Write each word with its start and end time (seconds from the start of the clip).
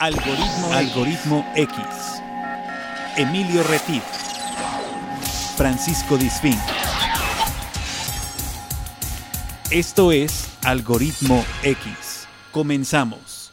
Algoritmo, 0.00 0.72
Algoritmo 0.72 1.52
X. 1.56 1.76
Emilio 3.16 3.64
Retif. 3.64 4.04
Francisco 5.56 6.16
Disfín. 6.16 6.54
Esto 9.72 10.12
es 10.12 10.56
Algoritmo 10.64 11.44
X. 11.64 12.28
Comenzamos. 12.52 13.52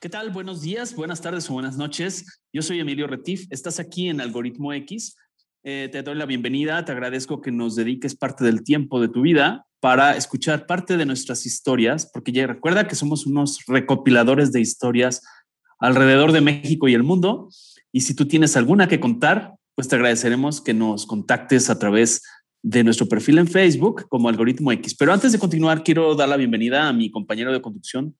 ¿Qué 0.00 0.08
tal? 0.08 0.30
Buenos 0.30 0.62
días, 0.62 0.96
buenas 0.96 1.20
tardes 1.20 1.48
o 1.48 1.52
buenas 1.52 1.76
noches. 1.76 2.40
Yo 2.52 2.62
soy 2.62 2.80
Emilio 2.80 3.06
Retif. 3.06 3.46
Estás 3.50 3.78
aquí 3.78 4.08
en 4.08 4.20
Algoritmo 4.20 4.72
X. 4.72 5.14
Eh, 5.62 5.88
te 5.92 6.02
doy 6.02 6.16
la 6.16 6.26
bienvenida. 6.26 6.84
Te 6.84 6.90
agradezco 6.90 7.40
que 7.40 7.52
nos 7.52 7.76
dediques 7.76 8.16
parte 8.16 8.44
del 8.44 8.64
tiempo 8.64 9.00
de 9.00 9.10
tu 9.10 9.22
vida 9.22 9.64
para 9.78 10.16
escuchar 10.16 10.66
parte 10.66 10.96
de 10.96 11.06
nuestras 11.06 11.46
historias, 11.46 12.10
porque 12.12 12.32
ya 12.32 12.48
recuerda 12.48 12.88
que 12.88 12.96
somos 12.96 13.26
unos 13.26 13.60
recopiladores 13.68 14.50
de 14.50 14.60
historias 14.60 15.22
alrededor 15.78 16.32
de 16.32 16.40
México 16.40 16.88
y 16.88 16.94
el 16.94 17.02
mundo. 17.02 17.48
Y 17.92 18.02
si 18.02 18.14
tú 18.14 18.26
tienes 18.26 18.56
alguna 18.56 18.88
que 18.88 19.00
contar, 19.00 19.54
pues 19.74 19.88
te 19.88 19.96
agradeceremos 19.96 20.60
que 20.60 20.74
nos 20.74 21.06
contactes 21.06 21.70
a 21.70 21.78
través 21.78 22.22
de 22.62 22.84
nuestro 22.84 23.06
perfil 23.06 23.38
en 23.38 23.46
Facebook 23.46 24.06
como 24.08 24.28
Algoritmo 24.28 24.72
X. 24.72 24.94
Pero 24.94 25.12
antes 25.12 25.32
de 25.32 25.38
continuar, 25.38 25.84
quiero 25.84 26.14
dar 26.14 26.28
la 26.28 26.36
bienvenida 26.36 26.88
a 26.88 26.92
mi 26.92 27.10
compañero 27.10 27.52
de 27.52 27.62
conducción, 27.62 28.16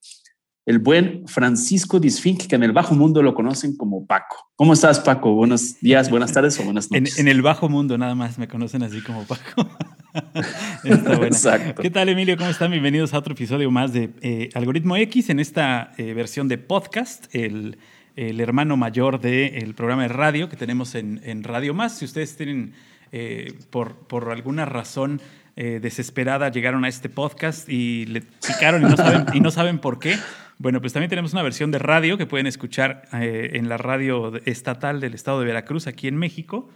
el 0.65 0.79
buen 0.79 1.27
Francisco 1.27 1.99
Disfink, 1.99 2.47
que 2.47 2.55
en 2.55 2.63
el 2.63 2.71
bajo 2.71 2.95
mundo 2.95 3.21
lo 3.23 3.33
conocen 3.33 3.75
como 3.75 4.05
Paco. 4.05 4.37
¿Cómo 4.55 4.73
estás, 4.73 4.99
Paco? 4.99 5.33
Buenos 5.33 5.79
días, 5.81 6.09
buenas 6.09 6.31
tardes 6.31 6.59
o 6.59 6.63
buenas 6.63 6.91
noches. 6.91 7.19
En, 7.19 7.27
el 7.27 7.41
bajo 7.41 7.69
mundo 7.69 7.97
nada 7.97 8.15
más 8.15 8.37
me 8.37 8.47
conocen 8.47 8.83
así 8.83 9.01
como 9.01 9.25
Paco. 9.25 9.67
Exacto. 10.83 11.81
¿Qué 11.81 11.89
tal, 11.89 12.09
Emilio? 12.09 12.35
¿Cómo 12.37 12.49
están? 12.49 12.71
Bienvenidos 12.71 13.13
a 13.13 13.19
otro 13.19 13.33
episodio 13.33 13.69
más 13.69 13.93
de 13.93 14.09
eh, 14.21 14.49
Algoritmo 14.55 14.97
X 14.97 15.29
en 15.29 15.39
esta 15.39 15.91
eh, 15.97 16.13
versión 16.13 16.47
de 16.47 16.57
podcast, 16.57 17.33
el, 17.33 17.77
hermano 18.15 18.75
mayor 18.75 19.21
del 19.21 19.73
programa 19.75 20.01
de 20.03 20.09
radio 20.09 20.49
que 20.49 20.57
tenemos 20.57 20.95
en, 20.95 21.43
Radio 21.43 21.73
Más. 21.73 21.99
Si 21.99 22.05
ustedes 22.05 22.35
tienen, 22.35 22.73
eh, 23.13 23.53
por, 23.69 23.95
por 23.95 24.31
alguna 24.31 24.65
razón, 24.65 25.21
desesperada 25.55 26.49
llegaron 26.49 26.85
a 26.85 26.87
este 26.87 27.09
podcast 27.09 27.67
y 27.67 28.05
le 28.05 28.21
picaron 28.21 28.81
y 28.81 28.85
no 28.85 28.95
saben, 28.95 29.25
y 29.33 29.39
no 29.41 29.51
saben 29.51 29.79
por 29.79 29.99
qué. 29.99 30.17
Bueno, 30.57 30.79
pues 30.79 30.93
también 30.93 31.09
tenemos 31.09 31.33
una 31.33 31.43
versión 31.43 31.69
de 31.71 31.79
radio 31.79 32.17
que 32.17 32.25
pueden 32.25 32.47
escuchar 32.47 33.03
en 33.11 33.67
la 33.67 33.77
radio 33.77 34.33
estatal 34.45 35.01
del 35.01 35.13
estado 35.13 35.41
de 35.41 35.45
Veracruz, 35.45 35.87
aquí 35.87 36.07
en 36.07 36.15
México 36.15 36.69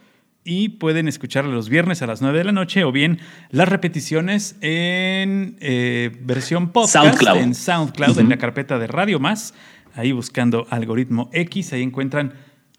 y 0.43 0.69
pueden 0.69 1.07
escucharlo 1.07 1.51
los 1.51 1.69
viernes 1.69 2.01
a 2.01 2.07
las 2.07 2.21
9 2.21 2.37
de 2.37 2.43
la 2.43 2.51
noche 2.51 2.83
o 2.83 2.91
bien 2.91 3.19
las 3.49 3.67
repeticiones 3.69 4.55
en 4.61 5.57
eh, 5.59 6.11
versión 6.21 6.71
podcast 6.71 7.23
en 7.35 7.55
SoundCloud, 7.55 8.19
en 8.19 8.29
la 8.29 8.37
carpeta 8.37 8.79
de 8.79 8.87
Radio 8.87 9.19
Más, 9.19 9.53
ahí 9.95 10.11
buscando 10.11 10.67
algoritmo 10.69 11.29
X, 11.33 11.73
ahí 11.73 11.81
encuentran 11.81 12.33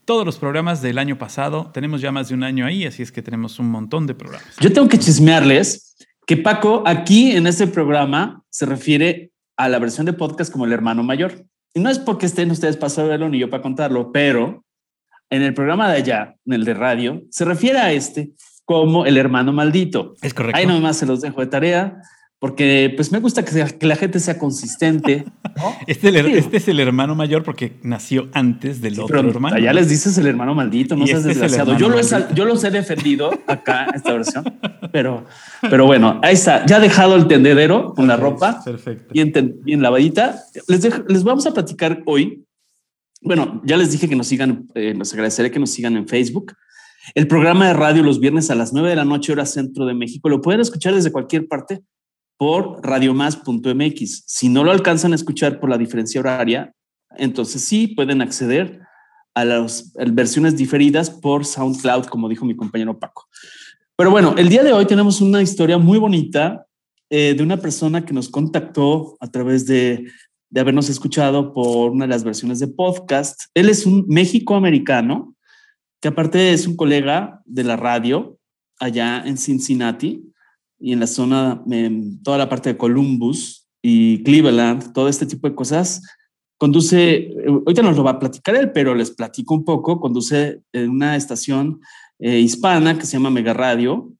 todos 0.05 0.27
los 0.27 0.39
programas 0.39 0.83
del 0.83 0.99
año 0.99 1.17
pasado. 1.17 1.71
Tenemos 1.73 2.01
ya 2.01 2.13
más 2.13 2.29
de 2.29 2.35
un 2.35 2.43
año 2.43 2.67
ahí, 2.67 2.85
así 2.85 3.03
es 3.03 3.11
que 3.11 3.23
tenemos 3.23 3.59
un 3.59 3.71
montón 3.71 4.07
de 4.07 4.15
programas. 4.15 4.57
Yo 4.61 4.73
tengo 4.73 4.89
que 4.89 4.99
chismearles 4.99 5.97
que 6.27 6.37
Paco 6.37 6.83
aquí 6.87 7.33
en 7.33 7.47
este 7.47 7.67
programa 7.67 8.43
se 8.51 8.67
refiere 8.67 9.31
a 9.57 9.69
la 9.69 9.79
versión 9.79 10.07
de 10.07 10.13
podcast 10.13 10.53
como 10.53 10.65
el 10.65 10.73
hermano 10.73 11.03
mayor. 11.03 11.47
Y 11.75 11.81
no 11.81 11.91
es 11.91 11.99
porque 11.99 12.27
estén 12.27 12.51
ustedes 12.51 12.77
para 12.77 13.09
verlo 13.09 13.29
ni 13.29 13.39
yo 13.39 13.51
para 13.51 13.63
contarlo, 13.63 14.13
pero 14.13 14.64
en 15.35 15.43
el 15.43 15.55
programa 15.55 15.91
de 15.91 15.99
allá, 15.99 16.37
en 16.47 16.53
el 16.53 16.65
de 16.65 16.75
radio, 16.75 17.23
se 17.31 17.45
refiere 17.45 17.79
a 17.79 17.93
este 17.93 18.31
como 18.65 19.05
el 19.05 19.17
hermano 19.17 19.53
maldito. 19.53 20.15
Es 20.23 20.33
correcto. 20.33 20.59
Ahí 20.59 20.67
nomás 20.67 20.97
se 20.97 21.07
los 21.07 21.21
dejo 21.21 21.41
de 21.41 21.47
tarea 21.49 22.01
porque 22.45 22.93
pues 22.95 23.11
me 23.11 23.21
gusta 23.21 23.43
que, 23.43 23.87
la 23.87 23.97
gente 23.97 24.21
sea 24.21 24.39
consistente. 24.39 25.25
Este, 25.87 26.09
este, 26.37 26.57
es 26.57 26.67
el 26.67 26.81
hermano 26.81 27.15
mayor 27.15 27.45
porque 27.45 27.79
nació 27.83 28.29
antes 28.33 28.81
del 28.81 28.99
otro 28.99 29.21
hermano. 29.21 29.57
Ya 29.57 29.73
les 29.73 29.89
dices 29.89 30.19
el 30.19 30.27
hermano 30.27 30.53
maldito, 30.53 30.97
no 30.97 31.07
seas 31.07 31.21
este 31.21 31.29
desgraciado. 31.29 31.79
Yo, 31.79 31.89
yo 32.35 32.45
los 32.45 32.65
he 32.65 32.73
defendido 32.73 33.31
acá 33.47 33.87
en 33.87 33.95
esta 33.95 34.13
versión, 34.13 34.59
pero, 34.91 35.25
pero 35.71 35.87
bueno, 35.87 36.19
ahí 36.25 36.35
está. 36.35 36.67
Ya 36.67 36.81
dejado 36.81 37.15
el 37.15 37.29
tendedero 37.29 37.95
con 37.95 38.09
la 38.09 38.17
ropa. 38.17 38.63
Perfecto. 38.65 39.15
Bien, 39.15 39.33
bien 39.63 39.81
lavadita. 39.81 40.43
Les, 40.67 40.83
les 41.09 41.23
vamos 41.23 41.47
a 41.47 41.55
platicar 41.55 42.03
hoy 42.05 42.45
bueno, 43.25 43.63
ya 43.65 43.77
les 43.77 43.91
dije 43.91 44.09
que 44.09 44.17
nos 44.17 44.27
sigan, 44.27 44.69
eh, 44.75 44.95
les 44.97 45.13
agradeceré 45.13 45.51
que 45.51 45.59
nos 45.59 45.71
sigan 45.71 45.97
en 45.97 46.07
Facebook. 46.07 46.53
El 47.15 47.27
programa 47.27 47.67
de 47.67 47.73
radio 47.73 48.03
los 48.03 48.21
viernes 48.21 48.51
a 48.51 48.55
las 48.55 48.73
9 48.73 48.91
de 48.91 48.97
la 48.97 49.05
noche, 49.05 49.33
hora 49.33 49.47
centro 49.47 49.87
de 49.87 49.95
México, 49.95 50.29
lo 50.29 50.41
pueden 50.41 50.61
escuchar 50.61 50.95
desde 50.95 51.11
cualquier 51.11 51.49
parte 51.49 51.83
por 52.37 52.81
radiomás.mx. 52.83 54.25
Si 54.27 54.49
no 54.49 54.65
lo 54.65 54.71
alcanzan 54.71 55.13
a 55.13 55.17
escuchar 55.17 55.59
por 55.59 55.71
la 55.71 55.79
diferencia 55.79 56.21
horaria, 56.21 56.73
entonces 57.17 57.63
sí 57.63 57.89
pueden 57.89 58.23
acceder 58.23 58.81
a 59.35 59.45
las 59.45 59.93
versiones 60.13 60.57
diferidas 60.57 61.11
por 61.11 61.45
SoundCloud, 61.45 62.07
como 62.07 62.29
dijo 62.29 62.45
mi 62.45 62.57
compañero 62.57 62.99
Paco. 62.99 63.27
Pero 63.97 64.11
bueno, 64.11 64.35
el 64.37 64.49
día 64.49 64.63
de 64.63 64.73
hoy 64.73 64.87
tenemos 64.87 65.21
una 65.21 65.43
historia 65.43 65.79
muy 65.79 65.99
bonita 65.99 66.67
eh, 67.11 67.35
de 67.37 67.43
una 67.43 67.57
persona 67.57 68.05
que 68.05 68.13
nos 68.13 68.29
contactó 68.29 69.17
a 69.21 69.31
través 69.31 69.67
de 69.67 70.11
de 70.55 70.61
habernos 70.61 70.89
escuchado 70.89 71.53
por 71.53 71.91
una 71.91 72.05
de 72.05 72.11
las 72.11 72.23
versiones 72.23 72.61
de 72.61 72.69
podcast. 72.69 73.47
Él 73.55 73.69
es 73.69 73.87
un 73.87 74.05
México-americano, 74.07 75.35
que 76.01 76.07
aparte 76.07 76.53
es 76.53 76.69
un 76.69 76.77
colega 76.77 77.43
de 77.45 77.65
la 77.65 77.75
radio 77.75 78.39
allá 78.79 79.25
en 79.27 79.37
Cincinnati 79.37 80.23
y 80.79 80.93
en 80.93 81.01
la 81.01 81.09
zona, 81.09 81.61
toda 82.23 82.39
la 82.39 82.49
parte 82.49 82.69
de 82.69 82.77
Columbus 82.77 83.67
y 83.83 84.23
Cleveland, 84.23 84.93
todo 84.93 85.09
este 85.09 85.27
tipo 85.27 85.49
de 85.49 85.57
cosas. 85.57 86.03
Conduce, 86.57 87.35
ahorita 87.49 87.83
nos 87.83 87.97
lo 87.97 88.05
va 88.05 88.13
a 88.13 88.21
platicar 88.21 88.55
él, 88.55 88.71
pero 88.71 88.95
les 88.95 89.11
platico 89.11 89.55
un 89.55 89.65
poco, 89.65 89.99
conduce 89.99 90.61
en 90.73 90.89
una 90.89 91.17
estación 91.17 91.81
eh, 92.21 92.39
hispana 92.39 92.97
que 92.97 93.07
se 93.07 93.15
llama 93.15 93.31
Mega 93.31 93.55
Radio. 93.55 94.13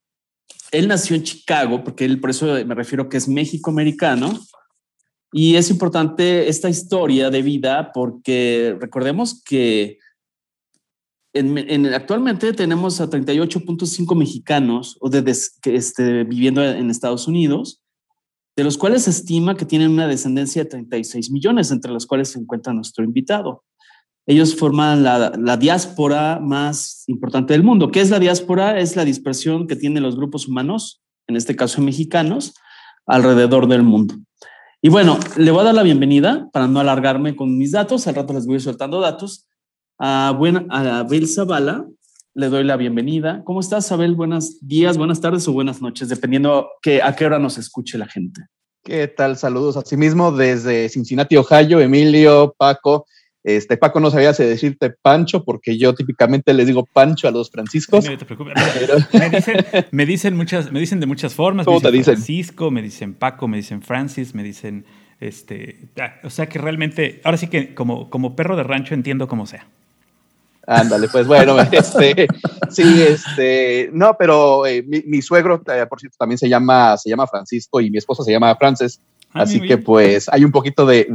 Él 0.73 0.89
nació 0.89 1.15
en 1.15 1.23
Chicago, 1.23 1.85
porque 1.85 2.05
él, 2.05 2.19
por 2.19 2.31
eso 2.31 2.47
me 2.67 2.75
refiero 2.75 3.09
que 3.09 3.19
es 3.19 3.29
México-americano, 3.29 4.37
y 5.37 5.57
es 5.57 5.69
importante 5.69 6.49
esta 6.49 6.71
historia 6.71 7.29
de 7.29 7.43
vida 7.43 7.91
porque 7.93 8.77
recordemos 8.81 9.43
que 9.43 9.99
en, 11.33 11.93
actualmente 11.93 12.53
tenemos 12.53 13.01
a 13.01 13.11
38.5 13.11 14.15
mexicanos 14.15 14.97
o 15.01 15.11
de, 15.11 15.25
que, 15.61 15.75
este, 15.75 16.23
viviendo 16.23 16.63
en 16.63 16.89
Estados 16.89 17.27
Unidos, 17.27 17.83
de 18.55 18.63
los 18.63 18.79
cuales 18.79 19.03
se 19.03 19.11
estima 19.11 19.57
que 19.57 19.65
tienen 19.65 19.91
una 19.91 20.07
descendencia 20.07 20.63
de 20.63 20.71
36 20.71 21.33
millones, 21.33 21.73
entre 21.73 21.91
los 21.91 22.07
cuales 22.07 22.29
se 22.29 22.39
encuentra 22.39 22.73
nuestro 22.73 23.03
invitado. 23.03 23.65
Ellos 24.27 24.55
forman 24.55 25.03
la, 25.03 25.33
la 25.37 25.57
diáspora 25.57 26.39
más 26.39 27.03
importante 27.09 27.55
del 27.55 27.65
mundo. 27.65 27.91
¿Qué 27.91 28.01
es 28.01 28.11
la 28.11 28.21
diáspora? 28.21 28.79
Es 28.79 28.95
la 28.95 29.05
dispersión 29.05 29.67
que 29.67 29.75
tienen 29.75 30.05
los 30.05 30.15
grupos 30.15 30.47
humanos, 30.47 31.03
en 31.27 31.35
este 31.35 31.57
caso 31.57 31.83
mexicanos, 31.83 32.55
alrededor 33.05 33.67
del 33.67 33.83
mundo. 33.83 34.15
Y 34.85 34.91
bueno, 34.91 35.19
le 35.39 35.51
voy 35.51 35.63
a 35.63 35.65
dar 35.65 35.75
la 35.75 35.83
bienvenida 35.83 36.51
para 36.53 36.69
no 36.69 36.79
alargarme 36.79 37.35
con 37.35 37.57
mis 37.57 37.73
datos. 37.73 38.07
Al 38.07 38.17
rato 38.17 38.35
les 38.35 38.45
voy 38.45 38.61
soltando 38.61 39.01
datos. 39.01 39.49
A, 39.99 40.35
buena, 40.37 40.67
a 40.69 40.99
Abel 40.99 41.27
Zavala 41.27 41.87
le 42.35 42.51
doy 42.51 42.65
la 42.65 42.77
bienvenida. 42.77 43.41
¿Cómo 43.45 43.61
estás, 43.61 43.91
Abel? 43.93 44.15
Buenos 44.15 44.59
días, 44.61 44.99
buenas 44.99 45.23
tardes 45.23 45.49
o 45.49 45.55
buenas 45.55 45.81
noches, 45.81 46.11
dependiendo 46.11 46.69
que, 46.83 47.01
a 47.01 47.17
qué 47.17 47.25
hora 47.25 47.39
nos 47.39 47.57
escuche 47.57 47.97
la 47.97 48.07
gente. 48.07 48.43
¿Qué 48.83 49.09
tal? 49.09 49.39
Saludos 49.39 49.79
a 49.79 49.81
sí 49.81 49.97
mismo 49.97 50.31
desde 50.31 50.91
Cincinnati, 50.91 51.39
Ohio, 51.39 51.81
Emilio, 51.81 52.55
Paco. 52.59 53.07
Este, 53.45 53.77
Paco 53.77 54.01
no 54.01 54.11
sabía 54.11 54.33
decirte 54.33 54.89
Pancho, 54.89 55.45
porque 55.45 55.77
yo 55.77 55.95
típicamente 55.95 56.55
le 56.55 56.65
digo 56.65 56.87
Pancho 56.91 57.29
a 57.29 57.31
los 57.31 57.51
franciscos. 57.51 58.09
No 58.09 58.17
te 58.17 58.25
preocupes. 58.25 58.55
me, 59.93 60.07
dicen, 60.07 60.35
muchas, 60.35 60.73
me 60.73 60.81
dicen 60.81 60.99
de 60.99 61.07
muchas 61.07 61.35
formas. 61.35 61.67
¿Cómo 61.67 61.79
me 61.79 61.91
dicen, 61.91 62.15
te 62.15 62.17
Francisco, 62.17 62.71
me 62.71 62.81
dicen 62.81 63.13
Paco, 63.13 63.47
me 63.47 63.59
dicen 63.59 63.83
Francis, 63.83 64.35
me 64.35 64.43
dicen 64.43 64.87
este. 65.21 65.79
Ah, 66.01 66.15
o 66.25 66.31
sea 66.31 66.49
que 66.49 66.59
realmente, 66.59 67.21
ahora 67.23 67.37
sí 67.37 67.49
que 67.49 67.75
como, 67.75 68.09
como 68.09 68.35
perro 68.35 68.57
de 68.57 68.63
rancho 68.63 68.95
entiendo 68.95 69.29
como 69.29 69.47
sea. 69.47 69.67
Ándale, 70.67 71.09
pues 71.09 71.27
bueno, 71.27 71.61
este, 71.73 72.27
sí, 72.71 73.03
este, 73.03 73.91
no, 73.93 74.17
pero 74.19 74.65
eh, 74.67 74.83
mi, 74.83 75.21
suegro, 75.21 75.63
eh, 75.67 75.85
por 75.87 76.01
cierto, 76.01 76.17
también 76.19 76.39
se 76.39 76.49
llama, 76.49 76.97
se 76.97 77.11
llama 77.11 77.27
Francisco 77.27 77.81
y 77.81 77.91
mi 77.91 77.99
esposa 77.99 78.25
se 78.25 78.33
llama 78.33 78.57
Frances. 78.57 79.01
Ah, 79.35 79.43
Así 79.43 79.61
que 79.61 79.79
pues 79.79 80.29
hay 80.31 80.45
un 80.45 80.53
poquito 80.53 80.87
de, 80.87 81.09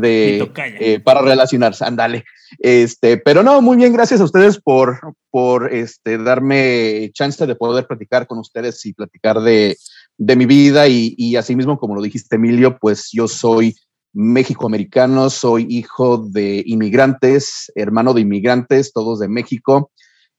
eh, 0.54 1.00
para 1.00 1.22
relacionarse, 1.22 1.86
ándale. 1.86 2.26
Este, 2.58 3.18
pero 3.18 3.44
no, 3.44 3.62
muy 3.62 3.78
bien, 3.78 3.94
gracias 3.94 4.20
a 4.20 4.26
ustedes 4.26 4.60
por, 4.62 5.00
por 5.32 5.74
este, 5.74 6.18
darme 6.18 7.12
chance 7.14 7.48
de 7.48 7.56
poder 7.56 7.88
platicar 7.88 8.28
con 8.28 8.40
ustedes 8.40 8.86
y 8.86 8.94
platicar 8.94 9.40
de, 9.40 9.78
mi 10.18 10.46
vida 10.46 10.90
y, 10.90 11.16
y 11.18 11.38
asimismo, 11.38 11.80
como 11.80 11.96
lo 11.96 12.02
dijiste, 12.02 12.36
Emilio, 12.36 12.78
pues 12.78 13.10
yo 13.14 13.30
soy 13.30 13.74
México-americano, 14.12 15.30
soy 15.30 15.66
hijo 15.70 16.18
de 16.18 16.62
inmigrantes, 16.66 17.72
hermano 17.74 18.14
de 18.14 18.22
inmigrantes, 18.22 18.92
todos 18.92 19.20
de 19.20 19.30
México. 19.30 19.92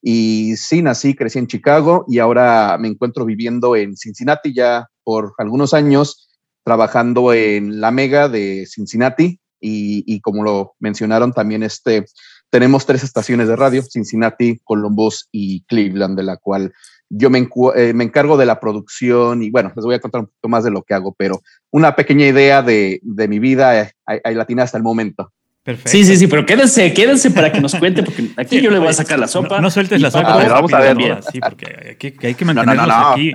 Y 0.02 0.56
sí, 0.56 0.82
nací, 0.82 1.14
crecí 1.14 1.38
en 1.38 1.46
Chicago 1.46 2.04
y 2.08 2.18
ahora 2.18 2.76
me 2.78 2.88
encuentro 2.88 3.24
viviendo 3.24 3.74
en 3.74 3.96
Cincinnati 3.96 4.52
ya 4.52 4.86
por 5.02 5.32
algunos 5.38 5.72
años 5.72 6.29
trabajando 6.70 7.34
en 7.34 7.80
la 7.80 7.90
Mega 7.90 8.28
de 8.28 8.64
Cincinnati, 8.64 9.40
y, 9.60 10.20
como 10.20 10.44
lo 10.44 10.74
mencionaron 10.78 11.32
también, 11.32 11.64
este, 11.64 12.04
tenemos 12.48 12.86
tres 12.86 13.02
estaciones 13.02 13.48
de 13.48 13.56
radio, 13.56 13.82
Cincinnati, 13.82 14.60
Columbus 14.62 15.28
y 15.32 15.62
Cleveland, 15.62 16.16
de 16.16 16.22
la 16.22 16.36
cual 16.36 16.72
yo 17.08 17.28
me, 17.28 17.48
eh, 17.74 17.92
me, 17.92 18.04
encargo 18.04 18.36
de 18.36 18.46
la 18.46 18.60
producción 18.60 19.42
y 19.42 19.50
bueno, 19.50 19.72
les 19.74 19.84
voy 19.84 19.96
a 19.96 20.00
contar 20.00 20.20
un 20.20 20.26
poquito 20.28 20.48
más 20.48 20.62
de 20.62 20.70
lo 20.70 20.84
que 20.84 20.94
hago, 20.94 21.12
pero 21.18 21.40
una 21.72 21.96
pequeña 21.96 22.28
idea 22.28 22.62
de, 22.62 23.00
mi 23.02 23.40
vida 23.40 23.80
eh, 23.80 23.90
hay, 24.06 24.34
latina 24.36 24.62
hasta 24.62 24.78
el 24.78 24.84
momento. 24.84 25.32
Perfecto. 25.62 25.90
Sí, 25.90 26.04
sí, 26.04 26.16
sí, 26.16 26.26
pero 26.26 26.46
quédense, 26.46 26.94
quédense 26.94 27.30
para 27.30 27.52
que 27.52 27.60
nos 27.60 27.74
cuente, 27.74 28.02
porque 28.02 28.30
aquí 28.38 28.62
yo 28.62 28.70
le 28.70 28.78
voy 28.78 28.88
a 28.88 28.92
sacar 28.94 29.18
la 29.18 29.28
sopa. 29.28 29.60
No, 29.60 29.70
sueltes 29.70 30.00
la 30.00 30.10
sopa. 30.10 30.42
vamos 30.48 30.72
a 30.72 30.80
ver. 30.80 30.96
Sí, 31.30 31.38
porque 31.38 31.96
hay 32.22 32.34
que, 32.34 32.44
mantenerlos 32.46 32.88
aquí, 32.88 33.32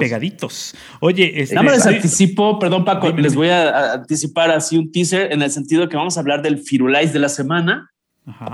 pegaditos. 0.00 0.74
Oye, 1.00 1.42
este, 1.42 1.54
Nada 1.54 1.66
más 1.66 1.76
les 1.76 1.86
anticipo, 1.86 2.58
perdón 2.58 2.84
Paco, 2.84 3.10
les 3.10 3.34
voy 3.34 3.50
a 3.50 3.92
anticipar 3.92 4.50
así 4.50 4.78
un 4.78 4.90
teaser 4.90 5.32
en 5.32 5.42
el 5.42 5.50
sentido 5.50 5.82
de 5.82 5.88
que 5.88 5.96
vamos 5.96 6.16
a 6.16 6.20
hablar 6.20 6.40
del 6.40 6.58
Firulais 6.58 7.12
de 7.12 7.18
la 7.18 7.28
semana, 7.28 7.90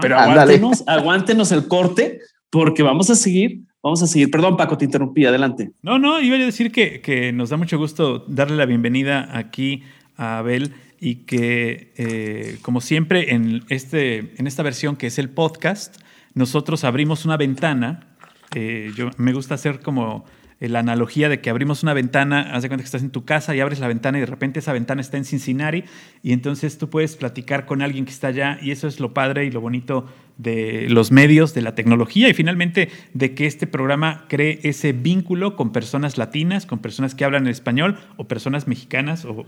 pero 0.01 0.19
aguántenos, 0.19 0.83
aguántenos 0.89 1.53
el 1.53 1.69
corte, 1.69 2.19
porque 2.51 2.83
vamos 2.83 3.09
a 3.09 3.15
seguir 3.15 3.61
Vamos 3.83 4.01
a 4.01 4.07
seguir. 4.07 4.31
Perdón, 4.31 4.57
Paco, 4.57 4.79
te 4.79 4.85
interrumpí. 4.85 5.27
Adelante. 5.27 5.73
No, 5.83 5.99
no, 5.99 6.21
iba 6.21 6.37
a 6.37 6.39
decir 6.39 6.71
que, 6.71 7.01
que 7.01 7.33
nos 7.33 7.51
da 7.51 7.57
mucho 7.57 7.79
gusto 7.79 8.25
darle 8.29 8.57
la 8.57 8.65
bienvenida 8.65 9.29
aquí 9.37 9.83
a 10.17 10.39
Abel 10.39 10.73
y 11.05 11.17
que, 11.17 11.93
eh, 11.97 12.59
como 12.63 12.81
siempre, 12.81 13.35
en, 13.35 13.65
este, 13.71 14.35
en 14.37 14.47
esta 14.47 14.63
versión 14.63 14.95
que 14.95 15.09
es 15.09 15.19
el 15.19 15.31
podcast, 15.31 15.97
nosotros 16.33 16.85
abrimos 16.85 17.25
una 17.25 17.37
ventana. 17.37 18.15
Eh, 18.55 18.93
yo 18.97 19.11
me 19.17 19.33
gusta 19.33 19.57
hacer 19.57 19.81
como 19.81 20.25
la 20.69 20.81
analogía 20.81 21.29
de 21.29 21.41
que 21.41 21.51
abrimos 21.51 21.83
una 21.83 21.95
ventana, 21.95 22.51
haz 22.53 22.63
de 22.63 22.69
cuenta 22.69 22.83
que 22.83 22.87
estás 22.87 23.03
en 23.03 23.11
tu 23.11 23.25
casa 23.25 23.55
y 23.55 23.61
abres 23.61 23.81
la 23.81 23.89
ventana 23.89 24.19
y 24.19 24.21
de 24.21 24.27
repente 24.27 24.61
esa 24.61 24.73
ventana 24.73 25.01
está 25.01 25.17
en 25.17 25.25
Cincinnati 25.25 25.85
y 26.23 26.33
entonces 26.33 26.79
tú 26.79 26.89
puedes 26.89 27.17
platicar 27.17 27.67
con 27.67 27.83
alguien 27.83 28.05
que 28.05 28.13
está 28.13 28.29
allá 28.29 28.59
y 28.63 28.71
eso 28.71 28.87
es 28.87 29.01
lo 29.01 29.13
padre 29.13 29.45
y 29.45 29.51
lo 29.51 29.61
bonito 29.61 30.07
de 30.39 30.87
los 30.89 31.13
medios, 31.13 31.55
de 31.55 31.63
la 31.63 31.75
tecnología 31.75 32.29
y 32.29 32.35
finalmente 32.35 32.91
de 33.13 33.35
que 33.35 33.47
este 33.47 33.67
programa 33.67 34.25
cree 34.29 34.61
ese 34.63 34.93
vínculo 34.93 35.57
con 35.57 35.73
personas 35.73 36.19
latinas, 36.19 36.67
con 36.67 36.79
personas 36.79 37.15
que 37.15 37.25
hablan 37.25 37.47
español 37.47 37.99
o 38.17 38.29
personas 38.29 38.67
mexicanas 38.67 39.25
o, 39.25 39.45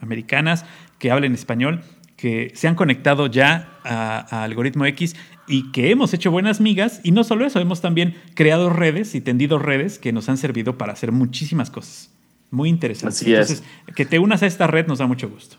americanas 0.00 0.64
que 0.98 1.10
hablen 1.10 1.34
español 1.34 1.82
que 2.16 2.52
se 2.54 2.66
han 2.68 2.74
conectado 2.74 3.26
ya 3.26 3.78
a, 3.84 4.44
Algoritmo 4.44 4.86
X 4.86 5.14
y 5.46 5.70
que 5.70 5.90
hemos 5.90 6.12
hecho 6.14 6.30
buenas 6.30 6.60
migas. 6.60 7.00
Y 7.02 7.12
no 7.12 7.24
solo 7.24 7.46
eso, 7.46 7.60
hemos 7.60 7.80
también 7.80 8.16
creado 8.34 8.70
redes 8.70 9.14
y 9.14 9.20
tendido 9.20 9.58
redes 9.58 9.98
que 9.98 10.12
nos 10.12 10.28
han 10.28 10.38
servido 10.38 10.78
para 10.78 10.92
hacer 10.92 11.12
muchísimas 11.12 11.70
cosas. 11.70 12.10
Muy 12.50 12.68
interesante. 12.68 13.14
Así 13.14 13.32
Entonces, 13.32 13.62
que 13.94 14.04
te 14.04 14.18
unas 14.18 14.42
a 14.42 14.46
esta 14.46 14.66
red 14.66 14.86
nos 14.86 14.98
da 14.98 15.06
mucho 15.06 15.28
gusto. 15.28 15.56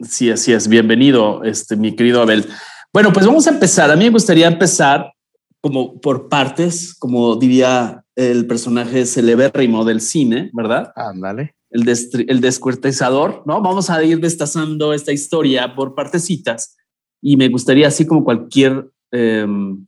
Sí, 0.00 0.30
así 0.30 0.52
es. 0.52 0.68
Bienvenido, 0.68 1.42
este, 1.42 1.76
mi 1.76 1.96
querido 1.96 2.22
Abel. 2.22 2.46
Bueno, 2.92 3.12
pues 3.12 3.26
vamos 3.26 3.46
a 3.46 3.50
empezar. 3.50 3.90
A 3.90 3.96
mí 3.96 4.04
me 4.04 4.10
gustaría 4.10 4.46
empezar 4.46 5.12
como 5.60 6.00
por 6.00 6.28
partes, 6.28 6.94
como 6.94 7.36
diría 7.36 8.04
el 8.14 8.46
personaje 8.46 9.06
celebérrimo 9.06 9.84
del 9.84 10.00
cine, 10.00 10.50
¿verdad? 10.52 10.92
Ándale. 10.94 11.54
El, 11.70 11.86
el 12.28 12.40
descuartizador, 12.40 13.42
¿no? 13.46 13.60
Vamos 13.60 13.90
a 13.90 14.02
ir 14.02 14.20
destazando 14.20 14.94
esta 14.94 15.12
historia 15.12 15.74
por 15.74 15.94
partecitas 15.94 16.76
y 17.20 17.36
me 17.36 17.48
gustaría, 17.48 17.88
así 17.88 18.06
como 18.06 18.24
cualquier 18.24 18.90
em, 19.10 19.86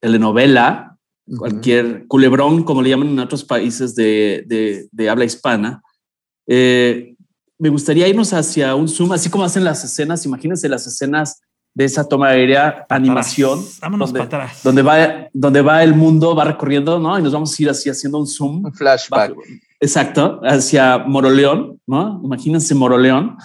telenovela, 0.00 0.98
cualquier 1.38 2.06
culebrón, 2.08 2.64
como 2.64 2.82
le 2.82 2.90
llaman 2.90 3.08
en 3.08 3.18
otros 3.20 3.44
países 3.44 3.94
de, 3.94 4.88
de, 4.90 5.10
habla 5.10 5.24
hispana, 5.24 5.82
eh, 6.46 7.14
me 7.58 7.68
gustaría 7.68 8.08
irnos 8.08 8.32
hacia 8.32 8.74
un 8.74 8.88
zoom, 8.88 9.12
así 9.12 9.30
como 9.30 9.44
hacen 9.44 9.64
las 9.64 9.84
escenas, 9.84 10.26
imagínense 10.26 10.68
las 10.68 10.86
escenas 10.86 11.40
de 11.74 11.84
esa 11.84 12.06
toma 12.06 12.28
aérea, 12.28 12.84
animación, 12.88 13.64
Vámonos 13.80 14.12
donde, 14.12 14.26
para 14.26 14.44
atrás. 14.44 14.62
donde 14.62 14.82
va, 14.82 15.28
donde 15.32 15.62
va 15.62 15.82
el 15.82 15.94
mundo, 15.94 16.34
va 16.34 16.44
recorriendo, 16.44 16.98
¿no? 16.98 17.18
Y 17.18 17.22
nos 17.22 17.32
vamos 17.32 17.58
a 17.58 17.62
ir 17.62 17.70
así 17.70 17.88
haciendo 17.88 18.18
un 18.18 18.26
zoom. 18.26 18.66
Un 18.66 18.74
flashback. 18.74 19.34
Exacto, 19.82 20.40
hacia 20.44 20.98
Moroleón, 20.98 21.80
¿no? 21.86 22.20
Imagínense 22.24 22.74
Moroleón. 22.74 23.36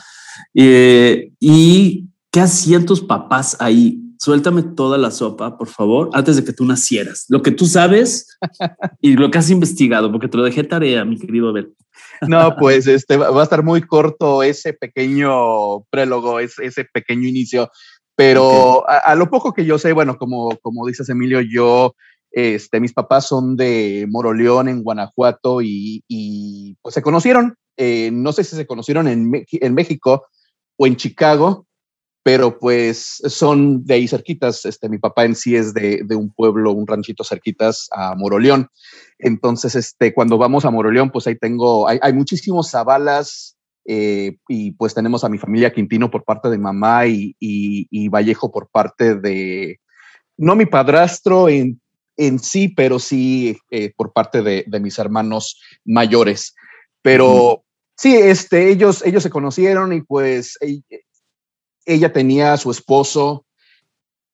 Eh, 0.54 1.32
y 1.40 2.06
¿qué 2.32 2.42
hacían 2.42 2.86
tus 2.86 3.02
papás 3.02 3.58
ahí? 3.60 4.00
Suéltame 4.20 4.64
toda 4.64 4.98
la 4.98 5.12
sopa, 5.12 5.58
por 5.58 5.68
favor, 5.68 6.10
antes 6.14 6.38
de 6.38 6.44
que 6.44 6.54
tú 6.54 6.66
nacieras. 6.66 7.26
Lo 7.30 7.42
que 7.42 7.52
tú 7.52 7.66
sabes 7.66 8.38
y 9.02 9.16
lo 9.16 9.30
que 9.30 9.38
has 9.38 9.50
investigado, 9.50 10.12
porque 10.12 10.28
te 10.28 10.38
lo 10.38 10.44
dejé 10.44 10.64
tarea, 10.64 11.04
mi 11.04 11.18
querido 11.18 11.50
Abel. 11.50 11.74
No, 12.28 12.56
pues 12.58 12.88
este 12.88 13.18
va 13.18 13.40
a 13.40 13.44
estar 13.44 13.64
muy 13.64 13.82
corto 13.82 14.42
ese 14.42 14.74
pequeño 14.74 15.82
prólogo, 15.92 16.40
ese, 16.40 16.66
ese 16.66 16.86
pequeño 16.86 17.28
inicio, 17.28 17.70
pero 18.18 18.84
a, 18.90 19.14
lo 19.14 19.30
poco 19.30 19.54
que 19.54 19.64
yo 19.64 19.78
sé, 19.78 19.94
bueno, 19.94 20.18
como, 20.18 20.58
como 20.64 20.88
dices 20.88 21.08
Emilio, 21.08 21.40
yo, 21.40 21.96
este, 22.38 22.80
mis 22.80 22.94
papás 22.94 23.28
son 23.28 23.58
de 23.58 24.06
Moroleón, 24.12 24.68
en 24.70 24.84
Guanajuato, 24.84 25.60
y, 25.64 26.04
y 26.08 26.76
pues 26.84 26.94
se 26.94 27.02
conocieron. 27.02 27.56
Eh, 27.78 28.12
no 28.14 28.32
sé 28.32 28.44
si 28.44 28.56
se 28.56 28.68
conocieron 28.68 29.08
en, 29.08 29.32
México 29.74 30.28
o 30.78 30.86
en 30.86 30.98
Chicago, 30.98 31.66
pero 32.22 32.60
pues 32.60 33.24
son 33.26 33.84
de 33.86 33.96
ahí 33.96 34.08
cerquitas. 34.08 34.66
Este, 34.66 34.88
mi 34.88 35.00
papá 35.00 35.26
en 35.26 35.34
sí 35.34 35.56
es 35.56 35.74
de, 35.74 36.06
un 36.12 36.32
pueblo, 36.32 36.74
un 36.74 36.86
ranchito 36.86 37.24
cerquitas 37.24 37.88
a 37.92 38.14
Moroleón. 38.14 38.68
Entonces, 39.18 39.74
este, 39.74 40.14
cuando 40.14 40.38
vamos 40.38 40.64
a 40.64 40.70
Moroleón, 40.70 41.10
pues 41.10 41.26
ahí 41.26 41.40
tengo, 41.40 41.88
hay, 41.88 42.14
muchísimos 42.14 42.70
zabalas 42.70 43.58
eh, 43.84 44.38
y 44.48 44.74
pues 44.74 44.94
tenemos 44.94 45.24
a 45.24 45.30
mi 45.30 45.40
familia 45.40 45.74
Quintino 45.74 46.12
por 46.12 46.24
parte 46.24 46.52
de 46.52 46.60
mamá 46.60 47.08
y, 47.08 47.36
y, 47.40 48.10
Vallejo 48.10 48.52
por 48.52 48.70
parte 48.70 49.16
de, 49.16 49.80
no 50.38 50.56
mi 50.56 50.68
padrastro 50.68 51.50
en, 51.50 51.82
en 52.18 52.40
sí, 52.40 52.68
pero 52.68 53.00
sí 53.00 53.58
eh, 53.72 53.94
por 53.96 54.12
parte 54.12 54.42
de, 54.42 54.66
de, 54.68 54.80
mis 54.80 54.98
hermanos 55.00 55.62
mayores. 55.86 56.56
Pero 57.02 57.64
sí, 57.96 58.16
este, 58.16 58.70
ellos, 58.70 59.04
ellos 59.06 59.24
se 59.24 59.30
conocieron 59.30 59.94
y 59.94 60.02
pues 60.02 60.58
ella 61.86 62.12
tenía 62.12 62.54
a 62.54 62.58
su 62.58 62.72
esposo, 62.72 63.46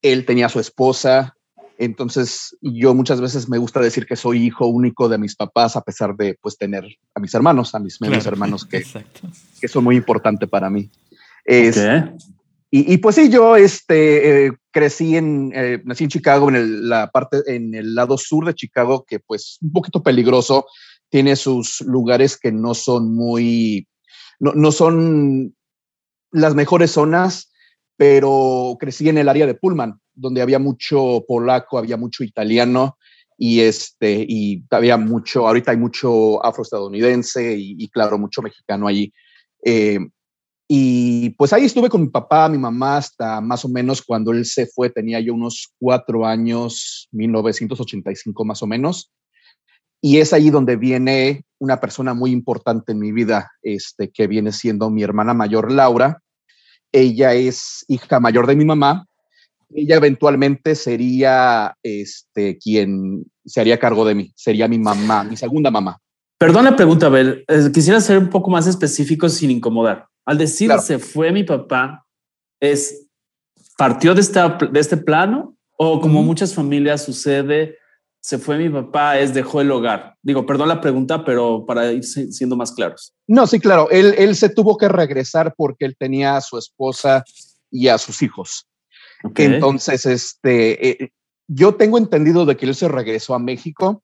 él 0.02 0.26
tenía 0.26 0.48
a 0.48 0.50
su 0.50 0.60
esposa, 0.60 1.36
entonces 1.78 2.56
yo 2.62 2.94
muchas 2.94 3.20
veces 3.20 3.50
me 3.50 3.58
gusta 3.58 3.80
decir 3.80 4.06
que 4.06 4.16
soy 4.16 4.46
hijo 4.46 4.68
único 4.68 5.10
de 5.10 5.18
mis 5.18 5.36
papás 5.36 5.76
a 5.76 5.82
pesar 5.82 6.16
de 6.16 6.38
pues 6.42 6.58
tener 6.58 6.86
a 7.14 7.20
mis 7.20 7.34
hermanos, 7.34 7.74
a 7.76 7.80
mis 7.80 8.00
medios 8.00 8.26
hermanos 8.26 8.66
que, 8.66 8.84
que 9.62 9.68
son 9.68 9.84
muy 9.84 9.96
importantes 9.96 10.48
para 10.50 10.70
mí. 10.70 10.90
Y, 12.76 12.98
pues 12.98 13.18
sí, 13.18 13.30
yo 13.30 13.56
este, 13.56 14.48
eh, 14.48 14.52
crecí 14.72 15.16
en, 15.16 15.52
eh, 15.54 15.80
nací 15.86 16.06
en 16.06 16.10
Chicago, 16.10 16.50
en 16.50 16.90
la 16.90 17.12
parte, 17.12 17.44
en 17.46 17.76
el 17.76 17.94
lado 17.94 18.18
sur 18.18 18.48
de 18.48 18.56
Chicago, 18.56 19.06
que 19.08 19.20
pues 19.20 19.60
un 19.62 19.72
poquito 19.72 20.02
peligroso, 20.02 20.66
tiene 21.08 21.36
sus 21.36 21.82
lugares 21.82 22.36
que 22.36 22.52
no 22.52 22.74
son 22.74 23.14
muy, 23.14 23.88
no, 24.40 24.54
no 24.54 24.72
son 24.72 25.56
las 26.32 26.56
mejores 26.56 26.90
zonas, 26.90 27.52
pero 27.96 28.76
crecí 28.80 29.08
en 29.08 29.20
el 29.20 29.30
área 29.30 29.46
de 29.46 29.54
Pullman, 29.54 30.00
donde 30.16 30.42
había 30.42 30.58
mucho 30.58 31.24
polaco, 31.28 31.78
había 31.78 31.98
mucho 31.98 32.24
italiano 32.24 32.98
y 33.38 33.60
este 33.60 34.26
y 34.28 34.64
había 34.72 34.98
mucho, 34.98 35.48
ahorita 35.48 35.70
hay 35.70 35.78
mucho 35.78 36.44
afroestadounidense 36.44 37.56
y, 37.56 37.76
y 37.78 37.88
claro, 37.90 38.18
mucho 38.18 38.42
mexicano 38.42 38.88
allí. 38.88 39.14
Eh, 39.64 40.00
y 40.68 41.32
pues 41.32 41.52
ahí 41.54 41.66
estuve 41.66 41.90
con 41.90 42.02
mi 42.02 42.10
papá, 42.10 42.48
mi 42.50 42.58
mamá, 42.58 42.98
hasta 42.98 43.42
más 43.42 43.66
o 43.66 43.70
menos 43.70 44.02
cuando 44.02 44.32
él 44.32 44.46
se 44.46 44.66
fue, 44.66 44.90
tenía 44.90 45.20
yo 45.20 45.34
unos 45.34 45.74
cuatro 45.78 46.26
años, 46.26 47.08
1985 47.12 48.46
más 48.46 48.64
o 48.64 48.68
menos. 48.68 49.12
Y 50.02 50.18
es 50.18 50.34
ahí 50.34 50.50
donde 50.50 50.76
viene 50.76 51.46
una 51.60 51.80
persona 51.80 52.14
muy 52.14 52.32
importante 52.32 52.92
en 52.92 53.00
mi 53.00 53.12
vida, 53.12 53.52
este, 53.62 54.12
que 54.12 54.28
viene 54.28 54.52
siendo 54.52 54.90
mi 54.90 55.04
hermana 55.04 55.34
mayor, 55.34 55.72
Laura, 55.72 56.22
ella 56.92 57.34
es 57.34 57.86
hija 57.88 58.20
mayor 58.20 58.48
de 58.48 58.56
mi 58.56 58.66
mamá. 58.66 59.06
Ella 59.76 59.96
eventualmente 59.96 60.76
sería 60.76 61.76
este, 61.82 62.58
quien 62.58 63.26
se 63.46 63.60
haría 63.60 63.80
cargo 63.80 64.06
de 64.06 64.16
mí. 64.16 64.34
Sería 64.36 64.68
mi 64.68 64.78
mamá, 64.78 65.24
mi 65.24 65.36
segunda 65.36 65.72
mamá. 65.72 65.98
Perdón 66.38 66.66
la 66.66 66.76
pregunta, 66.76 67.08
Abel. 67.08 67.44
Quisiera 67.74 68.00
ser 68.00 68.18
un 68.18 68.30
poco 68.30 68.52
más 68.52 68.68
específico 68.68 69.28
sin 69.30 69.50
incomodar. 69.50 70.08
Al 70.26 70.38
decir 70.38 70.72
se 70.80 71.00
fue 71.00 71.32
mi 71.32 71.44
papá, 71.44 72.06
¿es 72.60 73.08
partió 73.78 74.14
de, 74.14 74.22
esta, 74.22 74.58
de 74.58 74.80
este 74.80 74.98
plano 74.98 75.58
o 75.78 76.00
como 76.00 76.24
muchas 76.24 76.54
familias 76.54 77.04
sucede, 77.04 77.78
se 78.22 78.38
fue 78.38 78.58
mi 78.58 78.70
papá, 78.70 79.20
es 79.20 79.34
dejó 79.34 79.60
el 79.60 79.72
hogar. 79.72 80.16
Digo, 80.22 80.46
perdón 80.46 80.70
la 80.70 80.80
pregunta, 80.80 81.26
pero 81.26 81.66
para 81.66 81.92
ir 81.92 82.06
siendo 82.06 82.56
más 82.56 82.72
claros. 82.72 83.14
No, 83.28 83.46
sí, 83.48 83.60
claro. 83.60 83.90
Él, 83.90 84.16
él 84.18 84.36
se 84.36 84.48
tuvo 84.48 84.78
que 84.78 84.88
regresar 84.88 85.54
porque 85.58 85.84
él 85.86 85.96
tenía 86.00 86.38
a 86.38 86.42
su 86.42 86.58
esposa 86.58 87.26
y 87.70 87.90
a 87.90 87.98
sus 87.98 88.22
hijos. 88.22 88.68
Entonces, 89.36 90.06
este, 90.06 91.04
eh, 91.04 91.12
yo 91.48 91.76
tengo 91.76 91.98
entendido 91.98 92.46
de 92.46 92.56
que 92.56 92.66
él 92.66 92.76
se 92.76 92.88
regresó 92.88 93.36
a 93.36 93.40
México, 93.40 94.04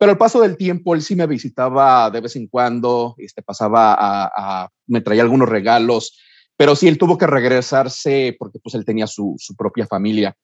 pero 0.00 0.12
al 0.12 0.18
paso 0.18 0.40
del 0.40 0.56
tiempo 0.56 0.94
él 0.94 1.02
sí 1.02 1.14
me 1.14 1.26
visitaba 1.26 2.10
de 2.10 2.22
vez 2.22 2.34
en 2.34 2.46
cuando, 2.46 3.14
este, 3.18 3.42
pasaba 3.42 3.94
a, 4.00 4.70
me 4.86 5.02
traía 5.02 5.20
algunos 5.20 5.46
regalos, 5.46 6.18
pero 6.56 6.74
sí, 6.74 6.88
él 6.88 6.96
tuvo 6.96 7.18
que 7.18 7.26
regresarse 7.26 8.34
porque 8.38 8.58
pues 8.60 8.74
él 8.74 8.86
tenía 8.86 9.06
su, 9.06 9.34
su 9.38 9.54
propia 9.54 9.86
familia. 9.86 10.34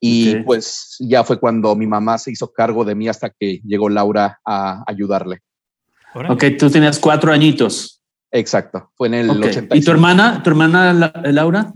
Y 0.00 0.42
pues 0.42 0.96
ya 0.98 1.22
fue 1.22 1.38
cuando 1.38 1.76
mi 1.76 1.86
mamá 1.86 2.18
se 2.18 2.32
hizo 2.32 2.52
cargo 2.52 2.84
de 2.84 2.96
mí 2.96 3.06
hasta 3.06 3.30
que 3.30 3.60
llegó 3.64 3.88
Laura 3.88 4.40
a 4.44 4.82
ayudarle. 4.84 5.42
Ok, 6.28 6.44
tú 6.58 6.68
tenías 6.68 6.98
cuatro 6.98 7.30
añitos. 7.32 8.02
Exacto, 8.32 8.90
fue 8.96 9.06
en 9.06 9.14
el 9.14 9.30
okay. 9.30 9.68
¿Y 9.74 9.80
tu 9.80 9.92
hermana, 9.92 10.42
tu 10.42 10.50
hermana 10.50 10.92
Laura? 11.24 11.72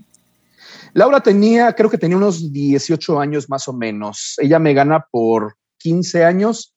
Laura 0.93 1.21
tenía, 1.21 1.73
creo 1.73 1.88
que 1.88 1.99
tenía 1.99 2.17
unos 2.17 2.52
18 2.52 3.21
años 3.21 3.49
más 3.49 3.69
o 3.69 3.73
menos. 3.73 4.35
Ella 4.38 4.59
me 4.59 4.75
gana 4.75 5.07
por 5.09 5.55
15 5.79 6.25
años. 6.25 6.72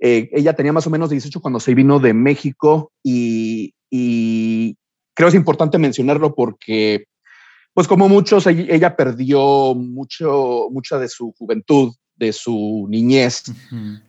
Eh, 0.00 0.28
ella 0.32 0.54
tenía 0.54 0.72
más 0.72 0.86
o 0.86 0.90
menos 0.90 1.10
18 1.10 1.40
cuando 1.40 1.60
se 1.60 1.74
vino 1.74 1.98
de 1.98 2.14
México 2.14 2.92
y, 3.02 3.74
y 3.90 4.76
creo 5.14 5.28
es 5.28 5.34
importante 5.34 5.78
mencionarlo 5.78 6.34
porque 6.34 7.06
pues 7.78 7.86
como 7.86 8.08
muchos, 8.08 8.44
ella 8.48 8.96
perdió 8.96 9.72
mucho, 9.72 10.66
mucha 10.72 10.98
de 10.98 11.08
su 11.08 11.32
juventud, 11.38 11.92
de 12.16 12.32
su 12.32 12.88
niñez, 12.90 13.44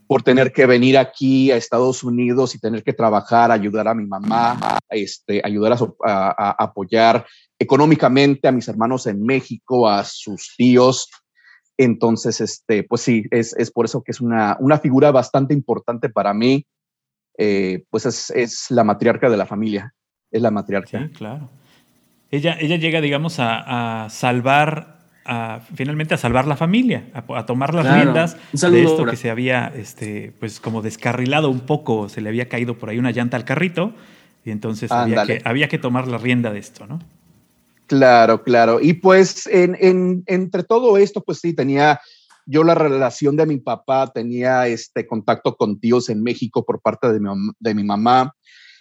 por 0.07 0.23
tener 0.23 0.51
que 0.51 0.65
venir 0.65 0.97
aquí 0.97 1.51
a 1.51 1.57
Estados 1.57 2.03
Unidos 2.03 2.55
y 2.55 2.59
tener 2.59 2.83
que 2.83 2.93
trabajar, 2.93 3.51
ayudar 3.51 3.87
a 3.87 3.93
mi 3.93 4.07
mamá, 4.07 4.79
este, 4.89 5.39
ayudar 5.43 5.77
a, 6.03 6.55
apoyar 6.57 7.27
económicamente 7.59 8.47
a 8.47 8.51
mis 8.51 8.67
hermanos 8.67 9.05
en 9.05 9.23
México, 9.23 9.87
a 9.87 10.03
sus 10.03 10.55
tíos. 10.57 11.07
Entonces, 11.79 12.41
este, 12.41 12.83
pues 12.83 12.99
sí, 12.99 13.23
es, 13.31 13.55
es 13.57 13.71
por 13.71 13.85
eso 13.85 14.03
que 14.03 14.11
es 14.11 14.19
una, 14.19 14.57
una 14.59 14.79
figura 14.79 15.11
bastante 15.11 15.53
importante 15.53 16.09
para 16.09 16.33
mí. 16.33 16.65
Eh, 17.37 17.85
pues 17.89 18.05
es, 18.05 18.31
es, 18.31 18.69
la 18.69 18.83
matriarca 18.83 19.29
de 19.29 19.37
la 19.37 19.45
familia, 19.45 19.93
es 20.29 20.41
la 20.41 20.51
matriarca. 20.51 20.99
Sí, 20.99 21.13
claro. 21.13 21.49
Ella, 22.31 22.57
ella 22.59 22.75
llega, 22.75 22.99
digamos, 22.99 23.37
a, 23.39 24.07
salvar, 24.09 24.97
a, 25.23 25.61
finalmente 25.73 26.13
a 26.13 26.17
salvar 26.17 26.47
la 26.47 26.57
familia, 26.57 27.05
a, 27.13 27.45
tomar 27.45 27.73
las 27.73 27.89
riendas 27.89 28.35
de 28.51 28.83
esto 28.83 29.05
que 29.05 29.15
se 29.15 29.29
había, 29.29 29.71
este, 29.73 30.33
pues 30.37 30.59
como 30.59 30.81
descarrilado 30.81 31.49
un 31.49 31.61
poco, 31.61 32.09
se 32.09 32.19
le 32.19 32.27
había 32.27 32.49
caído 32.49 32.77
por 32.77 32.89
ahí 32.89 32.99
una 32.99 33.11
llanta 33.11 33.37
al 33.37 33.45
carrito 33.45 33.93
y 34.43 34.51
entonces 34.51 34.91
había 34.91 35.25
que, 35.25 35.41
había 35.45 35.69
que, 35.69 35.77
tomar 35.77 36.09
la 36.09 36.17
rienda 36.17 36.51
de 36.51 36.59
esto, 36.59 36.87
¿no? 36.87 36.99
Claro, 37.89 38.43
claro. 38.43 38.79
Y 38.81 38.93
pues 38.93 39.45
en, 39.47 40.23
entre 40.25 40.63
todo 40.63 40.97
esto, 40.97 41.21
pues 41.21 41.39
sí, 41.39 41.53
tenía 41.53 41.99
yo 42.45 42.63
la 42.63 42.75
relación 42.75 43.35
de 43.35 43.45
mi 43.45 43.57
papá, 43.57 44.11
tenía 44.13 44.67
este 44.67 45.05
contacto 45.05 45.57
con 45.57 45.79
tíos 45.79 46.09
en 46.09 46.23
México 46.23 46.63
por 46.63 46.81
parte 46.81 47.11
de 47.11 47.19
mi, 47.19 47.29
de 47.59 47.75
mi 47.75 47.83
mamá 47.83 48.33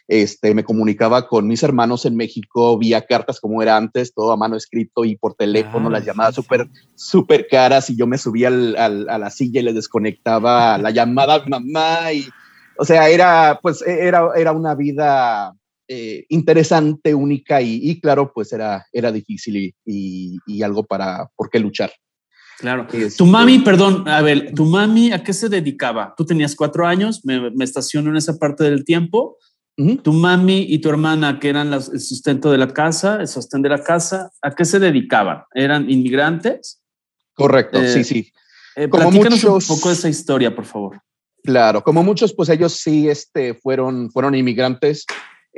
este, 0.08 0.54
me 0.54 0.64
comunicaba 0.64 1.28
con 1.28 1.46
mis 1.46 1.62
hermanos 1.62 2.06
en 2.06 2.16
México 2.16 2.78
vía 2.78 3.04
cartas 3.04 3.38
como 3.40 3.62
era 3.62 3.76
antes, 3.76 4.14
todo 4.14 4.32
a 4.32 4.38
mano 4.38 4.56
escrito 4.56 5.04
y 5.04 5.16
por 5.16 5.34
teléfono, 5.34 5.90
las 5.90 6.06
llamadas 6.06 6.34
súper 6.34 6.66
súper 6.94 7.46
caras 7.46 7.90
y 7.90 7.96
yo 7.96 8.06
me 8.06 8.16
subía 8.16 8.48
al, 8.48 9.06
a 9.06 9.18
la 9.18 9.28
silla 9.28 9.60
y 9.60 9.64
le 9.64 9.74
desconectaba 9.74 10.78
la 10.78 10.90
llamada 10.90 11.34
a 11.34 11.44
mi 11.44 11.50
mamá 11.50 12.10
y, 12.14 12.26
o 12.78 12.86
sea, 12.86 13.10
era, 13.10 13.60
pues, 13.60 13.82
e, 13.82 14.06
era, 14.06 14.30
era 14.34 14.52
una 14.52 14.74
vida 14.74 15.54
eh, 15.88 16.24
interesante, 16.28 17.14
única 17.14 17.60
y, 17.62 18.00
claro, 18.00 18.32
pues 18.32 18.52
era, 18.52 18.86
era 18.92 19.10
difícil 19.10 19.74
y, 19.84 20.38
y, 20.46 20.62
algo 20.62 20.84
para, 20.84 21.28
por 21.34 21.50
qué 21.50 21.58
luchar. 21.58 21.90
Claro. 22.58 22.86
Este 22.92 23.16
tu 23.16 23.26
mami, 23.26 23.60
perdón, 23.60 24.08
a 24.08 24.20
ver, 24.20 24.52
tu 24.52 24.64
mami, 24.64 25.12
¿a 25.12 25.22
qué 25.22 25.32
se 25.32 25.48
dedicaba? 25.48 26.14
Tú 26.16 26.24
tenías 26.26 26.54
cuatro 26.54 26.86
años, 26.86 27.24
me, 27.24 27.50
me 27.50 27.64
estaciono 27.64 28.10
en 28.10 28.16
esa 28.16 28.36
parte 28.36 28.64
del 28.64 28.84
tiempo 28.84 29.38
tu 30.02 30.12
mami 30.12 30.66
y 30.68 30.80
tu 30.80 30.88
hermana, 30.88 31.38
que 31.38 31.48
eran 31.48 31.72
el 31.72 32.00
sustento 32.00 32.50
de 32.50 32.58
la 32.58 32.66
casa, 32.68 33.20
el 33.20 33.28
sostén 33.28 33.62
de 33.62 33.68
la 33.68 33.82
casa, 33.82 34.32
¿a 34.42 34.52
qué 34.52 34.64
se 34.64 34.80
dedicaban? 34.80 35.44
¿Eran 35.54 35.88
inmigrantes? 35.88 36.82
Correcto, 37.32 37.78
sí, 37.86 38.00
eh, 38.00 38.04
sí. 38.04 38.32
Eh, 38.74 38.88
como 38.88 39.12
muchos, 39.12 39.44
un 39.44 39.76
poco 39.76 39.88
de 39.88 39.94
esa 39.94 40.08
historia, 40.08 40.54
por 40.54 40.64
favor. 40.64 41.00
Claro, 41.44 41.84
como 41.84 42.02
muchos, 42.02 42.34
pues 42.34 42.48
ellos 42.48 42.72
sí 42.72 43.08
este, 43.08 43.54
fueron, 43.54 44.10
fueron 44.10 44.34
inmigrantes, 44.34 45.06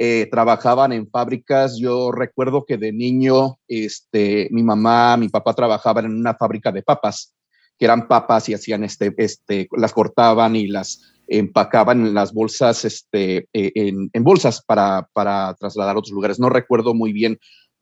eh, 0.03 0.29
trabajaban 0.31 0.95
en 0.95 1.11
fábricas. 1.11 1.77
Yo 1.79 2.11
recuerdo 2.11 2.65
que 2.65 2.79
de 2.79 2.91
niño, 2.91 3.59
este, 3.69 4.49
mi 4.51 4.63
mamá, 4.63 5.19
mi 5.19 5.29
papá 5.29 5.53
trabajaban 5.53 6.07
en 6.07 6.17
una 6.17 6.35
fábrica 6.35 6.73
de 6.73 6.83
papas, 6.83 7.35
que 7.79 7.85
eran 7.85 8.09
papas 8.09 8.49
y 8.49 8.55
hacían, 8.55 8.83
este, 8.83 9.13
este, 9.19 9.69
las 9.77 9.93
cortaban 9.93 10.57
y 10.57 10.69
las 10.69 11.03
empacaban 11.29 12.15
las 12.15 12.33
bolsas 12.33 12.87
este, 12.87 13.47
eh, 13.53 13.73
en, 13.75 14.25
bolsas 14.25 14.63
para, 14.65 15.07
para 15.13 15.55
trasladar 15.61 15.95
a 15.95 15.99
otros 15.99 16.15
lugares. 16.15 16.41
No 16.41 16.49
recuerdo 16.49 16.95
muy 16.95 17.13
bien 17.13 17.39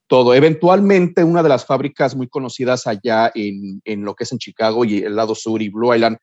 todo. 0.09 0.35
Eventualmente, 0.35 1.23
una 1.23 1.45
de 1.45 1.51
las 1.51 1.67
fábricas 1.67 2.17
muy 2.17 2.27
conocidas 2.27 2.89
allá 2.89 3.31
en, 3.33 3.81
en 3.85 4.05
lo 4.05 4.17
que 4.17 4.25
es 4.25 4.33
en 4.33 4.39
Chicago 4.39 4.85
y 4.85 5.05
el 5.05 5.15
lado 5.15 5.37
sur 5.37 5.63
y 5.63 5.69
Blue 5.69 5.95
Island, 5.95 6.17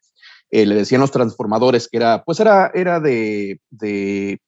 eh, 0.52 0.66
le 0.66 0.76
decían 0.76 1.00
los 1.00 1.12
transformadores, 1.12 1.88
que 1.88 1.96
era, 1.96 2.22
pues 2.26 2.42
era, 2.42 2.70
era 2.74 3.00
de, 3.00 3.62
de 3.70 4.42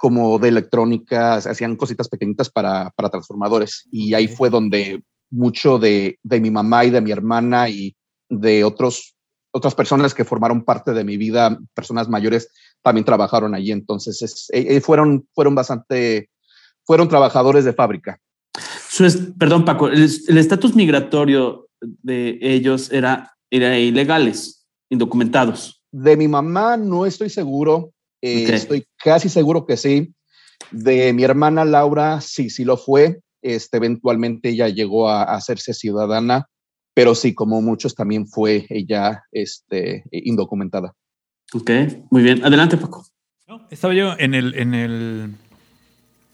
como 0.00 0.38
de 0.38 0.48
electrónica, 0.48 1.34
hacían 1.34 1.76
cositas 1.76 2.08
pequeñitas 2.08 2.48
para, 2.48 2.90
para 2.96 3.10
transformadores. 3.10 3.86
Y 3.92 4.14
ahí 4.14 4.28
fue 4.28 4.48
donde 4.48 5.02
mucho 5.30 5.78
de, 5.78 6.18
de 6.22 6.40
mi 6.40 6.50
mamá 6.50 6.86
y 6.86 6.90
de 6.90 7.02
mi 7.02 7.10
hermana 7.10 7.68
y 7.68 7.94
de 8.30 8.64
otros 8.64 9.14
otras 9.52 9.74
personas 9.74 10.14
que 10.14 10.24
formaron 10.24 10.64
parte 10.64 10.92
de 10.92 11.04
mi 11.04 11.16
vida, 11.16 11.58
personas 11.74 12.08
mayores, 12.08 12.50
también 12.82 13.04
trabajaron 13.04 13.54
allí. 13.54 13.72
Entonces, 13.72 14.48
eh, 14.52 14.76
eh, 14.76 14.80
fueron, 14.80 15.26
fueron 15.34 15.54
bastante, 15.54 16.30
fueron 16.84 17.08
trabajadores 17.08 17.64
de 17.64 17.72
fábrica. 17.72 18.18
perdón, 19.38 19.64
Paco, 19.64 19.88
el 19.88 20.38
estatus 20.38 20.74
migratorio 20.74 21.68
de 21.80 22.38
ellos 22.40 22.90
era, 22.92 23.36
era 23.50 23.78
ilegales, 23.78 24.66
indocumentados. 24.88 25.82
De 25.90 26.16
mi 26.16 26.28
mamá 26.28 26.76
no 26.76 27.04
estoy 27.04 27.28
seguro, 27.28 27.92
eh, 28.22 28.54
estoy 28.54 28.86
casi 28.96 29.28
seguro 29.28 29.66
que 29.66 29.76
sí. 29.76 30.14
De 30.70 31.12
mi 31.12 31.24
hermana 31.24 31.64
Laura, 31.64 32.20
sí, 32.20 32.50
sí 32.50 32.64
lo 32.64 32.76
fue. 32.76 33.20
Este, 33.42 33.78
eventualmente 33.78 34.50
ella 34.50 34.68
llegó 34.68 35.08
a 35.08 35.22
hacerse 35.22 35.72
ciudadana 35.72 36.46
pero 36.94 37.14
sí, 37.14 37.34
como 37.34 37.62
muchos, 37.62 37.94
también 37.94 38.26
fue 38.26 38.66
ella 38.68 39.24
este, 39.32 40.04
indocumentada. 40.10 40.94
Ok, 41.52 41.70
muy 42.10 42.22
bien. 42.22 42.44
Adelante, 42.44 42.76
Paco. 42.76 43.06
estaba 43.70 43.94
yo 43.94 44.14
en 44.18 44.34
el, 44.34 44.54
en 44.54 44.74
el... 44.74 45.34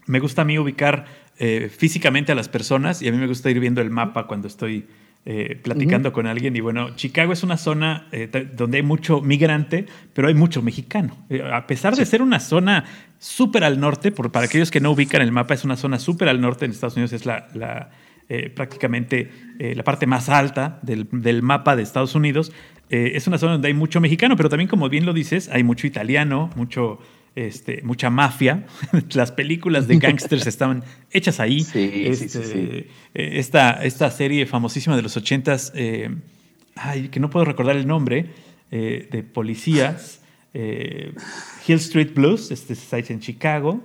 Me 0.06 0.20
gusta 0.20 0.42
a 0.42 0.44
mí 0.44 0.58
ubicar 0.58 1.06
eh, 1.38 1.68
físicamente 1.68 2.32
a 2.32 2.34
las 2.34 2.48
personas 2.48 3.02
y 3.02 3.08
a 3.08 3.12
mí 3.12 3.18
me 3.18 3.26
gusta 3.26 3.50
ir 3.50 3.60
viendo 3.60 3.80
el 3.80 3.90
mapa 3.90 4.26
cuando 4.26 4.48
estoy 4.48 4.86
eh, 5.26 5.60
platicando 5.62 6.12
con 6.12 6.26
alguien. 6.26 6.56
Y 6.56 6.60
bueno, 6.60 6.96
Chicago 6.96 7.32
es 7.32 7.42
una 7.42 7.58
zona 7.58 8.06
eh, 8.12 8.48
donde 8.56 8.78
hay 8.78 8.82
mucho 8.82 9.20
migrante, 9.20 9.84
pero 10.14 10.28
hay 10.28 10.34
mucho 10.34 10.62
mexicano. 10.62 11.16
a 11.52 11.66
pesar 11.66 11.94
de 11.96 12.06
ser 12.06 12.22
una 12.22 12.40
zona 12.40 12.84
súper 13.18 13.64
al 13.64 13.78
norte, 13.78 14.12
por, 14.12 14.32
para 14.32 14.46
aquellos 14.46 14.70
que 14.70 14.80
no 14.80 14.92
ubican 14.92 15.20
el 15.20 15.32
mapa, 15.32 15.52
es 15.54 15.64
una 15.64 15.76
zona 15.76 15.98
súper 15.98 16.28
al 16.28 16.40
norte 16.40 16.64
en 16.64 16.70
Estados 16.70 16.96
Unidos, 16.96 17.12
es 17.12 17.26
la, 17.26 17.48
la 17.54 17.90
eh, 18.28 18.50
prácticamente 18.50 19.30
eh, 19.60 19.76
la 19.76 19.84
parte 19.84 20.04
más 20.08 20.28
alta 20.28 20.80
del, 20.82 21.06
mapa 21.42 21.76
de 21.76 21.84
Estados 21.84 22.16
Unidos. 22.16 22.50
Eh, 22.90 23.12
es 23.14 23.28
una 23.28 23.38
zona 23.38 23.52
donde 23.52 23.68
hay 23.68 23.74
mucho 23.74 24.00
mexicano, 24.00 24.36
pero 24.36 24.48
también, 24.48 24.66
como 24.66 24.88
bien 24.88 25.06
lo 25.06 25.12
dices, 25.12 25.48
hay 25.48 25.62
mucho 25.62 25.86
italiano, 25.86 26.50
mucho, 26.56 26.98
este, 27.36 27.82
mucha 27.82 28.10
mafia. 28.10 28.66
Las 29.12 29.30
películas 29.30 29.86
de 29.86 29.98
gangsters 29.98 30.46
estaban 30.48 30.82
hechas 31.12 31.38
ahí. 31.38 31.64
Este, 31.72 32.88
esta, 33.14 33.84
esta, 33.84 34.10
serie 34.10 34.46
famosísima 34.46 34.96
de 34.96 35.02
los 35.02 35.16
ochentas, 35.16 35.72
ay, 36.74 37.08
que 37.08 37.20
no 37.20 37.30
puedo 37.30 37.44
recordar 37.44 37.76
el 37.76 37.86
nombre, 37.86 38.26
de 38.70 39.24
policías, 39.32 40.20
Hill 40.52 41.76
Street 41.76 42.12
Blues, 42.14 42.50
este 42.50 42.72
está 42.72 42.98
en 42.98 43.20
Chicago. 43.20 43.80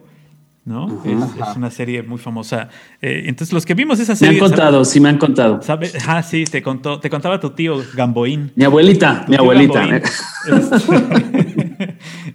¿no? 0.63 1.01
es, 1.05 1.55
una 1.55 1.71
serie 1.71 2.03
muy 2.03 2.19
famosa. 2.19 2.69
Eh, 3.01 3.23
entonces, 3.25 3.53
los 3.53 3.65
que 3.65 3.73
vimos 3.73 3.99
esa 3.99 4.15
serie. 4.15 4.39
Me 4.39 4.45
han 4.45 4.51
contado, 4.51 4.85
sí, 4.85 4.99
me 4.99 5.09
han 5.09 5.17
contado. 5.17 5.59
Ah, 6.07 6.21
sí, 6.23 6.43
te, 6.45 6.61
contó, 6.61 6.99
te 6.99 7.09
contaba 7.09 7.39
tu 7.39 7.51
tío 7.51 7.81
Gamboín. 7.95 8.51
Mi 8.55 8.63
abuelita, 8.63 9.25
mi 9.27 9.35
abuelita. 9.35 10.01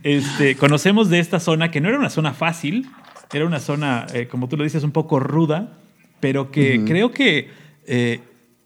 Este, 0.02 0.56
conocemos 0.56 1.10
de 1.10 1.18
esta 1.18 1.40
zona 1.40 1.70
que 1.70 1.80
no 1.80 1.88
era 1.88 1.98
una 1.98 2.10
zona 2.10 2.34
fácil, 2.34 2.88
era 3.32 3.46
una 3.46 3.60
zona, 3.60 4.06
eh, 4.12 4.28
como 4.28 4.48
tú 4.48 4.56
lo 4.56 4.64
dices, 4.64 4.84
un 4.84 4.92
poco 4.92 5.20
ruda, 5.20 5.78
pero 6.20 6.50
que 6.50 6.84
creo 6.84 7.10
que 7.10 7.50
eh, 7.86 8.20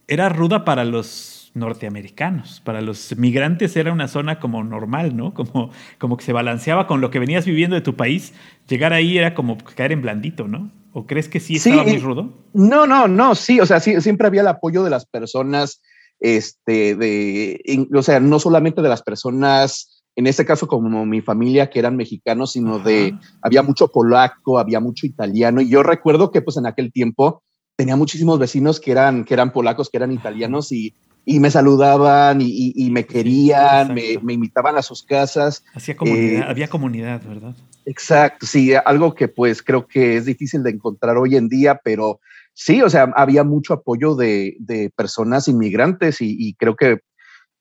era 0.06 0.28
ruda 0.28 0.64
para 0.64 0.84
los 0.84 1.50
norteamericanos. 1.54 2.60
Para 2.64 2.80
los 2.80 3.16
migrantes 3.16 3.76
era 3.76 3.92
una 3.92 4.08
zona 4.08 4.38
como 4.38 4.62
normal, 4.62 5.16
¿no? 5.16 5.34
Como, 5.34 5.70
como 5.98 6.16
que 6.16 6.24
se 6.24 6.32
balanceaba 6.32 6.86
con 6.86 7.00
lo 7.00 7.10
que 7.10 7.18
venías 7.18 7.44
viviendo 7.44 7.74
de 7.74 7.82
tu 7.82 7.96
país. 7.96 8.32
Llegar 8.68 8.92
ahí 8.92 9.18
era 9.18 9.34
como 9.34 9.58
caer 9.58 9.92
en 9.92 10.02
blandito, 10.02 10.46
¿no? 10.46 10.70
¿O 10.92 11.06
crees 11.06 11.28
que 11.28 11.40
sí 11.40 11.56
estaba 11.56 11.84
muy 11.84 11.98
rudo? 11.98 12.32
No, 12.52 12.86
no, 12.86 13.06
no, 13.06 13.34
sí, 13.34 13.60
o 13.60 13.66
sea, 13.66 13.78
sí, 13.78 14.00
siempre 14.00 14.26
había 14.26 14.40
el 14.40 14.48
apoyo 14.48 14.82
de 14.82 14.90
las 14.90 15.06
personas, 15.06 15.80
este, 16.18 16.96
de, 16.96 17.86
o 17.94 18.02
sea, 18.02 18.18
no 18.18 18.40
solamente 18.40 18.82
de 18.82 18.88
las 18.88 19.02
personas 19.02 19.99
en 20.20 20.26
este 20.26 20.44
caso 20.44 20.68
como 20.68 21.06
mi 21.06 21.22
familia 21.22 21.70
que 21.70 21.78
eran 21.78 21.96
mexicanos, 21.96 22.52
sino 22.52 22.78
de, 22.78 23.14
había 23.40 23.62
mucho 23.62 23.88
polaco, 23.88 24.58
había 24.58 24.78
mucho 24.78 25.06
italiano. 25.06 25.62
Y 25.62 25.70
yo 25.70 25.82
recuerdo 25.82 26.30
que 26.30 26.42
pues 26.42 26.58
en 26.58 26.66
aquel 26.66 26.92
tiempo 26.92 27.42
tenía 27.74 27.96
muchísimos 27.96 28.38
vecinos 28.38 28.80
que 28.80 28.92
eran, 28.92 29.24
que 29.24 29.32
eran 29.32 29.50
polacos, 29.50 29.88
que 29.88 29.96
eran 29.96 30.12
italianos 30.12 30.72
y, 30.72 30.94
y 31.24 31.40
me 31.40 31.50
saludaban 31.50 32.42
y, 32.42 32.74
y, 32.76 32.90
me 32.90 33.06
querían, 33.06 33.94
me, 33.94 34.18
me, 34.22 34.34
invitaban 34.34 34.76
a 34.76 34.82
sus 34.82 35.02
casas. 35.02 35.64
Hacía 35.72 35.96
comunidad, 35.96 36.42
eh, 36.42 36.44
había 36.46 36.68
comunidad, 36.68 37.22
¿verdad? 37.26 37.54
Exacto, 37.86 38.44
sí, 38.44 38.74
algo 38.74 39.14
que 39.14 39.28
pues 39.28 39.62
creo 39.62 39.86
que 39.86 40.18
es 40.18 40.26
difícil 40.26 40.62
de 40.62 40.70
encontrar 40.70 41.16
hoy 41.16 41.36
en 41.36 41.48
día, 41.48 41.80
pero 41.82 42.20
sí, 42.52 42.82
o 42.82 42.90
sea, 42.90 43.10
había 43.16 43.42
mucho 43.42 43.72
apoyo 43.72 44.14
de, 44.16 44.56
de 44.58 44.90
personas 44.94 45.48
inmigrantes 45.48 46.20
y, 46.20 46.36
y, 46.38 46.52
creo 46.54 46.76
que 46.76 46.98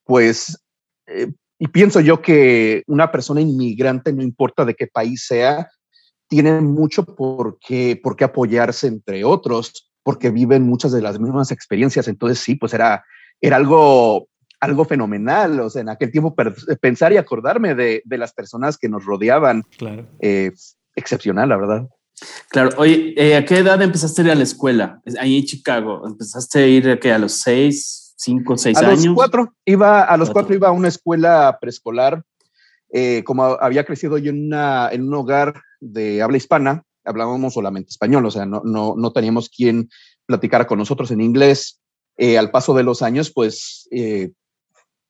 pues 0.03 0.61
eh, 1.07 1.31
y 1.59 1.67
pienso 1.67 1.99
yo 1.99 2.21
que 2.21 2.83
una 2.87 3.11
persona 3.11 3.41
inmigrante, 3.41 4.13
no 4.13 4.23
importa 4.23 4.63
de 4.63 4.75
qué 4.75 4.87
país 4.87 5.25
sea, 5.27 5.69
tiene 6.29 6.61
mucho 6.61 7.03
por 7.03 7.59
qué, 7.59 7.99
por 8.01 8.15
qué 8.15 8.23
apoyarse 8.23 8.87
entre 8.87 9.25
otros, 9.25 9.91
porque 10.01 10.29
viven 10.29 10.63
muchas 10.63 10.93
de 10.93 11.01
las 11.01 11.19
mismas 11.19 11.51
experiencias. 11.51 12.07
Entonces, 12.07 12.39
sí, 12.39 12.55
pues 12.55 12.73
era, 12.73 13.03
era 13.41 13.57
algo, 13.57 14.29
algo 14.61 14.85
fenomenal. 14.85 15.59
O 15.59 15.69
sea, 15.69 15.81
en 15.81 15.89
aquel 15.89 16.11
tiempo 16.11 16.33
pensar 16.79 17.11
y 17.11 17.17
acordarme 17.17 17.75
de, 17.75 18.03
de 18.05 18.17
las 18.17 18.31
personas 18.31 18.77
que 18.77 18.87
nos 18.87 19.03
rodeaban. 19.03 19.63
Claro. 19.77 20.07
Eh, 20.21 20.53
excepcional, 20.95 21.49
la 21.49 21.57
verdad. 21.57 21.87
Claro. 22.49 22.69
Oye, 22.77 23.13
eh, 23.17 23.35
¿a 23.35 23.43
qué 23.43 23.57
edad 23.57 23.81
empezaste 23.81 24.21
a 24.21 24.25
ir 24.25 24.31
a 24.31 24.35
la 24.35 24.43
escuela? 24.43 25.01
Ahí 25.19 25.39
en 25.39 25.45
Chicago. 25.45 26.07
¿Empezaste 26.07 26.59
a 26.59 26.67
ir 26.67 26.89
a, 26.89 26.99
qué, 26.99 27.11
a 27.11 27.19
los 27.19 27.33
seis, 27.33 27.98
cinco, 28.19 28.57
seis 28.57 28.77
a 28.77 28.87
años. 28.87 29.05
Los 29.05 29.15
cuatro, 29.15 29.53
iba, 29.65 30.03
a 30.03 30.17
los 30.17 30.29
cuatro. 30.29 30.53
iba 30.53 30.67
a 30.67 30.71
una 30.71 30.89
escuela 30.89 31.57
preescolar. 31.59 32.23
Eh, 32.91 33.23
como 33.23 33.43
había 33.43 33.85
crecido 33.85 34.17
yo 34.17 34.31
en, 34.31 34.47
una, 34.47 34.89
en 34.91 35.07
un 35.07 35.13
hogar 35.13 35.61
de 35.79 36.21
habla 36.21 36.37
hispana, 36.37 36.83
hablábamos 37.05 37.53
solamente 37.53 37.89
español, 37.91 38.25
o 38.25 38.31
sea, 38.31 38.45
no, 38.45 38.61
no, 38.65 38.95
no 38.97 39.11
teníamos 39.13 39.49
quien 39.49 39.89
platicara 40.25 40.67
con 40.67 40.79
nosotros 40.79 41.11
en 41.11 41.21
inglés. 41.21 41.79
Eh, 42.17 42.37
al 42.37 42.51
paso 42.51 42.73
de 42.73 42.83
los 42.83 43.01
años, 43.01 43.31
pues 43.31 43.87
eh, 43.91 44.31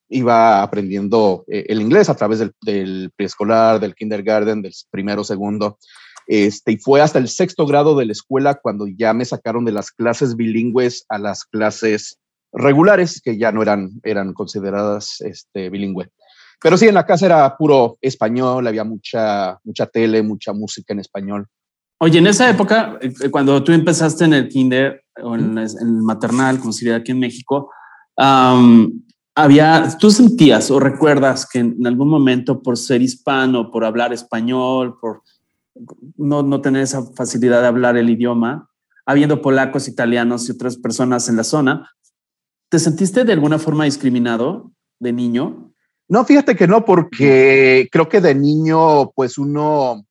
iba 0.09 0.61
aprendiendo 0.61 1.43
eh, 1.47 1.65
el 1.69 1.81
inglés 1.81 2.09
a 2.09 2.15
través 2.15 2.39
del, 2.39 2.53
del, 2.61 3.11
preescolar, 3.15 3.79
del 3.79 3.95
kindergarten, 3.95 4.61
del 4.61 4.73
primero, 4.91 5.23
segundo. 5.23 5.79
Este, 6.27 6.73
y 6.73 6.77
fue 6.77 7.01
hasta 7.01 7.17
el 7.17 7.27
sexto 7.27 7.65
grado 7.65 7.97
de 7.97 8.05
la 8.05 8.11
escuela 8.11 8.59
cuando 8.61 8.85
ya 8.87 9.13
me 9.15 9.25
sacaron 9.25 9.65
de 9.65 9.71
las 9.71 9.89
clases 9.89 10.35
bilingües 10.35 11.05
a 11.09 11.17
las 11.17 11.43
clases 11.43 12.18
regulares, 12.51 13.21
que 13.21 13.37
ya 13.37 13.51
no 13.51 13.61
eran, 13.61 13.91
eran 14.03 14.33
consideradas 14.33 15.21
este, 15.21 15.69
bilingüe. 15.69 16.09
Pero 16.61 16.77
sí, 16.77 16.87
en 16.87 16.95
la 16.95 17.05
casa 17.05 17.25
era 17.25 17.57
puro 17.57 17.97
español, 18.01 18.67
había 18.67 18.83
mucha, 18.83 19.57
mucha 19.63 19.85
tele, 19.85 20.21
mucha 20.21 20.51
música 20.51 20.93
en 20.93 20.99
español. 20.99 21.47
Oye, 21.99 22.19
en 22.19 22.27
esa 22.27 22.49
época, 22.49 22.97
eh, 23.01 23.29
cuando 23.29 23.63
tú 23.63 23.71
empezaste 23.71 24.25
en 24.25 24.33
el 24.33 24.47
kinder 24.49 25.03
o 25.21 25.35
en, 25.35 25.57
en 25.57 25.67
el 25.79 26.01
maternal, 26.01 26.59
como 26.59 26.71
sería 26.71 26.97
aquí 26.97 27.11
en 27.11 27.19
México, 27.19 27.71
um, 28.17 29.01
había, 29.35 29.97
tú 29.97 30.11
sentías 30.11 30.69
o 30.71 30.79
recuerdas 30.79 31.47
que 31.47 31.59
en 31.59 31.87
algún 31.87 32.09
momento 32.09 32.61
por 32.61 32.77
ser 32.77 33.01
hispano, 33.01 33.71
por 33.71 33.85
hablar 33.85 34.11
español, 34.11 34.97
por 34.99 35.21
no, 36.17 36.43
no 36.43 36.61
tener 36.61 36.81
esa 36.81 37.03
facilidad 37.15 37.61
de 37.61 37.67
hablar 37.67 37.95
el 37.95 38.09
idioma, 38.09 38.69
habiendo 39.05 39.41
polacos, 39.41 39.87
italianos 39.87 40.47
y 40.47 40.51
otras 40.51 40.77
personas 40.77 41.29
en 41.29 41.37
la 41.37 41.43
zona, 41.43 41.89
¿Te 42.69 42.77
sentiste 42.77 43.25
de 43.25 43.33
alguna 43.33 43.57
forma 43.57 43.85
discriminado 43.85 44.71
de 44.99 45.11
niño? 45.11 45.73
No, 46.07 46.23
fíjate 46.23 46.55
que 46.55 46.67
no, 46.67 46.85
porque 46.85 47.87
creo 47.91 48.07
que 48.07 48.21
de 48.21 48.35
niño, 48.35 49.11
pues 49.11 49.37
uno, 49.37 50.05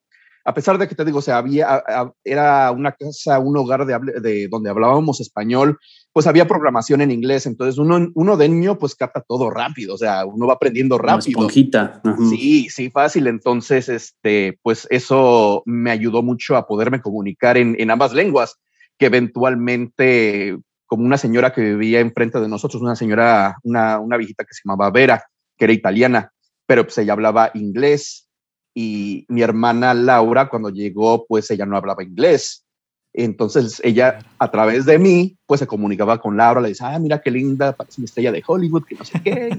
a 0.45 0.55
pesar 0.55 0.79
de 0.79 0.89
que 0.89 0.95
te 0.95 1.05
digo, 1.05 1.19
o 1.19 1.23
sea, 1.23 1.39
había, 1.39 1.83
era 2.25 2.71
una 2.73 2.93
casa, 2.93 3.39
un 3.39 3.57
hogar 3.57 3.85
de, 3.85 4.21
de 4.21 4.49
donde 4.49 4.71
hablábamos 4.71 5.21
español, 5.21 5.79
pues 6.13 6.27
había 6.27 6.49
programación 6.49 7.01
en 7.01 7.11
inglés, 7.13 7.47
entonces 7.47 7.79
uno, 7.79 8.09
uno 8.15 8.37
de 8.37 8.49
niño 8.49 8.79
pues 8.79 8.95
capta 8.97 9.21
todo 9.21 9.51
rápido, 9.51 9.95
o 9.95 9.99
sea, 9.99 10.25
uno 10.25 10.47
va 10.47 10.55
aprendiendo 10.55 10.99
rápido. 10.99 11.39
Una 11.39 11.49
esponjita. 11.49 12.03
Sí, 12.29 12.69
sí, 12.71 12.91
fácil, 12.91 13.29
entonces, 13.29 13.89
este, 13.89 14.59
pues 14.63 14.87
eso 14.91 15.63
me 15.65 15.93
ayudó 15.93 16.23
mucho 16.23 16.57
a 16.57 16.67
poderme 16.67 17.01
comunicar 17.01 17.57
en, 17.57 17.77
en 17.79 17.91
ambas 17.91 18.15
lenguas, 18.15 18.57
que 18.99 19.07
eventualmente 19.07 20.59
como 20.89 21.05
una 21.05 21.19
señora 21.19 21.53
que 21.53 21.61
vivía 21.61 22.01
enfrente 22.01 22.41
de 22.41 22.49
nosotros, 22.49 22.83
una 22.83 22.97
señora, 22.97 23.57
una, 23.63 24.01
una 24.01 24.17
viejita 24.17 24.45
que 24.45 24.55
se 24.55 24.63
llamaba 24.65 24.91
Vera, 24.91 25.23
que 25.57 25.67
era 25.67 25.73
italiana, 25.73 26.33
pero 26.67 26.83
pues 26.85 26.99
ella 26.99 27.13
hablaba 27.13 27.53
inglés 27.55 28.27
y 28.75 29.25
mi 29.29 29.43
hermana 29.43 29.95
Laura 29.95 30.49
cuando 30.49 30.71
llegó, 30.71 31.27
pues 31.27 31.51
ella 31.51 31.67
no 31.67 31.77
hablaba 31.77 32.03
inglés. 32.03 32.65
Entonces 33.13 33.81
ella 33.85 34.19
a 34.39 34.51
través 34.51 34.85
de 34.87 34.99
mí, 34.99 35.37
pues 35.47 35.61
se 35.61 35.67
comunicaba 35.67 36.21
con 36.21 36.37
Laura, 36.37 36.61
le 36.61 36.71
decía, 36.71 36.95
ah, 36.95 36.99
mira 36.99 37.21
qué 37.21 37.31
linda, 37.31 37.73
parece 37.73 38.01
una 38.01 38.07
estrella 38.07 38.33
de 38.33 38.43
Hollywood, 38.47 38.85
que 38.85 38.95
no 38.97 39.05
sé 39.05 39.21
qué. 39.23 39.51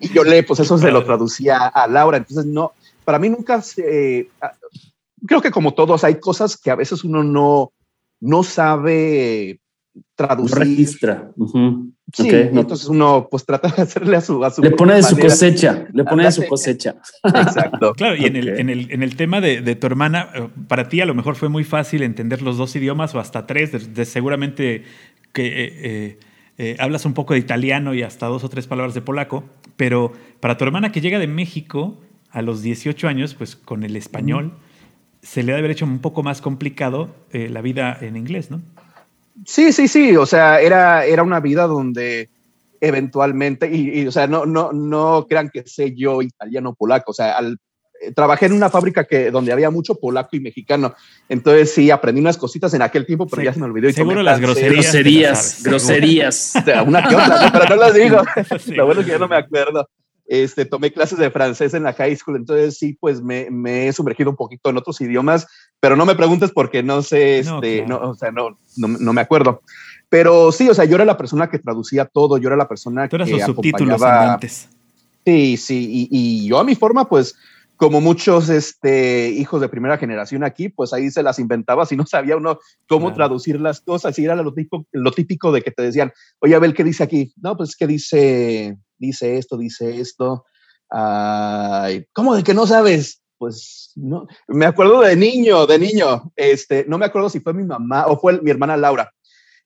Y, 0.00 0.06
y 0.06 0.08
yo 0.12 0.22
le, 0.22 0.42
pues 0.42 0.60
eso 0.60 0.78
se 0.78 0.90
lo 0.90 1.04
traducía 1.04 1.66
a 1.66 1.86
Laura. 1.88 2.18
Entonces 2.18 2.46
no, 2.46 2.72
para 3.04 3.18
mí 3.18 3.28
nunca 3.28 3.60
se, 3.62 4.28
creo 5.26 5.40
que 5.40 5.50
como 5.50 5.74
todos 5.74 6.04
hay 6.04 6.16
cosas 6.20 6.56
que 6.56 6.70
a 6.70 6.74
veces 6.74 7.04
uno 7.04 7.22
no, 7.22 7.72
no 8.20 8.42
sabe 8.42 9.60
traducir. 10.14 10.58
Registra. 10.58 11.30
Uh 11.36 11.46
-huh. 11.46 11.90
Sí, 12.12 12.28
okay. 12.28 12.50
entonces 12.52 12.86
uno 12.86 13.26
pues 13.30 13.44
trata 13.44 13.68
de 13.68 13.82
hacerle 13.82 14.16
a 14.16 14.20
su... 14.20 14.44
A 14.44 14.50
su 14.50 14.62
le 14.62 14.70
pone 14.70 14.94
de 14.94 15.02
su 15.02 15.18
cosecha, 15.18 15.86
le 15.92 16.04
pone 16.04 16.24
de 16.24 16.32
su 16.32 16.46
cosecha. 16.46 16.96
Exacto. 17.24 17.92
claro, 17.96 18.14
y 18.14 18.26
en, 18.26 18.36
el, 18.36 18.48
en, 18.48 18.68
el, 18.70 18.92
en 18.92 19.02
el 19.02 19.16
tema 19.16 19.40
de, 19.40 19.62
de, 19.62 19.74
tu 19.74 19.86
hermana, 19.86 20.28
para 20.68 20.88
ti 20.88 21.00
a 21.00 21.06
lo 21.06 21.14
mejor 21.14 21.34
fue 21.34 21.48
muy 21.48 21.64
fácil 21.64 22.02
entender 22.02 22.42
los 22.42 22.56
dos 22.56 22.76
idiomas 22.76 23.14
o 23.14 23.20
hasta 23.20 23.46
tres, 23.46 23.72
de, 23.72 23.78
de 23.78 24.04
seguramente 24.04 24.84
que 25.32 25.46
eh, 25.46 25.72
eh, 25.82 26.18
eh, 26.56 26.76
hablas 26.78 27.04
un 27.04 27.14
poco 27.14 27.34
de 27.34 27.40
italiano 27.40 27.94
y 27.94 28.02
hasta 28.02 28.26
dos 28.26 28.44
o 28.44 28.48
tres 28.48 28.66
palabras 28.66 28.94
de 28.94 29.00
polaco, 29.00 29.44
pero 29.76 30.12
para 30.40 30.56
tu 30.56 30.64
hermana 30.64 30.92
que 30.92 31.00
llega 31.00 31.18
de 31.18 31.26
México 31.26 32.00
a 32.30 32.42
los 32.42 32.62
18 32.62 33.08
años, 33.08 33.34
pues 33.34 33.56
con 33.56 33.82
el 33.82 33.96
español, 33.96 34.46
mm. 34.46 34.52
se 35.22 35.42
le 35.42 35.46
debe 35.46 35.58
haber 35.58 35.70
hecho 35.72 35.84
un 35.84 35.98
poco 35.98 36.22
más 36.22 36.40
complicado 36.40 37.14
eh, 37.32 37.48
la 37.48 37.60
vida 37.60 37.96
en 38.00 38.16
inglés, 38.16 38.50
¿no? 38.50 38.62
Sí, 39.44 39.72
sí, 39.72 39.88
sí. 39.88 40.16
O 40.16 40.26
sea, 40.26 40.60
era, 40.60 41.04
era 41.04 41.22
una 41.22 41.40
vida 41.40 41.66
donde 41.66 42.30
eventualmente, 42.80 43.70
y, 43.70 44.00
y, 44.00 44.06
o 44.06 44.12
sea, 44.12 44.26
no, 44.26 44.46
no, 44.46 44.72
no 44.72 45.26
crean 45.28 45.50
que 45.50 45.66
sé 45.66 45.94
yo 45.94 46.22
italiano 46.22 46.74
polaco. 46.74 47.12
O 47.12 47.14
sea, 47.14 47.36
al, 47.36 47.58
eh, 48.00 48.12
trabajé 48.12 48.46
en 48.46 48.52
una 48.52 48.70
fábrica 48.70 49.04
que, 49.04 49.30
donde 49.30 49.52
había 49.52 49.70
mucho 49.70 49.94
polaco 49.94 50.36
y 50.36 50.40
mexicano. 50.40 50.94
Entonces 51.28 51.72
sí, 51.72 51.90
aprendí 51.90 52.20
unas 52.20 52.36
cositas 52.36 52.72
en 52.74 52.82
aquel 52.82 53.06
tiempo, 53.06 53.26
pero 53.26 53.40
sí. 53.40 53.46
ya 53.46 53.54
se 53.54 53.60
me 53.60 53.66
olvidó. 53.66 53.88
Y 53.88 53.92
Seguro 53.92 54.22
las 54.22 54.40
groserías. 54.40 54.84
Groserías, 54.84 55.62
groserías. 55.62 56.54
una 56.86 57.08
que 57.08 57.14
otra, 57.14 57.46
¿no? 57.46 57.52
pero 57.52 57.68
no 57.68 57.76
las 57.76 57.94
digo. 57.94 58.22
Sí. 58.58 58.74
Lo 58.74 58.86
bueno 58.86 59.00
es 59.00 59.06
que 59.06 59.12
ya 59.12 59.18
no 59.18 59.28
me 59.28 59.36
acuerdo. 59.36 59.88
Este, 60.26 60.64
tomé 60.64 60.90
clases 60.90 61.18
de 61.18 61.30
francés 61.30 61.74
en 61.74 61.82
la 61.82 61.92
high 61.92 62.16
school, 62.16 62.36
entonces 62.36 62.78
sí, 62.78 62.96
pues 62.98 63.20
me, 63.20 63.50
me, 63.50 63.88
he 63.88 63.92
sumergido 63.92 64.30
un 64.30 64.36
poquito 64.36 64.70
en 64.70 64.78
otros 64.78 64.98
idiomas, 65.02 65.46
pero 65.84 65.96
no 65.96 66.06
me 66.06 66.14
preguntes 66.14 66.50
porque 66.50 66.82
no 66.82 67.02
sé, 67.02 67.40
este, 67.40 67.84
no, 67.86 68.00
no, 68.00 68.10
o 68.12 68.14
sea, 68.14 68.30
no, 68.30 68.58
no, 68.78 68.88
no, 68.88 69.12
me 69.12 69.20
acuerdo. 69.20 69.60
Pero 70.08 70.50
sí, 70.50 70.66
o 70.66 70.72
sea, 70.72 70.86
yo 70.86 70.94
era 70.94 71.04
la 71.04 71.18
persona 71.18 71.50
que 71.50 71.58
traducía 71.58 72.06
todo, 72.06 72.38
yo 72.38 72.48
era 72.48 72.56
la 72.56 72.66
persona 72.66 73.06
Tú 73.06 73.16
eras 73.16 73.28
que 73.28 73.36
los 73.36 73.44
subtítulos 73.44 74.02
antes. 74.02 74.70
Sí, 75.26 75.58
sí, 75.58 75.86
y, 75.92 76.08
y, 76.10 76.48
yo 76.48 76.58
a 76.58 76.64
mi 76.64 76.74
forma, 76.74 77.06
pues, 77.06 77.34
como 77.76 78.00
muchos 78.00 78.48
este, 78.48 79.28
hijos 79.28 79.60
de 79.60 79.68
primera 79.68 79.98
generación 79.98 80.42
aquí, 80.42 80.70
pues 80.70 80.94
ahí 80.94 81.10
se 81.10 81.22
las 81.22 81.38
inventaba 81.38 81.84
si 81.84 81.96
no 81.96 82.06
sabía 82.06 82.38
uno 82.38 82.60
cómo 82.88 83.08
claro. 83.08 83.16
traducir 83.16 83.60
las 83.60 83.82
cosas. 83.82 84.18
Y 84.18 84.24
era 84.24 84.36
lo 84.36 84.54
típico, 84.54 84.86
lo 84.90 85.12
típico 85.12 85.52
de 85.52 85.60
que 85.60 85.70
te 85.70 85.82
decían, 85.82 86.14
oye, 86.38 86.54
a 86.54 86.60
ver, 86.60 86.72
¿qué 86.72 86.82
dice 86.82 87.02
aquí? 87.04 87.34
No, 87.36 87.58
pues, 87.58 87.76
¿qué 87.76 87.86
dice? 87.86 88.78
dice 88.96 89.36
esto, 89.36 89.58
dice 89.58 90.00
esto. 90.00 90.46
Ay, 90.88 92.06
¿Cómo 92.14 92.34
de 92.36 92.42
que 92.42 92.54
no 92.54 92.66
sabes? 92.66 93.20
Pues 93.38 93.92
no, 93.96 94.26
me 94.48 94.66
acuerdo 94.66 95.00
de 95.00 95.16
niño, 95.16 95.66
de 95.66 95.78
niño, 95.78 96.32
este, 96.36 96.84
no 96.88 96.98
me 96.98 97.06
acuerdo 97.06 97.28
si 97.28 97.40
fue 97.40 97.52
mi 97.52 97.64
mamá 97.64 98.06
o 98.06 98.18
fue 98.18 98.40
mi 98.40 98.50
hermana 98.50 98.76
Laura, 98.76 99.12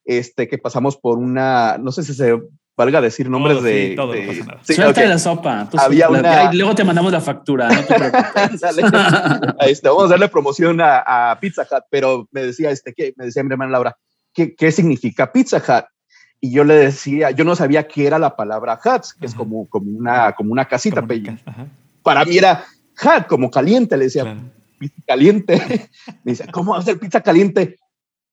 este, 0.05 0.49
que 0.49 0.59
pasamos 0.59 0.97
por 0.97 1.19
una, 1.19 1.79
no 1.79 1.93
sé 1.93 2.03
si 2.03 2.15
se 2.15 2.39
valga 2.77 3.01
decir 3.01 3.29
nombres 3.29 3.57
todo, 3.57 3.65
de. 3.65 3.89
Sí, 3.89 3.97
todo, 3.97 4.13
de, 4.13 4.23
no 4.23 4.29
pasa 4.29 4.45
nada. 4.45 4.61
Sí, 4.63 4.75
Suelta 4.75 5.01
okay. 5.01 5.09
la 5.09 5.19
sopa. 5.19 5.69
Tú 5.71 5.79
Había 5.79 6.09
una... 6.09 6.53
Luego 6.53 6.75
te 6.75 6.85
mandamos 6.85 7.13
la 7.13 7.21
factura, 7.21 7.69
no 7.69 7.85
te 7.85 7.95
preocupes. 7.95 8.63
este, 9.67 9.89
vamos 9.89 10.05
a 10.05 10.09
darle 10.09 10.29
promoción 10.29 10.81
a, 10.81 11.31
a, 11.31 11.41
Pizza 11.41 11.63
Hut, 11.63 11.85
pero 11.91 12.29
me 12.31 12.43
decía, 12.43 12.71
este, 12.71 12.95
¿qué? 12.95 13.13
me 13.17 13.27
decía 13.27 13.43
mi 13.43 13.53
hermana 13.53 13.73
Laura, 13.73 13.97
¿qué, 14.33 14.55
qué 14.55 14.73
significa 14.73 15.33
Pizza 15.33 15.59
Hut? 15.59 15.87
y 16.41 16.53
yo 16.53 16.65
le 16.65 16.75
decía, 16.75 17.31
yo 17.33 17.45
no 17.45 17.57
sabía 17.57 17.89
qué 17.89 18.07
era 18.07 18.19
la 18.19 18.37
palabra 18.37 18.79
hats, 18.83 19.13
que 19.13 19.27
ajá. 19.27 19.27
es 19.27 19.35
como, 19.35 19.67
como, 19.69 19.91
una, 19.99 20.33
como 20.33 20.53
una 20.53 20.67
casita. 20.67 21.01
Como 21.01 21.13
una 21.13 21.37
casa, 21.37 21.67
Para 22.03 22.25
mí 22.25 22.39
era 22.39 22.65
hat, 23.01 23.27
como 23.27 23.51
caliente, 23.51 23.97
le 23.97 24.05
decía, 24.05 24.23
claro. 24.23 24.41
pizza 24.79 25.03
caliente. 25.07 25.91
Me 26.25 26.33
dice, 26.33 26.47
¿cómo 26.51 26.73
va 26.73 26.79
a 26.79 26.83
ser 26.83 26.99
pizza 26.99 27.21
caliente? 27.21 27.79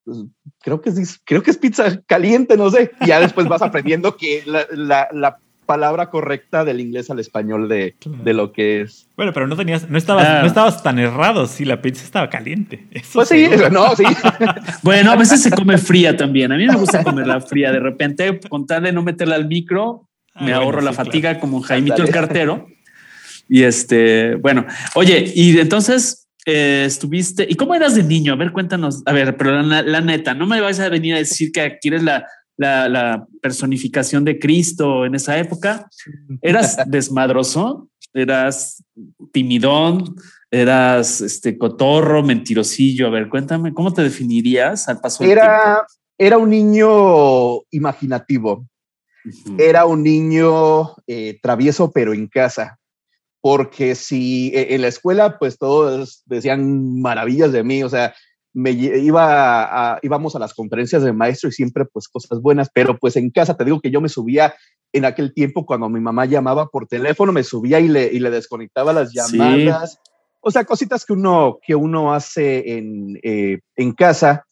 Pues, 0.03 0.19
creo, 0.61 0.81
que 0.81 0.89
es, 0.89 1.19
creo 1.25 1.41
que 1.41 1.51
es 1.51 1.57
pizza 1.57 2.01
caliente, 2.05 2.57
no 2.57 2.69
sé. 2.69 2.91
Y 3.01 3.07
ya 3.07 3.19
después 3.19 3.47
vas 3.47 3.61
aprendiendo 3.61 4.15
que 4.15 4.43
la, 4.45 4.65
la, 4.71 5.07
la, 5.11 5.37
palabra 5.65 6.09
correcta 6.09 6.63
del 6.63 6.79
inglés 6.79 7.09
al 7.09 7.19
español 7.19 7.67
de, 7.67 7.95
de 8.05 8.33
lo 8.33 8.51
que 8.51 8.81
es. 8.81 9.07
Bueno, 9.17 9.33
pero 9.33 9.47
no 9.47 9.55
tenías, 9.55 9.89
no 9.89 9.97
estabas, 9.97 10.41
no 10.41 10.47
estabas 10.47 10.83
tan 10.83 10.99
errado 10.99 11.47
si 11.47 11.65
la 11.65 11.81
pizza 11.81 12.03
estaba 12.03 12.29
caliente. 12.29 12.85
pues 13.13 13.29
sí, 13.29 13.47
no, 13.71 13.95
sí. 13.95 14.03
bueno, 14.83 15.11
a 15.11 15.15
veces 15.15 15.41
se 15.41 15.51
come 15.51 15.77
fría 15.77 16.15
también. 16.15 16.51
A 16.51 16.57
mí 16.57 16.67
me 16.67 16.75
gusta 16.75 17.03
comerla 17.03 17.41
fría. 17.41 17.71
De 17.71 17.79
repente, 17.79 18.39
con 18.47 18.65
tal 18.67 18.83
de 18.83 18.91
no 18.91 19.01
meterla 19.01 19.35
al 19.35 19.47
micro, 19.47 20.07
ah, 20.33 20.43
me 20.43 20.53
ahorro 20.53 20.81
la 20.81 20.93
fatiga 20.93 21.39
como 21.39 21.61
Jaimito 21.61 22.03
el 22.03 22.11
cartero. 22.11 22.67
Y 23.47 23.63
este, 23.63 24.35
bueno, 24.35 24.65
oye, 24.95 25.31
y 25.35 25.57
entonces 25.59 26.27
eh, 26.45 26.83
estuviste, 26.85 27.45
¿y 27.49 27.55
cómo 27.55 27.75
eras 27.75 27.95
de 27.95 28.03
niño? 28.03 28.33
A 28.33 28.35
ver, 28.35 28.51
cuéntanos, 28.51 29.01
a 29.05 29.13
ver, 29.13 29.35
pero 29.37 29.61
la, 29.61 30.01
neta, 30.01 30.33
no 30.33 30.45
me 30.45 30.61
vas 30.61 30.79
a 30.79 30.89
venir 30.89 31.15
a 31.15 31.17
decir 31.17 31.51
que 31.51 31.77
quieres 31.81 32.03
la, 32.03 32.27
la, 32.57 33.25
personificación 33.41 34.23
de 34.23 34.39
Cristo 34.39 35.05
en 35.05 35.15
esa 35.15 35.37
época. 35.37 35.89
¿Eras 36.41 36.77
desmadroso? 36.87 37.89
¿Eras 38.13 38.83
timidón? 39.31 40.15
¿Eras 40.51 41.21
este 41.21 41.57
cotorro, 41.57 42.23
mentirosillo? 42.23 43.07
A 43.07 43.09
ver, 43.09 43.29
cuéntame, 43.29 43.73
¿cómo 43.73 43.91
te 43.91 44.03
definirías 44.03 44.87
al 44.87 44.99
paso 45.01 45.23
era, 45.23 45.41
del 45.41 45.51
tiempo? 45.51 45.83
Era 46.17 46.37
un 46.37 46.49
niño 46.49 47.61
imaginativo. 47.71 48.67
Era 49.57 49.85
un 49.85 50.03
niño 50.03 50.95
eh, 51.07 51.39
travieso, 51.41 51.91
pero 51.91 52.13
en 52.13 52.27
casa. 52.27 52.77
Porque 53.45 53.93
si 53.93 54.51
e, 54.55 54.73
en 54.73 54.81
la 54.81 54.87
escuela, 54.87 55.37
pues 55.37 55.59
todos 55.59 56.23
decían 56.25 56.99
maravillas 56.99 57.51
de 57.51 57.63
mí, 57.63 57.83
o 57.83 57.89
sea, 57.89 58.15
me 58.53 58.71
iba 58.71 59.93
a, 59.93 59.99
íbamos 60.01 60.35
a 60.35 60.39
las 60.39 60.55
conferencias 60.55 61.03
de 61.03 61.13
maestro 61.13 61.49
y 61.49 61.51
siempre 61.51 61.85
pues 61.85 62.07
cosas 62.07 62.41
buenas, 62.41 62.71
pero 62.73 62.97
pues 62.97 63.15
en 63.17 63.29
casa 63.29 63.55
te 63.55 63.63
digo 63.63 63.81
que 63.81 63.91
yo 63.91 64.01
me 64.01 64.09
subía 64.09 64.55
en 64.93 65.05
aquel 65.05 65.31
tiempo 65.31 65.63
cuando 65.63 65.89
mi 65.89 65.99
mamá 65.99 66.25
llamaba 66.25 66.69
por 66.69 66.87
teléfono, 66.87 67.31
me 67.31 67.43
subía 67.43 67.79
y 67.79 67.87
le, 67.87 68.11
y 68.11 68.17
le 68.17 68.31
desconectaba 68.31 68.93
las 68.93 69.13
llamadas. 69.13 69.99
O 70.41 70.49
sea, 70.49 70.65
cositas 70.65 71.05
que 71.05 71.13
uno, 71.13 71.59
que 71.61 71.75
uno 71.75 72.15
hace 72.15 72.79
en, 72.79 73.19
eh, 73.21 73.59
en 73.75 73.91
casa, 73.93 74.47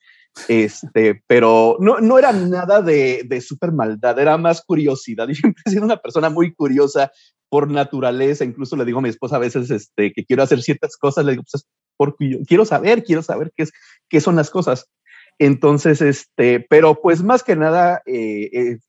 este, 0.48 1.24
pero 1.26 1.78
no, 1.80 2.00
no 2.00 2.20
era 2.20 2.32
nada 2.32 2.84
de, 2.84 3.24
de 3.26 3.42
súper 3.42 3.72
maldad, 3.72 4.20
era 4.20 4.38
más 4.38 4.62
curiosidad. 4.62 5.28
Y 5.32 5.34
siempre 5.34 5.64
he 5.66 5.72
sido 5.72 5.84
una 5.84 5.98
persona 5.98 6.30
muy 6.30 6.54
curiosa 6.54 7.12
por 7.54 7.70
naturaleza. 7.70 8.46
Incluso 8.46 8.76
le 8.76 8.84
digo 8.84 8.98
a 8.98 9.04
mi 9.04 9.10
esposa 9.10 9.36
a 9.36 9.40
veces 9.40 9.70
este, 9.70 10.12
que 10.12 10.26
quiero 10.26 10.42
hacer 10.42 10.64
ciertas 10.64 10.98
cosas, 10.98 11.24
le 11.24 11.34
digo, 11.34 11.44
pues 11.44 11.68
porque 11.96 12.28
yo 12.28 12.38
quiero 12.48 12.66
saber, 12.66 13.04
quiero 13.04 13.22
saber 13.22 13.54
qué, 13.56 13.62
es, 13.62 13.72
qué 14.10 14.22
son 14.22 14.36
las 14.36 14.50
cosas. 14.50 14.90
Entonces, 15.38 16.02
este, 16.02 16.62
pero 16.68 17.00
pues 17.00 17.22
más 17.22 17.44
que 17.44 17.56
nada, 17.56 18.02
eh, 18.08 18.50
eh, 18.54 18.80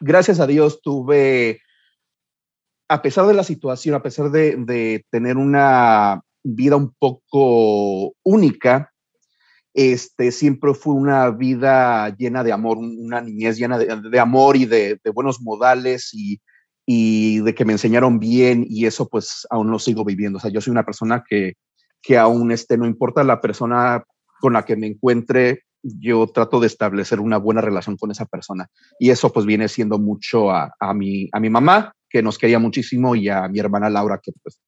gracias 0.00 0.40
a 0.40 0.46
Dios 0.46 0.80
tuve, 0.80 1.60
a 2.88 3.02
pesar 3.02 3.26
de 3.26 3.34
la 3.34 3.44
situación, 3.44 3.94
a 3.94 4.02
pesar 4.02 4.30
de, 4.30 4.56
de 4.56 5.04
tener 5.10 5.36
una 5.36 6.22
vida 6.42 6.76
un 6.76 6.94
poco 6.98 8.14
única, 8.22 8.90
este, 9.74 10.32
siempre 10.32 10.72
fue 10.72 10.94
una 10.94 11.28
vida 11.28 12.16
llena 12.16 12.42
de 12.42 12.52
amor, 12.52 12.78
una 12.78 13.20
niñez 13.20 13.58
llena 13.58 13.76
de, 13.76 14.00
de 14.00 14.18
amor 14.18 14.56
y 14.56 14.64
de, 14.64 14.98
de, 15.04 15.10
buenos 15.10 15.42
modales 15.42 16.14
y, 16.14 16.40
y 16.90 17.40
de 17.40 17.54
que 17.54 17.66
me 17.66 17.72
enseñaron 17.72 18.18
bien 18.18 18.64
y 18.66 18.86
eso 18.86 19.10
pues 19.10 19.46
aún 19.50 19.70
lo 19.70 19.78
sigo 19.78 20.06
viviendo. 20.06 20.38
O 20.38 20.40
sea, 20.40 20.50
yo 20.50 20.62
soy 20.62 20.70
una 20.70 20.86
persona 20.86 21.22
que, 21.28 21.52
que 22.00 22.16
aún 22.16 22.50
este, 22.50 22.78
no 22.78 22.86
importa 22.86 23.22
la 23.24 23.42
persona 23.42 24.02
con 24.40 24.54
la 24.54 24.64
que 24.64 24.74
me 24.74 24.86
encuentre, 24.86 25.64
yo 25.82 26.26
trato 26.28 26.60
de 26.60 26.66
establecer 26.66 27.20
una 27.20 27.36
buena 27.36 27.60
relación 27.60 27.98
con 27.98 28.10
esa 28.10 28.24
persona. 28.24 28.68
Y 28.98 29.10
eso 29.10 29.30
pues 29.30 29.44
viene 29.44 29.68
siendo 29.68 29.98
mucho 29.98 30.50
a, 30.50 30.72
a, 30.80 30.94
mi, 30.94 31.28
a 31.30 31.40
mi 31.40 31.50
mamá, 31.50 31.92
que 32.08 32.22
nos 32.22 32.38
quería 32.38 32.58
muchísimo, 32.58 33.14
y 33.14 33.28
a 33.28 33.46
mi 33.48 33.58
hermana 33.58 33.90
Laura, 33.90 34.18
que 34.22 34.32
pues, 34.42 34.58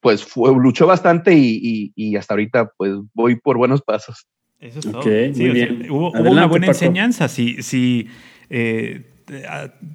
pues 0.00 0.22
fue, 0.22 0.52
luchó 0.52 0.86
bastante 0.86 1.32
y, 1.32 1.92
y, 1.96 2.14
hasta 2.16 2.34
ahorita 2.34 2.72
pues 2.76 2.92
voy 3.14 3.36
por 3.36 3.56
buenos 3.56 3.80
pasos. 3.80 4.26
Eso 4.58 4.80
es 4.80 4.92
todo. 4.92 5.02
muy 5.02 5.50
bien. 5.50 5.90
hubo, 5.90 6.10
una 6.10 6.44
buena 6.44 6.66
enseñanza. 6.66 7.26
Si, 7.28 7.62
si 7.62 8.06
eh, 8.50 9.09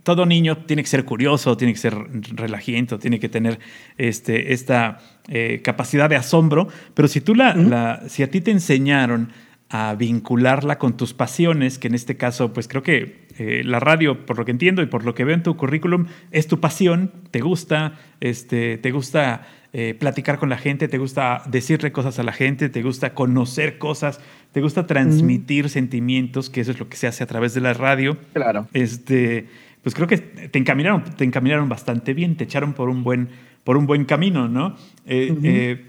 todo 0.03 0.25
niño 0.25 0.57
tiene 0.65 0.83
que 0.83 0.89
ser 0.89 1.05
curioso, 1.05 1.57
tiene 1.57 1.73
que 1.73 1.79
ser 1.79 1.95
relajiento, 2.35 2.99
tiene 2.99 3.19
que 3.19 3.29
tener 3.29 3.59
este, 3.97 4.53
esta 4.53 4.99
eh, 5.27 5.61
capacidad 5.63 6.09
de 6.09 6.15
asombro, 6.15 6.67
pero 6.93 7.07
si 7.07 7.21
tú 7.21 7.35
la, 7.35 8.03
si 8.07 8.23
a 8.23 8.29
ti 8.29 8.41
te 8.41 8.51
enseñaron 8.51 9.31
a 9.69 9.95
vincularla 9.95 10.77
con 10.77 10.95
tus 10.95 11.13
pasiones, 11.13 11.79
que 11.79 11.87
en 11.87 11.95
este 11.95 12.17
caso, 12.17 12.53
pues 12.53 12.67
creo 12.67 12.83
que 12.83 13.25
eh, 13.37 13.63
la 13.65 13.79
radio, 13.79 14.25
por 14.25 14.37
lo 14.37 14.45
que 14.45 14.51
entiendo 14.51 14.81
y 14.81 14.85
por 14.85 15.03
lo 15.03 15.15
que 15.15 15.25
veo 15.25 15.35
en 15.35 15.43
tu 15.43 15.57
currículum, 15.57 16.05
es 16.31 16.47
tu 16.47 16.59
pasión, 16.59 17.11
te 17.31 17.41
gusta, 17.41 17.93
este, 18.21 18.77
te 18.77 18.91
gusta 18.91 19.47
eh, 19.77 19.93
platicar 19.93 20.39
con 20.39 20.47
la 20.47 20.57
gente, 20.57 20.87
te 20.87 20.97
gusta 20.97 21.43
decirle 21.47 21.91
cosas 21.91 22.17
a 22.17 22.23
la 22.23 22.31
gente, 22.31 22.69
te 22.69 22.81
gusta 22.81 23.13
conocer 23.13 23.77
cosas, 23.77 24.21
te 24.53 24.61
gusta 24.61 24.87
transmitir 24.87 25.67
sentimientos, 25.67 26.49
que 26.49 26.61
eso 26.61 26.71
es 26.71 26.79
lo 26.79 26.87
que 26.87 26.95
se 26.95 27.07
hace 27.07 27.25
a 27.25 27.27
través 27.27 27.53
de 27.53 27.59
la 27.59 27.73
radio. 27.73 28.17
Claro. 28.31 28.69
Este, 28.71 29.47
pues 29.83 29.93
creo 29.93 30.07
que 30.07 30.17
te 30.17 30.57
encaminaron, 30.57 31.03
te 31.03 31.25
encaminaron 31.25 31.67
bastante 31.67 32.13
bien, 32.13 32.37
te 32.37 32.45
echaron 32.45 32.71
por 32.71 32.87
un 32.87 33.03
buen, 33.03 33.27
por 33.65 33.75
un 33.75 33.85
buen 33.85 34.05
camino, 34.05 34.47
¿no? 34.47 34.77
Eh, 35.05 35.35
eh, 35.43 35.85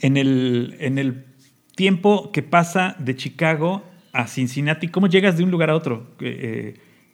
en, 0.00 0.16
el, 0.16 0.74
en 0.80 0.98
el 0.98 1.24
tiempo 1.76 2.32
que 2.32 2.42
pasa 2.42 2.96
de 2.98 3.14
Chicago 3.14 3.84
a 4.12 4.26
Cincinnati, 4.26 4.88
¿cómo 4.88 5.06
llegas 5.06 5.36
de 5.36 5.44
un 5.44 5.52
lugar 5.52 5.70
a 5.70 5.76
otro? 5.76 6.08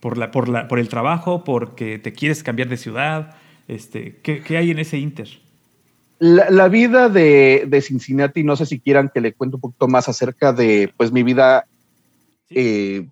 por, 0.00 0.16
la, 0.16 0.30
por, 0.30 0.48
la, 0.48 0.66
por 0.66 0.78
el 0.78 0.88
trabajo, 0.88 1.44
porque 1.44 1.98
te 1.98 2.14
quieres 2.14 2.42
cambiar 2.42 2.70
de 2.70 2.78
ciudad. 2.78 3.36
Este, 3.68 4.16
¿qué, 4.22 4.40
¿Qué 4.40 4.56
hay 4.56 4.70
en 4.70 4.78
ese 4.78 4.96
inter? 4.96 5.43
La, 6.26 6.68
vida 6.68 7.10
de, 7.10 7.82
Cincinnati, 7.86 8.44
no 8.44 8.56
sé 8.56 8.64
si 8.64 8.80
quieran 8.80 9.10
que 9.12 9.20
le 9.20 9.34
cuente 9.34 9.56
un 9.56 9.60
poquito 9.60 9.88
más 9.88 10.08
acerca 10.08 10.54
de 10.54 10.90
pues 10.96 11.12
mi 11.12 11.22
vida. 11.22 11.66
Eh, 12.48 13.06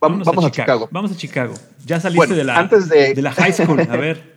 vamos, 0.00 0.44
a, 0.44 0.50
Chicago. 0.52 0.88
Vamos 0.92 1.10
a 1.10 1.16
Chicago. 1.16 1.54
Ya 1.84 1.98
saliste 1.98 2.34
de, 2.36 2.44
la, 2.44 2.60
antes 2.60 2.88
de, 2.88 3.20
la 3.20 3.32
high 3.32 3.52
school. 3.52 3.80
A 3.80 3.96
ver. 3.96 4.36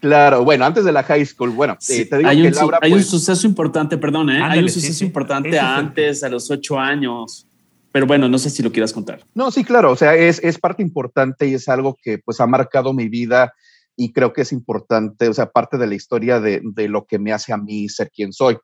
Claro, 0.00 0.42
bueno, 0.42 0.64
antes 0.64 0.84
de 0.84 0.90
la 0.90 1.04
high 1.04 1.24
school, 1.24 1.50
bueno, 1.50 1.78
eh, 1.88 2.06
te 2.06 2.18
digo 2.18 2.28
hay, 2.28 2.44
un, 2.44 2.52
hay 2.80 2.92
un 2.92 2.98
pues 2.98 3.06
suceso 3.06 3.46
importante, 3.46 3.96
perdón, 3.98 4.30
¿eh? 4.30 4.42
hay 4.42 4.58
un 4.58 4.68
suceso 4.68 5.04
importante 5.04 5.60
antes, 5.60 6.24
a 6.24 6.28
los 6.28 6.50
ocho 6.50 6.76
años. 6.76 7.46
Pero 7.92 8.04
bueno, 8.08 8.28
no 8.28 8.36
sé 8.36 8.50
si 8.50 8.64
lo 8.64 8.72
quieras 8.72 8.92
contar. 8.92 9.20
No, 9.32 9.52
sí, 9.52 9.62
claro, 9.62 9.92
o 9.92 9.96
sea, 9.96 10.16
es, 10.16 10.40
es 10.42 10.58
parte 10.58 10.82
importante 10.82 11.46
y 11.46 11.54
es 11.54 11.68
algo 11.68 11.96
que 12.02 12.18
pues 12.18 12.40
ha 12.40 12.48
marcado 12.48 12.92
mi 12.92 13.08
vida 13.08 13.54
y 13.96 14.12
creo 14.12 14.32
que 14.32 14.42
es 14.42 14.52
importante, 14.52 15.28
o 15.28 15.34
sea, 15.34 15.50
parte 15.50 15.78
de 15.78 15.86
la 15.86 15.94
historia 15.94 16.40
de, 16.40 16.60
de, 16.62 16.88
lo 16.88 17.04
que 17.04 17.18
me 17.18 17.32
hace 17.32 17.52
a 17.52 17.56
mí 17.56 17.88
ser 17.88 18.10
quien 18.10 18.32
soy. 18.32 18.58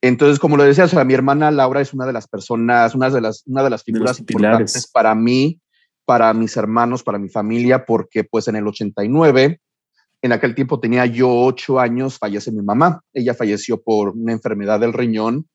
Entonces, 0.00 0.40
como 0.40 0.56
lo 0.56 0.64
decía, 0.64 0.84
o 0.84 0.88
sea, 0.88 1.04
mi 1.04 1.14
hermana 1.14 1.50
Laura 1.52 1.80
es 1.80 1.94
una 1.94 2.06
de 2.06 2.12
las 2.12 2.26
personas, 2.26 2.94
una 2.94 3.08
de 3.08 3.20
las, 3.20 3.44
una 3.46 3.62
de 3.62 3.70
las 3.70 3.84
figuras 3.84 4.18
importantes 4.18 4.90
para 4.90 5.14
mí, 5.14 5.60
para 6.04 6.34
mis 6.34 6.56
hermanos, 6.56 7.04
para 7.04 7.18
mi 7.18 7.28
familia, 7.28 7.84
porque 7.84 8.24
pues 8.24 8.48
en 8.48 8.56
el 8.56 8.66
89, 8.66 9.60
en 10.22 10.32
aquel 10.32 10.56
tiempo 10.56 10.80
tenía 10.80 11.06
yo 11.06 11.30
ocho 11.30 11.78
años, 11.78 12.18
fallece 12.18 12.50
mi 12.50 12.62
mamá. 12.62 13.02
Ella 13.12 13.34
falleció 13.34 13.80
por 13.80 14.10
una 14.10 14.32
enfermedad 14.32 14.80
del 14.80 14.92
riñón 14.92 15.48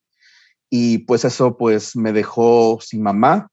y 0.69 0.99
pues 0.99 1.25
eso 1.25 1.57
pues 1.57 1.95
me 1.95 2.13
dejó 2.13 2.79
sin 2.81 3.01
mamá, 3.01 3.49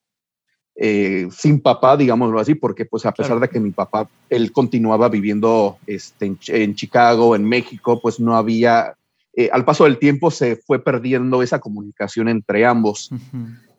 eh, 0.76 1.28
sin 1.30 1.60
papá, 1.60 1.96
digámoslo 1.96 2.40
así, 2.40 2.56
porque 2.56 2.84
pues 2.84 3.06
a 3.06 3.12
pesar 3.12 3.38
de 3.38 3.48
que 3.48 3.60
mi 3.60 3.70
papá, 3.70 4.08
él 4.28 4.50
continuaba 4.50 5.08
viviendo 5.08 5.78
este, 5.86 6.34
en, 6.48 6.74
Chicago, 6.74 7.36
en 7.36 7.44
México, 7.44 8.00
pues 8.00 8.18
no 8.18 8.36
había, 8.36 8.94
eh, 9.34 9.50
al 9.52 9.64
paso 9.64 9.84
del 9.84 9.98
tiempo 9.98 10.32
se 10.32 10.56
fue 10.56 10.82
perdiendo 10.82 11.42
esa 11.42 11.60
comunicación 11.60 12.28
entre 12.28 12.66
ambos. 12.66 13.10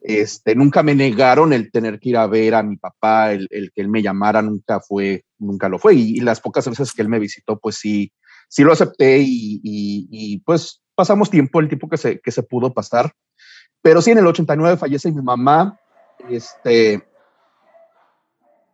este, 0.02 0.56
nunca 0.56 0.84
me 0.84 0.96
negaron 0.96 1.52
el 1.52 1.70
tener 1.70 2.00
que 2.00 2.10
ir 2.10 2.18
a 2.18 2.28
ver 2.28 2.56
a 2.56 2.64
mi 2.64 2.78
papá, 2.78 3.34
el, 3.34 3.50
que 3.50 3.82
él 3.82 3.90
me 3.90 4.02
llamara 4.02 4.42
nunca 4.42 4.80
fue, 4.80 5.26
nunca 5.38 5.68
lo 5.68 5.80
fue. 5.80 5.96
Y, 5.96 6.20
las 6.22 6.40
pocas 6.40 6.68
veces 6.70 6.94
que 6.94 7.02
él 7.02 7.10
me 7.10 7.20
visitó, 7.20 7.60
pues 7.60 7.76
sí, 7.76 8.14
sí 8.48 8.64
lo 8.64 8.72
acepté 8.72 9.20
y, 9.20 9.60
y, 9.64 10.40
pues 10.46 10.82
pasamos 10.96 11.30
tiempo, 11.30 11.60
el 11.60 11.68
tiempo 11.68 11.90
que 11.90 11.98
se, 11.98 12.22
que 12.22 12.32
se 12.32 12.44
pudo 12.44 12.74
pasar. 12.74 13.12
Pero 13.82 14.02
sí, 14.02 14.12
en 14.12 14.20
el 14.20 14.28
89 14.28 14.78
fallece 14.78 15.12
mi 15.12 15.22
mamá, 15.22 15.78
este, 16.30 17.08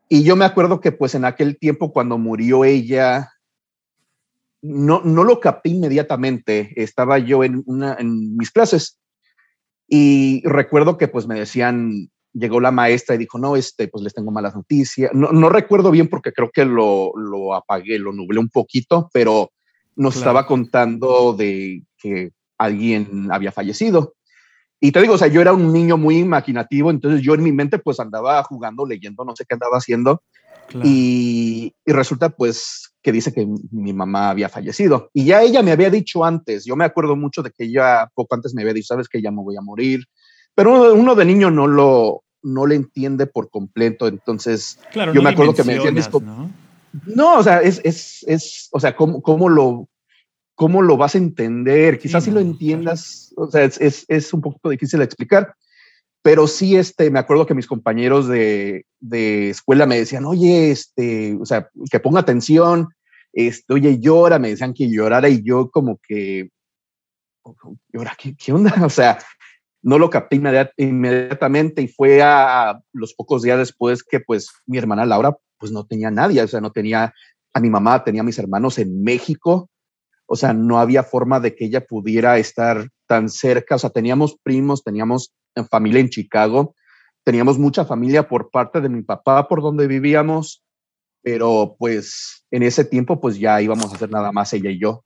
y 0.10 0.24
yo 0.24 0.36
me 0.36 0.46
acuerdo 0.46 0.82
que 0.82 0.92
pues 0.92 1.16
en 1.16 1.26
aquel 1.26 1.58
tiempo 1.58 1.94
cuando 1.94 2.18
murió 2.18 2.66
ella, 2.66 3.32
no, 4.62 5.02
no 5.04 5.24
lo 5.24 5.40
capté 5.40 5.70
inmediatamente, 5.70 6.74
estaba 6.76 7.18
yo 7.18 7.44
en, 7.44 7.64
una, 7.66 7.96
en 8.00 8.36
mis 8.38 8.52
clases 8.52 9.00
y 9.88 10.42
recuerdo 10.46 10.98
que 10.98 11.08
pues 11.08 11.28
me 11.28 11.40
decían, 11.40 12.10
llegó 12.34 12.60
la 12.60 12.72
maestra 12.72 13.16
y 13.16 13.18
dijo, 13.18 13.38
no, 13.38 13.56
este, 13.56 13.88
pues 13.88 14.04
les 14.04 14.14
tengo 14.14 14.32
malas 14.32 14.56
noticias. 14.56 15.12
No, 15.14 15.32
no 15.32 15.50
recuerdo 15.50 15.92
bien 15.92 16.08
porque 16.08 16.32
creo 16.32 16.50
que 16.52 16.66
lo, 16.66 17.12
lo, 17.16 17.54
apagué, 17.54 18.00
lo 18.00 18.14
nublé 18.14 18.40
un 18.40 18.50
poquito, 18.50 19.10
pero 19.14 19.52
nos 19.96 20.16
estaba 20.16 20.48
contando 20.48 21.34
de 21.34 21.84
que 21.98 22.32
alguien 22.58 23.30
había 23.32 23.52
fallecido. 23.52 24.14
Y 24.84 24.92
te 24.92 25.00
digo, 25.00 25.14
o 25.14 25.18
sea, 25.18 25.28
yo 25.28 25.42
era 25.42 25.54
un 25.54 25.72
niño 25.72 25.96
muy 25.96 26.18
imaginativo, 26.18 26.90
entonces 26.90 27.22
yo 27.22 27.36
en 27.36 27.44
mi 27.44 27.52
mente 27.52 27.78
pues 27.78 28.00
andaba 28.00 28.42
jugando, 28.44 28.84
leyendo, 28.84 29.24
no 29.24 29.36
sé 29.36 29.46
qué 29.48 29.54
andaba 29.54 29.78
haciendo. 29.78 30.24
Y, 30.84 31.76
y, 31.86 31.92
resulta 31.92 32.30
pues 32.30 32.94
que 33.04 33.12
dice 33.12 33.32
que 33.32 33.46
mi 33.72 33.94
mamá 33.94 34.32
había 34.32 34.50
fallecido. 34.50 35.12
Y 35.14 35.26
ya 35.26 35.44
ella 35.44 35.62
me 35.62 35.72
había 35.72 35.92
dicho 35.92 36.26
antes, 36.26 36.66
yo 36.66 36.76
me 36.76 36.86
acuerdo 36.86 37.16
mucho 37.16 37.44
de 37.44 37.52
que 37.52 37.66
ella 37.66 38.10
poco 38.16 38.34
antes 38.34 38.56
me 38.56 38.64
había 38.64 38.74
dicho, 38.74 38.88
sabes 38.88 39.08
que 39.08 39.22
ya 39.22 39.30
me 39.30 39.44
voy 39.44 39.56
a 39.56 39.62
morir. 39.62 40.06
Pero 40.56 40.94
uno, 40.94 41.14
de 41.14 41.26
niño 41.26 41.52
no 41.52 41.68
lo, 41.68 42.24
no 42.42 42.66
le 42.66 42.76
entiende 42.76 43.28
por 43.28 43.52
completo. 43.52 44.08
Entonces, 44.08 44.80
yo 45.14 45.22
me 45.22 45.30
acuerdo 45.30 45.54
que 45.54 45.64
me 45.64 45.76
decían, 45.76 45.96
¿no? 46.24 46.50
no, 47.06 47.38
o 47.38 47.44
sea, 47.44 47.62
es, 47.62 47.82
es, 47.84 48.26
es 48.28 48.70
o 48.72 48.80
sea, 48.80 48.96
¿cómo, 48.96 49.22
cómo 49.22 49.48
lo, 49.48 49.88
¿cómo 50.62 50.84
lo 50.84 50.96
vas 50.96 51.16
a 51.16 51.18
entender? 51.18 51.98
Quizás 51.98 52.24
si 52.24 52.30
lo 52.30 52.40
entiendas, 52.40 53.34
o 53.36 53.50
sea, 53.50 53.64
es, 53.64 53.82
es, 53.82 54.06
es, 54.08 54.32
un 54.32 54.42
poquito 54.42 54.70
difícil 54.70 55.00
de 55.00 55.06
explicar, 55.06 55.56
pero 56.22 56.46
sí, 56.46 56.76
este, 56.76 57.10
me 57.10 57.18
acuerdo 57.18 57.48
que 57.48 57.56
mis 57.56 57.66
compañeros 57.66 58.28
de, 58.28 58.86
de, 59.00 59.50
escuela 59.50 59.88
me 59.88 59.98
decían, 59.98 60.24
oye, 60.24 60.70
este, 60.70 61.36
o 61.42 61.48
sea, 61.48 61.68
que 61.90 62.00
ponga 62.00 62.20
atención, 62.20 62.90
este, 63.34 63.74
oye, 63.74 64.00
llora, 64.00 64.38
me 64.38 64.50
decían 64.50 64.76
que 64.76 64.88
llorara 64.88 65.30
y 65.30 65.42
yo 65.42 65.72
como 65.72 66.00
que, 66.08 66.52
llora, 67.92 68.16
¿qué, 68.16 68.36
qué 68.36 68.54
onda? 68.54 68.72
O 68.86 68.90
sea, 68.92 69.18
no 69.82 69.98
lo 69.98 70.12
capté 70.12 70.40
inmediatamente 70.78 71.82
y 71.82 71.88
fue 71.88 72.22
a 72.22 72.80
los 72.94 73.16
pocos 73.16 73.42
días 73.42 73.58
después 73.58 74.04
que 74.04 74.20
pues 74.20 74.52
mi 74.68 74.78
hermana 74.78 75.08
Laura 75.08 75.36
pues 75.58 75.72
no 75.72 75.88
tenía 75.88 76.12
nadie, 76.12 76.44
o 76.44 76.48
sea, 76.48 76.62
no 76.62 76.72
tenía 76.72 77.12
a 77.52 77.60
mi 77.60 77.72
mamá, 77.72 78.04
tenía 78.04 78.22
a 78.22 78.26
mis 78.26 78.38
hermanos 78.38 78.78
en 78.78 79.04
México, 79.04 79.71
o 80.32 80.38
sea, 80.38 80.54
no 80.54 80.80
había 80.80 81.04
forma 81.04 81.42
de 81.42 81.54
que 81.54 81.66
ella 81.66 81.86
pudiera 81.86 82.38
estar 82.38 82.88
tan 83.06 83.28
cerca, 83.28 83.76
o 83.76 83.80
sea, 83.80 83.90
teníamos 83.90 84.38
primos, 84.42 84.82
teníamos 84.82 85.34
familia 85.70 86.00
en 86.00 86.08
Chicago, 86.08 86.74
teníamos 87.26 87.60
mucha 87.60 87.84
familia 87.84 88.30
por 88.30 88.50
parte 88.50 88.80
de 88.80 88.88
mi 88.88 89.02
papá 89.02 89.50
por 89.50 89.62
donde 89.62 89.88
vivíamos, 89.88 90.64
pero 91.22 91.76
pues 91.78 92.46
en 92.50 92.64
ese 92.64 92.86
tiempo 92.86 93.20
pues 93.20 93.40
ya 93.40 93.62
íbamos 93.62 93.92
a 93.92 93.96
hacer 93.96 94.10
nada 94.10 94.32
más 94.32 94.54
ella 94.54 94.70
y 94.70 94.80
yo. 94.80 95.04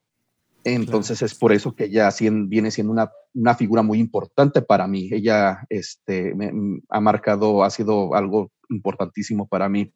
Entonces 0.63 1.23
es 1.23 1.33
por 1.33 1.51
eso 1.51 1.73
que 1.73 1.85
ella 1.85 2.11
viene 2.19 2.69
siendo 2.69 2.93
una, 2.93 3.09
una, 3.33 3.55
figura 3.55 3.81
muy 3.81 3.97
importante 3.97 4.61
para 4.61 4.85
mí. 4.85 5.09
Ella 5.11 5.65
este, 5.69 6.35
me, 6.35 6.51
ha 6.89 6.99
marcado, 6.99 7.63
ha 7.63 7.71
sido 7.71 8.13
algo 8.13 8.51
importantísimo 8.69 9.47
para 9.47 9.69
mí. 9.69 9.91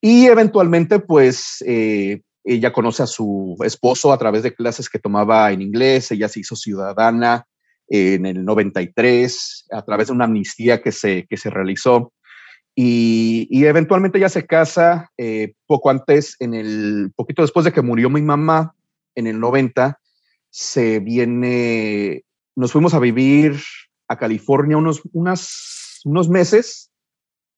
Y 0.00 0.26
eventualmente, 0.26 1.00
pues, 1.00 1.62
eh, 1.66 2.22
ella 2.54 2.72
conoce 2.72 3.02
a 3.02 3.06
su 3.06 3.56
esposo 3.64 4.12
a 4.12 4.18
través 4.18 4.42
de 4.42 4.54
clases 4.54 4.88
que 4.88 4.98
tomaba 4.98 5.52
en 5.52 5.60
inglés. 5.60 6.10
Ella 6.10 6.28
se 6.28 6.40
hizo 6.40 6.56
ciudadana 6.56 7.46
en 7.88 8.24
el 8.24 8.44
93 8.44 9.66
a 9.70 9.82
través 9.84 10.08
de 10.08 10.14
una 10.14 10.24
amnistía 10.24 10.82
que 10.82 10.90
se, 10.92 11.26
que 11.28 11.36
se 11.36 11.50
realizó. 11.50 12.12
Y, 12.74 13.48
y 13.50 13.66
eventualmente 13.66 14.18
ella 14.18 14.28
se 14.28 14.46
casa 14.46 15.10
eh, 15.18 15.52
poco 15.66 15.90
antes, 15.90 16.36
en 16.38 16.54
el 16.54 17.12
poquito 17.16 17.42
después 17.42 17.64
de 17.64 17.72
que 17.72 17.82
murió 17.82 18.08
mi 18.08 18.22
mamá, 18.22 18.74
en 19.14 19.26
el 19.26 19.40
90, 19.40 19.98
se 20.48 21.00
viene, 21.00 22.24
nos 22.54 22.72
fuimos 22.72 22.94
a 22.94 23.00
vivir 23.00 23.60
a 24.06 24.16
California 24.16 24.76
unos, 24.76 25.02
unas, 25.12 26.00
unos 26.04 26.28
meses, 26.28 26.90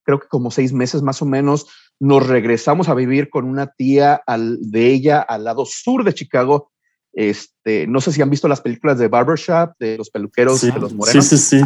creo 0.04 0.18
que 0.18 0.28
como 0.28 0.50
seis 0.50 0.72
meses 0.72 1.02
más 1.02 1.20
o 1.22 1.26
menos, 1.26 1.68
nos 2.00 2.26
regresamos 2.26 2.88
a 2.88 2.94
vivir 2.94 3.28
con 3.28 3.44
una 3.44 3.68
tía 3.68 4.20
al, 4.26 4.58
de 4.60 4.86
ella 4.86 5.20
al 5.20 5.44
lado 5.44 5.64
sur 5.66 6.02
de 6.02 6.14
Chicago. 6.14 6.72
Este, 7.12 7.86
no 7.86 8.00
sé 8.00 8.12
si 8.12 8.22
han 8.22 8.30
visto 8.30 8.48
las 8.48 8.62
películas 8.62 8.98
de 8.98 9.08
Barbershop, 9.08 9.72
de 9.78 9.98
los 9.98 10.10
peluqueros, 10.10 10.62
de 10.62 10.80
los 10.80 10.94
morenos. 10.94 11.26
Sí, 11.26 11.36
sí, 11.36 11.58
sí. 11.58 11.64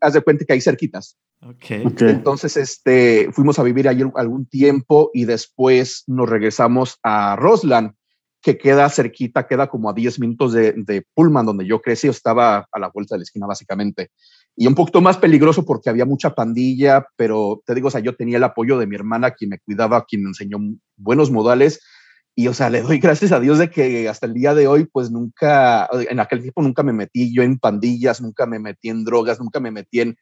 haz 0.00 0.12
de 0.12 0.20
cuenta 0.22 0.44
que 0.44 0.54
hay 0.54 0.60
cerquitas. 0.60 1.16
Okay. 1.40 1.84
Entonces, 2.00 2.56
este, 2.56 3.30
fuimos 3.32 3.60
a 3.60 3.62
vivir 3.62 3.88
ahí 3.88 4.02
algún 4.16 4.46
tiempo 4.46 5.10
y 5.14 5.24
después 5.24 6.02
nos 6.08 6.28
regresamos 6.28 6.98
a 7.04 7.36
Rosland 7.36 7.92
que 8.42 8.58
queda 8.58 8.88
cerquita, 8.88 9.46
queda 9.46 9.68
como 9.68 9.90
a 9.90 9.92
10 9.92 10.18
minutos 10.18 10.52
de, 10.52 10.72
de 10.72 11.06
Pullman, 11.14 11.46
donde 11.46 11.66
yo 11.66 11.80
crecí, 11.80 12.08
estaba 12.08 12.66
a 12.70 12.78
la 12.78 12.88
vuelta 12.88 13.14
de 13.14 13.20
la 13.20 13.24
esquina 13.24 13.46
básicamente. 13.46 14.10
Y 14.60 14.66
un 14.66 14.74
poquito 14.74 15.00
más 15.00 15.16
peligroso 15.18 15.64
porque 15.64 15.88
había 15.88 16.04
mucha 16.04 16.34
pandilla, 16.34 17.06
pero 17.14 17.62
te 17.64 17.76
digo, 17.76 17.86
o 17.86 17.90
sea, 17.92 18.00
yo 18.00 18.16
tenía 18.16 18.38
el 18.38 18.44
apoyo 18.44 18.76
de 18.76 18.88
mi 18.88 18.96
hermana, 18.96 19.30
quien 19.30 19.50
me 19.50 19.60
cuidaba, 19.60 20.04
quien 20.04 20.24
me 20.24 20.30
enseñó 20.30 20.58
buenos 20.96 21.30
modales. 21.30 21.80
Y, 22.34 22.48
o 22.48 22.54
sea, 22.54 22.68
le 22.68 22.82
doy 22.82 22.98
gracias 22.98 23.30
a 23.30 23.38
Dios 23.38 23.58
de 23.60 23.70
que 23.70 24.08
hasta 24.08 24.26
el 24.26 24.34
día 24.34 24.54
de 24.54 24.66
hoy, 24.66 24.86
pues 24.86 25.12
nunca, 25.12 25.88
en 25.92 26.18
aquel 26.18 26.42
tiempo 26.42 26.60
nunca 26.60 26.82
me 26.82 26.92
metí 26.92 27.32
yo 27.32 27.44
en 27.44 27.60
pandillas, 27.60 28.20
nunca 28.20 28.46
me 28.46 28.58
metí 28.58 28.88
en 28.88 29.04
drogas, 29.04 29.38
nunca 29.38 29.60
me 29.60 29.70
metí 29.70 30.00
en, 30.00 30.16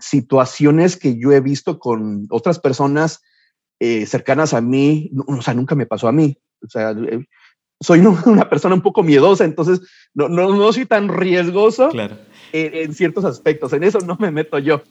situaciones 0.00 0.98
que 0.98 1.18
yo 1.18 1.32
he 1.32 1.40
visto 1.40 1.78
con 1.78 2.26
otras 2.28 2.58
personas 2.58 3.22
eh, 3.78 4.04
cercanas 4.04 4.52
a 4.52 4.60
mí, 4.60 5.12
o 5.26 5.40
sea, 5.40 5.54
nunca 5.54 5.74
me 5.74 5.86
pasó 5.86 6.08
a 6.08 6.12
mí. 6.12 6.36
O 6.62 6.68
sea, 6.68 6.90
eh, 6.90 7.24
soy 7.80 8.00
una 8.26 8.48
persona 8.48 8.74
un 8.74 8.82
poco 8.82 9.02
miedosa, 9.02 9.44
entonces 9.44 9.80
no, 10.14 10.28
no, 10.28 10.54
no 10.54 10.72
soy 10.72 10.86
tan 10.86 11.08
riesgoso 11.08 11.90
en, 12.52 12.94
ciertos 12.94 13.24
aspectos. 13.24 13.72
En 13.72 13.84
eso 13.84 13.98
no 14.00 14.16
me 14.20 14.30
meto 14.30 14.58
yo. 14.58 14.82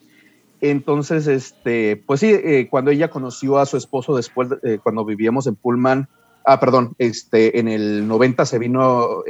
Entonces, 0.61 1.27
este, 1.27 2.03
pues 2.05 2.19
sí, 2.19 2.31
eh, 2.31 2.67
cuando 2.69 2.91
ella 2.91 3.09
conoció 3.09 3.59
a 3.59 3.65
su 3.65 3.77
esposo 3.77 4.15
después, 4.15 4.49
eh, 4.63 4.79
cuando 4.83 5.05
vivíamos 5.05 5.47
en 5.47 5.55
Pullman, 5.55 6.09
ah, 6.45 6.59
perdón, 6.59 6.95
este, 6.97 7.59
en 7.59 7.69
el 7.69 8.07
90 8.07 8.45
se 8.45 8.59
vino 8.59 9.23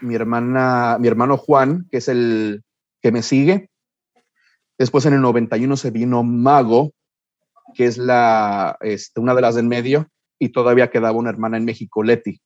mi 0.00 0.16
hermana, 0.16 0.96
mi 0.98 1.06
hermano 1.06 1.36
Juan, 1.36 1.86
que 1.90 1.98
es 1.98 2.08
el 2.08 2.62
que 3.00 3.12
me 3.12 3.22
sigue. 3.22 3.70
Después 4.76 5.06
en 5.06 5.14
el 5.14 5.20
91 5.20 5.76
se 5.76 5.90
vino 5.90 6.24
Mago, 6.24 6.92
que 7.74 7.84
es 7.86 7.98
la, 7.98 8.76
este, 8.80 9.20
una 9.20 9.34
de 9.34 9.42
las 9.42 9.54
del 9.54 9.66
medio 9.66 10.08
y 10.38 10.48
todavía 10.48 10.90
quedaba 10.90 11.16
una 11.16 11.30
hermana 11.30 11.56
en 11.56 11.64
México, 11.64 12.02
Leti. 12.02 12.40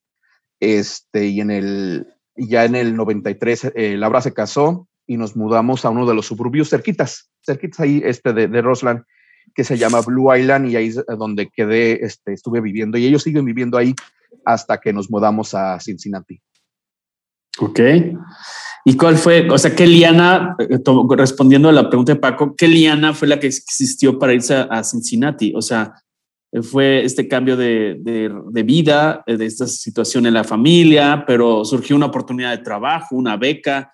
Este, 0.60 1.26
y 1.26 1.40
en 1.40 1.50
el, 1.50 2.06
ya 2.36 2.64
en 2.64 2.74
el 2.74 2.96
93, 2.96 3.72
eh, 3.74 3.96
Laura 3.96 4.20
se 4.20 4.32
casó 4.32 4.88
y 5.06 5.16
nos 5.16 5.36
mudamos 5.36 5.84
a 5.84 5.90
uno 5.90 6.06
de 6.06 6.14
los 6.14 6.26
suburbios 6.26 6.70
cerquitas, 6.70 7.30
cerquitas 7.44 7.80
ahí 7.80 8.02
este, 8.04 8.32
de, 8.32 8.48
de 8.48 8.62
Rosland, 8.62 9.04
que 9.54 9.64
se 9.64 9.78
llama 9.78 10.00
Blue 10.00 10.34
Island 10.34 10.70
y 10.70 10.76
ahí 10.76 10.88
es 10.88 11.02
donde 11.18 11.48
quedé, 11.48 12.04
este, 12.04 12.32
estuve 12.32 12.60
viviendo 12.60 12.98
y 12.98 13.06
ellos 13.06 13.22
siguen 13.22 13.44
viviendo 13.44 13.78
ahí 13.78 13.94
hasta 14.44 14.78
que 14.78 14.92
nos 14.92 15.10
mudamos 15.10 15.54
a 15.54 15.78
Cincinnati. 15.80 16.40
Ok. 17.58 17.80
¿Y 18.84 18.96
cuál 18.96 19.16
fue, 19.16 19.48
o 19.50 19.58
sea, 19.58 19.74
qué 19.74 19.86
liana, 19.86 20.54
eh, 20.58 20.78
respondiendo 21.16 21.68
a 21.68 21.72
la 21.72 21.88
pregunta 21.88 22.12
de 22.12 22.20
Paco, 22.20 22.54
qué 22.54 22.68
liana 22.68 23.14
fue 23.14 23.28
la 23.28 23.40
que 23.40 23.46
existió 23.46 24.18
para 24.18 24.34
irse 24.34 24.54
a 24.54 24.84
Cincinnati? 24.84 25.52
O 25.56 25.62
sea, 25.62 25.94
fue 26.62 27.04
este 27.04 27.28
cambio 27.28 27.56
de, 27.56 27.96
de, 28.00 28.62
vida, 28.62 29.22
eh, 29.26 29.36
de 29.36 29.46
esta 29.46 29.66
situación 29.66 30.26
en 30.26 30.34
la 30.34 30.44
familia, 30.44 31.24
pero 31.26 31.64
surgió 31.64 31.96
una 31.96 32.06
oportunidad 32.06 32.50
de 32.56 32.64
trabajo, 32.64 33.16
una 33.16 33.36
beca. 33.36 33.92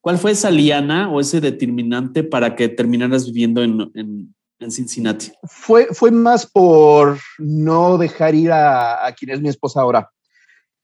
¿Cuál 0.00 0.18
fue 0.18 0.32
esa 0.32 0.50
liana 0.50 1.10
o 1.10 1.20
ese 1.20 1.40
determinante 1.40 2.22
para 2.22 2.54
que 2.54 2.68
terminaras 2.68 3.26
viviendo 3.26 3.62
en, 3.62 3.90
en, 3.94 4.34
en 4.58 4.70
Cincinnati? 4.70 5.32
Fue, 5.44 5.86
fue 5.92 6.10
más 6.10 6.46
por 6.46 7.18
no 7.38 7.98
dejar 7.98 8.34
ir 8.34 8.52
a, 8.52 9.06
a 9.06 9.12
quien 9.12 9.30
es 9.30 9.40
mi 9.40 9.48
esposa 9.48 9.80
ahora. 9.80 10.10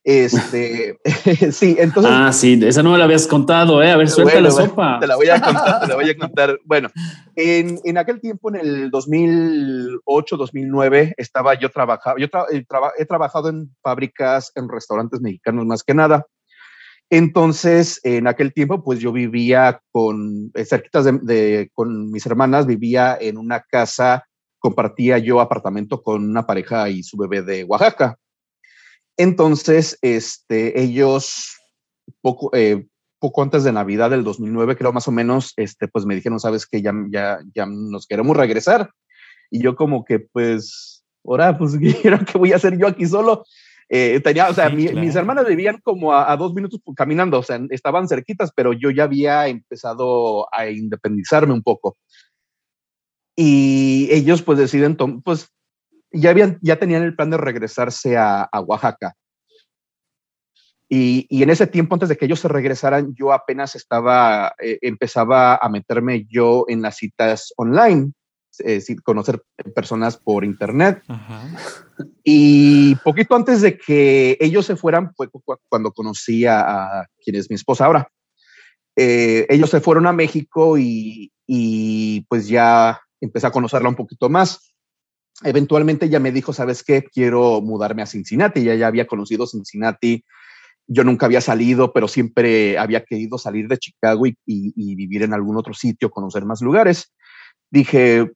Este, 0.03 0.99
sí, 1.53 1.77
entonces. 1.79 2.13
Ah, 2.15 2.33
sí, 2.33 2.59
esa 2.63 2.83
no 2.83 2.93
me 2.93 2.99
la 2.99 3.05
habías 3.05 3.27
contado, 3.27 3.83
¿eh? 3.83 3.91
A 3.91 3.97
ver, 3.97 4.09
suelta 4.09 4.41
la 4.41 4.51
sopa. 4.51 4.99
Te 4.99 5.07
la 5.07 5.17
voy 5.17 5.29
a 5.29 5.41
contar, 5.43 5.81
te 5.81 5.89
la 5.89 5.95
voy 5.95 6.11
a 6.11 6.17
contar. 6.17 6.59
Bueno, 6.65 6.89
en, 7.37 7.79
en 7.85 7.99
aquel 7.99 8.21
tiempo, 8.21 8.49
en 8.49 8.57
el 8.57 8.91
2008, 8.91 10.37
2009, 10.37 11.15
estaba 11.19 11.59
yo 11.59 11.71
trabajaba, 11.71 12.19
yo 12.19 12.27
eh, 12.51 12.65
he 12.99 13.07
trabajado 13.07 13.51
en 13.51 13.75
fábricas, 13.83 14.53
en 14.55 14.69
restaurantes 14.69 15.21
mexicanos 15.21 15.67
más 15.67 15.83
que 15.83 15.95
nada. 15.95 16.27
Entonces, 17.11 18.01
en 18.05 18.29
aquel 18.29 18.55
tiempo, 18.55 18.85
pues 18.85 19.01
yo 19.01 19.13
vivía 19.13 19.83
con, 19.91 20.51
eh, 20.55 20.65
cerquitas 20.65 21.05
de, 21.05 21.19
de, 21.23 21.71
con 21.75 22.11
mis 22.11 22.25
hermanas, 22.25 22.67
vivía 22.67 23.19
en 23.21 23.37
una 23.37 23.61
casa, 23.61 24.25
compartía 24.61 25.19
yo 25.19 25.41
apartamento 25.41 26.03
con 26.03 26.25
una 26.25 26.47
pareja 26.47 26.89
y 26.89 27.03
su 27.03 27.17
bebé 27.19 27.43
de 27.43 27.65
Oaxaca. 27.65 28.17
Entonces, 29.21 29.99
este, 30.01 30.81
ellos 30.81 31.55
poco, 32.23 32.57
eh, 32.57 32.87
poco 33.19 33.43
antes 33.43 33.65
de 33.65 33.71
Navidad 33.71 34.09
del 34.09 34.25
2009, 34.25 34.77
creo 34.77 34.95
más 34.95 35.09
o 35.09 35.13
menos, 35.13 35.53
este, 35.59 35.89
pues 35.89 36.07
me 36.07 36.15
dijeron, 36.15 36.41
sabes 36.41 36.67
que 36.67 36.81
ya, 36.81 36.95
ya, 37.11 37.39
ya 37.55 37.67
nos 37.67 38.07
queremos 38.07 38.35
regresar. 38.35 38.91
Y 39.51 39.63
yo 39.63 39.77
como 39.77 40.07
que, 40.07 40.21
pues, 40.21 41.05
ahora, 41.23 41.59
pues, 41.59 41.73
¿qué 42.33 42.39
voy 42.39 42.53
a 42.53 42.57
hacer 42.57 42.79
yo 42.79 42.87
aquí 42.87 43.05
solo? 43.05 43.45
Eh, 43.91 44.21
tenía, 44.21 44.49
o 44.49 44.55
sea, 44.55 44.71
mis 44.71 45.15
hermanas 45.15 45.47
vivían 45.47 45.81
como 45.83 46.15
a, 46.15 46.35
dos 46.39 46.55
minutos 46.55 46.81
caminando, 46.97 47.41
o 47.41 47.43
sea, 47.43 47.61
estaban 47.69 48.09
cerquitas, 48.09 48.51
pero 48.57 48.73
yo 48.73 48.91
ya 48.91 49.05
había 49.05 49.49
empezado 49.49 50.49
a 50.51 50.71
independizarme 50.71 51.53
un 51.53 51.63
poco. 51.63 51.99
Y 53.37 54.09
ellos 54.13 54.41
pues 54.41 54.59
deciden, 54.59 54.97
pues 54.97 55.51
ya, 56.13 56.31
habían, 56.31 56.59
ya 56.63 56.77
tenían 56.79 57.03
el 57.03 57.15
plan 57.15 57.31
de 57.31 57.37
regresarse 57.37 58.17
a, 58.17 58.49
Oaxaca. 58.67 59.15
Y, 60.89 61.27
y, 61.29 61.43
en 61.45 61.51
ese 61.51 61.69
tiempo, 61.69 61.95
antes 61.95 62.09
de 62.09 62.17
que 62.17 62.25
ellos 62.25 62.41
se 62.41 62.49
regresaran, 62.49 63.15
yo 63.15 63.33
apenas 63.33 63.77
estaba, 63.77 64.55
eh, 64.61 64.79
empezaba 64.83 65.57
a 65.57 65.69
meterme 65.69 66.27
yo 66.29 66.65
en 66.67 66.83
las 66.83 66.97
citas 66.97 67.53
online, 67.57 68.13
eh, 68.59 68.83
conocer 69.05 69.41
personas 69.75 70.17
por 70.17 70.45
internet. 70.45 71.03
Ajá. 71.07 71.43
Y 72.25 72.97
poquito 72.97 73.37
antes 73.37 73.61
de 73.61 73.79
que 73.79 74.37
ellos 74.41 74.67
se 74.67 74.75
fueran, 74.77 75.15
fue 75.15 75.29
cuando 75.69 75.93
conocí 75.93 76.45
a, 76.47 77.07
quien 77.23 77.37
es 77.37 77.49
mi 77.49 77.55
esposa 77.55 77.87
ahora. 77.87 78.09
Eh, 78.97 79.47
ellos 79.49 79.71
se 79.71 79.81
fueron 79.81 80.09
a 80.09 80.13
México 80.13 80.77
y, 80.77 81.33
y 81.47 82.23
pues 82.23 82.49
ya 82.49 83.01
empecé 83.21 83.47
a 83.47 83.53
conocerla 83.53 83.89
un 83.89 83.97
poquito 83.97 84.29
más. 84.29 84.70
Eventualmente 85.43 86.07
ella 86.07 86.21
me 86.21 86.33
dijo, 86.33 86.53
¿sabes 86.53 86.83
qué? 86.83 87.03
Quiero 87.03 87.61
mudarme 87.61 88.03
a 88.03 88.07
Cincinnati. 88.07 88.63
Ya 88.63 88.75
ya 88.75 88.87
había 88.87 89.07
conocido 89.07 89.47
Cincinnati. 89.47 90.25
Yo 90.87 91.05
nunca 91.05 91.27
había 91.27 91.41
salido, 91.41 91.93
pero 91.93 92.09
siempre 92.09 92.77
había 92.79 93.05
querido 93.05 93.39
salir 93.39 93.69
de 93.69 93.79
Chicago 93.79 94.27
y, 94.27 94.37
y, 94.45 94.95
vivir 94.97 95.23
en 95.23 95.33
algún 95.33 95.57
otro 95.57 95.73
sitio, 95.73 96.11
conocer 96.11 96.45
más 96.45 96.61
lugares. 96.61 97.13
Dije, 97.71 98.29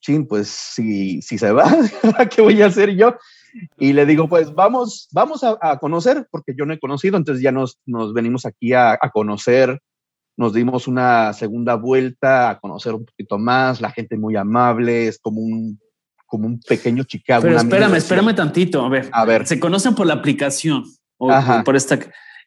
sí, 0.00 0.20
pues 0.20 0.48
si, 0.48 1.20
si 1.22 1.38
se 1.38 1.50
va, 1.50 1.64
¿qué 2.34 2.40
voy 2.40 2.62
a 2.62 2.66
hacer 2.66 2.94
yo? 2.94 3.16
Y 3.76 3.92
le 3.92 4.06
digo, 4.06 4.28
pues 4.28 4.54
vamos, 4.54 5.08
vamos 5.10 5.42
a, 5.42 5.58
a, 5.60 5.78
conocer, 5.78 6.28
porque 6.30 6.54
yo 6.56 6.66
no 6.66 6.72
he 6.72 6.78
conocido, 6.78 7.16
entonces 7.16 7.42
ya 7.42 7.50
nos, 7.50 7.80
nos 7.84 8.14
venimos 8.14 8.46
aquí 8.46 8.72
a, 8.74 8.92
a 8.92 9.10
conocer, 9.10 9.80
nos 10.36 10.52
dimos 10.52 10.86
una 10.86 11.32
segunda 11.32 11.74
vuelta 11.74 12.50
a 12.50 12.60
conocer 12.60 12.94
un 12.94 13.04
poquito 13.04 13.38
más, 13.38 13.80
la 13.80 13.90
gente 13.90 14.16
muy 14.16 14.36
amable, 14.36 15.08
es 15.08 15.18
como 15.18 15.40
un, 15.40 15.80
como 16.28 16.46
un 16.46 16.60
pequeño 16.60 17.02
Chicago. 17.04 17.42
Pero 17.42 17.56
espérame, 17.56 17.94
espérame 17.96 18.34
tantito, 18.34 18.84
a 18.84 18.88
ver. 18.88 19.08
A 19.12 19.24
ver. 19.24 19.46
Se 19.46 19.58
conocen 19.58 19.94
por 19.94 20.06
la 20.06 20.14
aplicación 20.14 20.84
o 21.16 21.32
por 21.64 21.74
esta... 21.74 21.98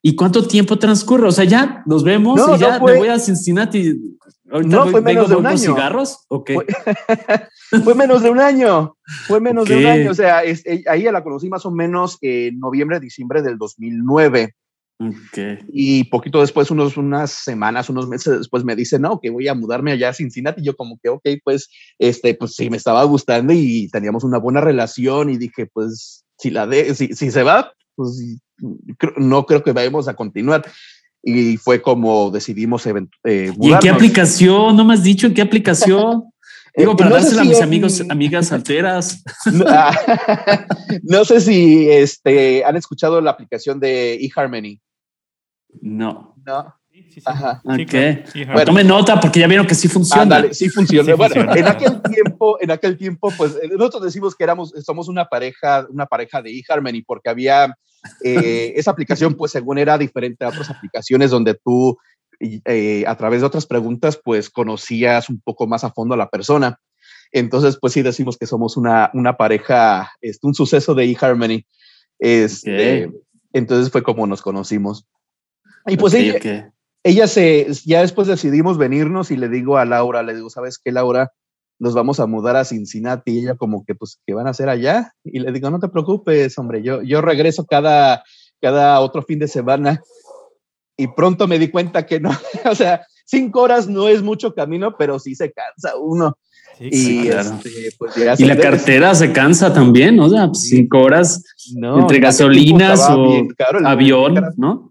¿Y 0.03 0.15
cuánto 0.15 0.47
tiempo 0.47 0.79
transcurre? 0.79 1.27
O 1.27 1.31
sea, 1.31 1.43
ya 1.43 1.83
nos 1.85 2.03
vemos 2.03 2.39
y 2.39 2.59
ya 2.59 2.79
me 2.79 2.97
voy 2.97 3.07
a 3.07 3.19
Cincinnati. 3.19 3.99
no, 4.45 4.87
fue 4.87 5.01
menos 5.01 5.29
de 5.29 5.35
un 5.35 5.45
año. 5.45 5.57
cigarros? 5.57 6.25
Okay. 6.27 6.55
Fue, 6.55 6.65
fue, 7.83 7.93
menos 7.93 8.23
de 8.23 8.29
un 8.31 8.39
año. 8.39 8.95
Fue 9.27 9.39
menos 9.39 9.67
de 9.67 9.77
un 9.77 9.85
año. 9.85 10.11
O 10.11 10.15
sea, 10.15 10.43
es, 10.43 10.63
ahí 10.87 11.03
la 11.03 11.23
conocí 11.23 11.49
más 11.49 11.65
o 11.67 11.71
menos 11.71 12.17
en 12.21 12.59
noviembre, 12.59 12.99
diciembre 12.99 13.43
del 13.43 13.59
2009. 13.59 14.55
Y 15.71 16.05
poquito 16.05 16.41
después, 16.41 16.71
unos, 16.71 16.97
unas 16.97 17.31
semanas, 17.31 17.89
unos 17.89 18.07
meses 18.07 18.39
después, 18.39 18.63
me 18.63 18.75
dice, 18.75 18.99
no, 18.99 19.19
que 19.19 19.29
voy 19.29 19.47
a 19.47 19.55
mudarme 19.55 19.91
allá 19.91 20.09
a 20.09 20.13
Cincinnati. 20.13 20.61
Y 20.61 20.65
yo 20.65 20.75
como 20.75 20.99
que, 21.01 21.09
ok, 21.09 21.27
pues, 21.43 21.69
este, 21.99 22.33
pues 22.35 22.55
sí, 22.55 22.69
me 22.69 22.77
estaba 22.77 23.03
gustando 23.03 23.53
y 23.53 23.89
teníamos 23.89 24.23
una 24.23 24.37
buena 24.37 24.61
relación 24.61 25.29
y 25.29 25.37
dije, 25.37 25.67
pues, 25.71 26.25
si 26.37 26.49
la 26.49 26.67
de, 26.67 26.95
si, 26.95 27.09
si 27.13 27.31
se 27.31 27.43
va, 27.43 27.73
pues 27.95 28.39
no 29.17 29.45
creo 29.45 29.63
que 29.63 29.73
vayamos 29.73 30.07
a 30.07 30.15
continuar. 30.15 30.63
Y 31.23 31.57
fue 31.57 31.81
como 31.81 32.31
decidimos 32.31 32.87
eh, 32.87 33.53
¿Y 33.59 33.71
en 33.71 33.79
qué 33.79 33.89
aplicación? 33.89 34.75
¿No 34.75 34.83
me 34.83 34.95
has 34.95 35.03
dicho 35.03 35.27
en 35.27 35.35
qué 35.35 35.41
aplicación? 35.41 36.23
Digo, 36.75 36.95
para 36.95 37.09
no 37.09 37.15
dársela 37.17 37.41
a 37.41 37.45
mis 37.45 37.61
amigos, 37.61 38.01
amigas 38.09 38.47
solteras. 38.49 39.23
No, 41.03 41.23
sé 41.25 41.39
si 41.41 41.89
este, 41.89 42.65
han 42.65 42.75
escuchado 42.75 43.21
la 43.21 43.31
aplicación 43.31 43.79
de 43.79 44.15
eHarmony. 44.15 44.79
No. 45.81 46.35
No. 46.45 46.75
Sí, 47.09 47.21
Ajá. 47.25 47.61
Okay. 47.63 48.23
bueno, 48.45 48.65
tome 48.65 48.83
nota 48.83 49.19
porque 49.19 49.39
ya 49.39 49.47
vieron 49.47 49.65
que 49.65 49.75
sí 49.75 49.87
funciona. 49.87 50.25
Dale, 50.25 50.53
sí 50.53 50.69
funciona. 50.69 51.15
bueno, 51.15 51.53
en 51.55 51.67
aquel 51.67 52.01
tiempo, 52.01 52.57
en 52.61 52.71
aquel 52.71 52.97
tiempo, 52.97 53.31
pues 53.37 53.55
eh, 53.61 53.69
nosotros 53.69 54.03
decimos 54.03 54.35
que 54.35 54.43
éramos, 54.43 54.73
somos 54.83 55.07
una 55.07 55.25
pareja, 55.25 55.87
una 55.89 56.05
pareja 56.05 56.41
de 56.41 56.51
eHarmony 56.51 57.01
porque 57.05 57.29
había 57.29 57.75
eh, 58.23 58.73
esa 58.75 58.91
aplicación, 58.91 59.35
pues 59.35 59.51
según 59.51 59.77
era 59.77 59.97
diferente 59.97 60.43
a 60.43 60.49
otras 60.49 60.69
aplicaciones 60.69 61.31
donde 61.31 61.53
tú 61.53 61.97
eh, 62.39 63.03
a 63.07 63.15
través 63.15 63.41
de 63.41 63.47
otras 63.47 63.65
preguntas, 63.65 64.19
pues 64.23 64.49
conocías 64.49 65.29
un 65.29 65.39
poco 65.41 65.67
más 65.67 65.83
a 65.83 65.91
fondo 65.91 66.15
a 66.15 66.17
la 66.17 66.29
persona. 66.29 66.79
Entonces, 67.31 67.77
pues 67.79 67.93
sí 67.93 68.01
decimos 68.01 68.37
que 68.37 68.47
somos 68.47 68.77
una, 68.77 69.11
una 69.13 69.37
pareja, 69.37 70.11
este, 70.21 70.47
un 70.47 70.53
suceso 70.53 70.93
de 70.95 71.05
eHarmony. 71.05 71.65
Este, 72.19 73.09
Entonces 73.53 73.91
fue 73.91 74.03
como 74.03 74.27
nos 74.27 74.41
conocimos. 74.41 75.05
Y 75.87 75.97
pues 75.97 76.13
ella, 76.13 76.71
ella 77.03 77.27
se, 77.27 77.67
ya 77.85 78.01
después 78.01 78.27
decidimos 78.27 78.77
venirnos 78.77 79.31
y 79.31 79.37
le 79.37 79.49
digo 79.49 79.77
a 79.77 79.85
Laura, 79.85 80.23
le 80.23 80.35
digo, 80.35 80.49
¿sabes 80.49 80.77
qué, 80.77 80.91
Laura? 80.91 81.31
Nos 81.79 81.95
vamos 81.95 82.19
a 82.19 82.27
mudar 82.27 82.55
a 82.55 82.65
Cincinnati 82.65 83.31
y 83.31 83.39
ella 83.39 83.55
como 83.55 83.83
que, 83.85 83.95
pues, 83.95 84.19
¿qué 84.25 84.35
van 84.35 84.47
a 84.47 84.51
hacer 84.51 84.69
allá? 84.69 85.13
Y 85.23 85.39
le 85.39 85.51
digo, 85.51 85.69
no 85.71 85.79
te 85.79 85.89
preocupes, 85.89 86.57
hombre, 86.59 86.83
yo, 86.83 87.01
yo 87.01 87.21
regreso 87.21 87.65
cada, 87.65 88.23
cada 88.61 88.99
otro 88.99 89.23
fin 89.23 89.39
de 89.39 89.47
semana. 89.47 90.01
Y 90.95 91.07
pronto 91.07 91.47
me 91.47 91.57
di 91.57 91.69
cuenta 91.69 92.05
que 92.05 92.19
no, 92.19 92.29
o 92.69 92.75
sea, 92.75 93.01
cinco 93.25 93.61
horas 93.61 93.87
no 93.87 94.07
es 94.07 94.21
mucho 94.21 94.53
camino, 94.53 94.95
pero 94.97 95.17
sí 95.17 95.33
se 95.33 95.51
cansa 95.51 95.97
uno. 95.97 96.37
y, 96.79 97.27
este, 97.29 97.89
pues, 97.97 98.15
y 98.39 98.45
la 98.45 98.57
cartera 98.57 99.15
se 99.15 99.31
cansa 99.31 99.73
también, 99.73 100.17
¿no? 100.17 100.25
O 100.25 100.29
sea, 100.29 100.49
cinco 100.53 100.99
horas 100.99 101.43
entre 101.75 102.19
gasolinas 102.19 102.99
o 103.09 103.47
avión, 103.83 104.53
¿no? 104.57 104.90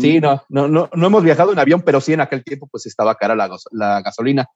Sí, 0.00 0.20
no, 0.20 0.42
no, 0.48 0.68
no, 0.68 0.88
no 0.92 1.06
hemos 1.06 1.22
viajado 1.22 1.52
en 1.52 1.58
avión, 1.58 1.82
pero 1.82 2.00
sí 2.00 2.12
en 2.12 2.20
aquel 2.20 2.42
tiempo 2.42 2.66
pues 2.66 2.86
estaba 2.86 3.14
cara 3.14 3.34
la, 3.34 3.50
la 3.72 4.00
gasolina. 4.00 4.48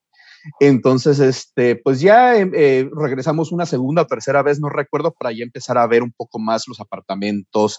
Entonces, 0.59 1.19
este, 1.21 1.77
pues 1.77 2.01
ya 2.01 2.37
em, 2.37 2.53
eh, 2.55 2.89
regresamos 2.95 3.53
una 3.53 3.67
segunda 3.67 4.03
o 4.03 4.07
tercera 4.07 4.43
vez, 4.43 4.61
no 4.61 4.69
recuerdo, 4.69 5.13
para 5.13 5.33
ya 5.33 5.43
empezar 5.43 5.79
a 5.79 5.87
ver 5.87 6.03
un 6.03 6.13
poco 6.13 6.39
más 6.39 6.67
los 6.67 6.81
apartamentos. 6.81 7.79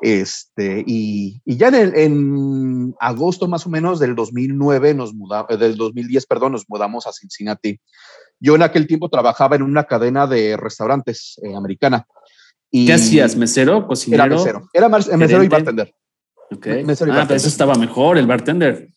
Este, 0.00 0.82
y, 0.86 1.40
y 1.44 1.56
ya 1.56 1.68
en, 1.68 1.96
en, 1.96 2.94
agosto 2.98 3.46
más 3.46 3.66
o 3.66 3.70
menos 3.70 4.00
del 4.00 4.14
2009, 4.14 4.94
nos 4.94 5.14
mudamos, 5.14 5.50
eh, 5.50 5.56
del 5.56 5.76
2010, 5.76 6.26
perdón, 6.26 6.52
nos 6.52 6.68
mudamos 6.68 7.06
a 7.06 7.12
Cincinnati. 7.12 7.78
Yo 8.40 8.56
en 8.56 8.62
aquel 8.62 8.86
tiempo 8.86 9.08
trabajaba 9.08 9.56
en 9.56 9.62
una 9.62 9.84
cadena 9.84 10.26
de 10.26 10.56
restaurantes 10.56 11.38
eh, 11.42 11.54
americana. 11.54 12.06
Y 12.70 12.86
¿Qué 12.86 12.94
hacías? 12.94 13.36
¿Mesero? 13.36 13.86
¿Cocinero? 13.86 14.24
Era 14.24 14.36
mesero. 14.36 14.68
Era 14.72 14.88
mesero 14.88 15.44
y 15.44 15.48
bartender. 15.48 15.94
Okay. 16.56 16.82
ah, 16.82 17.24
pero 17.26 17.34
eso 17.34 17.48
estaba 17.48 17.74
mejor, 17.74 18.18
el 18.18 18.26
bartender. 18.26 18.88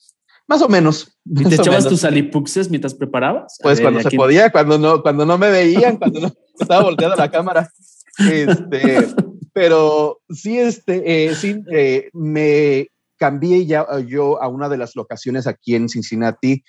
Más 0.48 0.62
o 0.62 0.70
menos. 0.70 1.18
¿Y 1.26 1.44
te 1.44 1.56
echabas 1.56 1.88
tus 1.88 2.04
alipuxes 2.04 2.70
mientras 2.70 2.94
preparabas? 2.94 3.58
Pues 3.62 3.82
cuando 3.82 4.02
se 4.02 4.12
podía, 4.12 4.52
cuando 4.52 4.78
no, 4.78 5.02
cuando 5.02 5.26
no 5.26 5.38
me 5.38 5.50
veían, 5.50 5.98
cuando 5.98 6.20
no 6.20 6.32
estaba 6.60 6.84
volteada 6.84 7.16
la 7.16 7.32
cámara. 7.32 7.72
Este, 8.18 9.08
pero 9.54 10.22
sí, 10.30 10.60
este, 10.60 11.26
eh, 11.28 11.36
sí, 11.36 11.64
eh, 11.72 12.10
me 12.14 12.90
cambié 13.18 13.66
ya 13.66 13.86
yo 14.06 14.42
a 14.42 14.48
una 14.48 14.70
de 14.70 14.78
las 14.78 14.96
locaciones 14.96 15.48
aquí 15.48 15.76
en 15.76 15.90
Cincinnati 15.90 16.64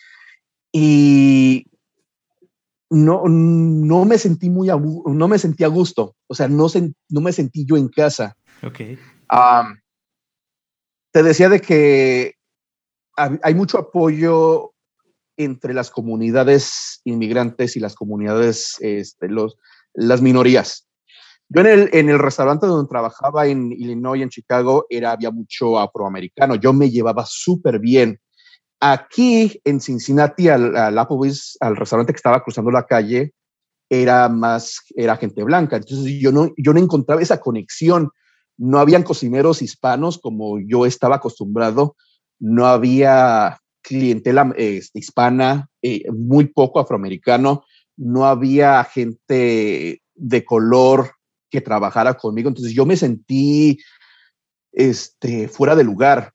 y 0.73 1.67
no, 2.91 3.25
no 3.27 4.05
me 4.05 4.19
sentí 4.19 4.49
muy 4.49 4.71
a, 4.71 4.77
no 4.77 5.29
me 5.29 5.39
sentí 5.39 5.65
a 5.65 5.69
gusto, 5.69 6.15
o 6.29 6.35
sea, 6.35 6.49
no, 6.49 6.67
no 7.09 7.21
me 7.21 7.33
sentí 7.33 7.67
yo 7.67 7.77
en 7.77 7.89
casa. 7.89 8.37
Ok. 8.63 8.81
Um, 9.33 9.77
te 11.17 11.23
decía 11.23 11.49
de 11.49 11.63
que 11.63 12.35
hay 13.17 13.55
mucho 13.55 13.79
apoyo 13.79 14.75
entre 15.39 15.73
las 15.73 15.91
comunidades 15.91 17.01
inmigrantes 17.05 17.75
y 17.75 17.81
las 17.81 17.95
comunidades, 17.95 18.77
este, 18.81 19.31
los, 19.31 19.57
las 19.95 20.21
minorías. 20.21 20.87
Yo 21.49 21.63
en 21.63 21.69
el, 21.69 21.91
en 21.95 22.11
el 22.11 22.19
restaurante 22.19 22.67
donde 22.67 22.91
trabajaba 22.91 23.47
en 23.47 23.73
Illinois, 23.73 24.21
en 24.21 24.29
Chicago, 24.29 24.85
era, 24.91 25.13
había 25.13 25.31
mucho 25.31 25.79
afroamericano. 25.79 26.57
Yo 26.57 26.75
me 26.75 26.91
llevaba 26.91 27.25
súper 27.27 27.79
bien. 27.79 28.21
Aquí 28.79 29.59
en 29.65 29.81
Cincinnati, 29.81 30.51
al, 30.51 30.77
al 30.77 30.99
Applebee's, 30.99 31.57
al 31.61 31.77
restaurante 31.77 32.13
que 32.13 32.19
estaba 32.19 32.45
cruzando 32.45 32.71
la 32.71 32.85
calle, 32.85 33.33
era 33.89 34.29
más, 34.29 34.83
era 34.95 35.17
gente 35.17 35.43
blanca. 35.45 35.77
Entonces 35.77 36.13
yo 36.21 36.31
no, 36.31 36.53
yo 36.59 36.75
no 36.75 36.79
encontraba 36.79 37.23
esa 37.23 37.41
conexión 37.41 38.11
no 38.59 38.79
habían 38.79 39.03
cocineros 39.03 39.63
hispanos 39.63 40.19
como 40.19 40.59
yo 40.61 40.87
estaba 40.87 41.17
acostumbrado, 41.17 41.97
no 42.39 42.67
había 42.67 43.61
clientela 43.83 44.53
este, 44.57 44.99
hispana, 44.99 45.69
eh, 45.83 46.11
muy 46.11 46.47
poco 46.47 46.81
afroamericano, 46.81 47.65
no 47.97 48.27
había 48.27 48.83
gente 48.85 50.03
de 50.15 50.45
color 50.45 51.13
que 51.51 51.61
trabajara 51.61 52.15
conmigo, 52.15 52.49
entonces 52.49 52.75
yo 52.75 52.85
me 52.85 52.97
sentí 52.97 53.79
este, 54.73 55.49
fuera 55.49 55.77
de 55.77 55.85
lugar, 55.85 56.33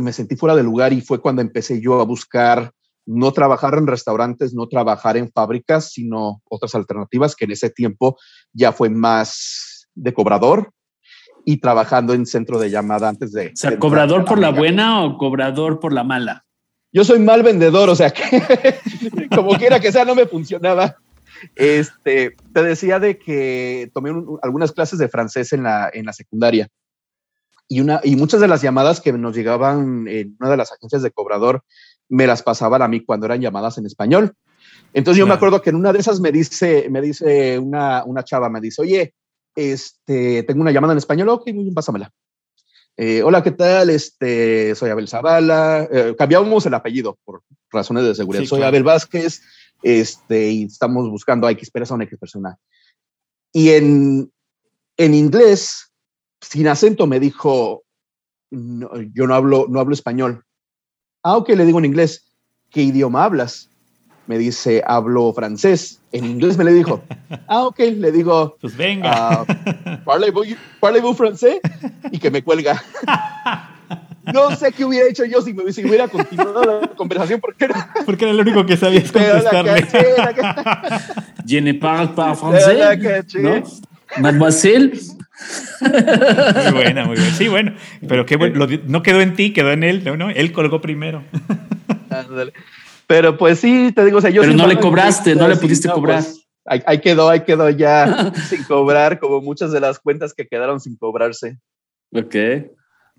me 0.00 0.12
sentí 0.12 0.36
fuera 0.36 0.54
de 0.54 0.62
lugar 0.62 0.92
y 0.92 1.00
fue 1.00 1.20
cuando 1.20 1.42
empecé 1.42 1.80
yo 1.80 2.00
a 2.00 2.04
buscar 2.04 2.72
no 3.06 3.32
trabajar 3.32 3.74
en 3.74 3.86
restaurantes, 3.86 4.52
no 4.52 4.68
trabajar 4.68 5.16
en 5.16 5.30
fábricas, 5.30 5.92
sino 5.92 6.42
otras 6.50 6.74
alternativas 6.74 7.36
que 7.36 7.44
en 7.44 7.52
ese 7.52 7.70
tiempo 7.70 8.18
ya 8.52 8.72
fue 8.72 8.90
más 8.90 9.88
de 9.94 10.12
cobrador, 10.12 10.72
y 11.48 11.58
trabajando 11.58 12.12
en 12.12 12.26
centro 12.26 12.58
de 12.58 12.70
llamada 12.70 13.08
antes 13.08 13.32
de... 13.32 13.46
O 13.46 13.50
sea, 13.54 13.78
¿cobrador 13.78 14.24
por 14.24 14.40
la 14.40 14.50
buena 14.50 15.04
o 15.04 15.16
cobrador 15.16 15.78
por 15.78 15.92
la 15.92 16.02
mala? 16.02 16.44
Yo 16.92 17.04
soy 17.04 17.20
mal 17.20 17.44
vendedor, 17.44 17.88
o 17.88 17.94
sea 17.94 18.10
que 18.10 18.80
como 19.34 19.56
quiera 19.56 19.78
que 19.78 19.92
sea, 19.92 20.04
no 20.04 20.16
me 20.16 20.26
funcionaba. 20.26 20.96
Este, 21.54 22.34
te 22.52 22.62
decía 22.64 22.98
de 22.98 23.16
que 23.16 23.90
tomé 23.94 24.10
algunas 24.42 24.72
clases 24.72 24.98
de 24.98 25.08
francés 25.08 25.52
en 25.52 25.62
la, 25.62 25.88
en 25.92 26.06
la 26.06 26.12
secundaria 26.12 26.68
y, 27.68 27.80
una, 27.80 28.00
y 28.02 28.16
muchas 28.16 28.40
de 28.40 28.48
las 28.48 28.60
llamadas 28.60 29.00
que 29.00 29.12
nos 29.12 29.36
llegaban 29.36 30.08
en 30.08 30.36
una 30.40 30.50
de 30.50 30.56
las 30.56 30.72
agencias 30.72 31.02
de 31.02 31.12
cobrador 31.12 31.62
me 32.08 32.26
las 32.26 32.42
pasaban 32.42 32.82
a 32.82 32.88
mí 32.88 33.04
cuando 33.04 33.26
eran 33.26 33.40
llamadas 33.40 33.78
en 33.78 33.86
español. 33.86 34.34
Entonces 34.92 35.18
yo 35.18 35.28
me 35.28 35.34
acuerdo 35.34 35.62
que 35.62 35.70
en 35.70 35.76
una 35.76 35.92
de 35.92 36.00
esas 36.00 36.18
me 36.18 36.32
dice, 36.32 36.88
me 36.90 37.00
dice 37.00 37.58
una, 37.58 38.02
una 38.04 38.24
chava, 38.24 38.48
me 38.48 38.60
dice, 38.60 38.82
oye, 38.82 39.14
este, 39.56 40.42
tengo 40.44 40.60
una 40.60 40.70
llamada 40.70 40.92
en 40.92 40.98
español, 40.98 41.30
ok, 41.30 41.46
muy 41.52 41.64
bien, 41.64 41.74
pásamela. 41.74 42.12
Eh, 42.98 43.22
hola, 43.22 43.42
¿qué 43.42 43.50
tal? 43.50 43.90
Este, 43.90 44.74
soy 44.74 44.90
Abel 44.90 45.08
Zavala. 45.08 45.88
Eh, 45.90 46.14
cambiamos 46.16 46.64
el 46.66 46.74
apellido 46.74 47.18
por 47.24 47.42
razones 47.70 48.04
de 48.04 48.14
seguridad. 48.14 48.44
soy 48.44 48.62
Abel 48.62 48.84
Vázquez, 48.84 49.42
este, 49.82 50.50
y 50.50 50.64
estamos 50.64 51.10
buscando 51.10 51.46
a 51.46 51.50
X 51.52 51.70
persona, 51.70 52.04
X 52.04 52.18
persona. 52.18 52.58
Y 53.52 53.70
en, 53.70 54.32
en 54.96 55.14
inglés, 55.14 55.92
sin 56.40 56.68
acento, 56.68 57.06
me 57.06 57.20
dijo, 57.20 57.84
yo 58.50 59.26
no 59.26 59.34
hablo, 59.34 59.66
no 59.68 59.80
hablo 59.80 59.94
español. 59.94 60.44
Ah, 61.22 61.36
ok, 61.36 61.50
le 61.50 61.66
digo 61.66 61.78
en 61.78 61.86
inglés, 61.86 62.32
¿qué 62.70 62.82
idioma 62.82 63.24
hablas? 63.24 63.70
Me 64.26 64.38
dice, 64.38 64.82
hablo 64.86 65.32
francés. 65.32 66.00
En 66.12 66.24
inglés 66.24 66.56
me 66.58 66.64
le 66.64 66.72
dijo, 66.72 67.02
ah, 67.48 67.64
ok, 67.64 67.78
le 67.78 68.12
digo, 68.12 68.56
pues 68.60 68.76
venga. 68.76 69.44
Uh, 69.44 70.56
¿Parlez-vous 70.80 71.16
francés? 71.16 71.60
Y 72.10 72.18
que 72.18 72.30
me 72.30 72.42
cuelga. 72.42 72.82
No 74.32 74.56
sé 74.56 74.72
qué 74.72 74.84
hubiera 74.84 75.08
hecho 75.08 75.24
yo 75.24 75.40
si, 75.40 75.52
me, 75.52 75.62
hubiera 75.62 76.08
continuado 76.08 76.80
la 76.80 76.88
conversación 76.88 77.40
porque 77.40 77.66
era, 77.66 77.94
porque 78.04 78.24
era 78.24 78.34
lo 78.34 78.42
único 78.42 78.66
que 78.66 78.76
sabías 78.76 79.12
contestarle. 79.12 79.86
Je 81.46 81.60
ne 81.60 81.74
parle 81.74 82.08
pas 82.08 82.36
français. 82.36 83.24
¿no? 83.40 83.62
Mademoiselle. 84.18 84.98
Muy 85.80 86.72
buena, 86.72 87.04
muy 87.04 87.16
buena. 87.16 87.34
Sí, 87.34 87.46
bueno, 87.46 87.74
pero 88.08 88.26
qué 88.26 88.36
bueno, 88.36 88.66
no 88.86 89.02
quedó 89.02 89.20
en 89.20 89.34
ti, 89.34 89.52
quedó 89.52 89.70
en 89.70 89.84
él, 89.84 90.02
¿no? 90.18 90.30
Él 90.30 90.50
colgó 90.50 90.80
primero. 90.80 91.22
Pero 93.06 93.38
pues 93.38 93.60
sí, 93.60 93.92
te 93.94 94.04
digo, 94.04 94.18
o 94.18 94.20
sea, 94.20 94.30
yo... 94.30 94.42
Pero 94.42 94.54
no 94.54 94.66
le 94.66 94.78
cobraste, 94.78 95.34
no 95.34 95.46
le 95.48 95.56
pudiste 95.56 95.88
cobrar. 95.88 96.22
Pues, 96.22 96.46
ahí, 96.64 97.00
quedó, 97.00 97.28
ahí 97.28 97.40
quedó 97.44 97.70
ya 97.70 98.32
sin 98.48 98.64
cobrar, 98.64 99.20
como 99.20 99.40
muchas 99.40 99.72
de 99.72 99.80
las 99.80 99.98
cuentas 99.98 100.34
que 100.34 100.46
quedaron 100.46 100.80
sin 100.80 100.96
cobrarse. 100.96 101.58
Ok. 102.12 102.34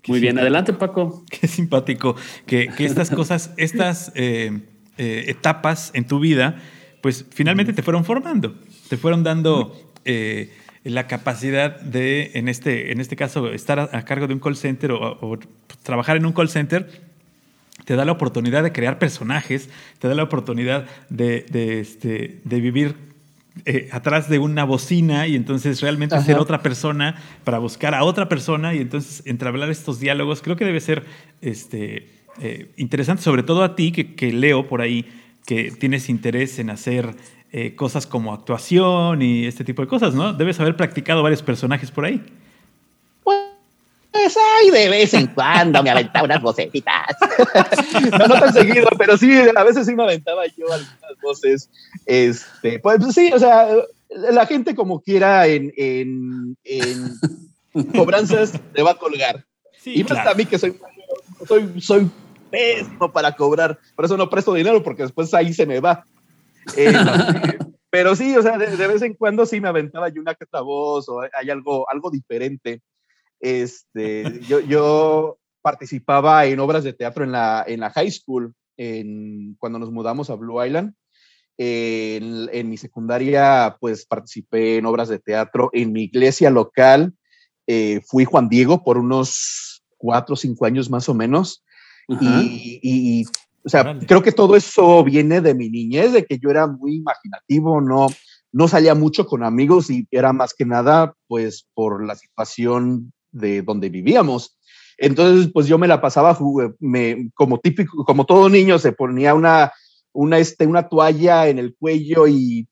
Muy 0.06 0.20
bien, 0.20 0.38
adelante 0.38 0.72
Paco. 0.72 1.24
Qué 1.30 1.48
simpático 1.48 2.16
que, 2.46 2.70
estas 2.78 3.10
cosas, 3.10 3.52
estas 3.56 4.12
eh, 4.14 4.60
eh, 4.96 5.24
etapas 5.26 5.90
en 5.94 6.06
tu 6.06 6.20
vida, 6.20 6.56
pues 7.02 7.26
finalmente 7.30 7.72
te 7.72 7.82
fueron 7.82 8.04
formando, 8.04 8.54
te 8.88 8.96
fueron 8.96 9.24
dando 9.24 9.74
eh, 10.04 10.52
la 10.84 11.06
capacidad 11.06 11.80
de, 11.80 12.32
en 12.34 12.48
este, 12.48 12.92
en 12.92 13.00
este 13.00 13.16
caso, 13.16 13.52
estar 13.52 13.80
a, 13.80 14.04
cargo 14.04 14.26
de 14.26 14.34
un 14.34 14.40
call 14.40 14.56
center 14.56 14.92
o, 14.92 15.38
trabajar 15.82 16.16
en 16.16 16.26
un 16.26 16.32
call 16.32 16.48
center 16.48 17.07
te 17.88 17.96
da 17.96 18.04
la 18.04 18.12
oportunidad 18.12 18.62
de 18.62 18.70
crear 18.70 18.98
personajes, 18.98 19.70
te 19.98 20.08
da 20.08 20.14
la 20.14 20.22
oportunidad 20.22 20.84
de, 21.08 21.46
de, 21.48 21.80
este, 21.80 22.38
de 22.44 22.60
vivir 22.60 22.96
eh, 23.64 23.88
atrás 23.92 24.28
de 24.28 24.38
una 24.38 24.64
bocina 24.64 25.26
y 25.26 25.34
entonces 25.34 25.80
realmente 25.80 26.20
ser 26.20 26.36
otra 26.36 26.60
persona 26.60 27.16
para 27.44 27.58
buscar 27.58 27.94
a 27.94 28.04
otra 28.04 28.28
persona 28.28 28.74
y 28.74 28.82
entonces 28.82 29.22
entablar 29.24 29.70
estos 29.70 30.00
diálogos, 30.00 30.42
creo 30.42 30.54
que 30.54 30.66
debe 30.66 30.80
ser 30.80 31.06
este, 31.40 32.10
eh, 32.42 32.68
interesante, 32.76 33.22
sobre 33.22 33.42
todo 33.42 33.64
a 33.64 33.74
ti 33.74 33.90
que, 33.90 34.14
que, 34.14 34.34
leo 34.34 34.68
por 34.68 34.82
ahí 34.82 35.06
que 35.46 35.70
tienes 35.70 36.10
interés 36.10 36.58
en 36.58 36.68
hacer 36.68 37.14
eh, 37.52 37.74
cosas 37.74 38.06
como 38.06 38.34
actuación 38.34 39.22
y 39.22 39.46
este 39.46 39.64
tipo 39.64 39.80
de 39.80 39.88
cosas, 39.88 40.12
¿no? 40.12 40.34
Debes 40.34 40.60
haber 40.60 40.76
practicado 40.76 41.22
varios 41.22 41.42
personajes 41.42 41.90
por 41.90 42.04
ahí. 42.04 42.22
Pues 44.20 44.36
ay, 44.36 44.70
de 44.70 44.88
vez 44.88 45.14
en 45.14 45.28
cuando 45.28 45.80
me 45.80 45.90
aventaba 45.90 46.24
unas 46.24 46.42
vocecitas. 46.42 47.16
no, 48.18 48.26
no, 48.26 48.40
tan 48.40 48.52
seguido, 48.52 48.88
pero 48.98 49.16
sí, 49.16 49.30
a 49.54 49.62
veces 49.62 49.86
sí 49.86 49.94
me 49.94 50.02
aventaba 50.02 50.44
yo 50.46 50.66
algunas 50.72 51.20
voces. 51.22 51.70
Este, 52.04 52.80
pues, 52.80 52.98
sí, 53.14 53.30
o 53.32 53.38
sea, 53.38 53.68
la 54.08 54.44
gente 54.46 54.74
como 54.74 55.00
quiera 55.00 55.46
en, 55.46 55.72
en, 55.76 56.56
en 56.64 57.16
cobranzas 57.94 58.54
te 58.74 58.82
va 58.82 58.90
a 58.90 58.98
colgar. 58.98 59.44
y 59.84 60.02
más 60.02 60.26
a 60.26 60.34
mí 60.34 60.46
que 60.46 60.58
soy, 60.58 60.76
soy, 61.46 61.80
soy 61.80 62.10
pésimo 62.50 63.12
para 63.12 63.36
cobrar, 63.36 63.78
por 63.94 64.04
eso 64.04 64.16
no 64.16 64.28
presto 64.28 64.52
dinero 64.52 64.82
porque 64.82 65.04
después 65.04 65.32
ahí 65.32 65.54
se 65.54 65.64
me 65.64 65.78
va. 65.78 66.04
Eh, 66.76 66.92
pero 67.88 68.16
sí, 68.16 68.36
o 68.36 68.42
sea, 68.42 68.58
de, 68.58 68.76
de, 68.76 68.86
vez 68.88 69.00
en 69.02 69.14
cuando 69.14 69.46
sí 69.46 69.60
me 69.60 69.68
aventaba 69.68 70.08
yo 70.08 70.20
una 70.20 70.34
que 70.34 70.44
otra 70.44 70.62
voz 70.62 71.08
o 71.08 71.20
hay 71.20 71.50
algo, 71.50 71.88
algo 71.88 72.10
diferente. 72.10 72.82
Este, 73.40 74.40
yo, 74.48 74.60
yo 74.60 75.38
participaba 75.62 76.46
en 76.46 76.60
obras 76.60 76.84
de 76.84 76.92
teatro 76.92 77.24
en 77.24 77.32
la, 77.32 77.64
en 77.66 77.80
la 77.80 77.90
high 77.90 78.10
school, 78.10 78.54
en, 78.76 79.56
cuando 79.58 79.78
nos 79.78 79.90
mudamos 79.90 80.30
a 80.30 80.34
Blue 80.34 80.64
Island. 80.64 80.94
En, 81.60 82.48
en, 82.52 82.70
mi 82.70 82.76
secundaria, 82.76 83.76
pues 83.80 84.06
participé 84.06 84.76
en 84.76 84.86
obras 84.86 85.08
de 85.08 85.18
teatro. 85.18 85.70
En 85.72 85.92
mi 85.92 86.04
iglesia 86.04 86.50
local, 86.50 87.12
eh, 87.66 88.00
fui 88.06 88.24
Juan 88.24 88.48
Diego 88.48 88.84
por 88.84 88.96
unos 88.96 89.82
cuatro 89.96 90.34
o 90.34 90.36
cinco 90.36 90.66
años 90.66 90.88
más 90.88 91.08
o 91.08 91.14
menos. 91.14 91.64
y, 92.08 92.78
y, 92.82 93.26
o 93.64 93.68
sea, 93.68 93.98
creo 94.06 94.22
que 94.22 94.32
todo 94.32 94.56
eso 94.56 95.04
viene 95.04 95.40
de 95.40 95.54
mi 95.54 95.68
niñez, 95.68 96.12
de 96.12 96.24
que 96.24 96.38
yo 96.38 96.48
era 96.48 96.66
muy 96.66 96.96
imaginativo, 96.96 97.80
no, 97.80 98.06
no 98.52 98.68
salía 98.68 98.94
mucho 98.94 99.26
con 99.26 99.44
amigos 99.44 99.90
y 99.90 100.06
era 100.10 100.32
más 100.32 100.54
que 100.54 100.64
nada, 100.64 101.14
pues, 101.26 101.66
por 101.74 102.06
la 102.06 102.14
situación 102.14 103.12
de 103.38 103.62
donde 103.62 103.88
vivíamos. 103.88 104.58
Entonces, 104.96 105.50
pues 105.52 105.66
yo 105.66 105.78
me 105.78 105.86
la 105.86 106.00
pasaba 106.00 106.36
me, 106.80 107.30
como 107.34 107.58
típico, 107.60 108.04
como 108.04 108.26
todo 108.26 108.48
niño, 108.48 108.78
se 108.78 108.92
ponía 108.92 109.34
una, 109.34 109.72
una, 110.12 110.38
este, 110.38 110.66
una 110.66 110.88
toalla 110.88 111.46
en 111.46 111.60
el 111.60 111.76
cuello 111.76 112.26
y, 112.26 112.66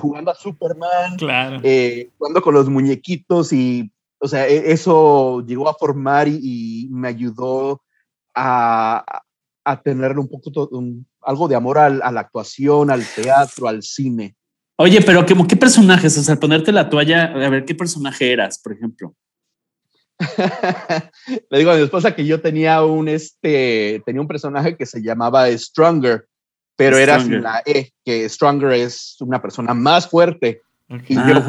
jugando 0.00 0.30
a 0.30 0.34
Superman, 0.34 1.16
claro. 1.18 1.60
Eh, 1.62 2.10
jugando 2.16 2.40
con 2.40 2.54
los 2.54 2.70
muñequitos 2.70 3.52
y, 3.52 3.92
o 4.18 4.26
sea, 4.26 4.48
e, 4.48 4.72
eso 4.72 5.44
llegó 5.46 5.68
a 5.68 5.74
formar 5.74 6.26
y, 6.26 6.88
me 6.90 7.08
ayudó 7.08 7.82
a, 8.34 9.04
a, 9.62 9.82
tener 9.82 10.18
un 10.18 10.28
poco, 10.28 10.70
algo 11.20 11.48
de 11.48 11.54
amor 11.54 11.78
a 11.78 11.90
la 11.90 12.20
actuación, 12.20 12.90
al 12.90 13.04
teatro, 13.14 13.68
al 13.68 13.82
cine. 13.82 14.36
Oye, 14.78 15.00
pero 15.00 15.24
¿qué 15.24 15.56
personajes? 15.56 16.16
O 16.18 16.22
sea, 16.22 16.36
ponerte 16.36 16.70
la 16.70 16.90
toalla, 16.90 17.24
a 17.24 17.48
ver, 17.48 17.64
¿qué 17.64 17.74
personaje 17.74 18.32
eras, 18.32 18.58
por 18.58 18.74
ejemplo? 18.74 19.14
Le 21.50 21.58
digo 21.58 21.70
a 21.70 21.76
mi 21.76 21.82
esposa 21.82 22.14
que 22.14 22.26
yo 22.26 22.40
tenía 22.40 22.84
un, 22.84 23.08
este, 23.08 24.02
tenía 24.04 24.20
un 24.20 24.28
personaje 24.28 24.76
que 24.76 24.86
se 24.86 25.02
llamaba 25.02 25.50
Stronger, 25.50 26.26
pero 26.76 26.98
era 26.98 27.20
sin 27.20 27.42
la 27.42 27.62
E, 27.64 27.90
que 28.04 28.28
Stronger 28.28 28.72
es 28.72 29.16
una 29.20 29.40
persona 29.40 29.72
más 29.72 30.08
fuerte. 30.08 30.60
Y 31.08 31.14
yo 31.14 31.42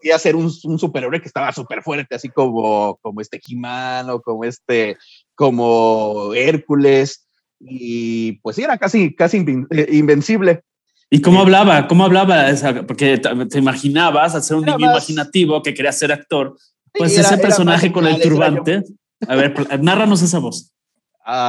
quería 0.00 0.18
ser 0.18 0.34
un, 0.34 0.50
un, 0.64 0.78
superhéroe 0.78 1.20
que 1.20 1.28
estaba 1.28 1.52
súper 1.52 1.82
fuerte, 1.82 2.14
así 2.14 2.30
como, 2.30 2.98
como 3.02 3.20
este 3.20 3.38
He-Man 3.46 4.08
como 4.24 4.44
este, 4.44 4.96
como 5.34 6.32
Hércules. 6.34 7.26
Y 7.60 8.32
pues 8.40 8.56
sí, 8.56 8.62
era 8.62 8.78
casi, 8.78 9.14
casi 9.14 9.44
eh, 9.70 9.88
invencible. 9.92 10.62
¿Y 11.10 11.20
cómo 11.22 11.40
hablaba? 11.40 11.88
¿Cómo 11.88 12.04
hablaba? 12.04 12.46
Porque 12.86 13.18
te 13.18 13.58
imaginabas 13.58 14.34
hacer 14.34 14.56
un 14.56 14.64
niño 14.64 14.90
imaginativo 14.90 15.62
que 15.62 15.72
quería 15.72 15.92
ser 15.92 16.12
actor. 16.12 16.56
Pues 16.92 17.16
ese 17.16 17.38
personaje 17.38 17.90
con 17.92 18.06
el 18.06 18.20
turbante. 18.20 18.82
A 19.26 19.34
ver, 19.34 19.80
narranos 19.80 20.22
esa 20.22 20.38
voz. 20.38 20.72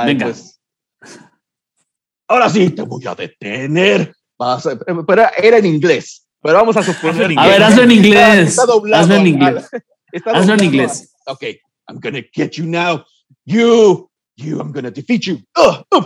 Venga. 0.06 0.28
Pues. 0.28 0.60
ahora 2.28 2.50
sí 2.50 2.70
te 2.70 2.82
voy 2.82 3.06
a 3.06 3.16
detener. 3.16 4.14
pero 5.08 5.24
era 5.38 5.58
en 5.58 5.66
inglés. 5.66 6.26
Pero 6.42 6.56
vamos 6.56 6.78
a 6.78 6.84
suponer. 6.84 7.38
A 7.38 7.48
ver, 7.48 7.64
hazlo 7.64 7.84
en 7.84 7.92
inglés. 7.92 8.58
hazlo 8.58 9.16
en 9.16 9.28
inglés. 9.28 9.70
hazlo 10.26 10.54
en 10.54 10.64
inglés. 10.64 11.14
Ok, 11.26 11.44
I'm 11.88 12.00
gonna 12.00 12.22
get 12.34 12.52
you 12.52 12.66
now. 12.66 13.04
You, 13.46 14.10
you, 14.38 14.60
I'm 14.60 14.72
gonna 14.72 14.92
defeat 14.92 15.22
you. 15.24 15.40
Uh, 15.56 15.84
uh, 15.96 16.06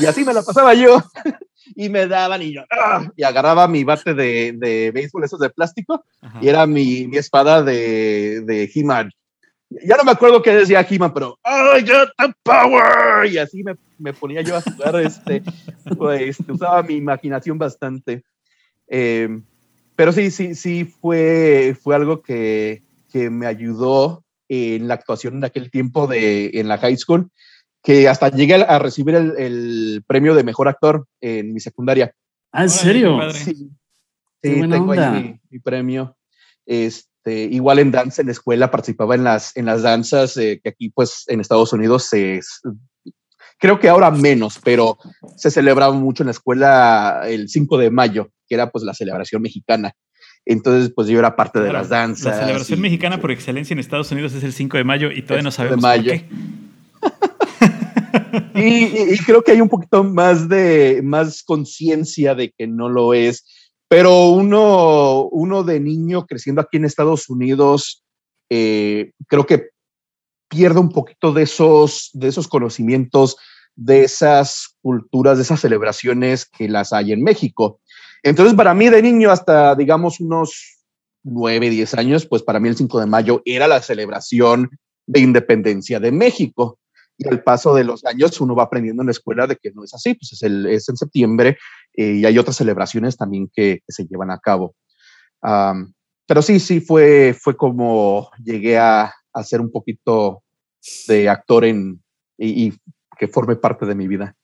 y 0.00 0.06
así 0.06 0.24
me 0.24 0.32
la 0.32 0.42
pasaba 0.42 0.74
yo 0.74 1.02
y 1.74 1.88
me 1.88 2.06
daban 2.06 2.42
y 2.42 2.54
yo, 2.54 2.62
¡ah! 2.70 3.10
y 3.16 3.22
agarraba 3.22 3.68
mi 3.68 3.84
bate 3.84 4.14
de, 4.14 4.52
de 4.56 4.90
béisbol, 4.90 5.24
esos 5.24 5.40
de 5.40 5.50
plástico, 5.50 6.04
y 6.40 6.48
era 6.48 6.66
mi, 6.66 7.06
mi 7.06 7.16
espada 7.16 7.62
de, 7.62 8.42
de 8.42 8.70
He-Man. 8.74 9.10
Ya 9.70 9.96
no 9.96 10.04
me 10.04 10.12
acuerdo 10.12 10.40
qué 10.42 10.54
decía 10.54 10.86
He-Man, 10.88 11.12
pero 11.12 11.38
¡I 11.44 11.82
got 11.82 12.10
the 12.16 12.32
power! 12.42 13.26
Y 13.30 13.38
así 13.38 13.62
me, 13.62 13.76
me 13.98 14.12
ponía 14.12 14.42
yo 14.42 14.56
a 14.56 14.62
jugar, 14.62 14.96
este, 15.00 15.42
pues 15.98 16.38
usaba 16.48 16.82
mi 16.82 16.94
imaginación 16.94 17.58
bastante. 17.58 18.22
Eh, 18.88 19.28
pero 19.94 20.12
sí, 20.12 20.30
sí, 20.30 20.54
sí, 20.54 20.84
fue, 20.84 21.76
fue 21.80 21.96
algo 21.96 22.22
que, 22.22 22.82
que 23.12 23.30
me 23.30 23.46
ayudó 23.46 24.24
en 24.48 24.88
la 24.88 24.94
actuación 24.94 25.36
en 25.36 25.44
aquel 25.44 25.70
tiempo 25.70 26.06
de, 26.06 26.50
en 26.54 26.68
la 26.68 26.78
high 26.78 26.96
school 26.96 27.30
que 27.82 28.08
hasta 28.08 28.28
llegué 28.28 28.54
a 28.54 28.78
recibir 28.78 29.14
el, 29.14 30.02
premio 30.06 30.34
de 30.34 30.44
mejor 30.44 30.68
actor 30.68 31.06
en 31.20 31.52
mi 31.52 31.60
secundaria. 31.60 32.12
¿Ah, 32.52 32.62
en 32.62 32.70
serio? 32.70 33.30
Sí, 33.32 33.54
sí 33.54 33.70
tengo 34.40 34.92
ahí 34.92 35.40
mi, 35.50 35.58
premio. 35.58 36.16
Este, 36.66 37.44
igual 37.44 37.78
en 37.78 37.90
danza 37.90 38.22
en 38.22 38.26
la 38.26 38.32
escuela, 38.32 38.70
participaba 38.70 39.14
en 39.14 39.24
las, 39.24 39.56
en 39.56 39.66
las 39.66 39.82
danzas 39.82 40.34
que 40.34 40.60
aquí 40.64 40.90
pues 40.90 41.24
en 41.28 41.40
Estados 41.40 41.72
Unidos 41.72 42.04
se, 42.04 42.40
creo 43.58 43.78
que 43.78 43.88
ahora 43.88 44.10
menos, 44.10 44.58
pero 44.62 44.98
se 45.36 45.50
celebraba 45.50 45.92
mucho 45.92 46.22
en 46.22 46.26
la 46.26 46.32
escuela 46.32 47.22
el 47.26 47.48
5 47.48 47.78
de 47.78 47.90
mayo, 47.90 48.30
que 48.46 48.54
era 48.54 48.70
pues 48.70 48.84
la 48.84 48.94
celebración 48.94 49.42
mexicana. 49.42 49.92
Entonces, 50.44 50.90
pues 50.94 51.08
yo 51.08 51.18
era 51.18 51.36
parte 51.36 51.60
de 51.60 51.72
las 51.72 51.90
danzas. 51.90 52.36
La 52.36 52.40
celebración 52.40 52.80
mexicana 52.80 53.20
por 53.20 53.30
excelencia 53.30 53.74
en 53.74 53.80
Estados 53.80 54.10
Unidos 54.12 54.32
es 54.32 54.44
el 54.44 54.54
5 54.54 54.78
de 54.78 54.84
mayo 54.84 55.10
y 55.10 55.22
todavía 55.22 55.42
no 55.42 55.50
sabemos 55.50 55.76
de 55.76 55.82
mayo. 55.82 56.12
por 56.12 56.20
qué. 56.20 57.28
y, 58.54 59.16
creo 59.18 59.42
que 59.42 59.52
hay 59.52 59.60
un 59.60 59.68
poquito 59.68 60.04
más 60.04 60.48
de 60.48 61.00
más 61.02 61.42
conciencia 61.42 62.34
de 62.34 62.50
que 62.50 62.66
no 62.66 62.88
lo 62.88 63.14
es. 63.14 63.44
Pero 63.88 64.28
uno, 64.28 65.24
uno 65.30 65.62
de 65.62 65.80
niño 65.80 66.26
creciendo 66.26 66.60
aquí 66.60 66.76
en 66.76 66.84
Estados 66.84 67.28
Unidos, 67.30 68.04
eh, 68.50 69.12
creo 69.28 69.46
que 69.46 69.70
pierde 70.48 70.80
un 70.80 70.90
poquito 70.90 71.32
de 71.32 71.42
esos, 71.42 72.10
de 72.12 72.28
esos 72.28 72.48
conocimientos, 72.48 73.36
de 73.74 74.04
esas 74.04 74.76
culturas, 74.82 75.38
de 75.38 75.42
esas 75.42 75.60
celebraciones 75.60 76.46
que 76.46 76.68
las 76.68 76.92
hay 76.92 77.12
en 77.12 77.22
México. 77.22 77.80
Entonces, 78.22 78.54
para 78.54 78.74
mí 78.74 78.88
de 78.88 79.02
niño 79.02 79.30
hasta, 79.30 79.74
digamos, 79.74 80.20
unos 80.20 80.78
9, 81.22 81.70
10 81.70 81.94
años, 81.94 82.26
pues 82.26 82.42
para 82.42 82.60
mí 82.60 82.68
el 82.68 82.76
5 82.76 83.00
de 83.00 83.06
mayo 83.06 83.42
era 83.44 83.68
la 83.68 83.80
celebración 83.80 84.70
de 85.06 85.20
independencia 85.20 86.00
de 86.00 86.12
México. 86.12 86.78
Y 87.18 87.28
al 87.28 87.42
paso 87.42 87.74
de 87.74 87.84
los 87.84 88.04
años 88.04 88.40
uno 88.40 88.54
va 88.54 88.64
aprendiendo 88.64 89.02
en 89.02 89.06
la 89.06 89.12
escuela 89.12 89.46
de 89.46 89.56
que 89.56 89.72
no 89.72 89.84
es 89.84 89.92
así, 89.92 90.14
pues 90.14 90.32
es, 90.32 90.42
el, 90.42 90.66
es 90.66 90.88
en 90.88 90.96
septiembre 90.96 91.58
eh, 91.94 92.12
y 92.12 92.24
hay 92.24 92.38
otras 92.38 92.56
celebraciones 92.56 93.16
también 93.16 93.50
que, 93.52 93.80
se 93.88 94.06
llevan 94.06 94.30
a 94.30 94.38
cabo. 94.38 94.74
pero 95.40 96.42
sí, 96.42 96.60
sí, 96.60 96.80
fue, 96.80 97.36
fue 97.38 97.56
como 97.56 98.30
llegué 98.44 98.78
a, 98.78 99.12
hacer 99.34 99.60
un 99.60 99.70
poquito 99.70 100.42
de 101.06 101.28
actor 101.28 101.64
en, 101.64 102.02
y, 102.38 102.72
que 103.18 103.28
forme 103.28 103.56
parte 103.56 103.84
de 103.84 103.94
mi 103.94 104.06
vida. 104.06 104.34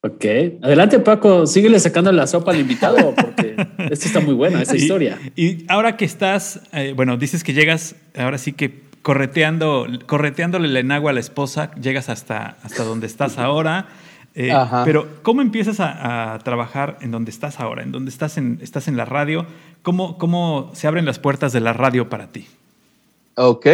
Ok, 0.00 0.24
adelante 0.62 0.98
Paco, 1.00 1.46
síguele 1.46 1.78
sacando 1.80 2.10
la 2.10 2.26
sopa 2.26 2.52
al 2.52 2.60
invitado 2.60 3.14
porque 3.14 3.56
esto 3.90 4.06
está 4.06 4.20
muy 4.20 4.32
bueno, 4.32 4.58
esa 4.58 4.74
historia. 4.74 5.18
Y 5.36 5.70
ahora 5.70 5.98
que 5.98 6.06
estás, 6.06 6.62
eh, 6.72 6.94
bueno, 6.96 7.18
dices 7.18 7.44
que 7.44 7.52
llegas, 7.52 7.94
ahora 8.16 8.38
sí 8.38 8.54
que 8.54 8.85
correteando, 9.06 9.86
correteándole 10.06 10.66
el 10.66 10.76
enagua 10.76 11.12
a 11.12 11.14
la 11.14 11.20
esposa, 11.20 11.72
llegas 11.76 12.08
hasta, 12.08 12.56
hasta 12.64 12.82
donde 12.82 13.06
estás 13.06 13.38
ahora. 13.38 13.86
Eh, 14.34 14.52
pero, 14.84 15.22
¿cómo 15.22 15.42
empiezas 15.42 15.76
a, 15.78 16.36
trabajar 16.42 16.98
en 17.00 17.12
donde 17.12 17.30
estás 17.30 17.60
ahora? 17.60 17.84
En 17.84 17.92
donde 17.92 18.10
estás 18.10 18.36
en, 18.36 18.58
estás 18.60 18.88
en 18.88 18.96
la 18.96 19.04
radio. 19.04 19.46
¿Cómo, 19.82 20.18
¿Cómo 20.18 20.72
se 20.74 20.88
abren 20.88 21.04
las 21.04 21.20
puertas 21.20 21.52
de 21.52 21.60
la 21.60 21.72
radio 21.72 22.08
para 22.08 22.32
ti? 22.32 22.48
Ok, 23.36 23.68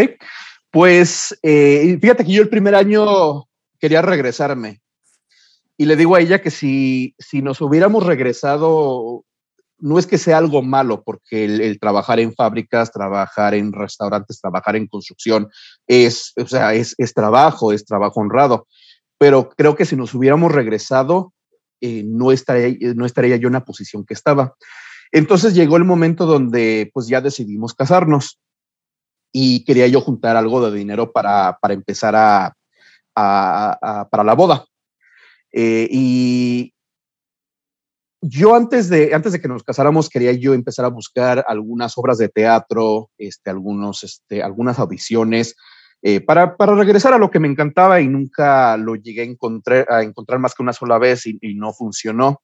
pues 0.70 1.38
eh, 1.42 1.96
fíjate 1.98 2.26
que 2.26 2.32
yo 2.32 2.42
el 2.42 2.50
primer 2.50 2.74
año 2.74 3.44
quería 3.80 4.02
regresarme 4.02 4.82
y 5.78 5.86
le 5.86 5.96
digo 5.96 6.14
a 6.14 6.20
ella 6.20 6.42
que 6.42 6.50
si, 6.50 7.14
si 7.18 7.40
nos 7.40 7.62
hubiéramos 7.62 8.04
regresado, 8.04 9.24
no 9.82 9.98
es 9.98 10.06
que 10.06 10.16
sea 10.16 10.38
algo 10.38 10.62
malo, 10.62 11.02
porque 11.02 11.44
el, 11.44 11.80
trabajar 11.80 12.20
en 12.20 12.32
fábricas, 12.32 12.92
trabajar 12.92 13.54
en 13.54 13.72
restaurantes, 13.72 14.40
trabajar 14.40 14.76
en 14.76 14.86
construcción 14.86 15.50
es, 15.88 16.32
o 16.36 16.46
sea, 16.46 16.72
es, 16.72 16.94
trabajo, 17.14 17.72
es 17.72 17.84
trabajo 17.84 18.20
honrado, 18.20 18.68
pero 19.18 19.50
creo 19.50 19.74
que 19.74 19.84
si 19.84 19.96
nos 19.96 20.14
hubiéramos 20.14 20.52
regresado, 20.52 21.34
eh, 21.80 22.04
no, 22.06 22.30
estaría, 22.30 22.94
no 22.94 23.04
estaría 23.04 23.36
yo 23.36 23.48
en 23.48 23.54
la 23.54 23.64
posición 23.64 24.06
que 24.06 24.14
estaba. 24.14 24.54
Entonces 25.10 25.52
llegó 25.52 25.76
el 25.76 25.84
momento 25.84 26.26
donde 26.26 26.88
pues 26.94 27.08
ya 27.08 27.20
decidimos 27.20 27.74
casarnos 27.74 28.38
y 29.32 29.64
quería 29.64 29.88
yo 29.88 30.00
juntar 30.00 30.36
algo 30.36 30.64
de 30.64 30.78
dinero 30.78 31.10
para, 31.10 31.58
para 31.60 31.74
empezar 31.74 32.14
a, 32.14 32.54
a, 33.16 34.08
para 34.10 34.22
la 34.22 34.34
boda. 34.34 34.64
Eh, 35.52 35.88
y 35.90 36.72
yo 38.22 38.54
antes 38.54 38.88
de, 38.88 39.14
antes 39.14 39.32
de 39.32 39.40
que 39.40 39.48
nos 39.48 39.62
casáramos 39.62 40.08
quería 40.08 40.32
yo 40.32 40.54
empezar 40.54 40.84
a 40.84 40.88
buscar 40.88 41.44
algunas 41.46 41.98
obras 41.98 42.18
de 42.18 42.28
teatro, 42.28 43.10
este, 43.18 43.50
algunos, 43.50 44.04
este, 44.04 44.42
algunas 44.42 44.78
audiciones, 44.78 45.56
eh, 46.02 46.20
para, 46.20 46.56
para, 46.56 46.74
regresar 46.74 47.12
a 47.12 47.18
lo 47.18 47.30
que 47.30 47.38
me 47.38 47.48
encantaba 47.48 48.00
y 48.00 48.08
nunca 48.08 48.76
lo 48.76 48.96
llegué 48.96 49.22
a 49.22 49.24
encontrar, 49.24 49.86
a 49.90 50.02
encontrar 50.02 50.40
más 50.40 50.54
que 50.54 50.62
una 50.62 50.72
sola 50.72 50.98
vez 50.98 51.26
y, 51.26 51.38
y 51.40 51.54
no 51.54 51.72
funcionó. 51.72 52.40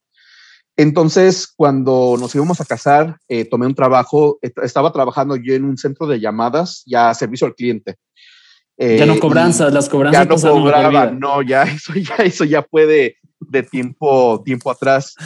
Entonces, 0.78 1.52
cuando 1.56 2.14
nos 2.20 2.32
íbamos 2.36 2.60
a 2.60 2.64
casar, 2.64 3.16
eh, 3.26 3.44
tomé 3.44 3.66
un 3.66 3.74
trabajo, 3.74 4.38
estaba 4.40 4.92
trabajando 4.92 5.34
yo 5.34 5.54
en 5.54 5.64
un 5.64 5.76
centro 5.76 6.06
de 6.06 6.20
llamadas, 6.20 6.84
ya 6.86 7.12
servicio 7.14 7.48
al 7.48 7.56
cliente. 7.56 7.96
ya 8.78 9.04
no 9.04 9.14
eh, 9.14 9.18
cobranzas, 9.18 9.72
las 9.72 9.88
cobranzas. 9.88 10.28
Ya 10.28 10.48
no 10.48 10.54
cobraba, 10.54 11.10
no, 11.10 11.42
ya 11.42 11.62
eso 11.64 11.94
ya, 11.94 12.14
eso 12.24 12.44
ya 12.44 12.62
fue 12.62 12.86
de, 12.86 13.62
tiempo, 13.64 14.40
tiempo 14.44 14.70
atrás. 14.70 15.16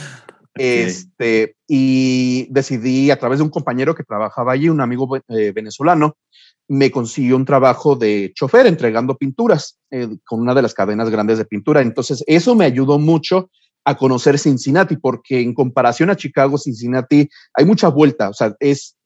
Este, 0.55 1.57
y 1.67 2.47
decidí 2.51 3.11
a 3.11 3.19
través 3.19 3.39
de 3.39 3.45
un 3.45 3.51
compañero 3.51 3.95
que 3.95 4.05
trabajaba 4.05 4.53
allí, 4.53 4.69
un 4.69 4.81
amigo 4.81 5.09
eh, 5.17 5.53
venezolano, 5.53 6.17
me 6.69 6.91
consiguió 6.91 7.37
un 7.37 7.45
trabajo 7.45 7.97
de 7.97 8.33
chofer 8.35 8.67
entregando 8.67 9.17
pinturas 9.17 9.79
con 10.25 10.41
una 10.41 10.55
de 10.55 10.63
las 10.63 10.75
cadenas 10.75 11.11
grandes 11.11 11.39
de 11.39 11.45
pintura. 11.45 11.83
Entonces, 11.83 12.23
eso 12.27 12.55
me 12.55 12.65
ayudó 12.65 12.99
mucho 12.99 13.51
a 13.85 13.97
conocer 13.97 14.39
Cincinnati, 14.39 14.97
porque 14.97 15.41
en 15.41 15.55
comparación 15.55 16.11
a 16.11 16.17
Chicago, 16.17 16.57
Cincinnati, 16.57 17.29
hay 17.55 17.65
mucha 17.65 17.89
vuelta. 17.89 18.29
O 18.29 18.33
sea, 18.33 18.55
es, 18.61 18.97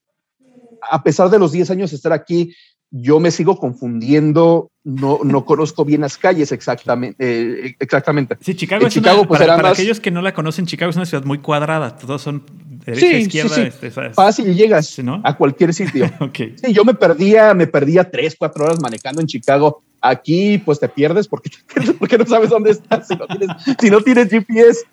a 0.90 1.02
pesar 1.02 1.30
de 1.30 1.38
los 1.38 1.52
10 1.52 1.70
años 1.70 1.90
de 1.90 1.96
estar 1.96 2.12
aquí, 2.12 2.54
yo 3.00 3.20
me 3.20 3.30
sigo 3.30 3.58
confundiendo, 3.58 4.70
no, 4.84 5.20
no 5.24 5.44
conozco 5.44 5.84
bien 5.84 6.02
las 6.02 6.16
calles 6.16 6.52
exactamente. 6.52 7.16
Eh, 7.18 7.76
exactamente. 7.78 8.36
Sí, 8.40 8.54
Chicago 8.54 8.86
es 8.86 8.94
Chicago, 8.94 9.20
una, 9.20 9.28
pues 9.28 9.40
para, 9.40 9.70
aquellos 9.70 10.00
que 10.00 10.10
no 10.10 10.22
la 10.22 10.32
conocen, 10.32 10.66
Chicago 10.66 10.90
es 10.90 10.96
una 10.96 11.06
ciudad 11.06 11.24
muy 11.24 11.38
cuadrada, 11.38 11.96
todos 11.96 12.22
son 12.22 12.44
derecha, 12.84 13.06
sí, 13.06 13.16
izquierda. 13.16 13.54
Sí, 13.54 13.62
sí. 13.62 13.86
Este, 13.86 14.10
Fácil 14.12 14.54
llegas 14.54 14.96
a 15.24 15.36
cualquier 15.36 15.74
sitio. 15.74 16.10
okay. 16.20 16.54
Sí, 16.56 16.72
yo 16.72 16.84
me 16.84 16.94
perdía, 16.94 17.54
me 17.54 17.66
perdía 17.66 18.10
tres, 18.10 18.36
cuatro 18.38 18.64
horas 18.64 18.80
manejando 18.80 19.20
en 19.20 19.26
Chicago 19.26 19.82
Aquí, 20.02 20.58
pues 20.58 20.78
te 20.78 20.88
pierdes 20.88 21.26
porque, 21.26 21.50
porque 21.98 22.18
no 22.18 22.26
sabes 22.26 22.50
dónde 22.50 22.70
estás 22.70 23.08
si 23.08 23.16
no 23.16 23.26
tienes, 23.26 23.48
si 23.80 23.90
no 23.90 24.00
tienes 24.00 24.28
GPS. 24.28 24.84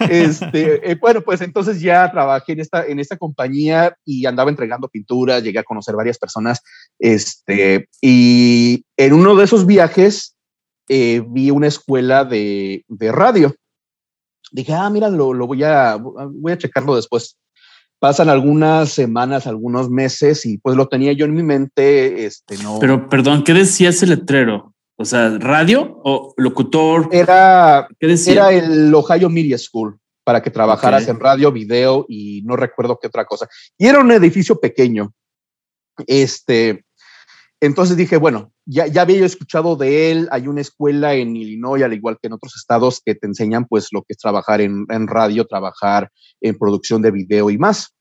Este, 0.00 0.90
eh, 0.90 0.96
bueno, 1.00 1.22
pues 1.22 1.40
entonces 1.40 1.80
ya 1.80 2.10
trabajé 2.10 2.52
en 2.52 2.60
esta, 2.60 2.84
en 2.84 2.98
esta 2.98 3.16
compañía 3.16 3.96
y 4.04 4.26
andaba 4.26 4.50
entregando 4.50 4.88
pinturas, 4.88 5.42
llegué 5.42 5.60
a 5.60 5.64
conocer 5.64 5.94
varias 5.94 6.18
personas. 6.18 6.60
Este, 7.02 7.88
y 8.00 8.84
en 8.96 9.12
uno 9.12 9.34
de 9.34 9.44
esos 9.44 9.66
viajes 9.66 10.36
eh, 10.88 11.22
vi 11.28 11.50
una 11.50 11.66
escuela 11.66 12.24
de, 12.24 12.84
de, 12.86 13.10
radio. 13.10 13.54
Dije, 14.52 14.72
ah, 14.72 14.88
mira, 14.88 15.10
lo, 15.10 15.34
lo 15.34 15.48
voy, 15.48 15.64
a, 15.64 15.96
voy 15.96 16.52
a 16.52 16.58
checarlo 16.58 16.94
después 16.94 17.36
pasan 18.02 18.28
algunas 18.28 18.90
semanas, 18.90 19.46
algunos 19.46 19.88
meses 19.88 20.44
y 20.44 20.58
pues 20.58 20.74
lo 20.74 20.88
tenía 20.88 21.12
yo 21.12 21.24
en 21.24 21.34
mi 21.34 21.44
mente, 21.44 22.26
este, 22.26 22.58
no. 22.58 22.78
Pero 22.80 23.08
perdón, 23.08 23.44
¿qué 23.44 23.54
decía 23.54 23.90
ese 23.90 24.08
letrero? 24.08 24.74
O 24.96 25.04
sea, 25.04 25.38
radio 25.38 26.00
o 26.02 26.34
locutor. 26.36 27.08
Era, 27.12 27.86
¿qué 28.00 28.08
decía? 28.08 28.32
Era 28.32 28.52
el 28.52 28.92
Ohio 28.92 29.30
Media 29.30 29.56
School 29.56 30.00
para 30.24 30.42
que 30.42 30.50
trabajaras 30.50 31.06
en 31.06 31.20
radio, 31.20 31.52
video 31.52 32.04
y 32.08 32.42
no 32.42 32.56
recuerdo 32.56 32.98
qué 33.00 33.06
otra 33.06 33.24
cosa. 33.24 33.48
Y 33.78 33.86
era 33.86 34.00
un 34.00 34.10
edificio 34.10 34.58
pequeño. 34.58 35.12
Este, 36.08 36.84
entonces 37.62 37.96
dije, 37.96 38.16
bueno, 38.16 38.52
ya, 38.66 38.88
ya 38.88 39.02
había 39.02 39.18
yo 39.18 39.24
escuchado 39.24 39.76
de 39.76 40.10
él, 40.10 40.28
hay 40.32 40.48
una 40.48 40.60
escuela 40.60 41.14
en 41.14 41.36
Illinois, 41.36 41.84
al 41.84 41.92
igual 41.92 42.18
que 42.20 42.26
en 42.26 42.32
otros 42.32 42.56
estados, 42.56 43.00
que 43.04 43.14
te 43.14 43.28
enseñan 43.28 43.66
pues 43.66 43.86
lo 43.92 44.02
que 44.02 44.14
es 44.14 44.18
trabajar 44.18 44.60
en, 44.60 45.06
radio, 45.06 45.46
trabajar 45.46 46.10
en 46.40 46.58
producción 46.58 47.02
de 47.02 47.12
video 47.12 47.50
y 47.50 47.58
más. 47.58 47.94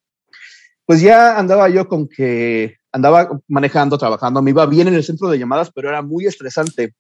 Pues 0.84 1.00
ya 1.02 1.38
andaba 1.38 1.70
yo 1.70 1.88
con 1.88 2.08
que 2.08 2.78
andaba 2.92 3.40
manejando, 3.48 4.00
trabajando, 4.00 4.42
me 4.42 4.50
iba 4.50 4.66
bien 4.66 4.88
en 4.88 4.96
el 4.96 5.04
centro 5.04 5.30
de 5.30 5.38
llamadas, 5.38 5.70
pero 5.72 5.90
era 5.90 6.02
muy 6.02 6.26
estresante. 6.26 6.96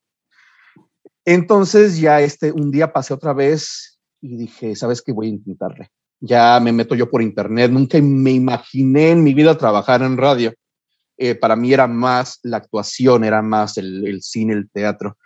Entonces 1.26 1.99
ya 1.99 2.22
este, 2.22 2.51
un 2.51 2.70
día 2.70 2.93
pasé 2.93 3.16
otra 3.16 3.34
vez 3.34 3.99
y 4.22 4.38
dije, 4.38 4.76
¿sabes 4.76 5.01
qué? 5.01 5.12
Voy 5.14 5.26
a 5.26 5.30
intentarle. 5.32 5.89
Ya 6.20 6.59
me 6.59 6.72
meto 6.72 6.93
yo 6.93 7.09
por 7.09 7.24
internet, 7.24 7.72
nunca 7.72 7.99
me 7.99 8.34
imaginé 8.34 9.09
en 9.09 9.24
mi 9.24 9.34
vida 9.34 9.57
trabajar 9.57 10.03
en 10.03 10.16
radio 10.16 10.53
eh, 11.24 11.36
para 11.36 11.55
mí 11.55 11.72
era 11.72 11.86
más 11.86 12.39
la 12.41 12.57
actuación, 12.57 13.24
era 13.24 13.43
más 13.43 13.78
el, 13.78 14.24
cine, 14.24 14.53
el 14.53 14.72
teatro. 14.72 15.19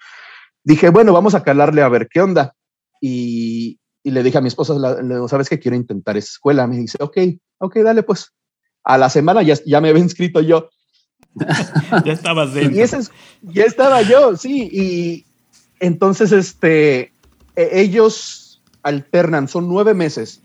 Dije, 0.62 0.90
bueno, 0.90 1.14
vamos 1.14 1.36
a 1.36 1.44
calarle 1.44 1.82
a 1.82 1.88
ver 1.88 2.10
qué 2.12 2.20
onda. 2.20 2.54
Y, 3.00 3.80
le 4.04 4.22
dije 4.22 4.38
a 4.38 4.42
mi 4.42 4.50
esposa, 4.50 4.74
¿sabes 5.30 5.48
que 5.48 5.58
quiero 5.58 5.78
intentar 5.78 6.18
esa 6.18 6.32
escuela? 6.32 6.68
Me 6.68 6.80
dice, 6.80 6.98
ok, 7.00 7.18
ok, 7.60 7.78
dale 7.78 8.04
pues. 8.04 8.34
A 8.84 8.98
la 8.98 9.10
semana 9.10 9.42
ya, 9.42 9.56
ya 9.66 9.80
me 9.80 9.88
había 9.88 10.04
inscrito 10.04 10.42
yo. 10.42 10.70
ya 12.04 12.12
estabas 12.12 12.54
dentro. 12.54 12.76
Y 13.42 13.54
ya 13.54 13.64
estaba 13.64 14.02
yo, 14.02 14.36
sí. 14.36 14.70
Y 14.70 15.26
entonces, 15.80 16.34
este, 16.34 17.14
e, 17.56 17.70
ellos 17.72 18.62
alternan, 18.84 19.48
son 19.48 19.70
nueve 19.70 19.94
meses 19.94 20.42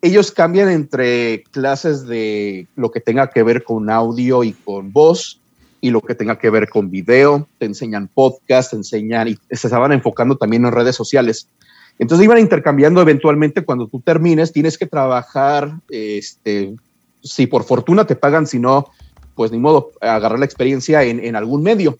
ellos 0.00 0.30
cambian 0.30 0.68
entre 0.68 1.42
clases 1.50 2.06
de 2.06 2.66
lo 2.76 2.90
que 2.90 3.00
tenga 3.00 3.30
que 3.30 3.42
ver 3.42 3.64
con 3.64 3.90
audio 3.90 4.44
y 4.44 4.52
con 4.52 4.92
voz 4.92 5.40
y 5.80 5.90
lo 5.90 6.00
que 6.00 6.14
tenga 6.14 6.38
que 6.38 6.50
ver 6.50 6.68
con 6.68 6.90
video, 6.90 7.48
te 7.58 7.66
enseñan 7.66 8.08
podcast, 8.08 8.70
te 8.70 8.76
enseñan 8.76 9.28
y 9.28 9.38
se 9.50 9.66
estaban 9.66 9.92
enfocando 9.92 10.36
también 10.36 10.64
en 10.64 10.72
redes 10.72 10.96
sociales. 10.96 11.48
Entonces 11.98 12.24
iban 12.24 12.38
intercambiando 12.38 13.00
eventualmente 13.00 13.64
cuando 13.64 13.88
tú 13.88 14.00
termines, 14.00 14.52
tienes 14.52 14.78
que 14.78 14.86
trabajar, 14.86 15.72
este, 15.88 16.74
si 17.22 17.46
por 17.46 17.64
fortuna 17.64 18.06
te 18.06 18.16
pagan, 18.16 18.46
si 18.46 18.58
no, 18.58 18.86
pues 19.34 19.50
ni 19.50 19.58
modo, 19.58 19.90
agarrar 20.00 20.38
la 20.38 20.44
experiencia 20.44 21.02
en, 21.02 21.24
en 21.24 21.34
algún 21.34 21.62
medio. 21.62 21.98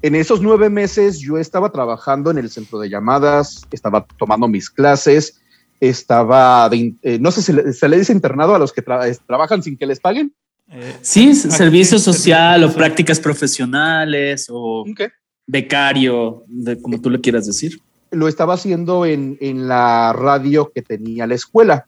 En 0.00 0.14
esos 0.14 0.40
nueve 0.40 0.70
meses 0.70 1.18
yo 1.18 1.38
estaba 1.38 1.72
trabajando 1.72 2.30
en 2.30 2.38
el 2.38 2.50
centro 2.50 2.78
de 2.78 2.88
llamadas, 2.88 3.66
estaba 3.70 4.06
tomando 4.18 4.48
mis 4.48 4.70
clases, 4.70 5.40
estaba, 5.80 6.68
eh, 6.72 7.18
no 7.20 7.30
sé 7.30 7.42
si 7.42 7.72
se 7.72 7.88
le 7.88 7.98
dice 7.98 8.12
internado 8.12 8.54
a 8.54 8.58
los 8.58 8.72
que 8.72 8.82
trabajan 8.82 9.62
sin 9.62 9.76
que 9.76 9.86
les 9.86 10.00
paguen. 10.00 10.32
Eh, 10.70 10.96
sí, 11.00 11.34
servicio 11.34 11.98
social 11.98 12.62
o 12.64 12.72
prácticas 12.72 13.20
profesionales 13.20 14.48
o 14.50 14.84
becario, 15.46 16.44
como 16.82 17.00
tú 17.00 17.10
le 17.10 17.20
quieras 17.20 17.46
decir. 17.46 17.80
Lo 18.10 18.28
estaba 18.28 18.54
haciendo 18.54 19.06
en, 19.06 19.36
en, 19.40 19.68
la 19.68 20.12
radio 20.12 20.70
que 20.74 20.82
tenía 20.82 21.26
la 21.26 21.34
escuela. 21.34 21.86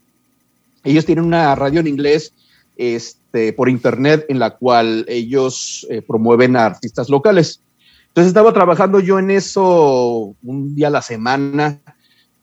Ellos 0.85 1.05
tienen 1.05 1.25
una 1.25 1.55
radio 1.55 1.81
en 1.81 1.87
inglés 1.87 2.33
este, 2.77 3.53
por 3.53 3.69
internet 3.69 4.25
en 4.29 4.39
la 4.39 4.57
cual 4.57 5.05
ellos 5.09 5.87
eh, 5.91 6.01
promueven 6.01 6.57
a 6.57 6.65
artistas 6.65 7.11
locales. 7.11 7.61
Entonces 8.09 8.29
estaba 8.29 8.53
trabajando 8.53 9.01
yo 9.01 9.19
en 9.19 9.31
eso 9.31 10.35
un 10.43 10.75
día 10.75 10.89
a 10.89 10.91
la 10.91 11.03
semana 11.03 11.79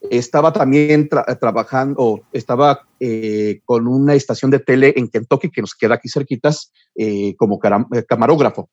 estaba 0.09 0.53
también 0.53 1.09
trabajando, 1.09 2.21
estaba 2.31 2.87
eh, 2.99 3.61
con 3.65 3.87
una 3.87 4.13
estación 4.13 4.51
de 4.51 4.59
tele 4.59 4.93
en 4.95 5.07
Kentucky 5.07 5.49
que 5.49 5.61
nos 5.61 5.75
queda 5.75 5.95
aquí 5.95 6.09
cerquitas 6.09 6.71
eh, 6.95 7.35
como 7.35 7.59
eh, 7.93 8.03
camarógrafo. 8.07 8.69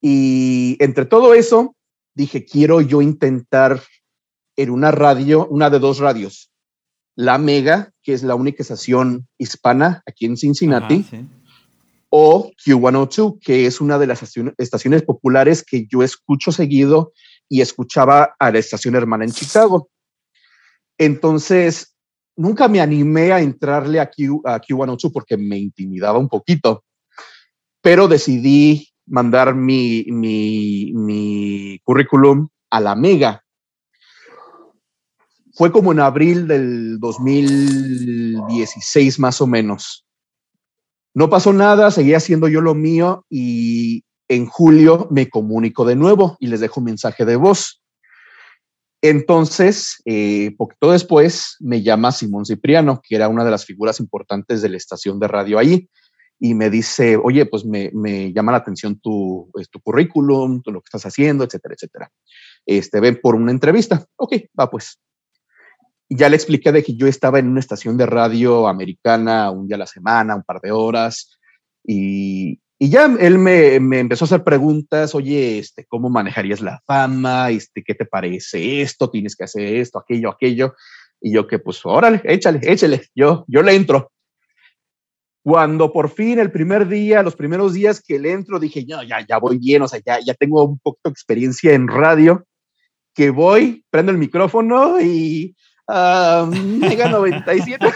Y 0.00 0.76
entre 0.80 1.04
todo 1.04 1.34
eso, 1.34 1.74
dije, 2.14 2.44
quiero 2.44 2.80
yo 2.80 3.02
intentar 3.02 3.82
en 4.56 4.70
una 4.70 4.90
radio, 4.90 5.46
una 5.48 5.70
de 5.70 5.78
dos 5.78 5.98
radios, 5.98 6.50
la 7.14 7.38
Mega, 7.38 7.92
que 8.02 8.12
es 8.12 8.22
la 8.22 8.34
única 8.34 8.62
estación 8.62 9.26
hispana 9.38 10.02
aquí 10.06 10.26
en 10.26 10.36
Cincinnati, 10.36 11.04
o 12.08 12.50
Q102, 12.64 13.38
que 13.40 13.66
es 13.66 13.80
una 13.80 13.98
de 13.98 14.06
las 14.06 14.22
estaciones 14.58 15.02
populares 15.02 15.64
que 15.64 15.86
yo 15.86 16.02
escucho 16.02 16.52
seguido 16.52 17.12
y 17.48 17.60
escuchaba 17.60 18.34
a 18.38 18.50
la 18.50 18.58
estación 18.58 18.94
hermana 18.94 19.24
en 19.24 19.32
Chicago. 19.32 19.88
Entonces, 20.98 21.96
nunca 22.36 22.68
me 22.68 22.80
animé 22.80 23.32
a 23.32 23.40
entrarle 23.40 23.98
a, 24.00 24.10
Q, 24.10 24.40
a 24.44 24.60
Q102 24.60 25.12
porque 25.12 25.36
me 25.36 25.58
intimidaba 25.58 26.18
un 26.18 26.28
poquito, 26.28 26.84
pero 27.80 28.08
decidí 28.08 28.88
mandar 29.06 29.54
mi, 29.54 30.04
mi, 30.08 31.78
currículum 31.84 32.48
a 32.70 32.80
la 32.80 32.96
Mega. 32.96 33.42
Fue 35.54 35.70
como 35.72 35.92
en 35.92 36.00
abril 36.00 36.48
del 36.48 37.00
2016 37.00 39.18
más 39.18 39.40
o 39.40 39.46
menos. 39.46 40.04
No 41.14 41.30
pasó 41.30 41.54
nada, 41.54 41.90
seguía 41.90 42.18
haciendo 42.18 42.46
yo 42.48 42.60
lo 42.60 42.74
mío 42.74 43.24
y 43.30 44.04
en 44.28 44.44
julio 44.46 45.08
me 45.10 45.30
comunico 45.30 45.86
de 45.86 45.96
nuevo 45.96 46.36
y 46.40 46.48
les 46.48 46.60
dejo 46.60 46.80
un 46.80 46.86
mensaje 46.86 47.24
de 47.24 47.36
voz. 47.36 47.80
Entonces, 49.10 50.02
eh, 50.04 50.54
poquito 50.56 50.92
después, 50.92 51.56
me 51.60 51.82
llama 51.82 52.12
Simón 52.12 52.44
Cipriano, 52.44 53.00
que 53.02 53.16
era 53.16 53.28
una 53.28 53.44
de 53.44 53.50
las 53.50 53.64
figuras 53.64 54.00
importantes 54.00 54.62
de 54.62 54.68
la 54.68 54.76
estación 54.76 55.18
de 55.20 55.28
radio 55.28 55.58
ahí, 55.58 55.88
y 56.38 56.54
me 56.54 56.70
dice, 56.70 57.16
oye, 57.16 57.46
pues 57.46 57.64
me, 57.64 57.90
llama 58.32 58.52
la 58.52 58.58
atención 58.58 58.98
tu, 59.00 59.48
pues, 59.52 59.70
tu 59.70 59.80
currículum, 59.80 60.60
lo 60.66 60.80
que 60.80 60.86
estás 60.86 61.06
haciendo, 61.06 61.44
etcétera, 61.44 61.74
etcétera. 61.74 62.12
Este, 62.66 63.00
ven 63.00 63.18
por 63.22 63.34
una 63.34 63.52
entrevista. 63.52 64.04
Ok, 64.16 64.34
va 64.58 64.68
pues. 64.68 64.98
Ya 66.08 66.28
le 66.28 66.36
expliqué 66.36 66.72
de 66.72 66.82
que 66.82 66.94
yo 66.94 67.06
estaba 67.06 67.38
en 67.38 67.48
una 67.48 67.60
estación 67.60 67.96
de 67.96 68.06
radio 68.06 68.68
americana 68.68 69.50
un 69.50 69.66
día 69.66 69.76
a 69.76 69.80
la 69.80 69.86
semana, 69.86 70.36
un 70.36 70.42
par 70.42 70.60
de 70.60 70.72
horas, 70.72 71.38
y, 71.84 72.60
y 72.78 72.90
ya 72.90 73.06
él 73.06 73.38
me, 73.38 73.80
me, 73.80 74.00
empezó 74.00 74.24
a 74.24 74.26
hacer 74.26 74.44
preguntas, 74.44 75.14
oye, 75.14 75.58
este, 75.58 75.86
¿cómo 75.86 76.10
manejarías 76.10 76.60
la 76.60 76.82
fama? 76.86 77.50
Este, 77.50 77.82
¿Qué 77.82 77.94
te 77.94 78.04
parece 78.04 78.82
esto? 78.82 79.08
¿Tienes 79.08 79.34
que 79.34 79.44
hacer 79.44 79.76
esto, 79.76 79.98
aquello, 79.98 80.28
aquello? 80.30 80.74
Y 81.20 81.32
yo 81.32 81.46
que, 81.46 81.58
pues, 81.58 81.80
órale, 81.84 82.20
échale, 82.24 82.60
échale, 82.62 83.02
yo, 83.14 83.46
yo 83.48 83.62
le 83.62 83.74
entro. 83.74 84.12
Cuando 85.42 85.90
por 85.90 86.10
fin 86.10 86.38
el 86.38 86.50
primer 86.50 86.86
día, 86.86 87.22
los 87.22 87.34
primeros 87.34 87.72
días 87.72 88.02
que 88.02 88.18
le 88.18 88.32
entro, 88.32 88.58
dije, 88.58 88.84
no, 88.86 89.02
ya, 89.02 89.24
ya 89.26 89.38
voy 89.38 89.58
bien, 89.58 89.80
o 89.80 89.88
sea, 89.88 90.00
ya, 90.04 90.18
ya 90.20 90.34
tengo 90.34 90.62
un 90.64 90.78
poco 90.78 90.98
de 91.04 91.10
experiencia 91.10 91.72
en 91.72 91.88
radio, 91.88 92.44
que 93.14 93.30
voy, 93.30 93.86
prendo 93.88 94.12
el 94.12 94.18
micrófono 94.18 95.00
y 95.00 95.56
uh, 95.88 96.46
Mega 96.46 97.08
97. 97.08 97.86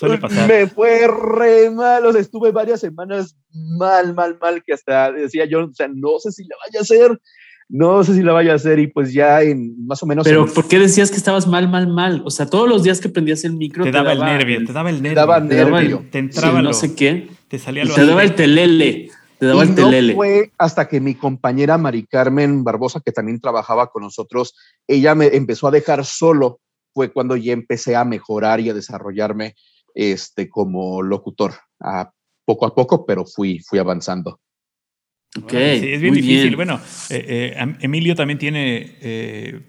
Me 0.48 0.66
fue 0.66 1.06
re 1.06 1.70
mal, 1.70 2.06
o 2.06 2.12
sea, 2.12 2.20
estuve 2.20 2.52
varias 2.52 2.80
semanas 2.80 3.36
mal, 3.52 4.14
mal, 4.14 4.38
mal, 4.40 4.62
que 4.64 4.72
hasta 4.72 5.12
decía 5.12 5.44
yo, 5.44 5.64
o 5.64 5.74
sea, 5.74 5.88
no 5.92 6.18
sé 6.18 6.32
si 6.32 6.44
la 6.44 6.56
vaya 6.64 6.78
a 6.78 6.82
hacer, 6.82 7.20
no 7.68 8.02
sé 8.02 8.14
si 8.14 8.22
la 8.22 8.32
vaya 8.32 8.52
a 8.52 8.56
hacer 8.56 8.78
y 8.78 8.86
pues 8.86 9.12
ya 9.12 9.42
en 9.42 9.86
más 9.86 10.02
o 10.02 10.06
menos... 10.06 10.24
Pero 10.24 10.46
¿por 10.46 10.66
qué 10.66 10.78
decías 10.78 11.10
que 11.10 11.16
estabas 11.16 11.46
mal, 11.46 11.68
mal, 11.68 11.86
mal? 11.86 12.22
O 12.24 12.30
sea, 12.30 12.46
todos 12.46 12.68
los 12.68 12.82
días 12.82 13.00
que 13.00 13.08
prendías 13.08 13.44
el 13.44 13.54
micro... 13.54 13.84
Te, 13.84 13.92
daba, 13.92 14.12
el 14.12 14.20
nervio, 14.20 14.64
te 14.64 14.72
daba 14.72 14.90
el 14.90 15.02
nervio. 15.02 15.10
Te 15.10 15.20
daba 15.20 15.40
nervio. 15.40 16.04
Te 16.10 16.18
entraba 16.18 16.62
no 16.62 16.72
sé 16.72 16.94
qué. 16.94 17.28
Te 17.48 17.58
salía 17.58 17.84
lo 17.84 17.94
Te 17.94 18.06
daba 18.06 18.22
el 18.22 18.34
telele. 18.34 19.10
Te 19.40 19.46
daba 19.46 19.62
el 19.62 19.74
telele. 19.74 20.12
No 20.12 20.18
fue 20.18 20.52
hasta 20.58 20.86
que 20.86 21.00
mi 21.00 21.14
compañera 21.14 21.78
Mari 21.78 22.06
Carmen 22.06 22.62
Barbosa, 22.62 23.00
que 23.00 23.10
también 23.10 23.40
trabajaba 23.40 23.90
con 23.90 24.02
nosotros, 24.02 24.54
ella 24.86 25.14
me 25.14 25.28
empezó 25.28 25.66
a 25.66 25.70
dejar 25.70 26.04
solo, 26.04 26.60
fue 26.92 27.10
cuando 27.10 27.36
ya 27.36 27.54
empecé 27.54 27.96
a 27.96 28.04
mejorar 28.04 28.60
y 28.60 28.68
a 28.68 28.74
desarrollarme 28.74 29.54
este, 29.94 30.50
como 30.50 31.00
locutor, 31.00 31.54
a 31.80 32.12
poco 32.44 32.66
a 32.66 32.74
poco, 32.74 33.06
pero 33.06 33.24
fui, 33.24 33.60
fui 33.60 33.78
avanzando. 33.78 34.38
Ok. 35.38 35.50
Sí, 35.50 35.56
es 35.56 36.00
bien 36.00 36.14
difícil. 36.14 36.56
Bueno, 36.56 36.80
eh, 37.08 37.54
eh, 37.56 37.74
Emilio 37.80 38.16
también 38.16 38.38
tiene 38.38 38.96
eh, 39.00 39.60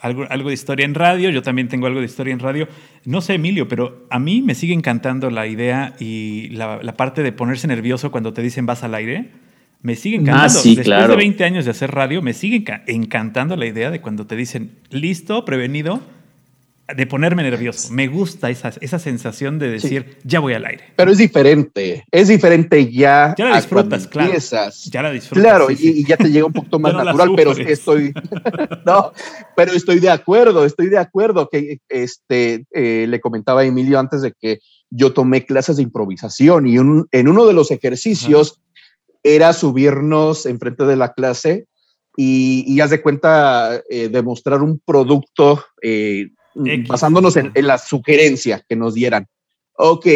algo, 0.00 0.26
algo, 0.28 0.48
de 0.48 0.54
historia 0.54 0.84
en 0.84 0.94
radio, 0.94 1.30
yo 1.30 1.42
también 1.42 1.68
tengo 1.68 1.86
algo 1.86 2.00
de 2.00 2.06
historia 2.06 2.34
en 2.34 2.38
radio. 2.38 2.68
No 3.06 3.22
sé, 3.22 3.34
Emilio, 3.34 3.66
pero 3.66 4.06
a 4.10 4.18
mí 4.18 4.42
me 4.42 4.54
sigue 4.54 4.74
encantando 4.74 5.30
la 5.30 5.46
idea 5.46 5.94
y 5.98 6.48
la, 6.50 6.80
parte 6.96 7.22
de 7.22 7.32
ponerse 7.32 7.66
nervioso 7.66 8.10
cuando 8.10 8.34
te 8.34 8.42
dicen 8.42 8.66
vas 8.66 8.84
al 8.84 8.94
aire. 8.94 9.30
Me 9.80 9.96
sigue 9.96 10.16
ah, 10.16 10.20
encantando. 10.20 10.60
sí, 10.60 10.76
Después 10.76 11.08
de 11.08 11.16
20 11.16 11.44
años 11.44 11.64
de 11.64 11.70
hacer 11.70 11.90
radio, 11.92 12.20
me 12.20 12.34
sigue 12.34 12.62
encantando 12.86 13.56
la 13.56 13.64
idea 13.64 13.90
de 13.90 14.02
cuando 14.02 14.26
te 14.26 14.36
dicen 14.36 14.72
listo, 14.90 15.46
prevenido 15.46 16.02
de 16.94 17.06
ponerme 17.06 17.42
nervioso. 17.42 17.92
Me 17.92 18.08
gusta 18.08 18.50
esa, 18.50 18.72
esa 18.80 18.98
sensación 18.98 19.58
de 19.58 19.70
decir, 19.70 20.18
ya 20.24 20.40
voy 20.40 20.54
al 20.54 20.64
aire. 20.64 20.84
Pero 20.96 21.10
es 21.10 21.18
diferente, 21.18 22.04
es 22.10 22.28
diferente 22.28 22.90
ya. 22.90 23.34
Ya 23.36 23.46
la 23.46 23.56
disfrutas, 23.56 24.06
claro. 24.06 24.32
Ya 24.90 25.02
la 25.02 25.10
disfrutas. 25.10 25.42
Claro, 25.42 25.70
y, 25.70 26.04
ya 26.04 26.16
te 26.16 26.30
llega 26.30 26.46
un 26.46 26.52
poquito 26.52 26.78
más 26.80 26.94
natural, 26.94 27.32
pero 27.36 27.52
estoy, 27.52 28.12
no, 28.86 29.12
pero 29.56 29.72
estoy 29.72 30.00
de 30.00 30.10
acuerdo, 30.10 30.64
estoy 30.64 30.88
de 30.88 30.98
acuerdo 30.98 31.48
que 31.48 31.78
este, 31.88 32.66
eh, 32.72 33.06
le 33.08 33.20
comentaba 33.20 33.62
a 33.62 33.64
Emilio 33.64 33.98
antes 33.98 34.22
de 34.22 34.32
que 34.32 34.60
yo 34.90 35.12
tomé 35.12 35.46
clases 35.46 35.76
de 35.76 35.82
improvisación 35.82 36.66
y 36.66 36.76
en 36.76 37.28
uno 37.28 37.46
de 37.46 37.52
los 37.52 37.70
ejercicios 37.70 38.60
era 39.22 39.52
subirnos 39.52 40.46
enfrente 40.46 40.84
de 40.84 40.96
la 40.96 41.12
clase 41.12 41.66
y, 42.16 42.64
y 42.66 42.80
haz 42.80 42.90
de 42.90 43.02
cuenta 43.02 43.82
eh, 43.88 44.08
demostrar 44.08 44.62
un 44.62 44.80
producto 44.84 45.64
eh, 45.82 46.30
basándonos 46.54 47.36
en, 47.36 47.52
la 47.54 47.78
sugerencia 47.78 48.64
que 48.68 48.76
nos 48.76 48.94
dieran. 48.94 49.26
Ok. 49.74 50.06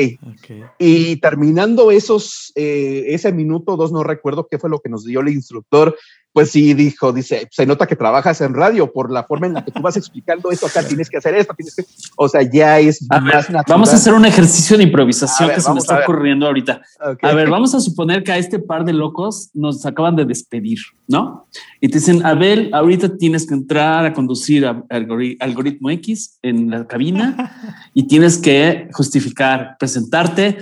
Y 0.78 1.16
terminando 1.16 1.90
esos, 1.90 2.52
eh, 2.54 3.04
ese 3.08 3.32
minuto, 3.32 3.76
dos, 3.76 3.92
no 3.92 4.02
recuerdo 4.02 4.46
qué 4.50 4.58
fue 4.58 4.68
lo 4.70 4.80
que 4.80 4.90
nos 4.90 5.04
dio 5.04 5.20
el 5.20 5.28
instructor, 5.28 5.96
pues 6.34 6.50
sí 6.50 6.74
dijo, 6.74 7.12
dice, 7.12 7.46
se 7.48 7.64
nota 7.64 7.86
que 7.86 7.94
trabajas 7.94 8.40
en 8.40 8.54
radio 8.54 8.92
por 8.92 9.12
la 9.12 9.22
forma 9.22 9.46
en 9.46 9.54
la 9.54 9.64
que 9.64 9.70
tú 9.70 9.80
vas 9.80 9.96
explicando 9.96 10.50
esto 10.50 10.66
acá, 10.66 10.82
tienes 10.82 11.08
que 11.08 11.18
hacer 11.18 11.36
esto, 11.36 11.54
tienes 11.54 11.76
que, 11.76 11.84
o 12.16 12.28
sea, 12.28 12.42
ya 12.42 12.80
es 12.80 13.06
más 13.08 13.48
natural. 13.48 13.64
Vamos 13.68 13.92
a 13.92 13.94
hacer 13.94 14.12
un 14.12 14.26
ejercicio 14.26 14.76
de 14.76 14.82
improvisación 14.82 15.50
que 15.50 15.60
se 15.60 15.72
me 15.72 15.78
está 15.78 16.00
ocurriendo 16.00 16.48
ahorita. 16.48 16.82
A 17.22 17.34
ver, 17.34 17.48
vamos 17.48 17.72
a 17.76 17.80
suponer 17.80 18.24
que 18.24 18.32
a 18.32 18.38
este 18.38 18.58
par 18.58 18.84
de 18.84 18.92
locos 18.92 19.50
nos 19.54 19.86
acaban 19.86 20.16
de 20.16 20.24
despedir, 20.24 20.80
¿no? 21.06 21.46
Y 21.80 21.88
te 21.88 21.98
dicen, 21.98 22.26
Abel, 22.26 22.68
ahorita 22.72 23.16
tienes 23.16 23.46
que 23.46 23.54
entrar 23.54 24.04
a 24.04 24.12
conducir 24.12 24.66
a 24.66 24.82
algoritmo 24.90 25.90
X 25.90 26.40
en 26.42 26.68
la 26.68 26.84
cabina 26.84 27.86
y 27.94 28.08
tienes 28.08 28.38
que 28.38 28.88
justificar, 28.92 29.76
presentarte 29.78 30.58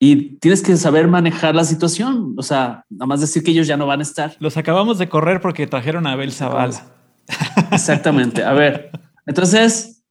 y 0.00 0.36
tienes 0.38 0.62
que 0.62 0.76
saber 0.76 1.08
manejar 1.08 1.54
la 1.54 1.64
situación. 1.64 2.34
O 2.36 2.42
sea, 2.42 2.84
nada 2.88 3.06
más 3.06 3.20
decir 3.20 3.42
que 3.42 3.50
ellos 3.50 3.66
ya 3.66 3.76
no 3.76 3.86
van 3.86 4.00
a 4.00 4.02
estar. 4.02 4.36
Los 4.38 4.56
acabamos 4.56 4.98
de 4.98 5.08
correr 5.08 5.40
porque 5.40 5.66
trajeron 5.66 6.06
a 6.06 6.12
Abel 6.12 6.32
Zavala. 6.32 6.84
Exactamente. 7.72 8.44
A 8.44 8.52
ver, 8.52 8.90
entonces, 9.26 10.04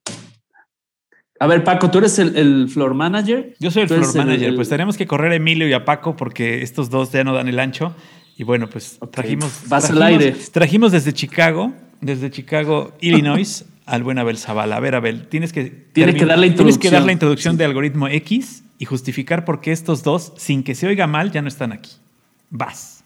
A 1.39 1.47
ver, 1.47 1.63
Paco, 1.63 1.89
tú 1.91 1.99
eres 1.99 2.19
el, 2.19 2.67
floor 2.67 2.95
manager. 2.95 3.55
Yo 3.59 3.71
soy 3.71 3.83
el 3.83 3.87
floor 3.87 4.15
manager. 4.15 4.55
Pues 4.55 4.69
tenemos 4.69 4.97
que 4.97 5.07
correr 5.07 5.31
a 5.31 5.35
Emilio 5.35 5.67
y 5.67 5.73
a 5.73 5.85
Paco 5.85 6.15
porque 6.15 6.63
estos 6.63 6.89
dos 6.89 7.11
ya 7.11 7.23
no 7.23 7.33
dan 7.33 7.47
el 7.47 7.59
ancho. 7.59 7.95
Y 8.35 8.43
bueno, 8.43 8.67
pues 8.69 8.99
trajimos. 9.11 9.61
Vas 9.67 9.89
al 9.89 10.01
aire. 10.01 10.35
Trajimos 10.51 10.91
desde 10.91 11.13
Chicago, 11.13 11.73
desde 12.01 12.29
Chicago, 12.29 12.93
Illinois, 13.01 13.65
al 13.85 14.03
buen 14.03 14.19
Abel 14.19 14.37
Zavala. 14.37 14.75
A 14.75 14.79
ver, 14.79 14.95
Abel, 14.95 15.27
tienes 15.27 15.53
que. 15.53 15.65
Tiene 15.65 16.13
que 16.13 16.25
dar 16.25 16.37
la 16.37 16.45
introducción. 16.45 16.79
Tienes 16.79 16.91
que 16.91 16.91
dar 16.91 17.05
la 17.05 17.11
introducción 17.13 17.57
de 17.57 17.65
algoritmo 17.65 18.07
X 18.07 18.63
y 18.77 18.85
justificar 18.85 19.45
por 19.45 19.61
qué 19.61 19.71
estos 19.71 20.03
dos, 20.03 20.33
sin 20.37 20.63
que 20.63 20.75
se 20.75 20.87
oiga 20.87 21.07
mal, 21.07 21.31
ya 21.31 21.41
no 21.41 21.47
están 21.47 21.71
aquí. 21.71 21.91
Vas. 22.49 23.03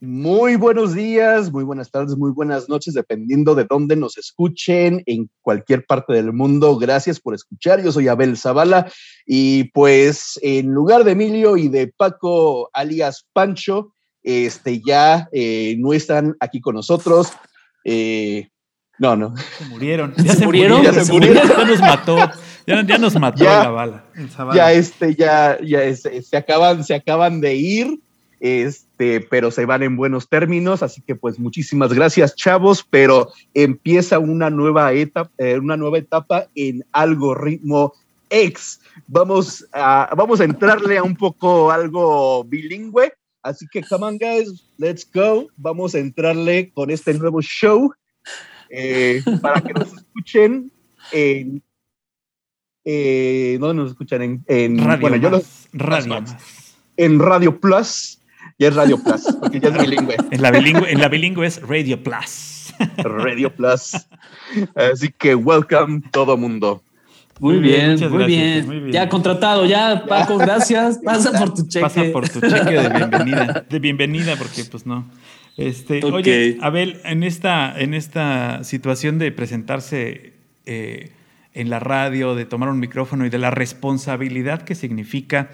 Muy 0.00 0.54
buenos 0.54 0.94
días, 0.94 1.50
muy 1.50 1.64
buenas 1.64 1.90
tardes, 1.90 2.16
muy 2.16 2.30
buenas 2.30 2.68
noches, 2.68 2.94
dependiendo 2.94 3.56
de 3.56 3.64
dónde 3.64 3.96
nos 3.96 4.16
escuchen 4.16 5.02
en 5.06 5.28
cualquier 5.42 5.84
parte 5.86 6.12
del 6.12 6.32
mundo. 6.32 6.78
Gracias 6.78 7.18
por 7.18 7.34
escuchar. 7.34 7.82
Yo 7.82 7.90
soy 7.90 8.06
Abel 8.06 8.36
Zavala 8.36 8.92
y 9.26 9.64
pues 9.72 10.38
en 10.40 10.68
lugar 10.68 11.02
de 11.02 11.12
Emilio 11.12 11.56
y 11.56 11.66
de 11.66 11.88
Paco 11.88 12.70
alias 12.72 13.26
Pancho, 13.32 13.92
este 14.22 14.80
ya 14.86 15.28
eh, 15.32 15.74
no 15.80 15.92
están 15.92 16.36
aquí 16.38 16.60
con 16.60 16.76
nosotros. 16.76 17.32
Eh, 17.84 18.48
no, 18.98 19.16
no. 19.16 19.34
Se 19.58 19.64
murieron. 19.64 20.14
¿Ya 20.24 20.34
se, 20.34 20.44
murieron? 20.44 20.82
Ya 20.82 20.92
se 20.92 21.12
murieron. 21.12 21.48
Ya 21.48 21.64
nos 21.64 21.80
mató. 21.80 22.16
Ya, 22.68 22.98
nos 22.98 23.14
mató 23.20 23.44
la 23.44 23.70
bala. 23.70 24.04
Ya 24.54 24.72
este, 24.72 25.14
ya, 25.14 25.58
ya 25.62 25.94
se 25.94 26.36
acaban, 26.36 26.84
se 26.84 26.94
acaban 26.94 27.40
de 27.40 27.54
ir. 27.54 28.00
Este, 28.40 29.20
pero 29.20 29.50
se 29.50 29.64
van 29.64 29.82
en 29.82 29.96
buenos 29.96 30.28
términos, 30.28 30.84
así 30.84 31.02
que 31.02 31.16
pues 31.16 31.40
muchísimas 31.40 31.92
gracias, 31.92 32.36
chavos, 32.36 32.86
pero 32.88 33.32
empieza 33.52 34.20
una 34.20 34.48
nueva 34.48 34.92
etapa, 34.92 35.32
eh, 35.38 35.58
una 35.58 35.76
nueva 35.76 35.98
etapa 35.98 36.46
en 36.54 36.84
algoritmo 36.92 37.94
X. 38.30 38.80
Vamos 39.08 39.66
a, 39.72 40.14
vamos 40.16 40.40
a 40.40 40.44
entrarle 40.44 40.98
a 40.98 41.02
un 41.02 41.16
poco 41.16 41.72
algo 41.72 42.44
bilingüe, 42.44 43.12
así 43.42 43.66
que 43.72 43.82
come 43.82 44.06
on 44.06 44.18
guys, 44.18 44.64
let's 44.76 45.08
go. 45.12 45.48
Vamos 45.56 45.96
a 45.96 45.98
entrarle 45.98 46.70
con 46.74 46.92
este 46.92 47.14
nuevo 47.14 47.42
show 47.42 47.92
eh, 48.70 49.20
para 49.42 49.60
que 49.60 49.72
nos 49.72 49.92
escuchen 49.94 50.70
en 51.10 51.60
eh, 52.90 53.58
¿dónde 53.60 53.82
nos 53.82 53.90
escuchan? 53.90 54.42
En, 54.46 54.78
Radio 54.78 55.00
bueno, 55.00 55.16
yo 55.16 55.28
los, 55.28 55.68
Radio 55.74 56.24
En 56.96 57.18
Radio 57.18 57.60
Plus 57.60 58.18
ya 58.58 58.68
es 58.68 58.74
Radio 58.74 58.98
Plus, 58.98 59.22
porque 59.40 59.60
ya 59.60 59.68
es 59.68 59.78
bilingüe. 59.78 60.16
En 60.30 60.42
la 60.42 60.50
bilingüe, 60.50 60.90
en 60.90 61.00
la 61.00 61.08
bilingüe 61.08 61.46
es 61.46 61.60
Radio 61.62 62.02
Plus. 62.02 62.74
Radio 62.96 63.54
Plus. 63.54 63.92
Así 64.74 65.10
que 65.16 65.34
welcome 65.34 66.02
todo 66.10 66.36
mundo. 66.36 66.82
Muy, 67.40 67.58
bien, 67.58 67.98
muy, 68.10 68.24
bien. 68.24 68.90
Ya 68.90 69.08
contratado, 69.08 69.64
ya, 69.64 70.04
Paco, 70.08 70.38
gracias. 70.38 70.98
Pasa 71.04 71.30
por 71.38 71.54
tu 71.54 71.68
cheque. 71.68 71.82
Pasa 71.84 72.02
por 72.12 72.28
tu 72.28 72.40
cheque 72.40 72.80
de 72.80 72.88
bienvenida. 72.88 73.66
De 73.70 73.78
bienvenida, 73.78 74.36
porque 74.36 74.64
pues 74.64 74.86
no. 74.86 75.08
Este, 75.56 76.04
Oye, 76.04 76.58
Abel, 76.60 77.00
en 77.04 77.22
esta, 77.22 77.78
en 77.78 77.94
esta 77.94 78.64
situación 78.64 79.18
de 79.18 79.30
presentarse 79.30 80.32
eh, 80.66 81.12
en 81.58 81.70
la 81.70 81.80
radio, 81.80 82.34
de 82.34 82.46
tomar 82.46 82.68
un 82.68 82.78
micrófono 82.78 83.26
y 83.26 83.30
de 83.30 83.38
la 83.38 83.50
responsabilidad 83.50 84.62
que 84.62 84.74
significa 84.74 85.50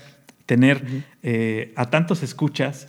tener 0.47 0.85
eh, 1.23 1.73
a 1.77 1.89
tantos 1.89 2.23
escuchas, 2.23 2.87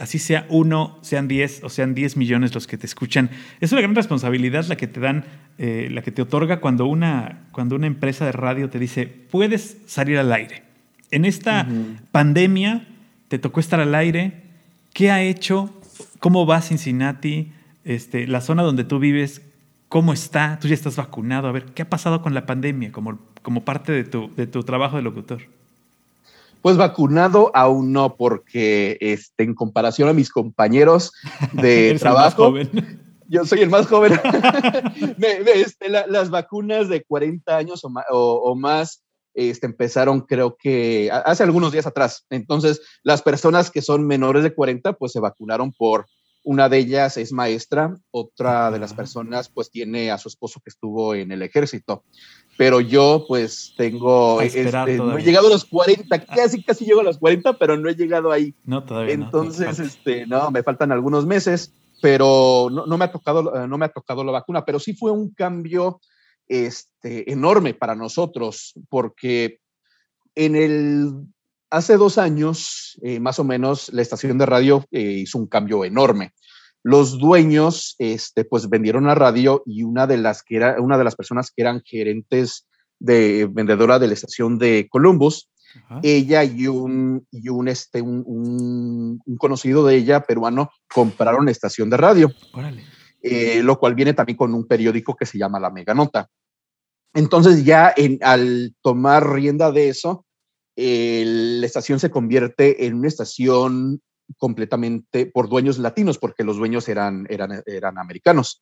así 0.00 0.18
sea 0.18 0.46
uno, 0.48 0.98
sean 1.02 1.28
diez 1.28 1.62
o 1.62 1.68
sean 1.68 1.94
diez 1.94 2.16
millones 2.16 2.54
los 2.54 2.66
que 2.66 2.78
te 2.78 2.86
escuchan. 2.86 3.28
Es 3.60 3.72
una 3.72 3.82
gran 3.82 3.94
responsabilidad 3.94 4.64
la 4.66 4.76
que 4.76 4.86
te 4.86 5.00
dan, 5.00 5.24
eh, 5.58 5.88
la 5.90 6.02
que 6.02 6.10
te 6.10 6.22
otorga 6.22 6.60
cuando 6.60 6.86
una, 6.86 7.42
cuando 7.52 7.76
una 7.76 7.86
empresa 7.86 8.24
de 8.24 8.32
radio 8.32 8.70
te 8.70 8.78
dice, 8.78 9.06
puedes 9.06 9.76
salir 9.86 10.16
al 10.18 10.32
aire. 10.32 10.62
En 11.10 11.24
esta 11.24 11.68
pandemia 12.12 12.86
te 13.28 13.38
tocó 13.38 13.60
estar 13.60 13.80
al 13.80 13.94
aire. 13.94 14.42
¿Qué 14.92 15.10
ha 15.10 15.22
hecho? 15.22 15.80
¿Cómo 16.18 16.46
va 16.46 16.62
Cincinnati? 16.62 17.52
Este, 17.84 18.26
la 18.26 18.40
zona 18.40 18.62
donde 18.62 18.84
tú 18.84 18.98
vives, 18.98 19.42
¿cómo 19.94 20.12
está? 20.12 20.58
Tú 20.60 20.66
ya 20.66 20.74
estás 20.74 20.96
vacunado. 20.96 21.46
A 21.46 21.52
ver, 21.52 21.66
¿qué 21.66 21.82
ha 21.82 21.88
pasado 21.88 22.20
con 22.20 22.34
la 22.34 22.46
pandemia 22.46 22.90
como, 22.90 23.16
como 23.42 23.64
parte 23.64 23.92
de 23.92 24.02
tu, 24.02 24.28
de 24.34 24.48
tu 24.48 24.64
trabajo 24.64 24.96
de 24.96 25.02
locutor? 25.02 25.42
Pues 26.62 26.76
vacunado 26.76 27.52
aún 27.54 27.92
no, 27.92 28.16
porque 28.16 28.98
este, 29.00 29.44
en 29.44 29.54
comparación 29.54 30.08
a 30.08 30.12
mis 30.12 30.30
compañeros 30.30 31.12
de 31.52 31.94
trabajo, 32.00 32.52
yo 33.28 33.44
soy 33.44 33.60
el 33.60 33.70
más 33.70 33.86
joven. 33.86 34.14
Este, 35.54 35.88
las 35.88 36.28
vacunas 36.28 36.88
de 36.88 37.04
40 37.04 37.56
años 37.56 37.82
o, 38.10 38.56
más 38.56 39.04
este, 39.32 39.66
empezaron 39.66 40.22
creo 40.22 40.56
que 40.56 41.08
hace 41.12 41.44
algunos 41.44 41.70
días 41.70 41.86
atrás. 41.86 42.26
Entonces, 42.30 42.82
las 43.04 43.22
personas 43.22 43.70
que 43.70 43.80
son 43.80 44.04
menores 44.08 44.42
de 44.42 44.56
40, 44.56 44.94
pues 44.94 45.12
se 45.12 45.20
vacunaron 45.20 45.70
por, 45.72 46.06
una 46.44 46.68
de 46.68 46.78
ellas 46.78 47.16
es 47.16 47.32
maestra, 47.32 47.96
otra 48.10 48.70
de 48.70 48.78
las 48.78 48.92
personas 48.92 49.48
pues 49.48 49.70
tiene 49.70 50.10
a 50.10 50.18
su 50.18 50.28
esposo 50.28 50.60
que 50.60 50.70
estuvo 50.70 51.14
en 51.14 51.32
el 51.32 51.42
ejército. 51.42 52.04
Pero 52.56 52.80
yo 52.80 53.24
pues 53.26 53.74
tengo, 53.76 54.40
este, 54.40 54.70
no 54.98 55.18
he 55.18 55.22
llegado 55.22 55.48
a 55.48 55.50
los 55.50 55.64
40, 55.64 56.26
casi 56.26 56.62
casi 56.62 56.84
llego 56.84 57.00
a 57.00 57.04
los 57.04 57.18
40, 57.18 57.58
pero 57.58 57.76
no 57.76 57.88
he 57.88 57.96
llegado 57.96 58.30
ahí. 58.30 58.54
No, 58.64 58.84
todavía 58.84 59.14
Entonces, 59.14 59.80
este, 59.80 60.26
no, 60.26 60.50
me 60.50 60.62
faltan 60.62 60.92
algunos 60.92 61.26
meses, 61.26 61.72
pero 62.00 62.68
no, 62.70 62.98
me 62.98 63.06
ha 63.06 63.10
tocado, 63.10 63.56
eh, 63.56 63.66
no 63.66 63.78
me 63.78 63.86
ha 63.86 63.92
tocado 63.92 64.22
la 64.22 64.32
vacuna, 64.32 64.64
pero 64.64 64.78
sí 64.78 64.92
fue 64.92 65.10
un 65.10 65.30
cambio 65.30 66.00
este, 66.46 67.32
enorme 67.32 67.72
para 67.74 67.94
nosotros, 67.94 68.74
porque 68.88 69.60
en 70.34 70.54
el, 70.54 71.12
hace 71.76 71.96
dos 71.96 72.18
años, 72.18 72.98
eh, 73.02 73.20
más 73.20 73.38
o 73.38 73.44
menos, 73.44 73.92
la 73.92 74.02
estación 74.02 74.38
de 74.38 74.46
radio 74.46 74.84
eh, 74.90 75.00
hizo 75.00 75.38
un 75.38 75.46
cambio 75.46 75.84
enorme 75.84 76.32
los 76.84 77.18
dueños, 77.18 77.96
este, 77.98 78.44
pues 78.44 78.68
vendieron 78.68 79.06
la 79.06 79.14
radio 79.14 79.62
y 79.64 79.82
una 79.82 80.06
de 80.06 80.18
las 80.18 80.42
que 80.42 80.56
era, 80.56 80.80
una 80.80 80.98
de 80.98 81.04
las 81.04 81.16
personas 81.16 81.50
que 81.50 81.62
eran 81.62 81.82
gerentes 81.82 82.68
de 83.00 83.48
vendedora 83.50 83.98
de 83.98 84.06
la 84.06 84.12
estación 84.12 84.58
de 84.58 84.86
Columbus, 84.90 85.50
ella 86.02 86.44
y 86.44 86.68
un, 86.68 87.26
y 87.32 87.48
un, 87.48 87.68
este, 87.68 88.00
un, 88.00 89.18
conocido 89.38 89.84
de 89.84 89.96
ella, 89.96 90.22
peruano, 90.24 90.70
compraron 90.94 91.46
la 91.46 91.50
estación 91.50 91.90
de 91.90 91.96
radio. 91.96 92.30
Eh, 93.22 93.62
lo 93.62 93.78
cual 93.78 93.94
viene 93.94 94.12
también 94.12 94.36
con 94.36 94.52
un 94.52 94.66
periódico 94.66 95.16
que 95.16 95.24
se 95.24 95.38
llama 95.38 95.58
La 95.58 95.70
Mega 95.70 95.94
Nota. 95.94 96.28
Entonces 97.14 97.64
ya 97.64 97.92
en, 97.96 98.18
al 98.20 98.74
tomar 98.82 99.32
rienda 99.32 99.72
de 99.72 99.88
eso, 99.88 100.23
la 100.76 101.66
estación 101.66 102.00
se 102.00 102.10
convierte 102.10 102.86
en 102.86 102.94
una 102.94 103.08
estación 103.08 104.00
completamente 104.38 105.26
por 105.26 105.48
dueños 105.48 105.78
latinos, 105.78 106.18
porque 106.18 106.44
los 106.44 106.56
dueños 106.56 106.88
eran, 106.88 107.26
eran, 107.28 107.62
eran 107.66 107.98
americanos. 107.98 108.60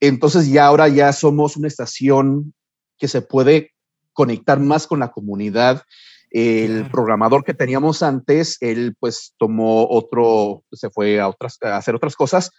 Entonces 0.00 0.48
ya 0.48 0.66
ahora 0.66 0.88
ya 0.88 1.12
somos 1.12 1.56
una 1.56 1.68
estación 1.68 2.54
que 2.98 3.08
se 3.08 3.22
puede 3.22 3.72
conectar 4.12 4.60
más 4.60 4.86
con 4.86 5.00
la 5.00 5.10
comunidad. 5.10 5.82
El 6.30 6.90
programador 6.90 7.44
que 7.44 7.54
teníamos 7.54 8.02
antes, 8.02 8.56
él 8.60 8.96
pues 8.98 9.34
tomó 9.38 9.88
otro, 9.88 10.64
se 10.72 10.90
fue 10.90 11.20
a, 11.20 11.28
otras, 11.28 11.58
a 11.62 11.76
hacer 11.76 11.94
otras 11.94 12.16
cosas 12.16 12.50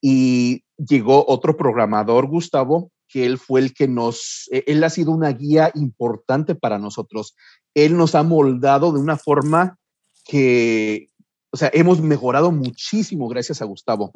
y 0.00 0.64
llegó 0.76 1.24
otro 1.26 1.56
programador, 1.56 2.26
Gustavo, 2.26 2.90
que 3.08 3.24
él 3.24 3.38
fue 3.38 3.60
el 3.60 3.72
que 3.72 3.88
nos, 3.88 4.48
e, 4.50 4.64
él 4.66 4.82
ha 4.84 4.90
sido 4.90 5.12
una 5.12 5.30
guía 5.30 5.70
importante 5.74 6.54
para 6.54 6.78
nosotros. 6.78 7.34
Él 7.74 7.96
nos 7.96 8.14
ha 8.14 8.22
moldado 8.22 8.92
de 8.92 9.00
una 9.00 9.16
forma 9.16 9.78
que, 10.24 11.08
o 11.50 11.56
sea, 11.56 11.70
hemos 11.72 12.00
mejorado 12.00 12.52
muchísimo 12.52 13.28
gracias 13.28 13.62
a 13.62 13.64
Gustavo. 13.64 14.12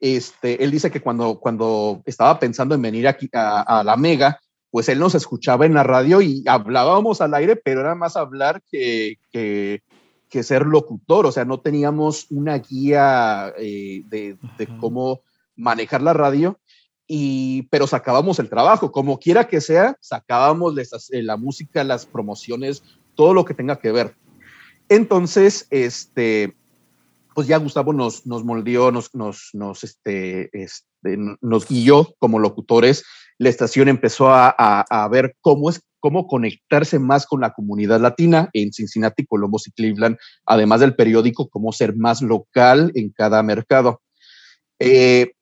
Este, 0.00 0.64
él 0.64 0.70
dice 0.70 0.90
que 0.90 1.00
cuando, 1.00 1.38
cuando 1.38 2.02
estaba 2.06 2.38
pensando 2.38 2.74
en 2.74 2.82
venir 2.82 3.06
aquí 3.06 3.28
a, 3.34 3.82
la 3.84 3.96
Mega, 3.96 4.40
pues 4.70 4.88
él 4.88 4.98
nos 4.98 5.14
escuchaba 5.14 5.66
en 5.66 5.74
la 5.74 5.82
radio 5.82 6.22
y 6.22 6.42
hablábamos 6.46 7.20
al 7.20 7.34
aire, 7.34 7.56
pero 7.56 7.80
era 7.80 7.94
más 7.94 8.16
hablar 8.16 8.62
que, 8.70 9.18
que, 9.30 9.82
ser 10.42 10.64
locutor, 10.64 11.26
o 11.26 11.32
sea, 11.32 11.44
no 11.44 11.60
teníamos 11.60 12.26
una 12.30 12.56
guía 12.58 13.52
eh, 13.58 14.02
de, 14.06 14.38
cómo 14.78 15.20
manejar 15.56 16.00
la 16.00 16.14
radio, 16.14 16.58
pero 17.70 17.88
sacábamos 17.88 18.38
el 18.38 18.48
trabajo, 18.48 18.92
como 18.92 19.18
quiera 19.18 19.48
que 19.48 19.60
sea, 19.60 19.96
sacábamos 20.00 20.74
la 21.10 21.36
música, 21.36 21.82
las 21.82 22.06
promociones, 22.06 22.84
todo 23.16 23.34
lo 23.34 23.44
que 23.44 23.54
tenga 23.54 23.80
que 23.80 23.90
ver. 23.90 24.14
Entonces, 24.88 25.66
este, 25.70 26.54
pues 27.34 27.48
ya 27.48 27.56
Gustavo 27.58 27.92
nos, 27.92 28.26
nos 28.26 28.44
moldeó, 28.44 28.92
nos, 28.92 29.12
nos, 29.14 29.50
nos, 29.54 29.82
este, 29.82 30.50
este, 30.52 31.18
guió 31.68 32.14
como 32.20 32.38
locutores. 32.38 33.04
La 33.38 33.48
estación 33.48 33.88
empezó 33.88 34.28
a, 34.32 34.50
a, 34.56 35.08
ver 35.08 35.34
cómo 35.40 35.70
es 35.70 35.82
cómo 35.98 36.26
conectarse 36.26 36.98
más 36.98 37.26
con 37.26 37.40
la 37.40 37.52
comunidad 37.52 38.00
latina 38.00 38.48
en 38.52 38.72
Cincinnati, 38.72 39.26
Columbus 39.26 39.68
y 39.68 39.72
Cleveland, 39.72 40.16
además 40.46 40.80
del 40.80 40.94
periódico, 40.94 41.48
cómo 41.48 41.72
ser 41.72 41.96
más 41.96 42.22
local 42.22 42.90
en 42.94 43.10
cada 43.10 43.42
mercado. 43.42 44.00
Eh, 44.78 45.32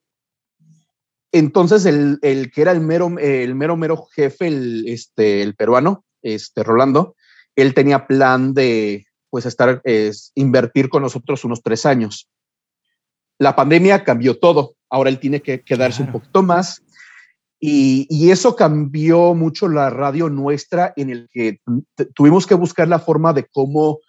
entonces 1.31 1.85
el, 1.85 2.19
que 2.21 2.61
era 2.61 2.71
el 2.71 2.81
mero, 2.81 3.17
el 3.19 3.55
mero, 3.55 3.77
mero 3.77 4.07
jefe, 4.15 4.47
el, 4.47 4.87
este, 4.87 5.41
el 5.41 5.55
peruano, 5.55 6.05
este, 6.21 6.63
Rolando, 6.63 7.15
él 7.55 7.73
tenía 7.73 8.07
plan 8.07 8.53
de, 8.53 9.05
pues, 9.29 9.45
estar, 9.45 9.81
es, 9.83 10.31
invertir 10.35 10.89
con 10.89 11.03
nosotros 11.03 11.43
unos 11.45 11.61
tres 11.61 11.85
años. 11.85 12.29
La 13.37 13.55
pandemia 13.55 14.03
cambió 14.03 14.37
todo. 14.37 14.75
Ahora 14.89 15.09
él 15.09 15.19
tiene 15.19 15.41
que 15.41 15.61
quedarse 15.61 16.01
un 16.01 16.11
poquito 16.11 16.41
más. 16.41 16.81
Y, 17.59 18.07
y, 18.09 18.31
eso 18.31 18.55
cambió 18.55 19.35
mucho 19.35 19.67
la 19.67 19.89
radio 19.89 20.29
nuestra 20.29 20.93
en 20.95 21.09
el 21.09 21.27
que 21.29 21.59
tuvimos 22.15 22.47
que 22.47 22.55
buscar 22.55 22.87
la 22.87 22.99
forma 22.99 23.33
de 23.33 23.45
cómo 23.51 23.99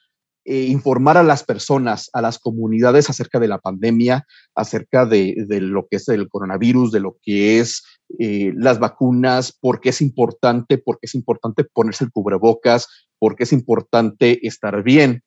eh, 0.44 0.64
informar 0.64 1.18
a 1.18 1.22
las 1.22 1.44
personas, 1.44 2.08
a 2.12 2.22
las 2.22 2.38
comunidades 2.38 3.10
acerca 3.10 3.38
de 3.38 3.48
la 3.48 3.58
pandemia, 3.58 4.26
acerca 4.54 5.04
de, 5.04 5.34
lo 5.48 5.86
que 5.86 5.96
es 5.96 6.08
el 6.08 6.28
coronavirus, 6.28 6.92
de 6.92 7.00
lo 7.00 7.18
que 7.22 7.60
es 7.60 7.82
eh, 8.18 8.52
las 8.56 8.78
vacunas, 8.78 9.52
por 9.52 9.80
qué 9.80 9.90
es 9.90 10.00
importante, 10.00 10.78
por 10.78 10.98
qué 10.98 11.06
es 11.06 11.14
importante 11.14 11.64
ponerse 11.64 12.04
el 12.04 12.12
cubrebocas, 12.12 12.88
por 13.18 13.36
qué 13.36 13.44
es 13.44 13.52
importante 13.52 14.46
estar 14.46 14.82
bien. 14.82 15.22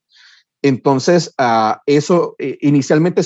Entonces, 0.63 1.35
uh, 1.39 1.75
eso 1.85 2.35
eh, 2.39 2.57
inicialmente 2.61 3.21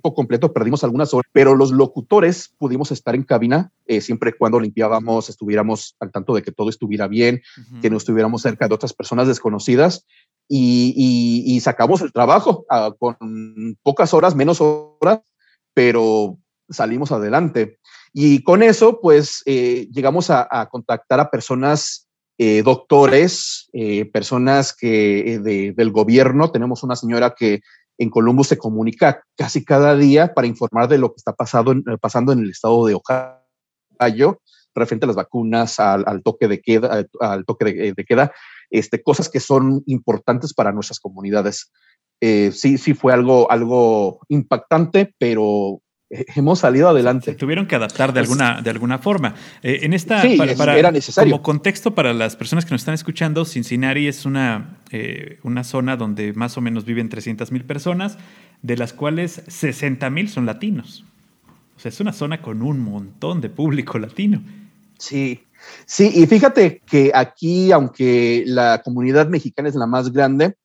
completo, 0.00 0.52
perdimos 0.52 0.84
algunas 0.84 1.12
horas, 1.14 1.28
pero 1.32 1.54
los 1.54 1.70
locutores 1.70 2.54
pudimos 2.58 2.90
estar 2.92 3.14
en 3.14 3.22
cabina 3.22 3.72
eh, 3.86 4.00
siempre 4.00 4.30
y 4.30 4.32
cuando 4.32 4.60
limpiábamos, 4.60 5.28
estuviéramos 5.28 5.96
al 6.00 6.10
tanto 6.10 6.34
de 6.34 6.42
que 6.42 6.52
todo 6.52 6.70
estuviera 6.70 7.08
bien, 7.08 7.42
que 7.82 7.90
no 7.90 7.96
estuviéramos 7.96 8.42
cerca 8.42 8.68
de 8.68 8.74
otras 8.74 8.92
personas 8.92 9.28
desconocidas 9.28 10.06
y, 10.48 11.60
sacamos 11.62 12.00
el 12.00 12.12
trabajo 12.12 12.64
ah, 12.70 12.92
con 12.98 13.76
pocas 13.82 14.14
horas, 14.14 14.34
menos 14.34 14.60
horas, 14.60 15.20
pero 15.74 16.38
salimos 16.68 17.12
adelante. 17.12 17.78
Y 18.12 18.42
con 18.42 18.62
eso, 18.62 19.00
pues 19.00 19.42
eh, 19.46 19.86
llegamos 19.92 20.30
a, 20.30 20.68
contactar 20.70 21.20
a 21.20 21.30
personas 21.30 22.08
eh, 22.38 22.62
doctores, 22.62 23.70
personas 24.12 24.74
que 24.74 25.38
del 25.74 25.90
gobierno. 25.92 26.50
Tenemos 26.50 26.82
una 26.82 26.96
señora 26.96 27.34
que 27.36 27.60
en 28.00 28.08
Columbus 28.08 28.48
se 28.48 28.58
comunica 28.58 29.22
casi 29.36 29.62
cada 29.62 29.94
día 29.94 30.32
para 30.32 30.46
informar 30.46 30.88
de 30.88 30.96
lo 30.96 31.10
que 31.10 31.18
está 31.18 31.34
pasando 31.34 31.72
en, 32.32 32.38
el 32.38 32.50
estado 32.50 32.86
de 32.86 32.94
Ohio 32.94 34.40
referente 34.74 35.04
a 35.04 35.08
las 35.08 35.16
vacunas, 35.16 35.78
al, 35.78 36.22
toque 36.22 36.48
de 36.48 36.62
queda, 36.62 37.04
al, 37.20 37.44
toque 37.44 37.92
de, 37.94 38.04
queda, 38.06 38.32
este, 38.70 39.02
cosas 39.02 39.28
que 39.28 39.38
son 39.38 39.82
importantes 39.86 40.54
para 40.54 40.72
nuestras 40.72 40.98
comunidades. 40.98 41.70
Eh, 42.22 42.52
sí, 42.52 42.78
sí 42.78 42.94
fue 42.94 43.12
algo, 43.12 43.50
algo 43.50 44.20
impactante, 44.28 45.14
pero 45.18 45.82
hemos 46.36 46.58
salido 46.58 46.88
adelante. 46.88 47.34
tuvieron 47.34 47.66
que 47.66 47.76
adaptar 47.76 48.12
de 48.12 48.20
alguna, 48.20 48.60
de 48.62 48.70
alguna 48.70 48.98
forma. 48.98 49.34
Eh, 49.62 49.80
en 49.82 49.92
esta, 49.92 50.22
para, 50.56 50.76
era 50.76 50.90
necesario. 50.90 51.32
Como 51.32 51.42
contexto 51.42 51.94
para 51.94 52.12
las 52.12 52.36
personas 52.36 52.64
que 52.64 52.72
nos 52.72 52.82
están 52.82 52.94
escuchando, 52.94 53.44
Cincinnati 53.44 54.08
es 54.08 54.26
una, 54.26 54.78
eh, 54.90 55.38
una 55.42 55.64
zona 55.64 55.96
donde 55.96 56.32
más 56.32 56.56
o 56.56 56.60
menos 56.60 56.84
viven 56.84 57.08
300 57.08 57.52
mil 57.52 57.64
personas, 57.64 58.18
de 58.62 58.76
las 58.76 58.92
cuales 58.92 59.42
60 59.46 60.10
mil 60.10 60.28
son 60.28 60.46
latinos. 60.46 61.04
O 61.76 61.80
sea, 61.80 61.88
es 61.90 62.00
una 62.00 62.12
zona 62.12 62.42
con 62.42 62.62
un 62.62 62.80
montón 62.80 63.40
de 63.40 63.48
público 63.48 63.98
latino. 63.98 64.42
Sí, 64.98 65.40
sí, 65.86 66.10
y 66.14 66.26
fíjate 66.26 66.82
que 66.84 67.10
aquí, 67.14 67.72
aunque 67.72 68.42
la 68.46 68.82
comunidad 68.84 69.28
mexicana 69.28 69.68
es 69.68 69.74
la 69.74 69.86
más 69.86 70.12
grande, 70.12 70.56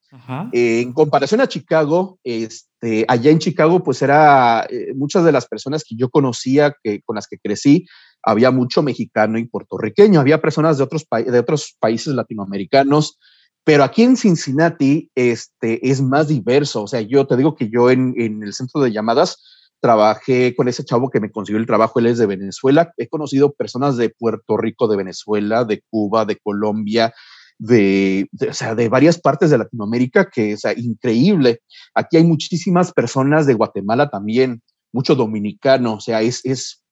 eh, 0.51 0.81
en 0.81 0.93
comparación 0.93 1.41
a 1.41 1.47
Chicago, 1.47 2.19
este, 2.23 2.74
allá 3.07 3.31
en 3.31 3.39
Chicago, 3.39 3.83
pues 3.83 4.01
era 4.01 4.65
eh, 4.69 4.93
muchas 4.95 5.23
de 5.23 5.31
las 5.31 5.47
personas 5.47 5.83
que 5.83 5.95
yo 5.95 6.09
conocía, 6.09 6.75
que, 6.83 7.01
con 7.01 7.15
las 7.15 7.27
que 7.27 7.37
crecí, 7.37 7.85
había 8.23 8.51
mucho 8.51 8.83
mexicano 8.83 9.37
y 9.37 9.45
puertorriqueño, 9.45 10.19
había 10.19 10.41
personas 10.41 10.77
de 10.77 10.83
otros, 10.83 11.05
de 11.11 11.39
otros 11.39 11.75
países 11.79 12.13
latinoamericanos, 12.13 13.19
pero 13.63 13.83
aquí 13.83 14.03
en 14.03 14.17
Cincinnati 14.17 15.09
este, 15.15 15.89
es 15.89 16.01
más 16.01 16.27
diverso. 16.27 16.83
O 16.83 16.87
sea, 16.87 17.01
yo 17.01 17.25
te 17.25 17.35
digo 17.35 17.55
que 17.55 17.69
yo 17.69 17.89
en, 17.89 18.13
en 18.17 18.43
el 18.43 18.53
centro 18.53 18.81
de 18.81 18.91
llamadas 18.91 19.41
trabajé 19.79 20.55
con 20.55 20.67
ese 20.67 20.85
chavo 20.85 21.09
que 21.09 21.19
me 21.19 21.31
consiguió 21.31 21.59
el 21.59 21.67
trabajo, 21.67 21.99
él 21.99 22.07
es 22.07 22.17
de 22.17 22.25
Venezuela. 22.25 22.91
He 22.97 23.07
conocido 23.07 23.53
personas 23.53 23.97
de 23.97 24.09
Puerto 24.09 24.57
Rico, 24.57 24.87
de 24.87 24.97
Venezuela, 24.97 25.63
de 25.63 25.81
Cuba, 25.89 26.25
de 26.25 26.37
Colombia, 26.37 27.13
de, 27.57 28.27
o 28.47 28.53
sea, 28.53 28.75
de 28.75 28.89
varias 28.89 29.19
partes 29.19 29.49
de 29.49 29.57
Latinoamérica 29.57 30.29
que 30.29 30.53
es 30.53 30.63
increíble. 30.77 31.61
Aquí 31.93 32.17
hay 32.17 32.23
muchísimas 32.23 32.91
personas 32.91 33.45
de 33.45 33.53
Guatemala 33.53 34.09
también, 34.09 34.61
mucho 34.91 35.15
dominicano, 35.15 35.95
o 35.95 35.99
sea, 35.99 36.21
es, 36.21 36.41
es, 36.45 36.83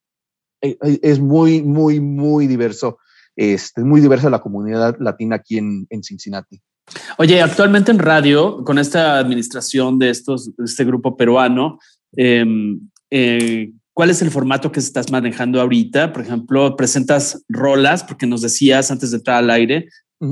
e, 0.61 0.77
e, 0.81 0.99
es 1.01 1.19
muy, 1.19 1.61
muy, 1.61 1.99
muy 1.99 2.47
diverso. 2.47 2.97
Este, 3.35 3.83
muy 3.83 3.99
diversa 3.99 4.29
la 4.29 4.41
comunidad 4.41 4.95
latina 4.99 5.37
aquí 5.37 5.57
en, 5.57 5.87
en 5.89 6.03
Cincinnati. 6.03 6.61
Oye, 7.17 7.41
actualmente 7.41 7.91
en 7.91 7.99
radio, 7.99 8.63
con 8.63 8.77
esta 8.77 9.17
administración 9.17 9.97
de 9.97 10.09
estos, 10.09 10.51
este 10.63 10.83
grupo 10.83 11.17
peruano, 11.17 11.79
em, 12.15 12.79
eh, 13.09 13.71
¿cuál 13.93 14.09
es 14.09 14.21
el 14.21 14.31
formato 14.31 14.71
que 14.71 14.79
estás 14.79 15.11
manejando 15.11 15.61
ahorita? 15.61 16.13
Por 16.13 16.23
ejemplo, 16.23 16.75
presentas 16.75 17.43
rolas, 17.49 18.03
porque 18.03 18.27
nos 18.27 18.41
decías 18.41 18.91
antes 18.91 19.11
de 19.11 19.17
entrar 19.17 19.37
al 19.37 19.49
aire 19.49 19.87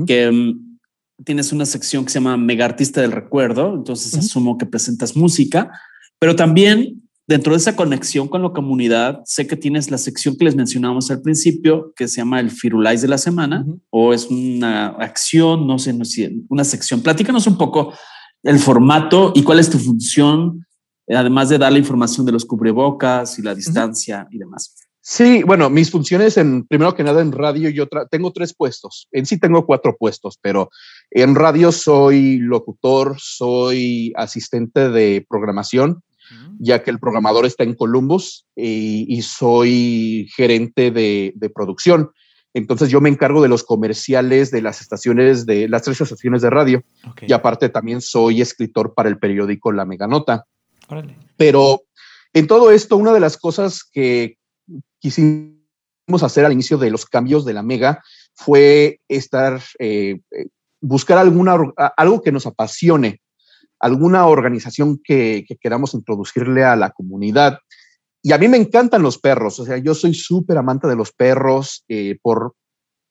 que 0.06 0.30
mm, 0.30 0.78
tienes 1.24 1.52
una 1.52 1.66
sección 1.66 2.04
que 2.04 2.10
se 2.10 2.18
llama 2.18 2.36
Mega 2.36 2.64
Artista 2.64 3.00
del 3.00 3.12
Recuerdo, 3.12 3.74
entonces 3.74 4.14
asumo 4.14 4.58
que 4.58 4.66
presentas 4.66 5.16
música, 5.16 5.70
pero 6.18 6.36
también 6.36 7.02
dentro 7.26 7.52
de 7.52 7.58
esa 7.58 7.76
conexión 7.76 8.28
con 8.28 8.42
la 8.42 8.50
comunidad, 8.50 9.22
sé 9.24 9.46
que 9.46 9.56
tienes 9.56 9.90
la 9.90 9.98
sección 9.98 10.36
que 10.36 10.44
les 10.44 10.56
mencionamos 10.56 11.10
al 11.10 11.22
principio, 11.22 11.92
que 11.96 12.08
se 12.08 12.16
llama 12.16 12.40
el 12.40 12.50
Firulais 12.50 13.02
de 13.02 13.08
la 13.08 13.18
semana, 13.18 13.64
o 13.90 14.12
es 14.12 14.26
una 14.26 14.88
acción, 14.88 15.66
no 15.66 15.78
sé, 15.78 15.92
no 15.92 16.04
sé, 16.04 16.34
una 16.48 16.64
sección. 16.64 17.00
Platícanos 17.00 17.46
un 17.46 17.56
poco 17.56 17.94
el 18.42 18.58
formato 18.58 19.32
y 19.34 19.42
cuál 19.42 19.60
es 19.60 19.70
tu 19.70 19.78
función, 19.78 20.66
además 21.08 21.48
de 21.48 21.58
dar 21.58 21.72
la 21.72 21.78
información 21.78 22.26
de 22.26 22.32
los 22.32 22.44
cubrebocas 22.44 23.38
y 23.38 23.42
la 23.42 23.54
distancia 23.54 24.26
y 24.30 24.38
demás. 24.38 24.74
Sí, 25.04 25.42
bueno, 25.42 25.68
mis 25.68 25.90
funciones 25.90 26.36
en, 26.36 26.64
primero 26.64 26.94
que 26.94 27.02
nada 27.02 27.22
en 27.22 27.32
radio, 27.32 27.68
yo 27.70 27.88
tengo 28.08 28.32
tres 28.32 28.54
puestos. 28.54 29.08
En 29.10 29.26
sí 29.26 29.36
tengo 29.36 29.66
cuatro 29.66 29.96
puestos, 29.98 30.38
pero 30.40 30.70
en 31.10 31.34
radio 31.34 31.72
soy 31.72 32.38
locutor, 32.38 33.16
soy 33.18 34.12
asistente 34.14 34.90
de 34.90 35.26
programación, 35.28 36.04
ya 36.60 36.84
que 36.84 36.92
el 36.92 37.00
programador 37.00 37.46
está 37.46 37.64
en 37.64 37.74
Columbus 37.74 38.46
y, 38.54 39.20
soy 39.22 40.30
gerente 40.36 40.92
de, 40.92 41.50
producción. 41.52 42.12
Entonces 42.54 42.88
yo 42.88 43.00
me 43.00 43.08
encargo 43.08 43.42
de 43.42 43.48
los 43.48 43.64
comerciales 43.64 44.52
de 44.52 44.62
las 44.62 44.80
estaciones 44.82 45.46
de 45.46 45.68
las 45.68 45.82
tres 45.82 46.00
estaciones 46.00 46.42
de 46.42 46.50
radio 46.50 46.84
y 47.22 47.32
aparte 47.32 47.70
también 47.70 48.00
soy 48.00 48.40
escritor 48.40 48.94
para 48.94 49.08
el 49.08 49.18
periódico 49.18 49.72
La 49.72 49.84
Meganota. 49.84 50.44
Pero 51.36 51.82
en 52.32 52.46
todo 52.46 52.70
esto, 52.70 52.96
una 52.96 53.12
de 53.12 53.20
las 53.20 53.36
cosas 53.36 53.82
que 53.82 54.36
quisimos 54.98 56.22
hacer 56.22 56.44
al 56.44 56.52
inicio 56.52 56.78
de 56.78 56.90
los 56.90 57.06
cambios 57.06 57.44
de 57.44 57.54
la 57.54 57.62
Mega 57.62 58.02
fue 58.34 59.00
estar, 59.08 59.60
eh, 59.78 60.20
eh, 60.30 60.46
buscar 60.80 61.18
alguna, 61.18 61.56
algo 61.96 62.22
que 62.22 62.32
nos 62.32 62.46
apasione, 62.46 63.20
alguna 63.78 64.26
organización 64.26 65.00
que, 65.02 65.44
queramos 65.60 65.94
introducirle 65.94 66.64
a 66.64 66.76
la 66.76 66.90
comunidad. 66.90 67.58
Y 68.22 68.32
a 68.32 68.38
mí 68.38 68.48
me 68.48 68.56
encantan 68.56 69.02
los 69.02 69.18
perros, 69.18 69.58
o 69.58 69.64
sea, 69.64 69.78
yo 69.78 69.94
soy 69.94 70.14
súper 70.14 70.56
amante 70.58 70.86
de 70.86 70.96
los 70.96 71.12
perros, 71.12 71.84
eh, 71.88 72.18
por 72.22 72.54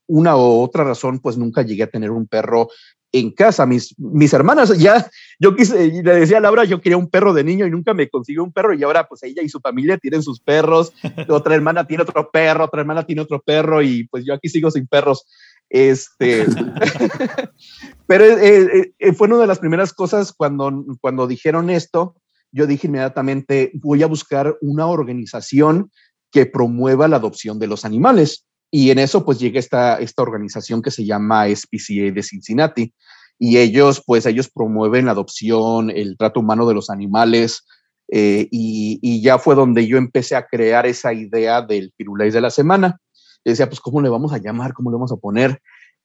una 0.08 0.36
u 0.36 0.62
otra 0.62 0.84
razón, 0.84 1.20
pues 1.20 1.38
nunca 1.38 1.62
llegué 1.62 1.84
a 1.84 1.89
tener 1.89 2.12
un 2.12 2.28
perro 2.28 2.70
en 3.12 3.32
casa. 3.32 3.66
Mis, 3.66 3.97
mis 3.97 4.34
hermanas 4.34 4.78
ya, 4.78 5.10
yo 5.39 5.56
quise, 5.56 5.88
le 5.88 6.16
decía 6.16 6.38
a 6.38 6.41
Laura, 6.41 6.64
yo 6.64 6.82
quería 6.82 6.97
un 6.97 7.10
perro 7.10 7.34
de 7.34 7.43
niño 7.43 7.66
y 7.66 7.72
nunca 7.72 7.93
me 7.93 8.10
consiguió 8.10 8.43
un 8.43 8.52
perro 8.52 8.74
y 8.74 8.84
ahora 8.84 9.08
pues 9.08 9.24
ella 9.24 9.41
y 9.41 9.49
su 9.49 9.60
familia 9.60 9.97
tienen 9.97 10.24
sus 10.24 10.39
perros, 10.39 10.93
otra 11.30 11.56
hermana 11.56 11.86
tiene 11.86 12.04
otro 12.04 12.30
perro, 12.32 12.66
otra 12.66 12.82
hermana 12.82 13.06
tiene 13.06 13.22
otro 13.22 13.41
perro 13.41 13.82
y 13.82 14.08
pues 14.08 14.26
yo 14.26 14.34
aquí 14.34 14.49
sigo 14.49 14.72
sin 14.72 14.88
perros. 14.88 15.26
Este, 15.70 16.45
pero 18.08 18.26
eh, 18.26 18.93
eh, 18.99 19.14
fue 19.14 19.28
una 19.28 19.38
de 19.38 19.47
las 19.47 19.60
primeras 19.60 19.93
cosas 19.93 20.34
cuando, 20.34 20.84
cuando 20.99 21.28
dijeron 21.28 21.70
esto, 21.70 22.16
yo 22.52 22.68
dije 22.68 22.88
inmediatamente, 22.88 23.72
voy 23.76 24.04
a 24.04 24.08
buscar 24.08 24.58
una 24.60 24.88
organización 24.88 25.89
que 26.30 26.45
promueva 26.45 27.08
la 27.08 27.18
adopción 27.18 27.60
de 27.60 27.68
los 27.68 27.86
animales. 27.86 28.45
Y 28.72 28.89
en 28.89 28.99
eso 28.99 29.26
pues 29.26 29.38
llega 29.39 29.59
esta, 29.59 29.97
esta 29.97 30.24
organización 30.24 30.82
que 30.82 30.91
se 30.91 31.05
llama 31.05 31.45
SPCA 31.53 32.11
de 32.13 32.24
Cincinnati. 32.24 32.93
Y 33.38 33.57
ellos 33.57 34.01
pues 34.05 34.26
ellos 34.26 34.49
promueven 34.49 35.05
la 35.05 35.11
adopción, 35.11 35.89
el 35.89 36.17
trato 36.17 36.39
humano 36.39 36.65
de 36.67 36.74
los 36.74 36.89
animales. 36.89 37.65
Eh, 38.13 38.47
y, 38.51 39.22
ya 39.22 39.38
fue 39.38 39.55
donde 39.55 39.88
yo 39.88 39.97
empecé 39.97 40.36
a 40.36 40.45
crear 40.45 40.86
esa 40.86 41.13
idea 41.13 41.61
del 41.61 41.93
Firulais 41.97 42.34
de 42.34 42.41
la 42.41 42.49
semana. 42.49 42.97
Y 43.43 43.49
decía, 43.51 43.67
pues, 43.67 43.80
¿cómo 43.80 44.01
le 44.01 44.09
vamos 44.09 44.34
a 44.34 44.38
llamar? 44.38 44.74
¿Cómo 44.74 44.89
le 44.89 44.95
vamos 44.95 45.11
a 45.11 45.17
poner? 45.17 45.61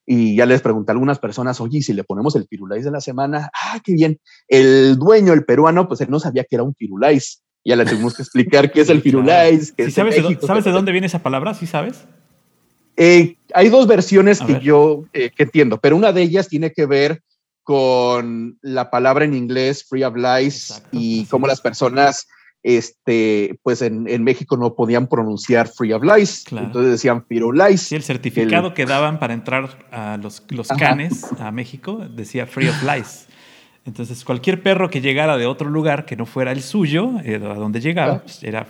y 0.07 0.37
ya 0.37 0.47
les 0.47 0.63
pregunté 0.63 0.93
a 0.93 0.95
algunas 0.95 1.19
personas, 1.19 1.61
oye, 1.61 1.83
si 1.83 1.93
le 1.93 2.05
ponemos 2.05 2.37
el 2.37 2.47
firulais 2.47 2.85
de 2.85 2.93
la 2.93 3.01
semana, 3.01 3.51
ah, 3.53 3.81
qué 3.83 3.93
bien. 3.93 4.21
El 4.47 4.97
dueño, 4.97 5.33
el 5.33 5.45
peruano, 5.45 5.89
pues 5.89 6.01
él 6.01 6.11
no 6.11 6.21
sabía 6.21 6.45
que 6.45 6.55
era 6.55 6.63
un 6.63 6.75
firulais. 6.75 7.43
Ya 7.65 7.75
le 7.75 7.85
tuvimos 7.85 8.15
que 8.15 8.23
explicar 8.23 8.71
qué 8.71 8.83
es 8.83 8.89
el 8.89 9.03
firulais. 9.03 9.75
sabes, 9.91 10.15
de, 10.65 10.71
dónde 10.71 10.93
viene 10.93 11.09
esa 11.09 11.25
palabra? 11.25 11.55
¿Sí 11.55 11.67
sabes? 11.67 12.07
Eh, 12.97 13.37
hay 13.55 13.69
dos 13.69 13.87
versiones 13.87 14.41
que 14.41 14.61
yo 14.61 15.05
eh, 15.13 15.31
que 15.35 15.45
entiendo, 15.45 15.79
pero 15.79 15.97
una 15.97 16.13
de 16.13 16.23
ellas 16.23 16.49
tiene 16.49 16.73
que 16.73 16.87
ver 16.87 17.23
con 17.63 18.59
la 18.63 18.91
palabra 18.91 19.25
en 19.25 19.35
inglés 19.35 19.85
free 19.89 20.05
of 20.05 20.15
lies 20.17 20.83
y 20.93 21.25
cómo 21.27 21.47
las 21.47 21.61
personas 21.61 22.27
este, 22.67 23.61
pues 23.63 23.81
en, 23.81 24.25
México 24.25 24.57
no 24.57 24.75
podían 24.75 25.07
pronunciar 25.07 25.69
Free 25.69 25.93
of 25.93 26.03
Lies, 26.03 26.47
entonces 26.51 26.91
decían 26.91 27.25
Firulais. 27.25 27.81
Sí, 27.81 27.95
el 27.95 28.03
certificado 28.03 28.75
que 28.75 28.87
daban 28.87 29.21
para 29.21 29.35
entrar 29.35 29.87
a 29.93 30.17
los, 30.17 30.43
los 30.49 30.67
canes 30.67 31.27
a 31.39 31.53
México 31.53 32.05
decía 32.11 32.45
Free 32.49 32.69
of 32.69 32.83
Lies. 32.83 33.29
Entonces, 33.85 34.25
cualquier 34.25 34.65
perro 34.65 34.91
que 34.91 35.01
llegara 35.01 35.37
de 35.37 35.47
otro 35.47 35.71
lugar 35.71 36.07
que 36.07 36.17
no 36.17 36.27
fuera 36.27 36.51
el 36.51 36.61
suyo, 36.61 37.13
eh, 37.23 37.37
a 37.37 37.55
donde 37.55 37.81
llegaba, 37.81 38.23
pues, 38.23 38.43
era 38.43 38.65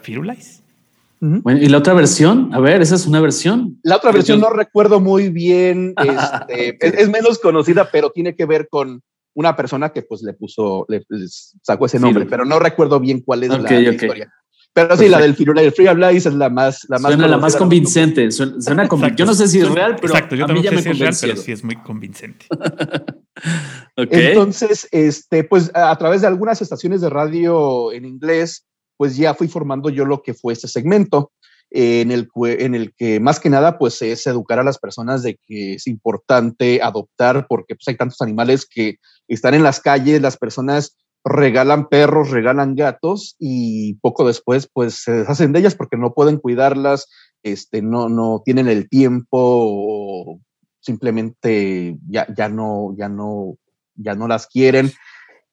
Bueno, 1.20 1.60
y 1.60 1.68
la 1.68 1.78
otra 1.78 1.94
versión, 1.94 2.52
a 2.52 2.60
ver, 2.60 2.82
esa 2.82 2.94
es 2.94 3.06
una 3.06 3.20
versión. 3.20 3.78
La 3.82 3.96
otra 3.96 4.12
versión 4.12 4.40
no 4.40 4.50
recuerdo 4.50 5.00
muy 5.00 5.30
bien, 5.30 5.94
este, 6.48 7.02
es, 7.02 7.08
menos 7.08 7.38
conocida, 7.38 7.88
pero 7.90 8.10
tiene 8.10 8.34
que 8.34 8.44
ver 8.44 8.68
con 8.68 9.02
una 9.34 9.56
persona 9.56 9.90
que 9.90 10.02
pues 10.02 10.22
le 10.22 10.34
puso, 10.34 10.86
le, 10.88 11.04
sacó 11.62 11.86
ese 11.86 11.98
nombre, 11.98 12.26
pero 12.26 12.44
no 12.44 12.58
recuerdo 12.58 13.00
bien 13.00 13.20
cuál 13.20 13.44
es 13.44 13.50
la, 13.50 13.80
historia. 13.80 14.32
Pero 14.76 14.94
sí, 14.94 15.08
la 15.08 15.18
del 15.18 15.34
Firula 15.34 15.62
el 15.62 15.72
Free 15.72 15.88
Lies 15.94 16.26
es 16.26 16.34
la 16.34 16.50
más, 16.50 16.84
la 16.90 16.98
más, 16.98 17.12
suena 17.12 17.26
la 17.26 17.38
más 17.38 17.56
convincente. 17.56 18.30
Suena, 18.30 18.86
yo 19.16 19.24
no 19.24 19.32
sé 19.32 19.48
si 19.48 19.60
es 19.60 19.70
real, 19.70 19.96
pero 19.98 20.12
Exacto, 20.12 20.36
yo 20.36 20.44
a 20.44 20.48
mí 20.48 20.60
ya 20.62 20.70
me 20.70 20.82
si 20.82 20.90
es 20.90 20.98
real, 20.98 21.14
pero 21.18 21.36
sí 21.36 21.52
es 21.52 21.64
muy 21.64 21.76
convincente. 21.76 22.44
Entonces, 23.96 24.86
este, 24.90 25.44
pues 25.44 25.70
a 25.74 25.96
través 25.96 26.20
de 26.20 26.26
algunas 26.26 26.60
estaciones 26.60 27.00
de 27.00 27.08
radio 27.08 27.90
en 27.90 28.04
inglés, 28.04 28.66
pues 28.96 29.16
ya 29.16 29.34
fui 29.34 29.48
formando 29.48 29.90
yo 29.90 30.04
lo 30.04 30.22
que 30.22 30.34
fue 30.34 30.52
este 30.52 30.68
segmento 30.68 31.32
en 31.70 32.12
el, 32.12 32.28
en 32.44 32.74
el 32.74 32.94
que 32.94 33.20
más 33.20 33.40
que 33.40 33.50
nada 33.50 33.78
pues 33.78 34.00
es 34.02 34.26
educar 34.26 34.58
a 34.58 34.64
las 34.64 34.78
personas 34.78 35.22
de 35.22 35.36
que 35.46 35.74
es 35.74 35.86
importante 35.86 36.80
adoptar 36.82 37.46
porque 37.48 37.74
pues 37.74 37.88
hay 37.88 37.96
tantos 37.96 38.20
animales 38.22 38.66
que 38.66 38.96
están 39.28 39.54
en 39.54 39.62
las 39.62 39.80
calles, 39.80 40.22
las 40.22 40.36
personas 40.36 40.96
regalan 41.24 41.88
perros, 41.88 42.30
regalan 42.30 42.76
gatos 42.76 43.34
y 43.40 43.94
poco 43.94 44.26
después 44.26 44.70
pues 44.72 45.02
se 45.02 45.12
deshacen 45.12 45.52
de 45.52 45.58
ellas 45.58 45.74
porque 45.74 45.96
no 45.96 46.14
pueden 46.14 46.38
cuidarlas, 46.38 47.08
este, 47.42 47.82
no, 47.82 48.08
no 48.08 48.42
tienen 48.44 48.68
el 48.68 48.88
tiempo 48.88 49.38
o 49.40 50.40
simplemente 50.78 51.98
ya, 52.08 52.26
ya, 52.32 52.48
no, 52.48 52.94
ya, 52.96 53.08
no, 53.08 53.58
ya 53.96 54.14
no 54.14 54.28
las 54.28 54.46
quieren. 54.46 54.92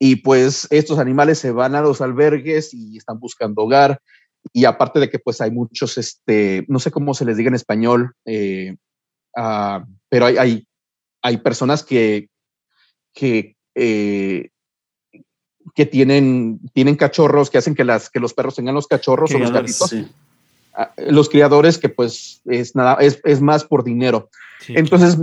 Y 0.06 0.18
pues 0.18 0.68
estos 0.70 1.00
animales 1.00 1.40
se 1.40 1.52
van 1.52 1.76
a 1.76 1.82
los 1.82 2.02
albergues 2.02 2.74
y 2.74 2.98
están 2.98 3.22
buscando 3.22 3.62
hogar 3.62 4.02
y 4.52 4.66
aparte 4.66 5.00
de 5.00 5.10
que 5.10 5.18
pues 5.18 5.40
hay 5.40 5.50
muchos, 5.50 5.98
este, 5.98 6.66
no 6.68 6.80
sé 6.80 6.92
cómo 6.92 7.14
se 7.14 7.24
les 7.24 7.38
diga 7.38 7.48
en 7.48 7.56
español, 7.56 8.14
eh, 8.26 8.76
ah, 9.38 9.86
pero 10.10 10.26
hay, 10.26 10.36
hay, 10.36 10.68
hay, 11.22 11.38
personas 11.38 11.86
que, 11.86 12.28
que, 13.14 13.56
eh, 13.76 14.50
que 15.74 15.86
tienen, 15.86 16.60
tienen 16.74 16.98
cachorros, 16.98 17.50
que 17.50 17.60
hacen 17.60 17.74
que, 17.74 17.86
las, 17.86 18.10
que 18.10 18.20
los 18.20 18.34
perros 18.34 18.56
tengan 18.56 18.76
los 18.76 18.88
cachorros 18.88 19.34
o 19.34 19.40
los 19.40 19.54
gatitos. 19.54 19.96
Ah, 20.74 20.92
los 20.98 21.30
criadores 21.30 21.78
que 21.78 21.88
pues 21.88 22.42
es 22.44 22.76
nada, 22.76 22.96
es, 22.96 23.22
es 23.24 23.40
más 23.40 23.64
por 23.64 23.86
dinero. 23.86 24.30
Entonces, 24.68 25.18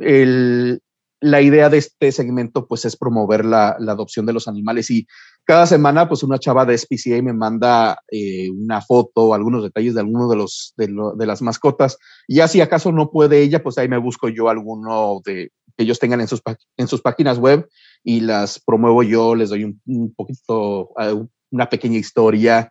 el, 0.00 0.80
la 1.24 1.40
idea 1.40 1.70
de 1.70 1.78
este 1.78 2.12
segmento 2.12 2.66
pues 2.66 2.84
es 2.84 2.96
promover 2.96 3.46
la, 3.46 3.76
la, 3.78 3.92
adopción 3.92 4.26
de 4.26 4.34
los 4.34 4.46
animales 4.46 4.90
y 4.90 5.06
cada 5.44 5.66
semana 5.66 6.06
pues 6.06 6.22
una 6.22 6.38
chava 6.38 6.66
de 6.66 6.76
SPCA 6.76 7.22
me 7.22 7.32
manda 7.32 7.98
eh, 8.10 8.50
una 8.50 8.82
foto, 8.82 9.32
algunos 9.32 9.62
detalles 9.62 9.94
de 9.94 10.00
alguno 10.00 10.28
de 10.28 10.36
los 10.36 10.74
de, 10.76 11.26
las 11.26 11.40
mascotas. 11.40 11.96
Y 12.28 12.36
ya 12.36 12.48
si 12.48 12.60
acaso 12.60 12.92
no 12.92 13.10
puede 13.10 13.40
ella 13.40 13.62
pues 13.62 13.78
ahí 13.78 13.88
me 13.88 13.96
busco 13.96 14.28
yo 14.28 14.50
alguno 14.50 15.20
de 15.24 15.50
que 15.76 15.82
ellos 15.82 15.98
tengan 15.98 16.20
en 16.20 16.28
sus, 16.28 16.42
en 16.76 16.88
sus 16.88 17.00
páginas 17.00 17.38
web 17.38 17.68
y 18.02 18.20
las 18.20 18.60
promuevo 18.60 19.02
yo, 19.02 19.34
les 19.34 19.48
doy 19.48 19.64
un, 19.64 20.14
poquito, 20.14 20.90
uh, 20.90 21.26
una 21.50 21.70
pequeña 21.70 21.96
historia 21.96 22.70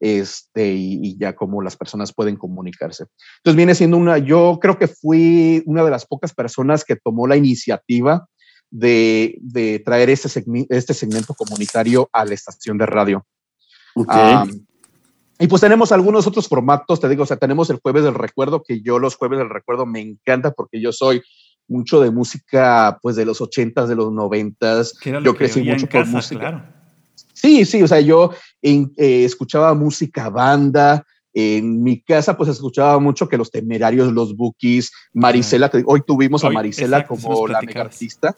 este, 0.00 0.72
y, 0.72 1.16
ya 1.18 1.34
como 1.34 1.62
las 1.62 1.76
personas 1.76 2.12
pueden 2.12 2.36
comunicarse. 2.36 3.06
Entonces 3.38 3.56
viene 3.56 3.74
siendo 3.74 3.96
una, 3.96 4.18
yo 4.18 4.58
creo 4.60 4.78
que 4.78 4.88
fui 4.88 5.62
una 5.66 5.84
de 5.84 5.90
las 5.90 6.06
pocas 6.06 6.34
personas 6.34 6.84
que 6.84 6.96
tomó 6.96 7.26
la 7.26 7.36
iniciativa 7.36 8.26
de, 8.70 9.38
de 9.40 9.78
traer 9.80 10.10
este, 10.10 10.28
segmento, 10.28 10.74
este 10.74 10.94
segmento 10.94 11.34
comunitario 11.34 12.08
a 12.12 12.24
la 12.24 12.34
estación 12.34 12.78
de 12.78 12.86
radio. 12.86 13.24
y 15.38 15.46
pues 15.46 15.60
tenemos 15.60 15.92
algunos 15.92 16.26
otros 16.26 16.48
formatos, 16.48 17.00
te 17.00 17.08
digo, 17.08 17.22
o 17.22 17.26
sea, 17.26 17.36
tenemos 17.36 17.70
el 17.70 17.80
jueves 17.80 18.04
del 18.04 18.14
recuerdo, 18.14 18.62
que 18.62 18.82
yo 18.82 18.98
los 18.98 19.16
jueves 19.16 19.38
del 19.38 19.50
recuerdo 19.50 19.86
me 19.86 20.00
encanta 20.00 20.52
porque 20.52 20.80
yo 20.80 20.92
soy 20.92 21.22
mucho 21.68 22.00
de 22.00 22.10
música, 22.10 22.98
pues 23.00 23.16
de 23.16 23.24
los 23.24 23.40
ochentas, 23.40 23.88
de 23.88 23.96
los 23.96 24.12
noventas. 24.12 24.94
Yo 25.02 25.34
crecí 25.34 25.62
mucho 25.62 25.88
con 25.88 26.10
música. 26.10 26.40
Claro. 26.40 26.83
Sí, 27.34 27.64
sí, 27.64 27.82
o 27.82 27.88
sea, 27.88 28.00
yo 28.00 28.30
eh, 28.62 28.86
escuchaba 28.96 29.74
música 29.74 30.30
banda. 30.30 31.04
En 31.36 31.82
mi 31.82 32.00
casa, 32.00 32.36
pues 32.36 32.48
escuchaba 32.48 33.00
mucho 33.00 33.28
que 33.28 33.36
los 33.36 33.50
temerarios, 33.50 34.12
los 34.12 34.36
bookies, 34.36 34.92
Marisela, 35.12 35.68
que 35.68 35.82
hoy 35.84 36.00
tuvimos 36.06 36.44
a 36.44 36.50
Marisela 36.50 37.04
como 37.08 37.48
la 37.48 37.60
mega 37.60 37.80
artista. 37.80 38.36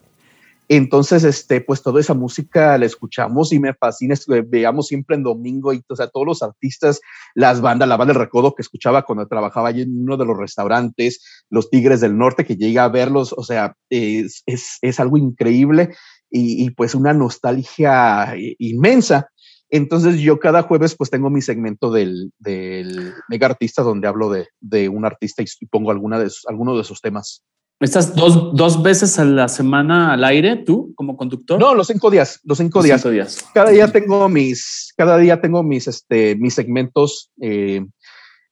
Entonces, 0.68 1.22
este, 1.22 1.60
pues 1.60 1.82
toda 1.82 2.00
esa 2.00 2.14
música 2.14 2.76
la 2.76 2.86
escuchamos 2.86 3.52
y 3.52 3.60
me 3.60 3.74
fascina. 3.74 4.14
Veamos 4.46 4.88
siempre 4.88 5.14
en 5.14 5.22
domingo 5.22 5.72
y, 5.72 5.82
o 5.88 5.94
sea, 5.94 6.08
todos 6.08 6.26
los 6.26 6.42
artistas, 6.42 7.00
las 7.34 7.60
bandas, 7.60 7.88
la 7.88 7.96
banda 7.96 8.14
del 8.14 8.22
recodo 8.22 8.54
que 8.54 8.62
escuchaba 8.62 9.02
cuando 9.02 9.28
trabajaba 9.28 9.68
allí 9.68 9.82
en 9.82 10.02
uno 10.02 10.16
de 10.16 10.24
los 10.24 10.36
restaurantes, 10.36 11.44
los 11.50 11.70
Tigres 11.70 12.00
del 12.00 12.18
Norte, 12.18 12.44
que 12.44 12.56
llega 12.56 12.84
a 12.84 12.88
verlos, 12.88 13.32
o 13.36 13.44
sea, 13.44 13.76
es, 13.90 14.42
es, 14.46 14.78
es 14.82 14.98
algo 14.98 15.16
increíble 15.18 15.94
y, 16.30 16.70
pues 16.70 16.94
una 16.94 17.12
nostalgia 17.12 18.34
inmensa. 18.58 19.30
Entonces 19.68 20.18
yo 20.18 20.38
cada 20.38 20.62
jueves 20.62 20.94
pues 20.96 21.10
tengo 21.10 21.28
mi 21.30 21.42
segmento 21.42 21.90
del, 21.90 22.32
del 22.38 23.14
mega 23.28 23.46
artista 23.46 23.82
donde 23.82 24.06
hablo 24.06 24.30
de, 24.30 24.48
de 24.60 24.88
un 24.88 25.04
artista 25.04 25.42
y 25.42 25.66
pongo 25.66 25.90
alguna 25.90 26.18
de 26.18 26.30
alguno 26.48 26.76
de 26.76 26.84
sus 26.84 27.00
temas. 27.00 27.42
¿Estás 27.78 28.14
dos, 28.14 28.54
dos, 28.54 28.82
veces 28.82 29.18
a 29.18 29.24
la 29.26 29.48
semana 29.48 30.14
al 30.14 30.24
aire 30.24 30.56
tú 30.56 30.94
como 30.94 31.14
conductor? 31.14 31.60
No, 31.60 31.74
los 31.74 31.88
cinco 31.88 32.10
días, 32.10 32.40
los 32.42 32.56
cinco, 32.56 32.82
días. 32.82 33.04
días. 33.10 33.44
Cada 33.52 33.70
día 33.70 33.92
tengo 33.92 34.26
mis, 34.30 34.94
cada 34.96 35.18
día 35.18 35.42
tengo 35.42 35.62
mis, 35.62 35.86
este, 35.86 36.36
mis 36.36 36.54
segmentos 36.54 37.30
eh, 37.38 37.84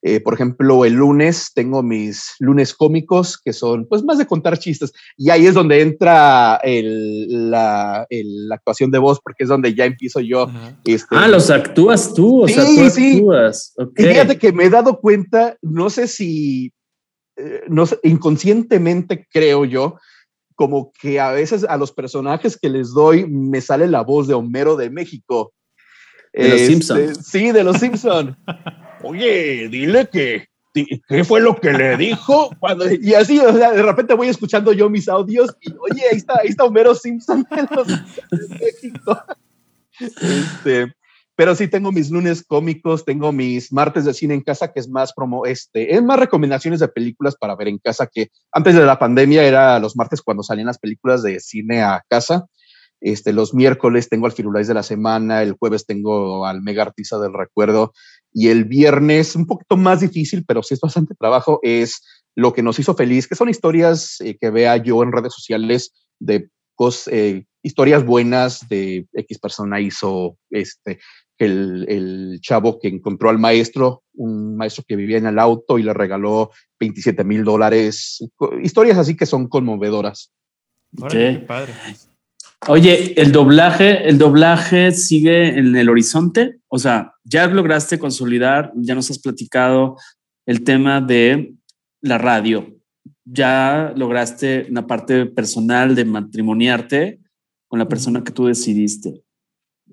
eh, 0.07 0.19
por 0.19 0.35
ejemplo, 0.35 0.85
el 0.85 0.93
lunes 0.93 1.49
tengo 1.55 1.81
mis 1.81 2.35
lunes 2.37 2.75
cómicos, 2.75 3.39
que 3.43 3.53
son 3.53 3.87
pues 3.87 4.03
más 4.03 4.19
de 4.19 4.27
contar 4.27 4.59
chistes. 4.59 4.93
Y 5.17 5.31
ahí 5.31 5.47
es 5.47 5.55
donde 5.55 5.81
entra 5.81 6.61
la, 6.63 8.05
actuación 8.51 8.91
de 8.91 8.99
voz, 8.99 9.19
porque 9.19 9.45
es 9.45 9.49
donde 9.49 9.73
ya 9.73 9.85
empiezo 9.85 10.19
yo. 10.19 10.47
Este, 10.83 11.07
ah, 11.09 11.27
los 11.27 11.49
actúas 11.49 12.13
tú, 12.13 12.43
o 12.43 12.47
sí, 12.47 12.53
sea, 12.53 12.65
tú 12.65 12.89
sí. 12.91 13.15
actúas. 13.15 13.73
fíjate 13.95 14.37
que 14.37 14.53
me 14.53 14.65
he 14.65 14.69
dado 14.69 14.99
cuenta, 14.99 15.57
no 15.63 15.89
sé 15.89 16.07
si, 16.07 16.71
eh, 17.35 17.63
no 17.67 17.87
sé, 17.87 17.97
inconscientemente 18.03 19.27
creo 19.33 19.65
yo, 19.65 19.95
como 20.53 20.91
que 21.01 21.19
a 21.19 21.31
veces 21.31 21.63
a 21.63 21.77
los 21.77 21.91
personajes 21.91 22.59
que 22.61 22.69
les 22.69 22.93
doy 22.93 23.27
me 23.27 23.59
sale 23.59 23.87
la 23.87 24.01
voz 24.01 24.27
de 24.27 24.35
Homero 24.35 24.75
de 24.75 24.91
México. 24.91 25.51
De 26.31 26.49
los 26.49 26.61
Simpsons. 26.61 26.99
Este, 26.99 27.23
sí, 27.23 27.51
de 27.51 27.63
los 27.63 27.77
Simpsons. 27.77 28.37
oye, 29.05 29.69
dile 29.69 30.09
que, 30.11 30.47
¿qué 31.07 31.23
fue 31.23 31.39
lo 31.39 31.55
que 31.55 31.71
le 31.71 31.95
dijo? 31.97 32.49
Cuando, 32.59 32.91
y 32.91 33.13
así, 33.13 33.39
o 33.39 33.53
sea, 33.53 33.71
de 33.71 33.83
repente 33.83 34.13
voy 34.13 34.27
escuchando 34.27 34.73
yo 34.73 34.89
mis 34.89 35.07
audios 35.07 35.55
y, 35.61 35.71
oye, 35.79 36.03
ahí 36.11 36.17
está, 36.17 36.39
ahí 36.41 36.49
está 36.49 36.65
Homero 36.65 36.95
Simpson 36.95 37.45
en 37.51 37.67
los 37.71 37.87
México. 38.49 39.17
Este, 39.99 40.93
pero 41.35 41.55
sí 41.55 41.67
tengo 41.67 41.91
mis 41.91 42.09
lunes 42.09 42.43
cómicos, 42.43 43.05
tengo 43.05 43.31
mis 43.31 43.71
martes 43.71 44.05
de 44.05 44.13
cine 44.13 44.33
en 44.33 44.41
casa, 44.41 44.71
que 44.73 44.79
es 44.79 44.89
más 44.89 45.13
promo, 45.13 45.45
este, 45.45 45.95
es 45.95 46.03
más 46.03 46.19
recomendaciones 46.19 46.79
de 46.79 46.87
películas 46.87 47.35
para 47.35 47.55
ver 47.55 47.67
en 47.67 47.77
casa, 47.77 48.07
que 48.11 48.29
antes 48.51 48.75
de 48.75 48.85
la 48.85 48.99
pandemia 48.99 49.43
era 49.43 49.79
los 49.79 49.95
martes 49.95 50.21
cuando 50.21 50.43
salían 50.43 50.67
las 50.67 50.79
películas 50.79 51.23
de 51.23 51.39
cine 51.39 51.81
a 51.83 52.03
casa. 52.09 52.45
Este, 53.01 53.33
los 53.33 53.53
miércoles 53.53 54.09
tengo 54.09 54.25
al 54.25 54.31
Firulais 54.31 54.67
de 54.67 54.73
la 54.73 54.81
semana, 54.81 55.43
el 55.43 55.53
jueves 55.53 55.85
tengo 55.85 56.45
al 56.45 56.61
Mega 56.61 56.83
Artista 56.83 57.19
del 57.19 57.33
Recuerdo 57.33 57.93
y 58.37 58.49
el 58.49 58.65
viernes, 58.65 59.33
un 59.37 59.47
poquito 59.47 59.77
más 59.77 60.01
difícil, 60.01 60.43
pero 60.45 60.61
sí 60.61 60.73
es 60.73 60.81
bastante 60.81 61.15
trabajo, 61.15 61.61
es 61.63 62.01
lo 62.35 62.51
que 62.51 62.61
nos 62.61 62.77
hizo 62.77 62.93
feliz, 62.93 63.29
que 63.29 63.35
son 63.35 63.47
historias 63.47 64.19
eh, 64.19 64.37
que 64.39 64.49
vea 64.49 64.75
yo 64.75 65.01
en 65.03 65.13
redes 65.13 65.33
sociales 65.33 65.93
de 66.19 66.49
cosas, 66.75 67.13
eh, 67.13 67.45
historias 67.63 68.05
buenas 68.05 68.67
de 68.67 69.07
X 69.13 69.39
persona 69.39 69.79
hizo, 69.79 70.37
este, 70.49 70.99
el, 71.37 71.85
el, 71.87 72.39
chavo 72.41 72.77
que 72.77 72.89
encontró 72.89 73.29
al 73.29 73.39
maestro, 73.39 74.03
un 74.15 74.57
maestro 74.57 74.83
que 74.85 74.97
vivía 74.97 75.17
en 75.17 75.27
el 75.27 75.39
auto 75.39 75.79
y 75.79 75.83
le 75.83 75.93
regaló 75.93 76.51
27 76.77 77.23
mil 77.23 77.45
dólares. 77.45 78.21
Historias 78.61 78.97
así 78.97 79.15
que 79.15 79.25
son 79.25 79.47
conmovedoras. 79.47 80.33
qué 81.09 81.41
padre. 81.47 81.71
Oye, 82.67 83.13
el 83.21 83.31
doblaje, 83.31 84.09
el 84.09 84.17
doblaje 84.17 84.91
sigue 84.91 85.57
en 85.57 85.75
el 85.75 85.87
horizonte. 85.87 86.57
O 86.75 86.77
sea, 86.77 87.13
ya 87.23 87.47
lograste 87.47 87.97
consolidar, 87.97 88.73
ya 88.75 88.95
nos 88.95 89.09
has 89.09 89.17
platicado 89.17 89.95
el 90.45 90.65
tema 90.65 90.99
de 90.99 91.55
la 92.01 92.17
radio. 92.17 92.67
Ya 93.23 93.93
lograste 93.95 94.67
una 94.69 94.85
parte 94.85 95.25
personal 95.25 95.95
de 95.95 96.03
matrimoniarte 96.03 97.21
con 97.69 97.79
la 97.79 97.87
persona 97.87 98.25
que 98.25 98.33
tú 98.33 98.47
decidiste. 98.47 99.23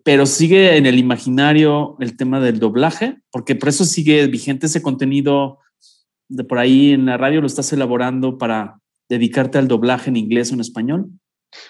Pero 0.03 0.27
sigue 0.27 0.77
en 0.77 0.87
el 0.87 0.99
imaginario 0.99 1.97
el 2.01 2.17
tema 2.17 2.41
del 2.41 2.59
doblaje, 2.59 3.19
porque 3.31 3.55
por 3.55 3.69
eso 3.69 3.85
sigue 3.85 4.27
vigente 4.27 4.67
ese 4.67 4.83
contenido 4.83 5.61
de 6.29 6.43
por 6.43 6.59
ahí 6.59 6.95
en 6.95 7.07
la 7.07 7.17
radio, 7.17 7.41
lo 7.41 7.47
estás 7.47 7.73
elaborando 7.73 8.39
para 8.39 8.81
dedicarte 9.09 9.57
al 9.57 9.69
doblaje 9.69 10.11
en 10.11 10.17
inglés 10.17 10.51
o 10.51 10.55
en 10.55 10.61
español. 10.63 11.11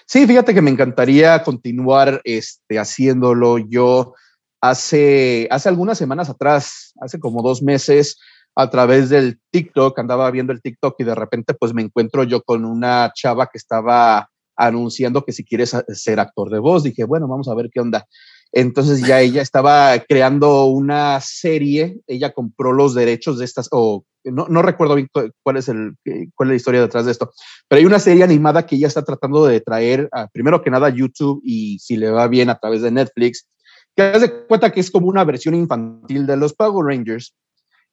Sí, 0.07 0.25
fíjate 0.25 0.55
que 0.55 0.61
me 0.63 0.71
encantaría 0.71 1.43
continuar 1.43 2.19
este, 2.23 2.79
haciéndolo. 2.79 3.59
Yo 3.59 4.15
hace, 4.63 5.45
hace 5.51 5.67
algunas 5.67 5.97
semanas 5.97 6.29
atrás, 6.29 6.93
hace 7.01 7.19
como 7.19 7.41
dos 7.41 7.61
meses, 7.61 8.17
a 8.55 8.69
través 8.69 9.09
del 9.09 9.39
TikTok, 9.51 9.99
andaba 9.99 10.31
viendo 10.31 10.53
el 10.53 10.61
TikTok 10.61 10.95
y 10.99 11.03
de 11.03 11.15
repente 11.15 11.53
pues 11.53 11.73
me 11.73 11.81
encuentro 11.81 12.23
yo 12.23 12.41
con 12.43 12.63
una 12.63 13.11
chava 13.13 13.47
que 13.47 13.57
estaba 13.57 14.29
anunciando 14.55 15.25
que 15.25 15.33
si 15.33 15.43
quieres 15.43 15.75
ser 15.89 16.19
actor 16.21 16.49
de 16.49 16.59
voz, 16.59 16.83
dije, 16.83 17.03
bueno, 17.03 17.27
vamos 17.27 17.49
a 17.49 17.55
ver 17.55 17.69
qué 17.73 17.81
onda. 17.81 18.05
Entonces 18.53 19.05
ya 19.05 19.19
ella 19.19 19.41
estaba 19.41 19.99
creando 20.07 20.65
una 20.65 21.19
serie, 21.19 21.99
ella 22.07 22.31
compró 22.31 22.71
los 22.71 22.93
derechos 22.93 23.39
de 23.39 23.45
estas, 23.45 23.67
o 23.71 24.05
no, 24.23 24.47
no, 24.47 24.61
recuerdo 24.61 24.95
bien 24.95 25.09
cuál 25.41 25.57
es, 25.57 25.67
el, 25.67 25.97
cuál 26.35 26.49
es 26.49 26.51
la 26.51 26.55
historia 26.55 26.81
detrás 26.81 27.03
de 27.03 27.11
esto, 27.11 27.33
pero 27.67 27.79
hay 27.79 27.85
una 27.85 27.99
serie 27.99 28.23
animada 28.23 28.65
que 28.65 28.77
ella 28.77 28.87
está 28.87 29.03
tratando 29.03 29.45
de 29.45 29.59
traer, 29.59 30.09
primero 30.31 30.61
que 30.61 30.69
nada, 30.69 30.87
a 30.87 30.95
YouTube 30.95 31.41
y 31.43 31.79
si 31.79 31.97
le 31.97 32.11
va 32.11 32.29
bien 32.29 32.49
a 32.49 32.59
través 32.59 32.81
de 32.81 32.91
Netflix, 32.91 33.49
que 33.95 34.03
hace 34.03 34.45
cuenta 34.45 34.71
que 34.71 34.79
es 34.79 34.91
como 34.91 35.07
una 35.07 35.23
versión 35.23 35.55
infantil 35.55 36.25
de 36.25 36.37
los 36.37 36.53
Power 36.53 36.85
Rangers. 36.85 37.33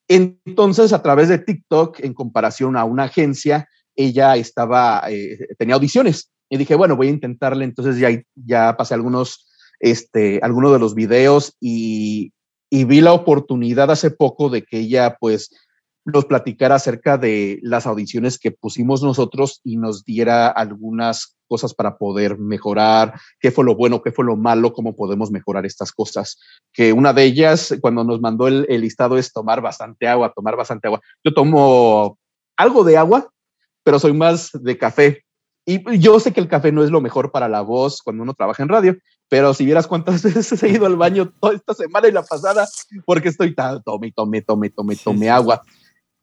Entonces, 0.08 0.92
a 0.92 1.02
través 1.02 1.28
de 1.28 1.38
TikTok, 1.38 2.00
en 2.00 2.14
comparación 2.14 2.76
a 2.76 2.84
una 2.84 3.04
agencia, 3.04 3.68
ella 3.94 4.36
estaba, 4.36 5.02
eh, 5.08 5.38
tenía 5.58 5.76
audiciones. 5.76 6.30
Y 6.48 6.56
dije, 6.56 6.74
bueno, 6.74 6.96
voy 6.96 7.08
a 7.08 7.10
intentarle. 7.10 7.64
Entonces 7.64 7.98
ya, 7.98 8.08
ya 8.34 8.76
pasé 8.76 8.94
algunos 8.94 9.46
este, 9.80 10.40
algunos 10.42 10.72
de 10.72 10.78
los 10.78 10.94
videos 10.94 11.56
y, 11.58 12.32
vi 12.70 13.00
la 13.00 13.12
oportunidad 13.14 13.90
hace 13.90 14.12
poco 14.12 14.48
de 14.48 14.62
que 14.62 14.78
ella 14.78 15.16
pues 15.18 15.50
nos 16.04 16.26
platicara 16.26 16.76
acerca 16.76 17.18
de 17.18 17.58
las 17.62 17.86
audiciones 17.86 18.38
que 18.38 18.52
pusimos 18.52 19.02
nosotros 19.02 19.60
y 19.64 19.76
nos 19.76 20.04
diera 20.04 20.46
algunas 20.48 21.36
cosas 21.50 21.74
para 21.74 21.98
poder 21.98 22.38
mejorar, 22.38 23.20
qué 23.40 23.50
fue 23.50 23.64
lo 23.64 23.74
bueno, 23.74 24.00
qué 24.00 24.12
fue 24.12 24.24
lo 24.24 24.36
malo, 24.36 24.72
cómo 24.72 24.94
podemos 24.94 25.32
mejorar 25.32 25.66
estas 25.66 25.90
cosas. 25.90 26.38
Que 26.72 26.92
una 26.92 27.12
de 27.12 27.24
ellas, 27.24 27.74
cuando 27.80 28.04
nos 28.04 28.20
mandó 28.20 28.46
el, 28.46 28.66
el 28.68 28.82
listado, 28.82 29.18
es 29.18 29.32
tomar 29.32 29.60
bastante 29.60 30.06
agua, 30.06 30.32
tomar 30.32 30.56
bastante 30.56 30.86
agua. 30.86 31.00
Yo 31.24 31.34
tomo 31.34 32.16
algo 32.56 32.84
de 32.84 32.96
agua, 32.96 33.28
pero 33.82 33.98
soy 33.98 34.12
más 34.12 34.50
de 34.52 34.78
café. 34.78 35.24
Y 35.66 35.98
yo 35.98 36.20
sé 36.20 36.32
que 36.32 36.40
el 36.40 36.48
café 36.48 36.70
no 36.70 36.84
es 36.84 36.90
lo 36.90 37.00
mejor 37.00 37.32
para 37.32 37.48
la 37.48 37.62
voz 37.62 38.00
cuando 38.02 38.22
uno 38.22 38.34
trabaja 38.34 38.62
en 38.62 38.68
radio, 38.68 38.96
pero 39.28 39.54
si 39.54 39.64
vieras 39.64 39.86
cuántas 39.86 40.22
veces 40.34 40.62
he 40.62 40.68
ido 40.68 40.86
al 40.86 40.96
baño 40.96 41.32
toda 41.40 41.54
esta 41.54 41.74
semana 41.74 42.08
y 42.08 42.12
la 42.12 42.22
pasada, 42.22 42.68
porque 43.04 43.28
estoy 43.28 43.54
tan, 43.54 43.82
tome, 43.82 44.12
tome, 44.12 44.42
tome, 44.42 44.70
tome, 44.70 44.96
tome 44.96 45.28
agua. 45.28 45.62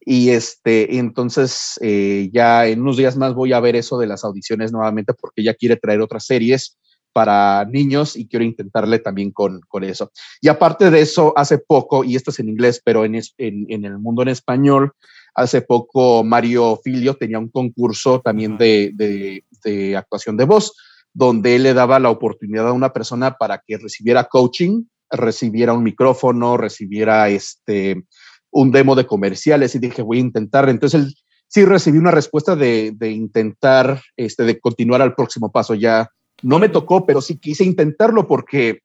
Y 0.10 0.30
este, 0.30 1.00
entonces 1.00 1.78
eh, 1.82 2.30
ya 2.32 2.66
en 2.66 2.80
unos 2.80 2.96
días 2.96 3.18
más 3.18 3.34
voy 3.34 3.52
a 3.52 3.60
ver 3.60 3.76
eso 3.76 3.98
de 3.98 4.08
las 4.08 4.24
audiciones 4.24 4.72
nuevamente 4.72 5.14
porque 5.14 5.44
ya 5.44 5.54
quiere 5.54 5.76
traer 5.76 6.00
otras 6.00 6.26
series 6.26 6.78
para 7.12 7.66
niños 7.66 8.16
y 8.16 8.26
quiero 8.26 8.46
intentarle 8.46 9.00
también 9.00 9.32
con, 9.32 9.60
con 9.68 9.84
eso. 9.84 10.14
Y 10.40 10.48
aparte 10.48 10.92
de 10.92 11.02
eso, 11.02 11.34
hace 11.36 11.58
poco, 11.58 12.06
y 12.06 12.16
esto 12.16 12.32
es 12.32 12.40
en 12.40 12.48
inglés, 12.48 12.82
pero 12.82 13.04
en, 13.04 13.16
en, 13.16 13.66
en 13.68 13.84
el 13.84 14.00
mundo 14.00 14.22
en 14.22 14.30
español, 14.30 14.94
hace 15.36 15.62
poco 15.62 16.24
Mario 16.24 16.80
Filio 16.82 17.16
tenía 17.16 17.40
un 17.40 17.50
concurso 17.50 18.22
también 18.22 18.58
de, 18.58 18.92
de, 18.94 19.44
de 19.66 19.98
actuación 19.98 20.38
de 20.38 20.46
voz 20.46 20.74
donde 21.14 21.58
él 21.58 21.64
le 21.64 21.74
daba 21.74 22.00
la 22.00 22.12
oportunidad 22.12 22.70
a 22.70 22.72
una 22.72 22.94
persona 22.94 23.36
para 23.38 23.62
que 23.66 23.78
recibiera 23.78 24.24
coaching, 24.24 24.84
recibiera 25.12 25.74
un 25.74 25.84
micrófono, 25.84 26.56
recibiera 26.56 27.28
este, 27.28 28.06
un 28.52 28.72
demo 28.72 28.96
de 28.96 29.06
comerciales 29.06 29.76
y 29.76 29.80
dije, 29.80 30.02
voy 30.02 30.18
a 30.18 30.22
intentar. 30.22 30.70
Entonces 30.70 31.24
sí 31.48 31.66
recibí 31.66 31.98
una 31.98 32.12
respuesta 32.12 32.56
de, 32.56 32.96
intentar, 33.02 34.02
este, 34.16 34.44
de 34.44 34.60
continuar 34.60 35.02
al 35.02 35.16
próximo 35.16 35.52
paso. 35.52 35.74
Ya 35.74 36.10
no 36.44 36.60
me 36.60 36.70
tocó, 36.70 37.06
pero 37.06 37.22
sí 37.22 37.38
quise 37.38 37.64
intentarlo 37.64 38.28
porque 38.28 38.82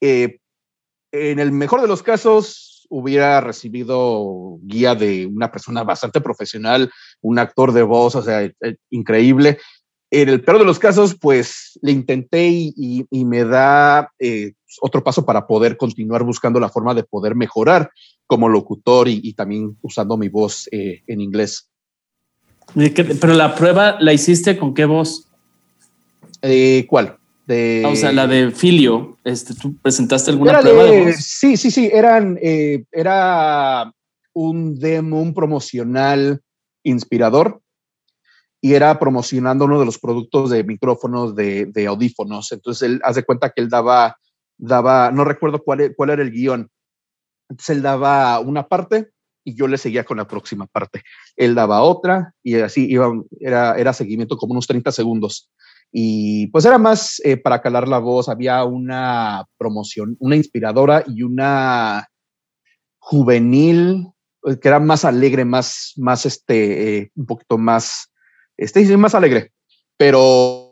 eh, 0.00 0.38
en 1.12 1.38
el 1.38 1.52
mejor 1.52 1.80
de 1.80 1.88
los 1.88 2.02
casos 2.02 2.86
hubiera 2.88 3.40
recibido 3.40 4.58
guía 4.62 4.94
de 4.94 5.26
una 5.26 5.52
persona 5.52 5.84
bastante 5.84 6.20
profesional, 6.20 6.90
un 7.20 7.38
actor 7.38 7.72
de 7.72 7.82
voz, 7.82 8.16
o 8.16 8.22
sea, 8.22 8.42
eh, 8.42 8.52
increíble, 8.90 9.58
en 10.10 10.28
el 10.28 10.42
peor 10.42 10.58
de 10.58 10.64
los 10.64 10.80
casos, 10.80 11.16
pues 11.20 11.78
le 11.82 11.92
intenté 11.92 12.48
y, 12.48 13.06
me 13.10 13.44
da 13.44 14.10
eh, 14.18 14.54
otro 14.80 15.02
paso 15.02 15.24
para 15.24 15.46
poder 15.46 15.76
continuar 15.76 16.22
buscando 16.22 16.60
la 16.60 16.68
forma 16.68 16.94
de 16.94 17.04
poder 17.04 17.34
mejorar 17.34 17.90
como 18.26 18.48
locutor 18.48 19.08
y, 19.08 19.32
también 19.34 19.76
usando 19.82 20.16
mi 20.16 20.28
voz 20.28 20.68
eh, 20.70 21.02
en 21.06 21.20
inglés. 21.20 21.68
Pero 22.74 23.34
la 23.34 23.54
prueba 23.54 23.96
la 24.00 24.12
hiciste 24.12 24.56
con 24.56 24.74
qué 24.74 24.84
voz? 24.84 25.28
Eh, 26.42 26.86
¿Cuál? 26.88 27.16
De, 27.46 27.82
o 27.84 27.96
sea, 27.96 28.12
la 28.12 28.28
de 28.28 28.52
Filio. 28.52 29.18
Este, 29.24 29.54
¿Tú 29.54 29.76
presentaste 29.76 30.30
alguna 30.30 30.60
prueba 30.60 30.84
de, 30.84 31.06
voz? 31.06 31.16
Sí, 31.16 31.56
sí, 31.56 31.70
sí. 31.70 31.90
Eran, 31.92 32.38
era 32.40 33.92
un 34.32 34.78
demo, 34.78 35.20
un 35.20 35.34
promocional 35.34 36.40
inspirador 36.84 37.60
y 38.60 38.74
era 38.74 38.98
promocionando 38.98 39.64
uno 39.64 39.80
de 39.80 39.86
los 39.86 39.98
productos 39.98 40.50
de 40.50 40.64
micrófonos 40.64 41.34
de, 41.34 41.86
audífonos. 41.88 42.52
Entonces 42.52 42.88
él 42.88 43.00
hace 43.04 43.24
cuenta 43.24 43.50
que 43.50 43.62
él 43.62 43.68
daba, 43.68 44.16
daba, 44.60 45.10
no 45.10 45.24
recuerdo 45.24 45.62
cuál, 45.62 45.80
e, 45.80 45.94
cuál 45.94 46.10
era 46.10 46.22
el 46.22 46.30
guion. 46.30 46.70
Entonces 47.48 47.76
él 47.76 47.82
daba 47.82 48.38
una 48.40 48.68
parte 48.68 49.10
y 49.44 49.54
yo 49.54 49.66
le 49.66 49.78
seguía 49.78 50.04
con 50.04 50.18
la 50.18 50.26
próxima 50.26 50.66
parte. 50.66 51.02
Él 51.36 51.54
daba 51.54 51.82
otra 51.82 52.32
y 52.42 52.56
así 52.56 52.86
iba, 52.90 53.12
era, 53.40 53.74
era 53.76 53.92
seguimiento 53.92 54.36
como 54.36 54.52
unos 54.52 54.66
30 54.66 54.92
segundos. 54.92 55.50
Y 55.92 56.46
pues 56.48 56.64
era 56.64 56.78
más 56.78 57.20
eh, 57.24 57.36
para 57.36 57.60
calar 57.60 57.88
la 57.88 57.98
voz, 57.98 58.28
había 58.28 58.62
una 58.64 59.44
promoción, 59.58 60.16
una 60.20 60.36
inspiradora 60.36 61.02
y 61.06 61.22
una 61.22 62.06
juvenil, 62.98 64.06
eh, 64.44 64.58
que 64.60 64.68
era 64.68 64.78
más 64.78 65.04
alegre, 65.04 65.44
más, 65.44 65.94
más 65.96 66.26
este, 66.26 66.98
eh, 66.98 67.10
un 67.16 67.26
poquito 67.26 67.58
más 67.58 68.10
este 68.60 68.96
más 68.98 69.14
alegre, 69.14 69.52
pero 69.96 70.69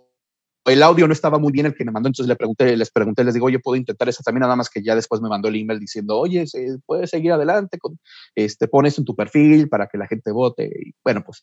el 0.68 0.82
audio 0.82 1.06
no 1.06 1.12
estaba 1.12 1.38
muy 1.38 1.52
bien 1.52 1.66
el 1.66 1.74
que 1.74 1.84
me 1.84 1.92
mandó, 1.92 2.08
entonces 2.08 2.28
le 2.28 2.36
pregunté, 2.36 2.76
les 2.76 2.90
pregunté, 2.90 3.24
les 3.24 3.34
digo, 3.34 3.46
oye, 3.46 3.58
puedo 3.58 3.76
intentar 3.76 4.08
eso 4.08 4.22
también, 4.24 4.42
nada 4.42 4.56
más 4.56 4.70
que 4.70 4.82
ya 4.82 4.94
después 4.94 5.20
me 5.20 5.28
mandó 5.28 5.48
el 5.48 5.56
email 5.56 5.78
diciendo, 5.78 6.18
oye, 6.18 6.44
puedes 6.86 7.10
seguir 7.10 7.32
adelante, 7.32 7.78
con, 7.78 7.98
este, 8.34 8.68
pones 8.68 8.98
en 8.98 9.04
tu 9.04 9.14
perfil 9.14 9.68
para 9.68 9.86
que 9.86 9.98
la 9.98 10.06
gente 10.06 10.30
vote, 10.30 10.64
y 10.66 10.92
bueno, 11.04 11.22
pues, 11.24 11.42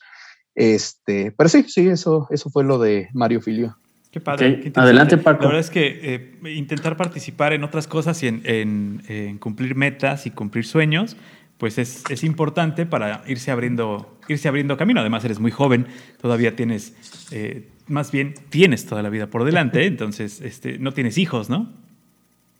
este, 0.56 1.34
pero 1.38 1.50
sí, 1.50 1.64
sí, 1.68 1.88
eso, 1.88 2.28
eso 2.32 2.50
fue 2.50 2.64
lo 2.64 2.80
de 2.80 3.10
Mario 3.14 3.42
Filio. 3.42 3.78
Qué 4.16 4.22
padre. 4.22 4.72
adelante, 4.76 5.18
Paco. 5.18 5.42
La 5.42 5.48
verdad 5.50 5.60
es 5.60 5.70
que 5.70 6.00
eh, 6.02 6.54
intentar 6.56 6.96
participar 6.96 7.52
en 7.52 7.66
otras 7.66 7.86
cosas 7.86 8.24
y 8.24 8.28
en, 8.28 9.38
cumplir 9.42 9.76
metas 9.76 10.26
y 10.26 10.32
cumplir 10.32 10.66
sueños, 10.66 11.18
pues 11.58 11.78
es, 11.78 12.02
es, 12.10 12.24
importante 12.24 12.86
para 12.86 13.24
irse 13.28 13.52
abriendo, 13.52 14.18
irse 14.30 14.48
abriendo 14.48 14.78
camino. 14.78 15.02
Además, 15.02 15.26
eres 15.26 15.40
muy 15.40 15.52
joven, 15.52 15.88
todavía 16.22 16.56
tienes, 16.56 16.94
eh, 17.32 17.68
más 17.88 18.12
bien 18.12 18.36
tienes 18.50 18.86
toda 18.86 19.02
la 19.04 19.10
vida 19.10 19.28
por 19.28 19.44
delante, 19.44 19.86
entonces 19.88 20.42
este, 20.42 20.80
no 20.80 20.94
tienes 20.94 21.18
hijos, 21.18 21.50
¿no? 21.50 21.72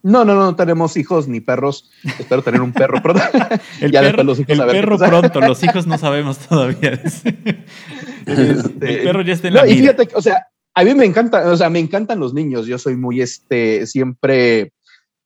No, 0.04 0.24
no, 0.24 0.36
no 0.36 0.56
tenemos 0.56 0.98
hijos 0.98 1.28
ni 1.28 1.40
perros. 1.40 1.90
Espero 2.04 2.44
tener 2.44 2.62
un 2.62 2.72
perro 2.72 3.02
pronto. 3.02 3.24
el 3.82 3.92
perro, 3.92 4.24
los 4.24 4.40
hijos 4.40 4.60
el 4.60 4.66
perro 4.68 5.00
pronto, 5.00 5.42
los 5.42 5.64
hijos 5.64 5.88
no 5.88 5.98
sabemos 5.98 6.38
todavía. 6.38 6.92
Este, 6.92 7.36
el 8.28 9.04
perro 9.04 9.22
ya 9.24 9.34
está 9.34 9.48
en 9.48 9.54
la 9.56 9.68
Y 9.68 9.80
fíjate, 9.80 10.10
o 10.14 10.22
sea, 10.22 10.46
a 10.76 10.84
mí 10.84 10.94
me 10.94 11.06
encanta, 11.06 11.50
o 11.52 11.58
sea, 11.58 11.72
me 11.72 11.80
encantan 11.80 12.20
los 12.20 12.36
niños. 12.36 12.68
Yo 12.68 12.78
soy 12.78 12.96
muy, 12.96 13.20
este, 13.20 13.88
siempre 13.88 14.74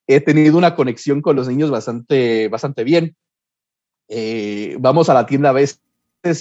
he 0.07 0.21
tenido 0.21 0.57
una 0.57 0.75
conexión 0.75 1.21
con 1.21 1.35
los 1.35 1.49
niños 1.49 1.69
bastante, 1.71 2.47
bastante 2.47 2.85
bien. 2.85 3.17
Eh, 4.07 4.77
vamos 4.79 5.09
a 5.09 5.13
la 5.13 5.25
tienda 5.25 5.49
a 5.49 5.53
veces 5.53 5.81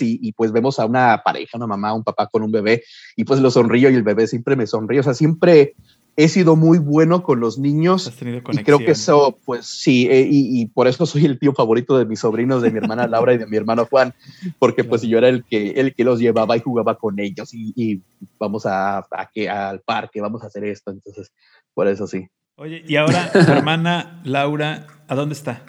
y, 0.00 0.32
pues 0.32 0.52
vemos 0.52 0.78
a 0.78 0.86
una 0.86 1.22
pareja, 1.24 1.56
una 1.56 1.66
mamá, 1.66 1.94
un 1.94 2.04
papá 2.04 2.26
con 2.26 2.42
un 2.42 2.50
bebé 2.50 2.82
y 3.16 3.24
pues 3.24 3.40
lo 3.40 3.50
sonrío 3.50 3.90
y 3.90 3.94
el 3.94 4.02
bebé 4.02 4.26
siempre 4.26 4.56
me 4.56 4.66
sonríe. 4.66 5.00
O 5.00 5.02
sea, 5.02 5.14
siempre 5.14 5.74
he 6.16 6.28
sido 6.28 6.56
muy 6.56 6.78
bueno 6.78 7.22
con 7.22 7.38
los 7.38 7.58
niños. 7.58 8.12
y 8.20 8.58
creo 8.64 8.78
que 8.78 8.90
eso, 8.90 9.38
pues 9.44 9.66
sí, 9.66 10.08
eh, 10.10 10.26
y, 10.28 10.66
por 10.66 10.88
eso 10.88 11.06
soy 11.06 11.24
el 11.26 11.38
tío 11.38 11.52
favorito 11.52 11.96
de 11.96 12.06
mis 12.06 12.20
sobrinos, 12.20 12.60
de 12.60 12.72
mi 12.72 12.78
hermana 12.78 13.06
Laura 13.06 13.34
y 13.34 13.38
de 13.38 13.46
mi 13.46 13.56
hermano 13.56 13.86
Juan, 13.86 14.12
porque 14.58 14.82
pues 14.82 15.02
yo 15.02 15.18
era 15.18 15.28
el 15.28 15.44
que, 15.44 15.70
el 15.70 15.94
que 15.94 16.04
los 16.04 16.18
llevaba 16.18 16.56
y 16.56 16.60
jugaba 16.60 16.96
con 16.96 17.20
ellos 17.20 17.50
y, 17.52 18.02
vamos 18.38 18.66
a, 18.66 19.06
que, 19.32 19.48
al 19.48 19.80
parque, 19.80 20.20
vamos 20.20 20.42
a 20.42 20.48
hacer 20.48 20.64
esto. 20.64 20.90
Entonces, 20.90 21.32
por 21.72 21.86
eso 21.86 22.08
sí. 22.08 22.26
Oye, 22.56 22.82
y 22.88 22.96
ahora 22.96 23.30
tu 23.30 23.38
hermana 23.38 24.20
Laura, 24.24 24.88
¿a 25.06 25.14
dónde 25.14 25.34
está? 25.34 25.62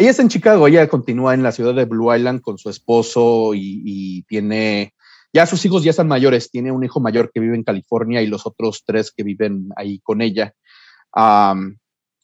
Ella 0.00 0.10
está 0.10 0.22
en 0.22 0.28
Chicago, 0.28 0.68
ella 0.68 0.88
continúa 0.88 1.34
en 1.34 1.42
la 1.42 1.52
ciudad 1.52 1.74
de 1.74 1.84
Blue 1.84 2.14
Island 2.14 2.40
con 2.40 2.56
su 2.56 2.70
esposo 2.70 3.50
y 3.54 4.22
tiene 4.28 4.94
ya 5.32 5.46
sus 5.46 5.64
hijos 5.64 5.82
ya 5.82 5.90
están 5.90 6.08
mayores, 6.08 6.50
tiene 6.50 6.72
un 6.72 6.84
hijo 6.84 7.00
mayor 7.00 7.30
que 7.32 7.40
vive 7.40 7.54
en 7.54 7.64
California 7.64 8.22
y 8.22 8.26
los 8.26 8.46
otros 8.46 8.84
tres 8.86 9.12
que 9.12 9.22
viven 9.22 9.68
ahí 9.76 10.00
con 10.00 10.22
ella. 10.22 10.54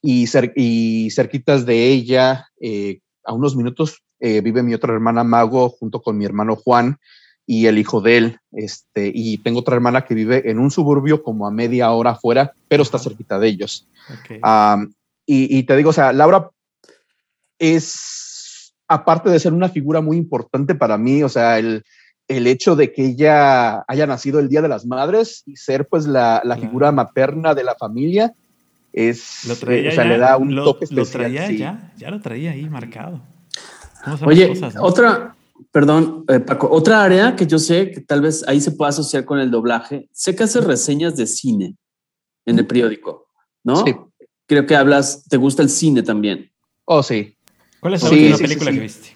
y, 0.02 0.26
y, 0.56 1.10
cerquitas 1.10 1.66
de 1.66 1.88
ella, 1.88 2.48
eh, 2.60 3.00
a 3.24 3.32
unos 3.32 3.56
minutos, 3.56 4.02
eh, 4.20 4.40
vive 4.40 4.62
mi 4.62 4.74
otra 4.74 4.92
hermana 4.92 5.24
Mago 5.24 5.68
junto 5.68 6.00
con 6.00 6.16
mi 6.16 6.24
hermano 6.24 6.56
Juan 6.56 6.98
y 7.46 7.66
el 7.66 7.78
hijo 7.78 8.00
de 8.00 8.16
él. 8.16 8.38
Este, 8.52 9.10
y 9.14 9.38
tengo 9.38 9.60
otra 9.60 9.74
hermana 9.74 10.04
que 10.04 10.14
vive 10.14 10.50
en 10.50 10.58
un 10.58 10.70
suburbio 10.70 11.22
como 11.22 11.46
a 11.46 11.50
media 11.50 11.90
hora 11.90 12.12
afuera, 12.12 12.54
pero 12.68 12.82
está 12.82 12.98
cerquita 12.98 13.38
de 13.38 13.48
ellos. 13.48 13.86
y, 15.26 15.58
y, 15.58 15.62
te 15.64 15.76
digo, 15.76 15.90
o 15.90 15.94
sea, 15.94 16.12
Laura 16.12 16.50
es, 17.72 18.74
aparte 18.88 19.30
de 19.30 19.40
ser 19.40 19.52
una 19.52 19.68
figura 19.68 20.00
muy 20.00 20.16
importante 20.16 20.74
para 20.74 20.98
mí, 20.98 21.22
o 21.22 21.28
sea, 21.28 21.58
el, 21.58 21.84
el 22.28 22.46
hecho 22.46 22.76
de 22.76 22.92
que 22.92 23.04
ella 23.06 23.84
haya 23.86 24.06
nacido 24.06 24.40
el 24.40 24.48
Día 24.48 24.62
de 24.62 24.68
las 24.68 24.86
Madres 24.86 25.42
y 25.46 25.56
ser 25.56 25.88
pues 25.88 26.06
la, 26.06 26.42
figura 26.60 26.92
materna 26.92 27.54
de 27.54 27.64
la 27.64 27.74
familia 27.74 28.32
es, 28.92 29.44
lo 29.46 29.56
traía 29.56 29.90
o 29.90 29.92
sea, 29.92 30.04
le 30.04 30.18
da 30.18 30.36
un 30.36 30.54
toque 30.54 30.84
especial. 30.84 31.32
Lo 31.32 31.38
traía 31.38 31.50
ya, 31.50 31.92
ya 31.96 32.10
lo 32.10 32.20
traía 32.20 32.52
ahí 32.52 32.68
marcado. 32.68 33.20
Oye, 34.24 34.52
otra, 34.80 35.34
perdón, 35.72 36.24
eh, 36.28 36.40
Paco, 36.40 36.68
otra 36.70 37.02
área 37.02 37.34
que 37.34 37.46
yo 37.46 37.58
sé 37.58 37.90
que 37.90 38.00
tal 38.00 38.20
vez 38.20 38.46
ahí 38.46 38.60
se 38.60 38.72
pueda 38.72 38.90
asociar 38.90 39.24
con 39.24 39.38
el 39.38 39.50
doblaje, 39.50 40.08
sé 40.12 40.36
que 40.36 40.44
haces 40.44 40.64
reseñas 40.64 41.16
de 41.16 41.26
cine 41.26 41.76
en 42.46 42.58
el 42.58 42.66
periódico, 42.66 43.28
¿no? 43.64 43.84
Sí. 43.84 43.94
Creo 44.46 44.66
que 44.66 44.76
hablas, 44.76 45.24
te 45.24 45.38
gusta 45.38 45.62
el 45.62 45.70
cine 45.70 46.02
también. 46.02 46.50
Oh, 46.84 47.02
sí. 47.02 47.33
¿Cuál 47.84 47.92
es 47.92 48.02
la 48.02 48.08
última 48.08 48.38
película 48.38 48.72
que 48.72 48.80
viste? 48.80 49.08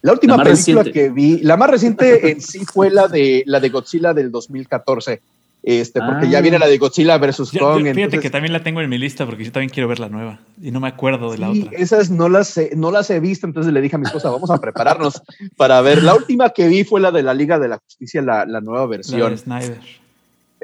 La 0.00 0.12
última 0.12 0.44
película 0.44 0.84
que 0.84 1.10
vi, 1.10 1.40
la 1.40 1.56
más 1.56 1.70
reciente 1.70 2.30
en 2.30 2.40
sí 2.40 2.64
fue 2.64 2.88
la 2.88 3.08
de 3.08 3.42
la 3.46 3.58
de 3.58 3.68
Godzilla 3.68 4.14
del 4.14 4.30
2014. 4.30 5.20
Este, 5.64 6.00
porque 6.00 6.30
ya 6.30 6.40
viene 6.40 6.60
la 6.60 6.68
de 6.68 6.78
Godzilla 6.78 7.18
versus 7.18 7.50
Kong. 7.50 7.84
fíjate 7.92 8.20
que 8.20 8.30
también 8.30 8.52
la 8.52 8.62
tengo 8.62 8.80
en 8.80 8.88
mi 8.88 8.96
lista 8.96 9.26
porque 9.26 9.44
yo 9.44 9.50
también 9.50 9.70
quiero 9.70 9.88
ver 9.88 9.98
la 9.98 10.08
nueva 10.08 10.38
y 10.60 10.70
no 10.70 10.78
me 10.78 10.86
acuerdo 10.86 11.32
de 11.32 11.38
la 11.38 11.50
otra. 11.50 11.72
Esas 11.72 12.10
no 12.10 12.28
las, 12.28 12.56
he, 12.56 12.76
no 12.76 12.92
las 12.92 13.10
he 13.10 13.18
visto, 13.18 13.44
entonces 13.44 13.72
le 13.72 13.80
dije 13.80 13.96
a 13.96 13.98
mi 13.98 14.06
esposa, 14.06 14.30
vamos 14.30 14.50
a 14.52 14.58
prepararnos 14.58 15.20
para 15.56 15.80
ver. 15.80 16.04
La 16.04 16.14
última 16.14 16.50
que 16.50 16.68
vi 16.68 16.84
fue 16.84 17.00
la 17.00 17.10
de 17.10 17.24
la 17.24 17.34
Liga 17.34 17.58
de 17.58 17.66
la 17.66 17.78
Justicia, 17.78 18.22
la, 18.22 18.44
nueva 18.60 18.86
versión. 18.86 19.18
La 19.18 19.30
de 19.30 19.36
Snyder. 19.36 20.01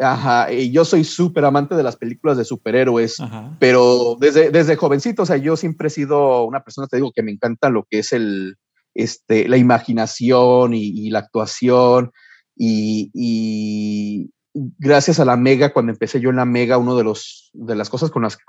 Ajá, 0.01 0.53
y 0.53 0.70
yo 0.70 0.85
soy 0.85 1.05
súper 1.05 1.45
amante 1.45 1.75
de 1.75 1.83
las 1.83 1.97
películas 1.97 2.37
de 2.37 2.45
superhéroes, 2.45 3.16
pero 3.59 4.16
desde, 4.20 4.51
desde 4.51 4.77
jovencito, 4.77 5.23
o 5.23 5.27
sea, 5.27 5.37
yo 5.37 5.57
siempre 5.57 5.89
he 5.89 5.91
sido 5.91 6.45
una 6.45 6.62
persona, 6.62 6.87
te 6.87 6.97
digo, 6.97 7.12
que 7.12 7.23
me 7.23 7.33
encanta 7.33 7.69
lo 7.70 7.87
que 7.91 8.01
es 8.01 8.12
el, 8.12 8.57
este, 8.95 9.49
la 9.49 9.57
imaginación 9.57 10.75
y, 10.75 11.11
la 11.11 11.20
actuación. 11.20 12.11
Y, 12.57 14.31
gracias 14.55 15.20
a 15.20 15.25
la 15.25 15.37
Mega, 15.37 15.73
cuando 15.73 15.93
empecé 15.93 16.20
yo 16.20 16.31
en 16.31 16.37
la 16.37 16.45
Mega, 16.45 16.79
una 16.79 16.95
de, 16.95 17.05
los, 17.05 17.51
de 17.53 17.77
las 17.77 17.91
cosas 17.91 18.11
con 18.11 18.23
las 18.23 18.37
que 18.37 18.45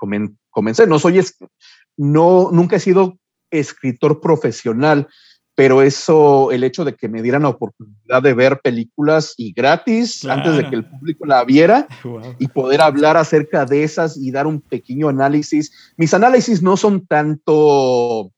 comencé, 0.50 0.86
no 0.86 0.98
soy, 0.98 1.20
no, 1.96 2.50
nunca 2.52 2.76
he 2.76 2.80
sido 2.80 3.18
escritor 3.50 4.20
profesional, 4.20 5.08
pero 5.60 5.82
eso, 5.82 6.52
el 6.52 6.64
hecho 6.64 6.86
de 6.86 6.94
que 6.94 7.06
me 7.06 7.20
dieran 7.20 7.42
la 7.42 7.50
oportunidad 7.50 8.22
de 8.22 8.32
ver 8.32 8.60
películas 8.62 9.34
y 9.36 9.52
gratis 9.52 10.24
antes 10.24 10.56
de 10.56 10.66
que 10.70 10.74
el 10.74 10.86
público 10.86 11.26
la 11.26 11.44
viera 11.44 11.86
y 12.38 12.48
poder 12.48 12.80
hablar 12.80 13.18
acerca 13.18 13.66
de 13.66 13.84
esas 13.84 14.16
y 14.16 14.30
dar 14.30 14.46
un 14.46 14.62
pequeño 14.62 15.10
análisis. 15.10 15.92
Mis 15.98 16.14
análisis 16.14 16.62
no 16.62 16.78
son 16.78 17.06
tanto 17.06 18.32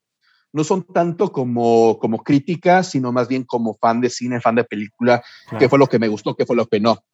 no 0.53 0.65
son 0.65 0.85
tanto 0.85 1.31
como, 1.31 1.97
como 2.01 2.25
crítica, 2.25 2.83
sino 2.83 3.13
más 3.13 3.29
bien 3.29 3.45
como 3.45 3.75
fan 3.75 4.01
de 4.01 4.11
cine, 4.11 4.41
fan 4.41 4.57
de 4.57 4.65
película, 4.65 5.23
qué 5.61 5.69
fue 5.69 5.79
lo 5.79 5.87
que 5.87 6.01
me 6.01 6.09
gustó, 6.09 6.35
qué 6.35 6.45
fue 6.45 6.57
lo 6.57 6.67
que 6.67 6.81
no. 6.81 7.05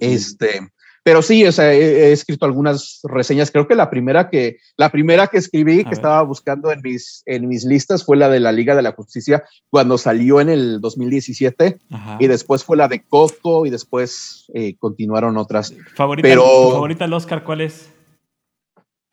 Este, 0.00 0.68
pero 1.04 1.20
sí, 1.20 1.44
o 1.44 1.52
sea, 1.52 1.72
he, 1.72 2.12
escrito 2.12 2.46
algunas 2.46 3.00
reseñas. 3.04 3.50
Creo 3.50 3.68
que 3.68 3.74
la 3.74 3.90
primera 3.90 4.30
que, 4.30 4.56
la 4.78 4.90
primera 4.90 5.26
que 5.26 5.36
escribí, 5.36 5.84
que 5.84 5.92
estaba 5.92 6.22
buscando 6.22 6.72
en 6.72 6.80
mis, 6.82 7.22
en 7.26 7.46
mis 7.46 7.64
listas, 7.64 8.04
fue 8.04 8.16
la 8.16 8.30
de 8.30 8.40
la 8.40 8.52
Liga 8.52 8.74
de 8.74 8.80
la 8.80 8.92
Justicia 8.92 9.44
cuando 9.68 9.98
salió 9.98 10.40
en 10.40 10.48
el 10.48 10.80
2017. 10.80 11.78
Y 12.18 12.26
después 12.26 12.64
fue 12.64 12.78
la 12.78 12.88
de 12.88 13.04
Coco 13.04 13.66
y 13.66 13.70
después 13.70 14.46
eh, 14.54 14.76
continuaron 14.78 15.36
otras. 15.36 15.74
¿Favorita, 15.94 16.26
pero, 16.26 16.42
favorita 16.72 17.04
el 17.04 17.12
Oscar 17.12 17.44
cuál 17.44 17.60
es? 17.60 17.90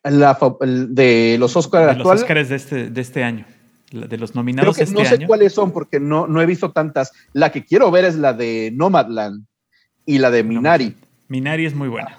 la, 0.02 0.38
de 0.88 1.36
los 1.38 1.54
Oscars 1.56 1.92
de 1.92 2.02
Los 2.02 2.08
Oscars 2.08 2.48
de 2.48 2.56
este, 2.56 2.90
de 2.90 3.00
este 3.00 3.22
año. 3.22 3.44
De 3.92 4.16
los 4.16 4.34
nominados 4.34 4.74
Creo 4.74 4.86
que 4.86 4.90
este 4.90 5.02
no 5.02 5.08
sé 5.08 5.26
cuáles 5.26 5.52
son 5.52 5.70
porque 5.70 6.00
no, 6.00 6.26
no 6.26 6.40
he 6.40 6.46
visto 6.46 6.72
tantas. 6.72 7.12
La 7.34 7.52
que 7.52 7.66
quiero 7.66 7.90
ver 7.90 8.06
es 8.06 8.16
la 8.16 8.32
de 8.32 8.72
Nomadland 8.74 9.44
y 10.06 10.16
la 10.16 10.30
de 10.30 10.42
Minari. 10.42 10.96
Minari 11.32 11.64
es 11.64 11.74
muy 11.74 11.88
buena. 11.88 12.18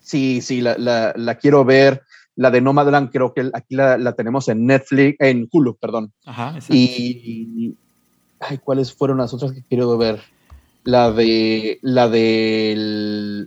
Sí, 0.00 0.40
sí, 0.40 0.60
la, 0.60 0.76
la, 1.16 1.34
quiero 1.34 1.64
ver. 1.64 2.02
La 2.36 2.50
de 2.52 2.60
Nomadland 2.60 3.10
creo 3.10 3.34
que 3.34 3.50
aquí 3.52 3.74
la, 3.74 4.12
tenemos 4.12 4.48
en 4.48 4.66
Netflix, 4.66 5.16
en 5.20 5.48
Hulu, 5.50 5.76
perdón. 5.76 6.12
Ajá, 6.24 6.56
Y, 6.68 7.74
ay, 8.38 8.58
¿cuáles 8.58 8.94
fueron 8.94 9.18
las 9.18 9.34
otras 9.34 9.52
que 9.52 9.62
quiero 9.62 9.98
ver? 9.98 10.20
La 10.84 11.10
de 11.10 11.78
la 11.82 12.08
de 12.08 13.46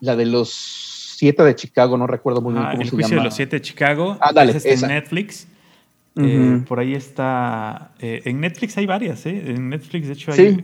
la 0.00 0.16
de 0.16 0.26
los 0.26 0.50
siete 0.50 1.42
de 1.42 1.56
Chicago, 1.56 1.98
no 1.98 2.06
recuerdo 2.06 2.40
muy 2.40 2.54
bien 2.54 2.64
cómo 2.70 2.82
el 2.82 2.90
juicio 2.90 3.16
de 3.18 3.24
los 3.24 3.34
siete 3.34 3.56
de 3.56 3.62
Chicago. 3.62 4.16
Ah, 4.20 4.32
dale, 4.32 4.52
es 4.52 4.64
en 4.64 4.88
Netflix. 4.88 5.48
Eh, 6.20 6.64
por 6.66 6.80
ahí 6.80 6.94
está. 6.94 7.92
Eh, 8.00 8.22
en 8.24 8.40
Netflix 8.40 8.76
hay 8.76 8.86
varias, 8.86 9.24
¿eh? 9.26 9.42
En 9.46 9.68
Netflix, 9.68 10.08
de 10.08 10.12
hecho, 10.14 10.32
hay. 10.32 10.60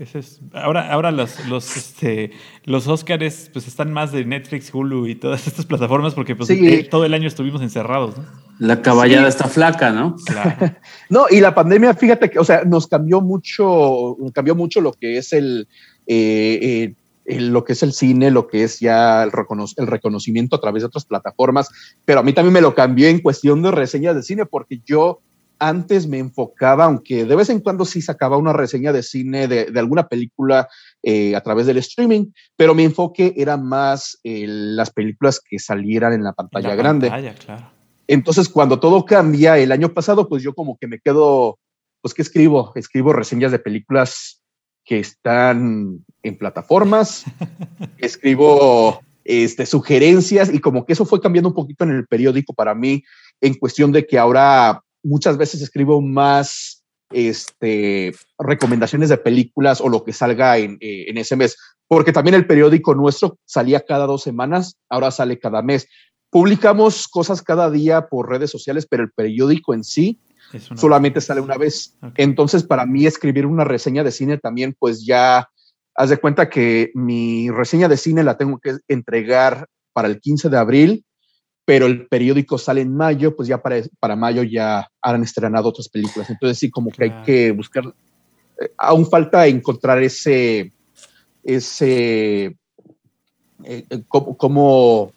ahora 0.52 0.90
ahora 0.90 1.12
los, 1.12 1.46
los, 1.46 1.76
este, 1.76 2.32
los 2.64 2.88
Oscars 2.88 3.50
pues, 3.52 3.68
están 3.68 3.92
más 3.92 4.10
de 4.10 4.24
Netflix, 4.24 4.74
Hulu 4.74 5.06
y 5.06 5.14
todas 5.14 5.46
estas 5.46 5.64
plataformas 5.64 6.14
porque 6.14 6.34
pues, 6.34 6.50
eh, 6.50 6.88
todo 6.90 7.04
el 7.04 7.14
año 7.14 7.28
estuvimos 7.28 7.62
encerrados, 7.62 8.18
¿no? 8.18 8.24
La 8.58 8.82
caballada 8.82 9.28
está 9.28 9.48
flaca, 9.48 9.92
¿no? 9.92 10.16
Claro. 10.26 10.74
no, 11.08 11.26
y 11.30 11.40
la 11.40 11.54
pandemia, 11.54 11.94
fíjate 11.94 12.30
que, 12.30 12.38
o 12.38 12.44
sea, 12.44 12.64
nos 12.64 12.88
cambió 12.88 13.20
mucho, 13.20 14.16
cambió 14.32 14.56
mucho 14.56 14.80
lo 14.80 14.92
que 14.92 15.18
es 15.18 15.32
el 15.32 15.68
lo 17.26 17.64
que 17.64 17.72
es 17.72 17.82
el 17.82 17.92
cine, 17.92 18.30
lo 18.30 18.48
que 18.48 18.64
es 18.64 18.80
ya 18.80 19.22
el, 19.22 19.30
el, 19.76 19.86
reconocimiento 19.86 20.56
a 20.56 20.60
través 20.60 20.82
de 20.82 20.88
otras 20.88 21.04
plataformas, 21.04 21.68
pero 22.04 22.20
a 22.20 22.22
mí 22.22 22.32
también 22.32 22.52
me 22.52 22.60
lo 22.60 22.74
cambió 22.74 23.08
en 23.08 23.20
cuestión 23.20 23.62
de 23.62 23.70
reseñas 23.70 24.14
de 24.14 24.22
cine, 24.22 24.46
porque 24.46 24.80
yo 24.84 25.20
antes 25.58 26.06
me 26.06 26.18
enfocaba, 26.18 26.84
aunque 26.84 27.24
de 27.24 27.36
vez 27.36 27.48
en 27.50 27.60
cuando 27.60 27.84
sí 27.84 28.02
sacaba 28.02 28.36
una 28.36 28.52
reseña 28.52 28.92
de 28.92 29.02
cine 29.02 29.48
de, 29.48 29.78
alguna 29.78 30.08
película 30.08 30.68
eh, 31.02 31.34
a 31.34 31.40
través 31.40 31.66
del 31.66 31.78
streaming, 31.78 32.32
pero 32.56 32.74
mi 32.74 32.84
enfoque 32.84 33.34
era 33.36 33.56
más 33.56 34.18
las 34.22 34.90
películas 34.90 35.40
que 35.40 35.58
salieran 35.58 36.12
en 36.12 36.24
la 36.24 36.32
pantalla 36.32 36.74
grande. 36.74 37.10
Entonces, 38.06 38.48
cuando 38.48 38.78
todo 38.80 39.04
cambia 39.04 39.58
el 39.58 39.72
año 39.72 39.92
pasado, 39.94 40.28
pues 40.28 40.42
yo 40.42 40.54
como 40.54 40.76
que 40.76 40.86
me 40.86 40.98
quedo, 40.98 41.58
pues, 42.02 42.12
¿qué 42.12 42.22
escribo? 42.22 42.72
Escribo 42.74 43.12
reseñas 43.12 43.52
de 43.52 43.58
películas 43.58 44.42
que 44.84 44.98
están 44.98 46.04
en 46.22 46.38
plataformas, 46.38 47.24
escribo 47.98 49.00
este, 49.24 49.64
sugerencias 49.64 50.52
y 50.52 50.58
como 50.58 50.84
que 50.84 50.92
eso 50.92 51.06
fue 51.06 51.20
cambiando 51.20 51.48
un 51.48 51.54
poquito 51.54 51.84
en 51.84 51.92
el 51.92 52.06
periódico 52.06 52.52
para 52.52 52.74
mí 52.74 53.02
en 53.40 53.54
cuestión 53.54 53.90
de 53.90 54.06
que 54.06 54.18
ahora 54.18 54.82
muchas 55.04 55.36
veces 55.36 55.62
escribo 55.62 56.00
más 56.00 56.82
este, 57.10 58.12
recomendaciones 58.38 59.08
de 59.08 59.18
películas 59.18 59.80
o 59.80 59.88
lo 59.88 60.02
que 60.04 60.12
salga 60.12 60.58
en, 60.58 60.78
eh, 60.80 61.04
en 61.08 61.18
ese 61.18 61.36
mes, 61.36 61.56
porque 61.86 62.12
también 62.12 62.34
el 62.34 62.46
periódico 62.46 62.94
nuestro 62.94 63.38
salía 63.44 63.84
cada 63.84 64.06
dos 64.06 64.22
semanas, 64.22 64.76
ahora 64.88 65.10
sale 65.10 65.38
cada 65.38 65.62
mes. 65.62 65.86
Publicamos 66.30 67.06
cosas 67.06 67.42
cada 67.42 67.70
día 67.70 68.08
por 68.08 68.28
redes 68.28 68.50
sociales, 68.50 68.86
pero 68.90 69.04
el 69.04 69.12
periódico 69.12 69.74
en 69.74 69.84
sí 69.84 70.18
solamente 70.76 71.20
sale 71.20 71.40
una 71.40 71.56
vez. 71.56 71.96
Entonces, 72.16 72.62
para 72.62 72.86
mí 72.86 73.06
escribir 73.06 73.46
una 73.46 73.64
reseña 73.64 74.04
de 74.04 74.10
cine 74.10 74.38
también, 74.38 74.74
pues 74.78 75.04
ya, 75.04 75.48
haz 75.94 76.10
de 76.10 76.16
cuenta 76.16 76.48
que 76.48 76.90
mi 76.94 77.50
reseña 77.50 77.88
de 77.88 77.96
cine 77.96 78.24
la 78.24 78.36
tengo 78.36 78.58
que 78.58 78.78
entregar 78.88 79.66
para 79.92 80.08
el 80.08 80.20
15 80.20 80.48
de 80.48 80.58
abril, 80.58 81.04
pero 81.64 81.86
el 81.86 82.06
periódico 82.06 82.58
sale 82.58 82.82
en 82.82 82.94
mayo, 82.94 83.34
pues 83.34 83.48
ya 83.48 83.58
para, 83.58 83.80
para 83.98 84.16
mayo 84.16 84.42
ya 84.42 84.86
han 85.00 85.22
estrenado 85.22 85.68
otras 85.68 85.88
películas. 85.88 86.28
Entonces, 86.28 86.58
sí, 86.58 86.70
como 86.70 86.90
que 86.90 87.04
hay 87.04 87.22
que 87.24 87.52
buscar, 87.52 87.84
eh, 88.60 88.70
aún 88.76 89.08
falta 89.08 89.46
encontrar 89.46 90.02
ese, 90.02 90.72
ese 91.42 92.56
eh, 93.64 93.84
eh, 93.88 94.02
cómo, 94.08 95.12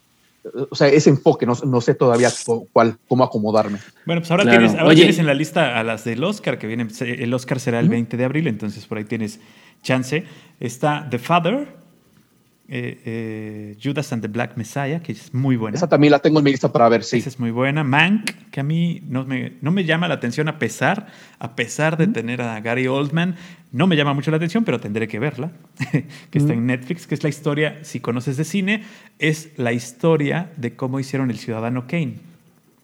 o 0.69 0.75
sea, 0.75 0.87
ese 0.87 1.09
enfoque, 1.09 1.45
no, 1.45 1.81
sé 1.81 1.93
todavía 1.95 2.29
cuál, 2.71 2.97
cómo 3.07 3.23
acomodarme. 3.23 3.79
Bueno, 4.05 4.21
pues 4.21 4.31
ahora, 4.31 4.49
tienes, 4.49 4.73
ahora 4.75 4.95
tienes, 4.95 5.19
en 5.19 5.25
la 5.25 5.33
lista 5.33 5.77
a 5.77 5.83
las 5.83 6.05
del 6.05 6.23
Oscar, 6.23 6.57
que 6.57 6.67
viene, 6.67 6.87
el 6.99 7.33
Oscar 7.33 7.59
será 7.59 7.79
el 7.79 7.89
20 7.89 8.15
de 8.15 8.23
abril, 8.23 8.47
entonces 8.47 8.85
por 8.85 8.99
ahí 8.99 9.03
tienes 9.03 9.39
chance. 9.83 10.23
Está 10.59 11.07
The 11.09 11.19
Father, 11.19 11.67
eh, 12.69 12.99
eh, 13.05 13.77
Judas 13.81 14.11
and 14.11 14.21
the 14.21 14.27
Black 14.27 14.57
Messiah, 14.57 14.99
que 15.01 15.13
es 15.13 15.33
muy 15.33 15.55
buena. 15.55 15.77
Esa 15.77 15.87
también 15.87 16.11
la 16.11 16.19
tengo 16.19 16.39
en 16.39 16.45
mi 16.45 16.51
lista 16.51 16.69
para 16.71 16.89
ver, 16.89 17.05
sí. 17.05 17.17
Esa 17.17 17.29
es 17.29 17.39
muy 17.39 17.51
buena. 17.51 17.85
Mank, 17.85 18.29
que 18.51 18.59
a 18.59 18.63
mí 18.63 19.01
no 19.07 19.23
me, 19.23 19.53
no 19.61 19.71
me 19.71 19.85
llama 19.85 20.09
la 20.09 20.15
atención 20.15 20.49
a 20.49 20.59
pesar, 20.59 21.07
a 21.39 21.55
pesar 21.55 21.95
de 21.95 22.07
tener 22.07 22.41
a 22.41 22.59
Gary 22.59 22.87
Oldman, 22.87 23.37
no 23.71 23.87
me 23.87 23.95
llama 23.95 24.13
mucho 24.13 24.31
la 24.31 24.37
atención, 24.37 24.65
pero 24.65 24.81
tendré 24.81 25.07
que 25.07 25.17
verla, 25.17 25.51
que 26.29 26.37
está 26.37 26.51
en 26.51 26.65
Netflix, 26.65 27.07
que 27.07 27.15
es 27.15 27.23
la 27.23 27.29
historia, 27.29 27.79
si 27.83 28.01
conoces 28.01 28.35
de 28.35 28.43
cine, 28.43 28.83
es 29.17 29.51
la 29.55 29.71
historia 29.71 30.51
de 30.57 30.75
cómo 30.75 30.99
hicieron 30.99 31.31
El 31.31 31.37
Ciudadano 31.37 31.87
Kane. 31.87 32.15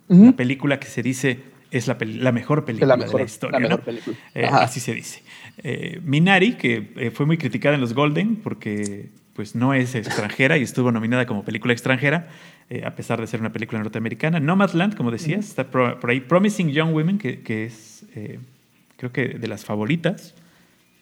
La 0.08 0.32
película 0.32 0.80
que 0.80 0.88
se 0.88 1.02
dice 1.02 1.40
es 1.72 1.88
la, 1.88 1.96
mejor 2.32 2.64
película 2.64 2.96
de 2.96 3.08
la 3.12 3.24
historia. 3.24 3.80
Eh, 4.36 4.46
así 4.46 4.80
se 4.80 4.94
dice. 4.94 5.24
Minari, 6.04 6.54
que 6.54 7.12
fue 7.14 7.26
muy 7.26 7.38
criticada 7.38 7.76
en 7.76 7.82
los 7.82 7.94
Golden 7.94 8.36
porque 8.36 9.10
pues 9.34 9.56
no 9.56 9.74
es 9.74 9.96
extranjera 9.96 10.58
y 10.58 10.64
estuvo 10.64 10.92
nominada 10.92 11.26
como 11.26 11.44
película 11.44 11.74
extranjera, 11.74 12.28
eh, 12.70 12.84
a 12.86 12.92
pesar 12.92 13.20
de 13.20 13.28
ser 13.28 13.40
una 13.40 13.52
película 13.52 13.82
norteamericana. 13.82 14.40
Nomadland, 14.40 14.96
como 14.96 15.12
decías, 15.12 15.48
está 15.48 15.70
por, 15.70 16.10
ahí. 16.10 16.22
Promising 16.22 16.70
Young 16.70 16.94
Women, 16.94 17.18
que, 17.18 17.66
es 17.66 18.06
eh, 18.16 18.40
creo 18.98 19.12
que 19.12 19.30
de 19.30 19.48
las 19.48 19.66
favoritas. 19.66 20.36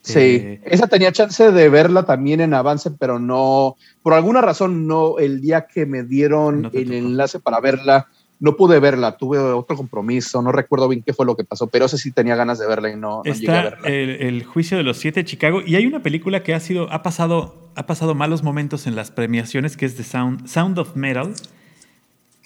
Sí, 0.01 0.19
eh, 0.19 0.61
esa 0.65 0.87
tenía 0.87 1.11
chance 1.11 1.51
de 1.51 1.69
verla 1.69 2.03
también 2.03 2.41
en 2.41 2.53
avance, 2.53 2.89
pero 2.89 3.19
no, 3.19 3.75
por 4.01 4.13
alguna 4.13 4.41
razón 4.41 4.87
no, 4.87 5.19
el 5.19 5.41
día 5.41 5.67
que 5.67 5.85
me 5.85 6.03
dieron 6.03 6.71
el 6.73 6.91
enlace 6.93 7.39
para 7.39 7.59
verla, 7.59 8.07
no 8.41 8.57
pude 8.57 8.79
verla, 8.79 9.17
tuve 9.17 9.37
otro 9.37 9.77
compromiso, 9.77 10.41
no 10.41 10.51
recuerdo 10.51 10.89
bien 10.89 11.03
qué 11.05 11.13
fue 11.13 11.27
lo 11.27 11.37
que 11.37 11.43
pasó, 11.43 11.67
pero 11.67 11.87
sé 11.87 11.99
si 11.99 12.11
tenía 12.11 12.35
ganas 12.35 12.57
de 12.57 12.67
verla 12.67 12.91
y 12.91 12.97
no, 12.97 13.21
llegué 13.23 13.51
a 13.51 13.63
verla. 13.63 13.87
El, 13.87 14.09
el, 14.09 14.43
juicio 14.43 14.77
de 14.77 14.83
los 14.83 14.97
siete 14.97 15.19
de 15.19 15.25
Chicago 15.25 15.61
y 15.65 15.75
hay 15.75 15.85
una 15.85 16.01
película 16.01 16.41
que 16.41 16.55
ha 16.55 16.59
sido, 16.59 16.91
ha 16.91 17.03
pasado, 17.03 17.69
ha 17.75 17.85
pasado 17.85 18.15
malos 18.15 18.41
momentos 18.41 18.87
en 18.87 18.95
las 18.95 19.11
premiaciones, 19.11 19.77
que 19.77 19.85
es 19.85 19.95
The 19.95 20.03
Sound, 20.03 20.47
Sound 20.47 20.79
of 20.79 20.95
Metal. 20.95 21.33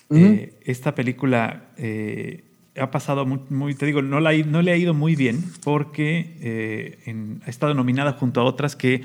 Eh, 0.10 0.54
esta 0.66 0.94
película 0.96 1.70
eh, 1.78 2.44
ha 2.78 2.92
pasado 2.92 3.26
muy, 3.26 3.74
te 3.74 3.86
digo, 3.86 4.02
no, 4.02 4.20
la, 4.20 4.34
no 4.34 4.62
le 4.62 4.74
ha 4.74 4.78
ido 4.78 4.94
muy 4.94 5.16
bien 5.16 5.46
porque 5.64 6.36
eh, 6.42 7.40
ha 7.46 7.50
estado 7.50 7.74
nominada 7.74 8.12
junto 8.12 8.42
a 8.42 8.44
otras 8.44 8.76
que 8.76 9.02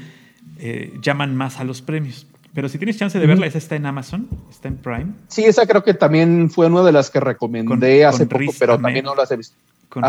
llaman 1.01 1.37
más 1.37 1.61
a 1.61 1.65
los 1.65 1.83
premios. 1.83 2.27
Pero 2.53 2.69
si 2.69 2.79
tienes 2.79 2.97
chance 2.99 3.19
de 3.19 3.27
verla, 3.27 3.47
esa 3.47 3.59
está 3.59 3.77
en 3.77 3.87
Amazon, 3.87 4.29
está 4.51 4.69
en 4.69 4.77
Prime. 4.77 5.07
Sí, 5.29 5.45
esa 5.45 5.67
creo 5.67 5.85
que 5.85 5.95
también 5.95 6.51
fue 6.51 6.67
una 6.67 6.83
de 6.83 6.93
las 6.93 7.11
que 7.11 7.21
recomendé 7.21 8.05
hace 8.05 8.27
poco, 8.27 8.53
pero 8.59 8.79
también 8.79 9.05
no 9.05 9.15
las 9.15 9.31
he 9.31 9.37
visto. 9.37 9.57
Con 9.89 10.05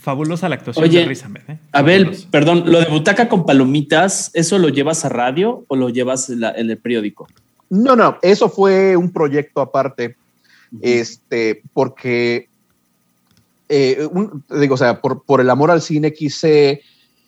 Fabulosa 0.00 0.48
la 0.48 0.56
actuación 0.56 0.90
de 0.90 1.04
Riz 1.04 1.24
Ahmed. 1.24 1.42
¿eh? 1.48 1.58
Abel, 1.70 2.16
perdón, 2.32 2.64
lo 2.66 2.80
de 2.80 2.86
butaca 2.86 3.28
con 3.28 3.46
palomitas, 3.46 4.32
¿eso 4.34 4.58
lo 4.58 4.68
llevas 4.68 5.04
a 5.04 5.08
radio 5.08 5.64
o 5.68 5.76
lo 5.76 5.88
llevas 5.88 6.30
en, 6.30 6.42
el 6.42 6.78
periódico? 6.78 7.28
No, 7.70 7.94
no, 7.94 8.18
eso 8.22 8.48
fue 8.48 8.96
un 8.96 9.12
proyecto 9.12 9.60
aparte. 9.60 10.16
Este, 10.82 11.62
porque 11.72 12.48
eh, 13.68 14.08
digo, 14.50 14.74
o 14.74 14.78
sea, 14.78 15.00
por, 15.00 15.22
por 15.22 15.40
el 15.40 15.50
amor 15.50 15.70
al 15.70 15.80
cine 15.80 16.12
quise 16.12 16.82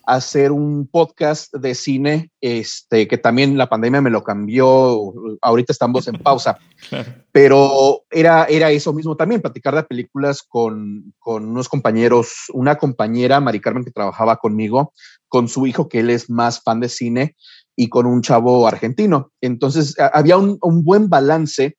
hacer 0.05 0.51
un 0.51 0.87
podcast 0.87 1.53
de 1.53 1.75
cine, 1.75 2.31
este, 2.41 3.07
que 3.07 3.17
también 3.17 3.57
la 3.57 3.69
pandemia 3.69 4.01
me 4.01 4.09
lo 4.09 4.23
cambió, 4.23 5.13
ahorita 5.41 5.71
estamos 5.71 6.07
en 6.07 6.15
pausa, 6.15 6.57
pero 7.31 8.03
era, 8.09 8.45
era 8.45 8.71
eso 8.71 8.93
mismo 8.93 9.15
también, 9.15 9.41
platicar 9.41 9.75
de 9.75 9.83
películas 9.83 10.41
con, 10.47 11.13
con, 11.19 11.45
unos 11.45 11.69
compañeros, 11.69 12.45
una 12.53 12.77
compañera, 12.77 13.39
Mari 13.39 13.59
Carmen, 13.59 13.83
que 13.83 13.91
trabajaba 13.91 14.37
conmigo, 14.37 14.93
con 15.27 15.47
su 15.47 15.67
hijo, 15.67 15.87
que 15.87 15.99
él 15.99 16.09
es 16.09 16.29
más 16.29 16.61
fan 16.61 16.79
de 16.79 16.89
cine, 16.89 17.35
y 17.75 17.89
con 17.89 18.05
un 18.05 18.21
chavo 18.21 18.67
argentino. 18.67 19.31
Entonces, 19.41 19.95
había 20.13 20.37
un, 20.37 20.57
un 20.61 20.83
buen 20.83 21.09
balance 21.09 21.77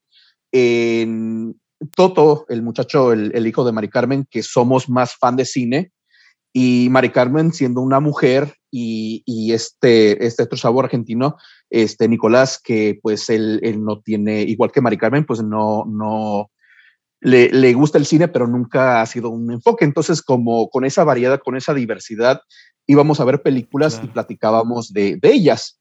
en 0.51 1.55
Toto, 1.94 2.47
el 2.49 2.62
muchacho, 2.62 3.12
el, 3.12 3.31
el 3.35 3.47
hijo 3.47 3.65
de 3.65 3.73
Mari 3.73 3.89
Carmen, 3.89 4.27
que 4.31 4.43
somos 4.43 4.89
más 4.89 5.15
fan 5.16 5.36
de 5.36 5.44
cine, 5.44 5.93
y 6.53 6.89
Mari 6.91 7.11
Carmen 7.11 7.53
siendo 7.53 7.81
una 7.81 8.01
mujer 8.01 8.55
y, 8.70 9.23
y 9.27 9.53
este, 9.53 10.24
este 10.24 10.43
otro 10.43 10.59
chavo 10.59 10.81
argentino, 10.81 11.37
este 11.70 12.09
Nicolás, 12.09 12.61
que 12.62 12.99
pues 13.03 13.31
él, 13.31 13.61
él, 13.62 13.83
no 13.83 14.01
tiene, 14.01 14.43
igual 14.43 14.70
que 14.70 14.81
Mari 14.81 14.99
Carmen, 14.99 15.24
pues 15.24 15.43
no, 15.43 15.85
no, 15.87 16.51
le, 17.20 17.51
le, 17.51 17.73
gusta 17.73 17.99
el 17.99 18.07
cine, 18.07 18.29
pero 18.29 18.47
nunca 18.47 19.01
ha 19.01 19.07
sido 19.07 19.31
un 19.31 19.51
enfoque. 19.51 19.85
Entonces, 19.85 20.23
como 20.23 20.69
con 20.69 20.85
esa 20.85 21.05
variedad, 21.05 21.41
con 21.41 21.57
esa 21.57 21.73
diversidad, 21.73 22.41
íbamos 22.87 23.20
a 23.20 23.24
ver 23.24 23.43
películas 23.43 24.01
y 24.03 24.09
platicábamos 24.09 24.93
de, 24.93 25.16
de 25.16 25.33
ellas. 25.33 25.81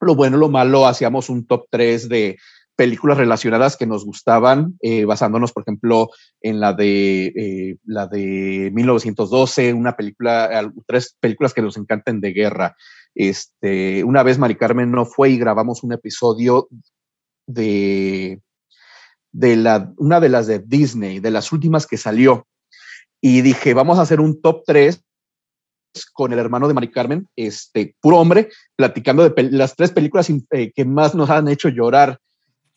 Lo 0.00 0.14
bueno, 0.14 0.36
lo 0.36 0.48
malo, 0.48 0.86
hacíamos 0.86 1.30
un 1.30 1.46
top 1.46 1.66
3 1.70 2.08
de, 2.08 2.36
películas 2.76 3.18
relacionadas 3.18 3.76
que 3.76 3.86
nos 3.86 4.04
gustaban, 4.04 4.76
eh, 4.80 5.04
basándonos, 5.04 5.52
por 5.52 5.62
ejemplo, 5.62 6.10
en 6.40 6.60
la 6.60 6.72
de, 6.72 7.26
eh, 7.26 7.76
la 7.84 8.06
de 8.06 8.70
1912, 8.72 9.72
una 9.72 9.96
película, 9.96 10.72
tres 10.86 11.16
películas 11.20 11.54
que 11.54 11.62
nos 11.62 11.76
encantan 11.76 12.20
de 12.20 12.32
guerra. 12.32 12.76
Este, 13.14 14.02
una 14.02 14.22
vez 14.22 14.38
Mari 14.38 14.56
Carmen 14.56 14.90
no 14.90 15.06
fue 15.06 15.30
y 15.30 15.38
grabamos 15.38 15.84
un 15.84 15.92
episodio 15.92 16.68
de, 17.46 18.40
de 19.32 19.56
la, 19.56 19.92
una 19.96 20.20
de 20.20 20.28
las 20.28 20.46
de 20.46 20.58
Disney, 20.58 21.20
de 21.20 21.30
las 21.30 21.52
últimas 21.52 21.86
que 21.86 21.96
salió. 21.96 22.46
Y 23.20 23.40
dije, 23.42 23.72
vamos 23.72 23.98
a 23.98 24.02
hacer 24.02 24.20
un 24.20 24.40
top 24.42 24.62
3 24.66 25.00
con 26.12 26.32
el 26.32 26.38
hermano 26.40 26.66
de 26.66 26.74
Mari 26.74 26.90
Carmen, 26.90 27.28
este, 27.36 27.94
puro 28.00 28.18
hombre, 28.18 28.50
platicando 28.76 29.28
de 29.28 29.42
las 29.50 29.76
tres 29.76 29.92
películas 29.92 30.28
eh, 30.50 30.72
que 30.74 30.84
más 30.84 31.14
nos 31.14 31.30
han 31.30 31.46
hecho 31.48 31.68
llorar 31.68 32.18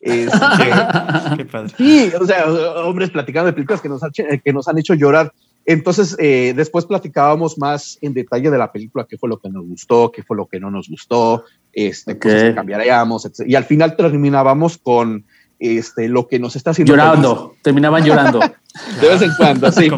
este, 0.00 0.36
Qué 1.36 1.44
padre. 1.44 1.74
Sí, 1.76 2.12
o 2.20 2.26
sea, 2.26 2.46
hombres 2.84 3.10
platicando 3.10 3.46
de 3.46 3.52
películas 3.52 3.80
que 3.80 3.88
nos, 3.88 4.02
han, 4.02 4.10
que 4.12 4.52
nos 4.52 4.68
han 4.68 4.78
hecho 4.78 4.94
llorar. 4.94 5.32
Entonces, 5.66 6.16
eh, 6.18 6.54
después 6.56 6.86
platicábamos 6.86 7.58
más 7.58 7.98
en 8.00 8.14
detalle 8.14 8.50
de 8.50 8.56
la 8.56 8.72
película, 8.72 9.06
qué 9.06 9.18
fue 9.18 9.28
lo 9.28 9.38
que 9.38 9.50
nos 9.50 9.66
gustó, 9.66 10.10
qué 10.10 10.22
fue 10.22 10.34
lo 10.34 10.46
que 10.46 10.58
no 10.58 10.70
nos 10.70 10.88
gustó, 10.88 11.44
este, 11.74 12.18
cosas 12.18 12.42
que 12.44 12.54
cambiaríamos, 12.54 13.30
Y 13.46 13.54
al 13.54 13.64
final 13.64 13.94
terminábamos 13.94 14.78
con 14.78 15.26
este, 15.58 16.08
lo 16.08 16.26
que 16.26 16.38
nos 16.38 16.56
está 16.56 16.70
haciendo. 16.70 16.94
Llorando, 16.94 17.54
terminaban 17.62 18.02
llorando. 18.02 18.40
de 19.00 19.08
vez 19.08 19.20
en 19.20 19.32
cuando, 19.36 19.70
sí. 19.70 19.90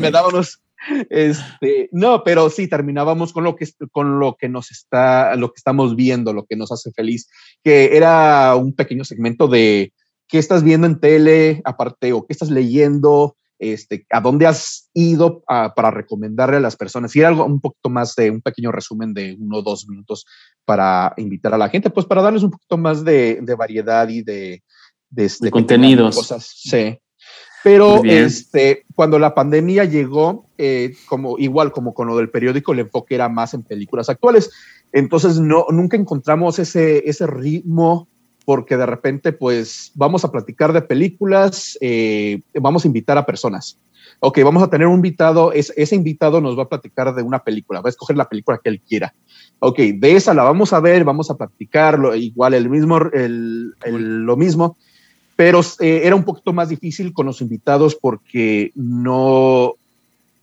me 0.00 0.10
daba 0.10 0.28
unos, 0.28 0.60
este, 1.10 1.88
no, 1.92 2.22
pero 2.24 2.50
sí, 2.50 2.68
terminábamos 2.68 3.32
con 3.32 3.44
lo 3.44 3.56
que, 3.56 3.68
con 3.90 4.18
lo 4.18 4.36
que 4.36 4.48
nos 4.48 4.70
está, 4.70 5.34
lo 5.36 5.48
que 5.48 5.58
estamos 5.58 5.96
viendo, 5.96 6.32
lo 6.32 6.44
que 6.46 6.56
nos 6.56 6.72
hace 6.72 6.90
feliz, 6.92 7.28
que 7.62 7.96
era 7.96 8.54
un 8.56 8.74
pequeño 8.74 9.04
segmento 9.04 9.48
de 9.48 9.92
qué 10.28 10.38
estás 10.38 10.62
viendo 10.62 10.86
en 10.86 11.00
tele, 11.00 11.60
aparte, 11.64 12.12
o 12.12 12.26
qué 12.26 12.32
estás 12.32 12.50
leyendo, 12.50 13.36
este, 13.58 14.06
a 14.10 14.20
dónde 14.20 14.46
has 14.46 14.88
ido 14.94 15.42
para 15.46 15.90
recomendarle 15.90 16.56
a 16.56 16.60
las 16.60 16.76
personas. 16.76 17.14
Y 17.14 17.20
era 17.20 17.28
algo 17.28 17.44
un 17.44 17.60
poquito 17.60 17.90
más 17.90 18.14
de 18.14 18.30
un 18.30 18.40
pequeño 18.40 18.72
resumen 18.72 19.12
de 19.12 19.36
uno 19.38 19.58
o 19.58 19.62
dos 19.62 19.86
minutos 19.86 20.24
para 20.64 21.12
invitar 21.18 21.52
a 21.52 21.58
la 21.58 21.68
gente, 21.68 21.90
pues 21.90 22.06
para 22.06 22.22
darles 22.22 22.42
un 22.42 22.52
poquito 22.52 22.78
más 22.78 23.04
de, 23.04 23.42
variedad 23.58 24.08
y 24.08 24.22
de, 24.22 24.62
de, 25.10 25.50
contenidos. 25.50 26.16
Cosas. 26.16 26.50
Sí. 26.54 26.98
Pero 27.62 28.02
este, 28.04 28.84
cuando 28.94 29.18
la 29.18 29.34
pandemia 29.34 29.84
llegó, 29.84 30.46
eh, 30.56 30.94
como 31.08 31.38
igual 31.38 31.72
como 31.72 31.92
con 31.92 32.08
lo 32.08 32.16
del 32.16 32.30
periódico, 32.30 32.72
el 32.72 32.80
enfoque 32.80 33.14
era 33.14 33.28
más 33.28 33.52
en 33.54 33.62
películas 33.62 34.08
actuales. 34.08 34.50
Entonces 34.92 35.38
no, 35.38 35.66
nunca 35.70 35.96
encontramos 35.96 36.58
ese, 36.58 37.08
ese 37.08 37.26
ritmo 37.26 38.08
porque 38.46 38.76
de 38.76 38.86
repente 38.86 39.32
pues 39.32 39.92
vamos 39.94 40.24
a 40.24 40.32
platicar 40.32 40.72
de 40.72 40.82
películas, 40.82 41.78
eh, 41.80 42.40
vamos 42.54 42.84
a 42.84 42.88
invitar 42.88 43.18
a 43.18 43.26
personas. 43.26 43.78
Ok, 44.18 44.40
vamos 44.42 44.62
a 44.62 44.68
tener 44.68 44.86
un 44.86 44.96
invitado, 44.96 45.52
ese 45.52 45.94
invitado 45.94 46.40
nos 46.40 46.58
va 46.58 46.64
a 46.64 46.68
platicar 46.68 47.14
de 47.14 47.22
una 47.22 47.44
película, 47.44 47.80
va 47.80 47.88
a 47.88 47.90
escoger 47.90 48.16
la 48.16 48.28
película 48.28 48.58
que 48.62 48.70
él 48.70 48.80
quiera. 48.80 49.14
Ok, 49.60 49.78
de 49.78 50.16
esa 50.16 50.34
la 50.34 50.42
vamos 50.42 50.72
a 50.72 50.80
ver, 50.80 51.04
vamos 51.04 51.30
a 51.30 51.36
platicar, 51.36 52.00
igual 52.16 52.54
el 52.54 52.68
mismo, 52.68 52.98
el, 53.12 53.74
lo 54.26 54.36
mismo 54.36 54.76
pero 55.40 55.62
eh, 55.78 56.02
era 56.04 56.14
un 56.14 56.24
poquito 56.24 56.52
más 56.52 56.68
difícil 56.68 57.14
con 57.14 57.24
los 57.24 57.40
invitados 57.40 57.94
porque 57.94 58.72
no, 58.74 59.72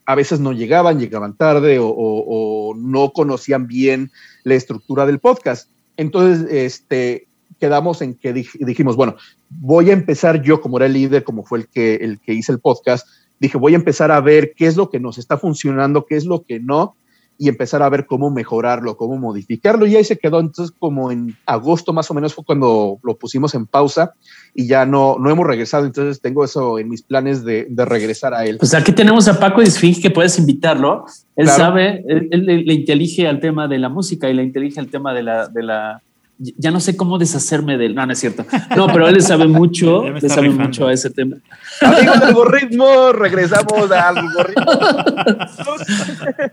a 0.08 0.16
veces 0.16 0.40
no 0.40 0.54
llegaban, 0.54 0.98
llegaban 1.00 1.36
tarde 1.38 1.78
o, 1.80 2.74
no 2.76 3.12
conocían 3.12 3.68
bien 3.68 4.10
la 4.44 4.56
estructura 4.56 5.06
del 5.06 5.20
podcast. 5.20 5.70
Entonces, 5.98 6.52
este, 6.52 7.28
quedamos 7.60 8.02
en 8.02 8.16
que 8.16 8.34
dijimos, 8.34 8.96
bueno, 8.96 9.18
voy 9.52 9.92
a 9.92 9.94
empezar 9.94 10.42
yo, 10.42 10.62
como 10.62 10.78
era 10.78 10.88
el 10.88 10.94
líder, 10.94 11.24
como 11.24 11.44
fue 11.44 11.60
el 11.60 11.68
que, 11.68 11.94
el 11.98 12.20
que 12.20 12.34
hice 12.34 12.52
el 12.52 12.60
podcast, 12.60 13.08
dije, 13.40 13.60
voy 13.60 13.74
a 13.74 13.78
empezar 13.78 14.10
a 14.12 14.20
ver 14.20 14.54
qué 14.56 14.66
es 14.66 14.76
lo 14.78 14.90
que 14.90 15.00
nos 15.00 15.20
está 15.20 15.38
funcionando, 15.38 16.08
qué 16.08 16.16
es 16.16 16.26
lo 16.26 16.42
que 16.42 16.60
no, 16.60 16.96
y 17.38 17.50
empezar 17.50 17.84
a 17.84 17.90
ver 17.90 18.06
cómo 18.06 18.32
mejorarlo, 18.32 18.98
cómo 18.98 19.18
modificarlo. 19.18 19.86
Y 19.86 19.96
ahí 19.96 20.04
se 20.04 20.18
quedó. 20.18 20.40
Entonces, 20.40 20.76
como 20.78 21.12
en 21.12 21.36
agosto 21.46 21.94
más 21.94 22.10
o 22.10 22.14
menos 22.14 22.34
fue 22.34 22.44
cuando 22.44 23.00
lo 23.04 23.18
pusimos 23.18 23.54
en 23.54 23.66
pausa 23.66 24.14
y 24.56 24.68
ya 24.68 24.86
no, 24.86 25.18
no 25.20 25.30
hemos 25.30 25.46
regresado. 25.46 25.86
Entonces, 25.86 26.22
tengo 26.22 26.44
eso 26.44 26.80
en 26.80 26.90
mis 26.90 27.04
planes 27.04 27.44
de, 27.44 27.68
de 27.70 27.86
regresar 27.86 28.34
a 28.34 28.46
él. 28.46 28.58
Pues 28.58 28.74
aquí 28.74 28.92
tenemos 28.92 29.28
a 29.28 29.40
Paco 29.40 29.62
Disfing, 29.62 30.02
que 30.02 30.10
puedes 30.10 30.38
invitarlo. 30.40 31.06
Él 31.36 31.48
sabe, 31.48 32.04
él, 32.08 32.46
le 32.46 32.74
intelige 32.74 33.28
al 33.28 33.40
tema 33.40 33.68
de 33.68 33.78
la 33.78 33.90
música 33.90 34.30
y 34.30 34.34
le 34.34 34.44
intelige 34.44 34.80
al 34.80 34.88
tema 34.88 35.14
de 35.14 35.24
la, 35.24 35.48
de 35.48 35.64
la 35.64 36.02
ya 36.40 36.72
no 36.72 36.80
sé 36.80 36.96
cómo 36.96 37.18
deshacerme 37.18 37.78
del. 37.78 37.96
No, 37.96 38.06
no 38.06 38.14
es 38.14 38.20
cierto. 38.20 38.46
No, 38.76 38.88
pero 38.88 39.08
él 39.08 39.16
le 39.16 39.22
sabe 39.22 39.48
mucho, 39.48 40.08
le 40.10 40.30
sabe 40.30 40.50
mucho 40.50 40.88
a 40.88 40.94
ese 40.94 41.10
tema. 41.10 41.38
Amigos 41.82 42.20
del 42.20 42.30
algoritmo, 42.30 43.12
regresamos 43.14 43.92
al 43.92 44.18
algoritmo. 44.18 44.72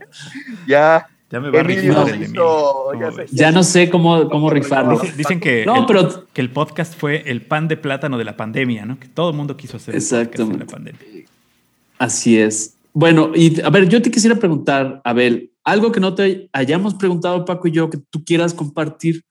ya. 0.67 1.07
Ya 1.31 1.41
me 1.41 1.51
va 1.51 1.63
a 1.63 3.27
ya, 3.33 3.51
no 3.51 3.65
sé 3.65 3.91
cómo, 3.91 4.29
cómo 4.29 4.51
rifarlo. 4.51 5.01
Dicen, 5.17 5.41
que, 5.41 5.67
no, 5.67 5.81
el, 5.81 5.87
pero, 5.87 6.27
que 6.33 6.41
el 6.41 6.51
podcast 6.51 6.95
fue 6.95 7.29
el 7.29 7.43
pan 7.43 7.67
de 7.67 7.77
plátano 7.77 8.19
de 8.19 8.25
la 8.25 8.37
pandemia, 8.37 8.87
¿no? 8.87 9.01
Que 9.01 9.09
todo 9.09 9.31
el 9.31 9.37
mundo 9.37 9.57
quiso 9.57 9.79
hacer 9.79 9.97
Exactamente. 9.97 10.65
la 10.65 10.71
pandemia. 10.71 11.01
Así 11.99 12.39
es. 12.39 12.77
Bueno, 12.93 13.33
y 13.35 13.61
a 13.63 13.71
ver, 13.71 13.89
yo 13.89 14.01
te 14.01 14.13
quisiera 14.13 14.37
preguntar, 14.37 15.01
Abel, 15.03 15.51
algo 15.65 15.91
que 15.91 15.99
no 15.99 16.15
te 16.15 16.51
hayamos 16.53 16.95
preguntado, 16.95 17.45
Paco 17.45 17.67
y 17.67 17.73
yo, 17.73 17.91
que 17.91 17.99
tú 17.99 18.25
quieras 18.25 18.55
compartir 18.55 19.25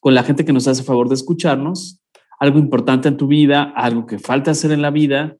con 0.00 0.14
la 0.14 0.22
gente 0.22 0.44
que 0.44 0.52
nos 0.52 0.68
hace 0.68 0.82
favor 0.82 1.08
de 1.08 1.14
escucharnos, 1.14 2.00
algo 2.38 2.58
importante 2.58 3.08
en 3.08 3.16
tu 3.16 3.26
vida, 3.26 3.72
algo 3.76 4.06
que 4.06 4.18
falta 4.18 4.50
hacer 4.50 4.72
en 4.72 4.82
la 4.82 4.90
vida, 4.90 5.36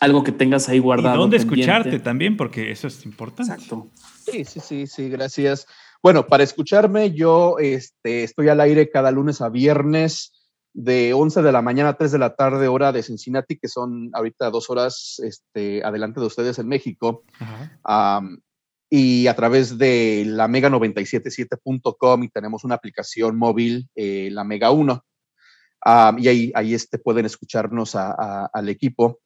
algo 0.00 0.22
que 0.22 0.32
tengas 0.32 0.68
ahí 0.68 0.78
guardado. 0.78 1.16
Y 1.16 1.18
dónde 1.18 1.36
escucharte 1.36 1.98
también, 1.98 2.36
porque 2.36 2.70
eso 2.70 2.86
es 2.86 3.04
importante. 3.04 3.52
Exacto. 3.52 3.88
Sí, 4.24 4.44
sí, 4.44 4.60
sí, 4.60 4.86
sí, 4.86 5.08
gracias. 5.08 5.66
Bueno, 6.02 6.26
para 6.26 6.44
escucharme, 6.44 7.12
yo 7.12 7.58
este, 7.58 8.22
estoy 8.22 8.48
al 8.48 8.60
aire 8.60 8.90
cada 8.90 9.10
lunes 9.10 9.40
a 9.40 9.48
viernes 9.48 10.32
de 10.72 11.12
11 11.12 11.42
de 11.42 11.52
la 11.52 11.62
mañana 11.62 11.90
a 11.90 11.96
3 11.96 12.12
de 12.12 12.18
la 12.18 12.36
tarde, 12.36 12.68
hora 12.68 12.92
de 12.92 13.02
Cincinnati, 13.02 13.58
que 13.58 13.68
son 13.68 14.10
ahorita 14.12 14.50
dos 14.50 14.70
horas 14.70 15.20
este, 15.24 15.82
adelante 15.82 16.20
de 16.20 16.26
ustedes 16.26 16.58
en 16.58 16.68
México 16.68 17.24
y 18.90 19.26
a 19.26 19.36
través 19.36 19.76
de 19.78 20.24
la 20.26 20.48
mega977.com 20.48 22.22
y 22.22 22.28
tenemos 22.28 22.64
una 22.64 22.76
aplicación 22.76 23.36
móvil, 23.36 23.88
eh, 23.94 24.30
la 24.32 24.44
Mega 24.44 24.70
1. 24.70 25.04
y 26.18 26.28
ahí, 26.28 26.52
ahí 26.54 26.74
este, 26.74 26.98
pueden 26.98 27.26
escucharnos 27.26 27.94
al 27.94 28.68
equipo. 28.68 29.20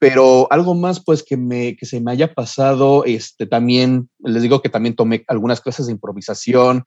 Pero 0.00 0.46
algo 0.52 0.74
más, 0.74 1.02
pues, 1.04 1.24
que, 1.24 1.36
me, 1.36 1.76
que 1.76 1.84
se 1.84 2.00
me 2.00 2.12
haya 2.12 2.32
pasado, 2.32 3.04
este, 3.04 3.46
también, 3.46 4.08
les 4.20 4.42
digo 4.42 4.62
que 4.62 4.68
también 4.68 4.94
tomé 4.94 5.24
algunas 5.26 5.60
clases 5.60 5.86
de 5.86 5.92
improvisación, 5.92 6.84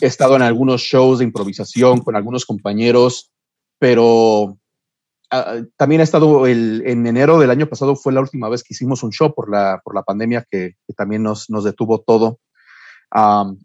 he 0.00 0.06
estado 0.06 0.36
en 0.36 0.42
algunos 0.42 0.80
shows 0.80 1.18
de 1.18 1.24
improvisación 1.24 2.00
con 2.00 2.16
algunos 2.16 2.46
compañeros, 2.46 3.30
pero 3.78 4.58
Ah, 5.30 5.60
también 5.76 6.00
ha 6.00 6.04
estado 6.04 6.46
el, 6.46 6.82
en 6.86 7.06
enero 7.06 7.38
del 7.38 7.50
año 7.50 7.68
pasado 7.68 7.96
fue 7.96 8.14
la 8.14 8.20
última 8.20 8.48
vez 8.48 8.62
que 8.62 8.72
hicimos 8.72 9.02
un 9.02 9.10
show 9.10 9.34
por 9.34 9.50
la, 9.50 9.80
por 9.84 9.94
la 9.94 10.02
pandemia 10.02 10.46
que, 10.50 10.76
también 10.96 11.22
nos, 11.22 11.50
nos, 11.50 11.64
detuvo 11.64 12.00
todo. 12.00 12.38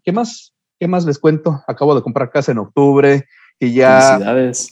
¿Qué 0.04 0.12
más? 0.12 0.52
¿Qué 0.78 0.88
más 0.88 1.06
les 1.06 1.18
cuento? 1.18 1.62
Acabo 1.66 1.94
de 1.94 2.02
comprar 2.02 2.30
casa 2.30 2.52
en 2.52 2.58
octubre 2.58 3.26
y 3.58 3.72
ya 3.72 4.20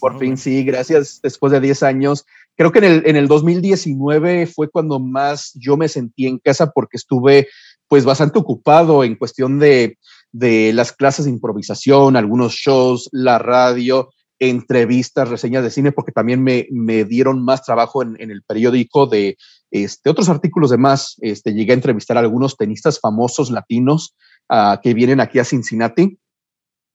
por 0.01 0.19
fin 0.19 0.37
sí, 0.37 0.65
gracias 0.65 1.21
después 1.23 1.53
de 1.53 1.61
10 1.61 1.83
años. 1.83 2.27
Creo 2.57 2.73
que 2.73 2.81
en 2.81 2.85
el, 2.85 3.03
en 3.07 3.17
el 3.17 3.29
2019 3.29 4.47
fue 4.47 4.69
cuando 4.69 4.99
más 4.99 5.53
yo 5.55 5.79
me 5.79 5.89
sentí 5.89 6.27
en 6.27 6.39
casa 6.39 6.73
porque 6.73 6.99
estuve 6.99 7.49
pues 7.89 8.05
bastante 8.05 8.39
ocupado 8.39 9.05
en 9.05 9.17
cuestión 9.17 9.59
de, 9.59 9.99
de 10.33 10.73
las 10.75 10.93
clases 10.93 11.25
de 11.25 11.31
improvisación, 11.31 12.17
algunos 12.17 12.53
shows, 12.53 13.09
la 13.13 13.39
radio 13.39 14.11
entrevistas, 14.43 15.29
reseñas 15.29 15.63
de 15.63 15.71
cine, 15.71 15.93
porque 15.93 16.11
también 16.11 16.43
me, 16.43 16.67
me 16.73 17.05
dieron 17.05 17.45
más 17.45 17.63
trabajo 17.63 18.03
en, 18.03 18.17
en, 18.19 18.33
el 18.33 18.43
periódico 18.43 19.07
de 19.07 19.37
este, 19.71 20.11
otros 20.11 20.29
artículos 20.29 20.71
de 20.71 20.79
más. 20.79 21.15
Este, 21.21 21.55
llegué 21.55 21.71
a 21.71 21.77
entrevistar 21.77 22.17
a 22.17 22.21
algunos 22.21 22.57
tenistas 22.57 22.99
famosos 22.99 23.53
latinos 23.53 24.17
uh, 24.51 24.81
que 24.83 24.95
vienen 24.95 25.21
aquí 25.21 25.39
a 25.39 25.45
Cincinnati. 25.45 26.19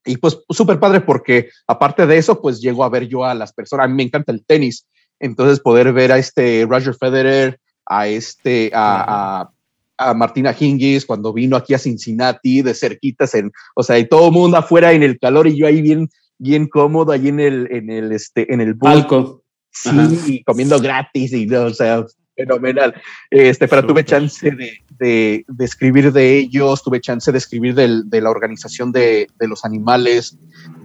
Y 0.04 0.18
pues 0.18 0.38
súper 0.50 0.78
padre 0.78 1.00
porque 1.00 1.48
aparte 1.66 2.06
de 2.06 2.18
eso, 2.18 2.42
pues 2.42 2.60
llego 2.60 2.84
a 2.84 2.90
ver 2.90 3.08
yo 3.08 3.24
a 3.24 3.34
las 3.34 3.54
personas, 3.54 3.86
a 3.86 3.88
mí 3.88 3.94
me 3.94 4.02
encanta 4.02 4.30
el 4.30 4.44
tenis, 4.44 4.86
entonces 5.18 5.58
poder 5.58 5.92
ver 5.94 6.12
a 6.12 6.18
este 6.18 6.66
Roger 6.68 6.94
Federer, 6.94 7.58
a 7.86 8.08
este, 8.08 8.70
a, 8.74 9.40
a, 9.40 9.50
a 9.96 10.14
Martina 10.14 10.54
Hingis 10.58 11.06
cuando 11.06 11.32
vino 11.32 11.56
aquí 11.56 11.72
a 11.72 11.78
Cincinnati 11.78 12.60
de 12.60 12.74
cerquitas, 12.74 13.34
en, 13.34 13.50
o 13.74 13.82
sea, 13.82 13.98
y 13.98 14.06
todo 14.06 14.26
el 14.26 14.32
mundo 14.32 14.58
afuera 14.58 14.92
en 14.92 15.02
el 15.02 15.18
calor 15.18 15.46
y 15.46 15.58
yo 15.58 15.66
ahí 15.66 15.80
bien 15.80 16.10
bien 16.38 16.68
cómodo 16.68 17.12
allí 17.12 17.28
en 17.28 17.40
el, 17.40 17.68
en 17.70 17.90
el, 17.90 18.12
este, 18.12 18.52
en 18.52 18.60
el 18.60 18.76
palco. 18.76 19.42
Sí, 19.70 20.42
comiendo 20.44 20.80
gratis 20.80 21.32
y, 21.32 21.52
o 21.54 21.72
sea, 21.72 22.04
fenomenal. 22.34 22.94
Este, 23.30 23.68
pero 23.68 23.86
tuve 23.86 24.04
chance 24.04 24.50
de, 24.50 24.72
de, 24.98 25.44
de, 25.46 25.64
escribir 25.64 26.12
de 26.12 26.38
ellos, 26.38 26.82
tuve 26.82 27.00
chance 27.00 27.30
de 27.30 27.38
escribir 27.38 27.74
del, 27.74 28.08
de 28.08 28.20
la 28.20 28.30
organización 28.30 28.92
de, 28.92 29.28
de 29.38 29.48
los 29.48 29.64
animales, 29.64 30.38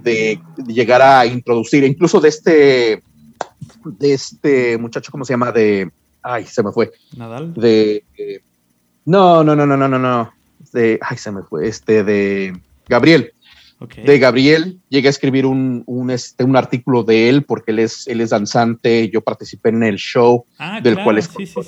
de, 0.04 0.40
llegar 0.68 1.02
a 1.02 1.26
introducir, 1.26 1.84
incluso 1.84 2.20
de 2.20 2.30
este, 2.30 3.04
de 3.86 4.14
este 4.14 4.78
muchacho, 4.78 5.12
¿cómo 5.12 5.26
se 5.26 5.34
llama? 5.34 5.52
De, 5.52 5.90
ay, 6.22 6.46
se 6.46 6.62
me 6.62 6.72
fue. 6.72 6.92
Nadal. 7.16 7.54
De, 7.54 8.04
no, 9.06 9.44
no, 9.44 9.56
no, 9.56 9.66
no, 9.66 9.78
no, 9.78 9.88
no, 9.88 10.00
no. 10.00 10.34
De, 10.72 11.00
ay, 11.02 11.18
se 11.18 11.32
me 11.32 11.44
fue. 11.44 11.68
Este, 11.68 12.04
de 12.04 12.60
Gabriel 12.88 13.33
de 13.88 14.20
Gabriel. 14.20 14.80
Llegué 14.90 15.08
a 15.08 15.10
escribir 15.10 15.46
un, 15.46 15.84
un, 15.86 16.12
este, 16.12 16.44
un, 16.44 16.56
artículo 16.56 17.04
de 17.04 17.30
él 17.30 17.44
porque 17.44 17.72
él 17.72 17.80
es, 17.80 18.08
él 18.08 18.22
es 18.22 18.30
danzante. 18.30 19.10
Yo 19.10 19.22
participé 19.22 19.70
en 19.70 19.84
el 19.84 19.98
show 19.98 20.46
ah, 20.58 20.82
del 20.82 21.02
cual 21.04 21.18
es, 21.18 21.30
sí, 21.36 21.46
sí, 21.46 21.62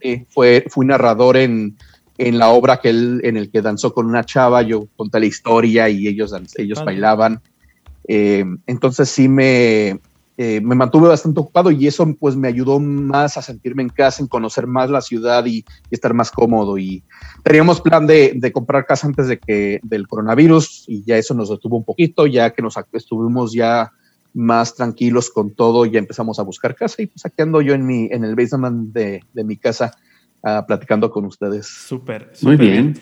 sí. 0.00 0.26
fue, 0.28 0.64
fui 0.68 0.86
narrador 0.86 1.36
en, 1.36 1.76
en 2.18 2.38
la 2.38 2.48
obra 2.48 2.80
que 2.80 2.90
él, 2.90 3.20
en 3.24 3.36
el 3.36 3.50
que 3.50 3.62
danzó 3.62 3.92
con 3.92 4.06
una 4.06 4.24
chava. 4.24 4.62
Yo 4.62 4.88
conté 4.96 5.20
la 5.20 5.26
historia 5.26 5.88
y 5.88 6.08
ellos, 6.08 6.34
ellos 6.56 6.84
bailaban. 6.84 7.40
Eh, 8.06 8.44
entonces 8.66 9.08
sí 9.10 9.28
me, 9.28 10.00
eh, 10.40 10.60
me 10.60 10.76
mantuve 10.76 11.08
bastante 11.08 11.40
ocupado 11.40 11.72
y 11.72 11.88
eso 11.88 12.14
pues 12.14 12.36
me 12.36 12.46
ayudó 12.46 12.78
más 12.78 13.36
a 13.36 13.42
sentirme 13.42 13.82
en 13.82 13.88
casa, 13.88 14.22
en 14.22 14.28
conocer 14.28 14.68
más 14.68 14.88
la 14.88 15.00
ciudad 15.00 15.44
y, 15.46 15.64
estar 15.90 16.14
más 16.14 16.30
cómodo. 16.30 16.78
Y 16.78 17.02
teníamos 17.42 17.80
plan 17.80 18.06
de, 18.06 18.34
de, 18.36 18.52
comprar 18.52 18.86
casa 18.86 19.08
antes 19.08 19.26
de 19.26 19.40
que 19.40 19.80
del 19.82 20.06
coronavirus 20.06 20.84
y 20.86 21.02
ya 21.02 21.16
eso 21.16 21.34
nos 21.34 21.50
detuvo 21.50 21.76
un 21.76 21.84
poquito, 21.84 22.28
ya 22.28 22.50
que 22.50 22.62
nos 22.62 22.76
estuvimos 22.92 23.52
ya 23.52 23.90
más 24.32 24.76
tranquilos 24.76 25.28
con 25.28 25.56
todo, 25.56 25.84
ya 25.86 25.98
empezamos 25.98 26.38
a 26.38 26.44
buscar 26.44 26.76
casa 26.76 27.02
y 27.02 27.06
pues 27.06 27.26
aquí 27.26 27.42
ando 27.42 27.60
yo 27.60 27.74
en, 27.74 27.84
mi, 27.84 28.06
en 28.12 28.22
el 28.22 28.36
basement 28.36 28.92
de, 28.92 29.24
de 29.32 29.42
mi 29.42 29.56
casa 29.56 29.90
uh, 30.44 30.64
platicando 30.64 31.10
con 31.10 31.24
ustedes. 31.24 31.66
Súper, 31.66 32.30
muy 32.42 32.54
bien. 32.54 32.96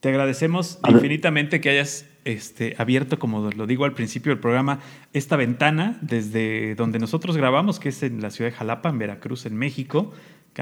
Te 0.00 0.08
agradecemos 0.08 0.80
infinitamente 0.88 1.60
que 1.60 1.70
hayas 1.70 2.06
este, 2.24 2.74
abierto, 2.78 3.18
como 3.18 3.50
lo 3.50 3.66
digo 3.66 3.84
al 3.84 3.92
principio 3.92 4.30
del 4.30 4.40
programa, 4.40 4.80
esta 5.12 5.36
ventana 5.36 5.98
desde 6.00 6.74
donde 6.74 6.98
nosotros 6.98 7.36
grabamos, 7.36 7.78
que 7.78 7.90
es 7.90 8.02
en 8.02 8.20
la 8.20 8.30
ciudad 8.30 8.50
de 8.50 8.56
Jalapa, 8.56 8.88
en 8.88 8.98
Veracruz, 8.98 9.46
en 9.46 9.56
México, 9.56 10.12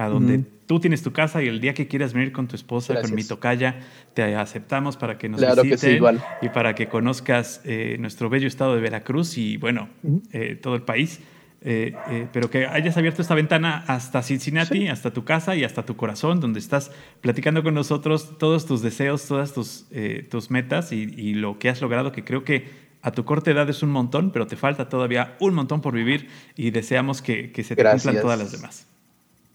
a 0.00 0.08
donde 0.08 0.44
tú 0.66 0.80
tienes 0.80 1.02
tu 1.02 1.12
casa 1.12 1.42
y 1.42 1.48
el 1.48 1.60
día 1.60 1.74
que 1.74 1.86
quieras 1.86 2.14
venir 2.14 2.32
con 2.32 2.48
tu 2.48 2.56
esposa, 2.56 3.00
con 3.00 3.14
mi 3.14 3.24
tocaya, 3.24 3.80
te 4.14 4.34
aceptamos 4.34 4.96
para 4.96 5.18
que 5.18 5.28
nos 5.28 5.40
claro 5.40 5.62
visiten 5.62 6.02
y 6.40 6.48
para 6.48 6.74
que 6.74 6.88
conozcas 6.88 7.60
eh, 7.64 7.96
nuestro 8.00 8.30
bello 8.30 8.48
estado 8.48 8.74
de 8.74 8.80
Veracruz 8.80 9.36
y, 9.36 9.58
bueno, 9.58 9.90
eh, 10.32 10.58
todo 10.60 10.74
el 10.76 10.82
país. 10.82 11.20
Eh, 11.64 11.94
eh, 12.10 12.26
pero 12.32 12.50
que 12.50 12.66
hayas 12.66 12.96
abierto 12.96 13.22
esta 13.22 13.36
ventana 13.36 13.84
hasta 13.86 14.22
Cincinnati, 14.22 14.88
hasta 14.88 15.12
tu 15.12 15.24
casa 15.24 15.54
y 15.54 15.62
hasta 15.62 15.84
tu 15.84 15.96
corazón, 15.96 16.40
donde 16.40 16.58
estás 16.58 16.90
platicando 17.20 17.62
con 17.62 17.74
nosotros 17.74 18.36
todos 18.38 18.66
tus 18.66 18.82
deseos, 18.82 19.26
todas 19.26 19.52
tus, 19.52 19.86
eh, 19.92 20.26
tus 20.28 20.50
metas 20.50 20.90
y, 20.90 21.34
lo 21.34 21.58
que 21.58 21.68
has 21.68 21.80
logrado, 21.80 22.10
que 22.10 22.24
creo 22.24 22.44
que 22.44 22.68
a 23.00 23.12
tu 23.12 23.24
corta 23.24 23.50
edad 23.52 23.68
es 23.70 23.82
un 23.82 23.90
montón, 23.90 24.32
pero 24.32 24.46
te 24.46 24.56
falta 24.56 24.88
todavía 24.88 25.36
un 25.40 25.54
montón 25.54 25.80
por 25.80 25.94
vivir 25.94 26.28
y 26.56 26.70
deseamos 26.70 27.22
que, 27.22 27.52
que 27.52 27.62
se 27.62 27.76
te 27.76 27.84
cumplan 27.84 28.20
todas 28.20 28.38
las 28.38 28.52
demás. 28.52 28.86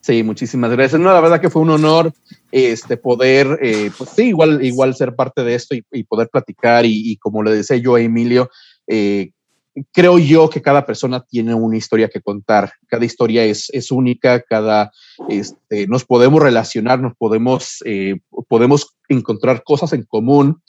Sí, 0.02 0.24
muchísimas 0.24 0.72
gracias. 0.72 1.02
No, 1.02 1.12
la 1.12 1.20
verdad 1.20 1.42
que 1.42 1.50
fue 1.50 1.62
un 1.62 1.72
honor 1.72 2.14
este, 2.52 2.96
poder, 2.96 3.60
pues 3.98 4.10
sí, 4.12 4.30
igual, 4.30 4.64
igual 4.64 4.96
ser 4.96 5.16
parte 5.16 5.44
de 5.44 5.56
esto 5.56 5.76
y, 5.76 6.04
poder 6.04 6.30
platicar 6.30 6.86
y, 6.86 7.12
y, 7.12 7.18
como 7.18 7.44
le 7.44 7.52
decía 7.52 7.76
yo 7.76 7.96
a 7.96 8.02
Emilio, 8.02 8.50
eh, 8.88 9.32
creo 9.92 10.18
yo 10.18 10.50
que 10.50 10.62
cada 10.62 10.86
persona 10.86 11.24
tiene 11.30 11.54
una 11.54 11.78
historia 11.78 12.10
que 12.10 12.22
contar, 12.22 12.72
cada 12.88 13.06
historia 13.06 13.44
es, 13.44 13.70
es 13.72 13.92
única, 13.92 14.42
cada, 14.42 14.92
este, 15.30 15.88
nos 15.88 16.06
podemos 16.06 16.42
relacionar, 16.42 17.00
nos 17.00 17.14
podemos, 17.16 17.84
eh, 17.86 18.20
podemos 18.48 18.96
encontrar 19.10 19.64
cosas 19.64 19.94
en 19.94 20.04
común 20.04 20.62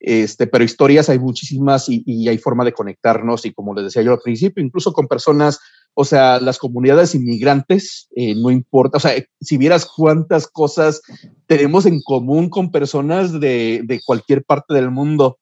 Este, 0.00 0.46
pero 0.46 0.62
historias 0.62 1.08
hay 1.08 1.18
muchísimas 1.18 1.88
y, 1.88 2.04
y, 2.06 2.28
hay 2.28 2.38
forma 2.38 2.64
de 2.64 2.72
conectarnos 2.72 3.44
y 3.44 3.52
como 3.52 3.74
les 3.74 3.84
decía 3.86 4.02
yo 4.02 4.12
al 4.12 4.20
principio, 4.20 4.62
incluso 4.62 4.92
con 4.92 5.08
personas, 5.08 5.58
o 5.94 6.04
sea, 6.04 6.38
las 6.38 6.58
comunidades 6.58 7.16
inmigrantes, 7.16 8.08
eh, 8.14 8.36
no 8.36 8.52
importa, 8.52 8.98
o 8.98 9.00
sea, 9.00 9.12
si 9.40 9.56
vieras 9.56 9.86
cuántas 9.86 10.46
cosas 10.46 11.02
tenemos 11.48 11.84
en 11.84 12.00
común 12.00 12.48
con 12.48 12.70
personas 12.70 13.40
de, 13.40 13.82
de 13.84 14.00
cualquier 14.06 14.44
parte 14.44 14.72
del 14.72 14.92
mundo. 14.92 15.38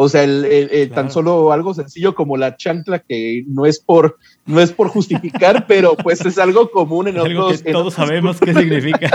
O 0.00 0.08
sea, 0.08 0.22
el, 0.22 0.44
el, 0.44 0.90
tan 0.90 1.10
solo 1.10 1.50
algo 1.50 1.74
sencillo 1.74 2.14
como 2.14 2.36
la 2.36 2.56
chancla, 2.56 3.00
que 3.00 3.42
no 3.48 3.66
es 3.66 3.80
por, 3.80 4.16
no 4.46 4.60
es 4.60 4.70
por 4.70 4.86
justificar, 4.86 5.66
pero 5.66 5.96
pues 5.96 6.24
es 6.24 6.38
algo 6.38 6.70
común 6.70 7.08
en 7.08 7.16
es 7.16 7.22
otros. 7.24 7.62
Que 7.64 7.72
todos 7.72 7.94
sabemos 7.94 8.38
qué 8.38 8.54
significa. 8.54 9.10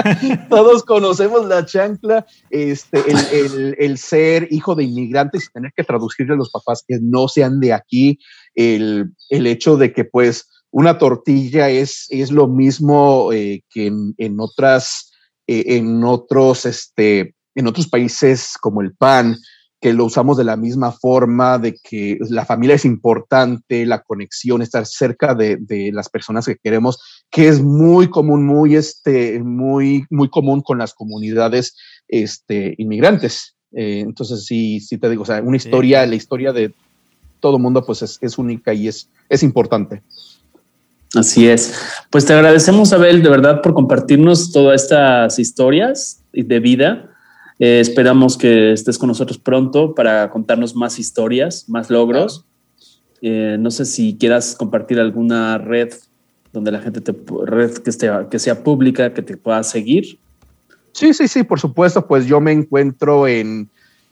todos 0.49 0.83
conocemos 0.83 1.45
la 1.45 1.65
chancla, 1.65 2.25
este, 2.49 2.99
el, 3.09 3.77
el, 3.79 3.97
ser 3.97 4.49
hijo 4.51 4.75
de 4.75 4.83
inmigrantes 4.83 5.45
y 5.45 5.53
tener 5.53 5.71
que 5.73 5.85
traducirle 5.85 6.33
a 6.33 6.37
los 6.37 6.51
papás 6.51 6.83
que 6.85 6.99
no 7.01 7.29
sean 7.29 7.61
de 7.61 7.71
aquí, 7.71 8.19
el, 8.53 9.13
hecho 9.29 9.77
de 9.77 9.93
que 9.93 10.03
pues 10.03 10.49
una 10.69 10.97
tortilla 10.97 11.69
es, 11.69 12.07
es 12.09 12.29
lo 12.29 12.49
mismo 12.49 13.31
eh, 13.31 13.63
que 13.69 13.85
en, 13.85 14.15
en 14.17 14.37
otras, 14.37 15.13
eh, 15.47 15.63
en 15.77 16.03
otros, 16.03 16.65
este, 16.65 17.35
en 17.55 17.67
otros 17.67 17.87
países 17.87 18.55
como 18.59 18.81
el 18.81 18.93
pan 18.93 19.37
que 19.83 19.91
lo 19.91 20.05
usamos 20.05 20.37
de 20.37 20.45
la 20.45 20.55
misma 20.55 20.93
forma, 20.93 21.59
de 21.59 21.75
que 21.75 22.17
la 22.29 22.45
familia 22.45 22.77
es 22.77 22.85
importante, 22.85 23.85
la 23.85 24.01
conexión, 24.01 24.61
estar 24.61 24.85
cerca 24.85 25.35
de, 25.35 25.57
de, 25.57 25.91
las 25.91 26.07
personas 26.07 26.45
que 26.45 26.55
queremos, 26.55 27.01
que 27.29 27.49
es 27.49 27.61
muy 27.61 28.09
común, 28.09 28.45
muy, 28.45 28.77
este, 28.77 29.41
muy, 29.41 30.05
muy 30.09 30.29
común 30.29 30.61
con 30.61 30.77
las 30.77 30.93
comunidades 30.93 31.75
este, 32.07 32.75
inmigrantes. 32.77 33.57
Eh, 33.73 33.99
entonces, 33.99 34.45
sí, 34.45 34.79
sí 34.79 34.97
te 34.97 35.09
digo, 35.09 35.23
o 35.23 35.25
sea, 35.25 35.41
una 35.41 35.57
historia, 35.57 36.05
sí. 36.05 36.09
la 36.11 36.15
historia 36.15 36.53
de 36.53 36.73
todo 37.41 37.59
mundo, 37.59 37.85
pues 37.85 38.03
es, 38.03 38.19
es 38.21 38.37
única 38.37 38.73
y 38.73 38.87
es, 38.87 39.09
es 39.27 39.43
importante. 39.43 40.01
Así 41.13 41.49
es. 41.49 41.77
Pues 42.09 42.25
te 42.25 42.31
agradecemos, 42.31 42.93
Abel, 42.93 43.21
de 43.21 43.29
verdad, 43.29 43.61
por 43.61 43.73
compartirnos 43.73 44.53
todas 44.53 44.83
estas 44.83 45.39
historias 45.39 46.23
de 46.31 46.59
vida 46.61 47.12
eh, 47.59 47.79
esperamos 47.79 48.37
que 48.37 48.73
estés 48.73 48.97
con 48.97 49.07
nosotros 49.07 49.37
pronto 49.37 49.93
para 49.93 50.29
contarnos 50.29 50.75
más 50.75 50.99
historias, 50.99 51.69
más 51.69 51.89
logros. 51.89 52.45
Eh, 53.21 53.57
no 53.59 53.71
sé 53.71 53.85
si 53.85 54.17
quieras 54.17 54.55
compartir 54.55 54.99
alguna 54.99 55.57
red 55.57 55.93
donde 56.51 56.71
la 56.71 56.79
gente 56.79 57.01
te 57.01 57.15
red 57.45 57.71
que, 57.77 58.39
sea 58.39 58.63
pública, 58.63 59.13
que 59.13 59.21
te 59.21 59.37
pueda 59.37 59.63
seguir. 59.63 60.19
Sí, 60.91 61.13
sí, 61.13 61.27
sí, 61.27 61.43
por 61.43 61.59
supuesto. 61.59 62.05
Pues 62.05 62.27
yo 62.27 62.39
me 62.39 62.51
encuentro 62.51 63.27
en, 63.27 63.69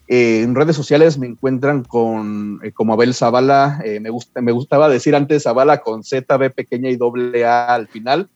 en 0.08 0.56
redes 0.56 0.76
sociales, 0.76 1.20
me 1.20 1.28
encuentran 1.28 1.84
con 1.84 2.60
eh, 2.64 2.72
como 2.72 2.94
Abel 2.94 3.14
Zavala. 3.14 3.84
Me, 4.02 4.10
gusta, 4.10 4.42
me 4.42 4.52
gustaba 4.52 4.90
decir 4.90 5.16
antes 5.16 5.44
Zavala 5.44 5.82
con 5.82 6.04
Z, 6.04 6.36
B 6.38 6.50
pequeña 6.50 6.90
y 6.90 6.96
doble 6.96 7.46
A 7.46 7.76
al 7.76 7.88
final 7.88 8.28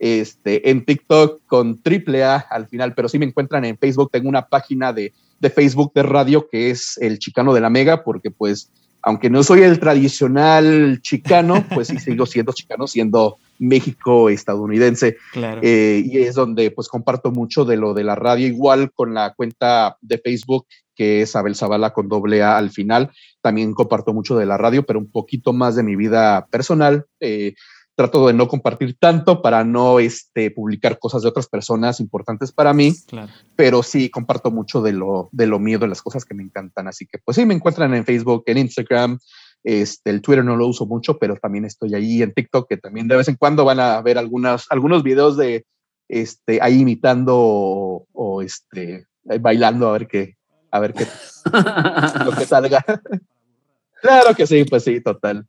este, 0.00 0.70
en 0.70 0.84
TikTok 0.84 1.42
con 1.46 1.80
triple 1.82 2.24
A 2.24 2.36
al 2.36 2.66
final, 2.66 2.94
pero 2.94 3.08
sí 3.08 3.18
me 3.18 3.26
encuentran 3.26 3.66
en 3.66 3.76
Facebook. 3.76 4.10
Tengo 4.10 4.30
una 4.30 4.46
página 4.46 4.94
de, 4.94 5.12
de, 5.38 5.50
Facebook 5.50 5.92
de 5.94 6.02
radio 6.02 6.48
que 6.50 6.70
es 6.70 6.96
el 7.02 7.18
Chicano 7.18 7.52
de 7.52 7.60
la 7.60 7.68
Mega, 7.68 8.02
porque 8.02 8.30
pues, 8.30 8.70
aunque 9.02 9.28
no 9.28 9.42
soy 9.42 9.60
el 9.60 9.78
tradicional 9.78 11.00
chicano, 11.02 11.62
pues 11.74 11.88
sí 11.88 11.98
sigo 11.98 12.24
siendo 12.24 12.52
chicano, 12.54 12.86
siendo 12.86 13.36
México 13.58 14.30
estadounidense. 14.30 15.18
Claro. 15.32 15.60
Eh, 15.62 16.02
y 16.06 16.16
es 16.18 16.34
donde 16.34 16.70
pues 16.70 16.88
comparto 16.88 17.30
mucho 17.30 17.66
de 17.66 17.76
lo 17.76 17.92
de 17.92 18.04
la 18.04 18.14
radio, 18.14 18.46
igual 18.46 18.92
con 18.92 19.12
la 19.12 19.34
cuenta 19.34 19.98
de 20.00 20.16
Facebook 20.16 20.66
que 20.96 21.22
es 21.22 21.34
Abel 21.34 21.56
Zavala 21.56 21.94
con 21.94 22.08
doble 22.08 22.42
A 22.42 22.58
al 22.58 22.68
final. 22.68 23.10
También 23.40 23.72
comparto 23.72 24.12
mucho 24.12 24.36
de 24.36 24.44
la 24.44 24.58
radio, 24.58 24.84
pero 24.84 24.98
un 24.98 25.10
poquito 25.10 25.54
más 25.54 25.74
de 25.74 25.82
mi 25.82 25.96
vida 25.96 26.46
personal. 26.50 27.06
Eh, 27.20 27.54
trato 28.00 28.26
de 28.26 28.32
no 28.32 28.48
compartir 28.48 28.96
tanto 28.98 29.42
para 29.42 29.62
no 29.62 30.00
este, 30.00 30.50
publicar 30.50 30.98
cosas 30.98 31.20
de 31.20 31.28
otras 31.28 31.46
personas 31.46 32.00
importantes 32.00 32.50
para 32.50 32.72
mí, 32.72 32.94
claro. 33.06 33.30
pero 33.56 33.82
sí 33.82 34.08
comparto 34.08 34.50
mucho 34.50 34.80
de 34.80 34.94
lo, 34.94 35.28
de 35.32 35.46
lo 35.46 35.58
mío, 35.58 35.78
de 35.78 35.86
las 35.86 36.00
cosas 36.00 36.24
que 36.24 36.32
me 36.32 36.42
encantan. 36.42 36.88
Así 36.88 37.04
que 37.04 37.18
pues 37.18 37.36
sí, 37.36 37.44
me 37.44 37.52
encuentran 37.52 37.92
en 37.92 38.06
Facebook, 38.06 38.44
en 38.46 38.56
Instagram, 38.56 39.18
este, 39.64 40.08
el 40.08 40.22
Twitter 40.22 40.42
no 40.42 40.56
lo 40.56 40.66
uso 40.66 40.86
mucho, 40.86 41.18
pero 41.18 41.36
también 41.36 41.66
estoy 41.66 41.94
ahí 41.94 42.22
en 42.22 42.32
TikTok, 42.32 42.70
que 42.70 42.78
también 42.78 43.06
de 43.06 43.16
vez 43.16 43.28
en 43.28 43.36
cuando 43.36 43.66
van 43.66 43.80
a 43.80 44.00
ver 44.00 44.16
algunas, 44.16 44.64
algunos 44.70 45.02
videos 45.02 45.36
de 45.36 45.66
este, 46.08 46.58
ahí 46.62 46.80
imitando 46.80 47.36
o, 47.36 48.06
o 48.14 48.40
este, 48.40 49.08
bailando 49.24 49.90
a 49.90 49.92
ver 49.92 50.06
qué, 50.06 50.38
a 50.70 50.80
ver 50.80 50.94
qué, 50.94 51.06
lo 52.24 52.32
que 52.32 52.46
salga. 52.46 52.82
claro 54.00 54.34
que 54.34 54.46
sí, 54.46 54.64
pues 54.64 54.84
sí, 54.84 55.02
total 55.02 55.46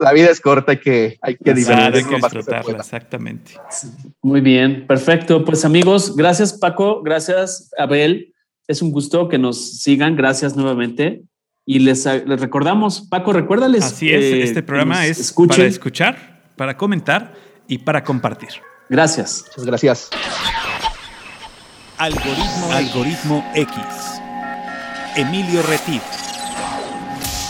la 0.00 0.12
vida 0.12 0.30
es 0.30 0.40
corta, 0.40 0.72
hay 0.72 0.78
que, 0.78 1.18
hay 1.20 1.36
que 1.36 1.54
divertirse. 1.54 1.98
Hay 1.98 2.04
que 2.04 2.16
disfrutarla, 2.16 2.78
exactamente. 2.78 3.52
Muy 4.22 4.40
bien, 4.40 4.86
perfecto. 4.86 5.44
Pues 5.44 5.64
amigos, 5.64 6.16
gracias 6.16 6.54
Paco, 6.54 7.02
gracias 7.02 7.70
Abel. 7.78 8.34
Es 8.66 8.82
un 8.82 8.92
gusto 8.92 9.28
que 9.28 9.38
nos 9.38 9.80
sigan, 9.80 10.16
gracias 10.16 10.56
nuevamente. 10.56 11.22
Y 11.66 11.80
les, 11.80 12.06
les 12.06 12.40
recordamos, 12.40 13.02
Paco, 13.02 13.32
recuérdales. 13.32 13.84
Así 13.84 14.10
es, 14.10 14.24
eh, 14.24 14.42
este 14.42 14.62
programa 14.62 15.06
es 15.06 15.20
escuchen. 15.20 15.56
para 15.56 15.68
escuchar, 15.68 16.42
para 16.56 16.76
comentar 16.76 17.34
y 17.68 17.78
para 17.78 18.02
compartir. 18.02 18.48
Gracias. 18.88 19.44
Muchas 19.48 19.66
gracias. 19.66 20.10
Algoritmo, 21.98 22.72
Algoritmo 22.72 23.44
X. 23.54 23.76
Emilio 25.16 25.62
Retif. 25.62 26.02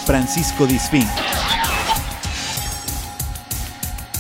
Francisco 0.05 0.67
Disfín. 0.67 1.07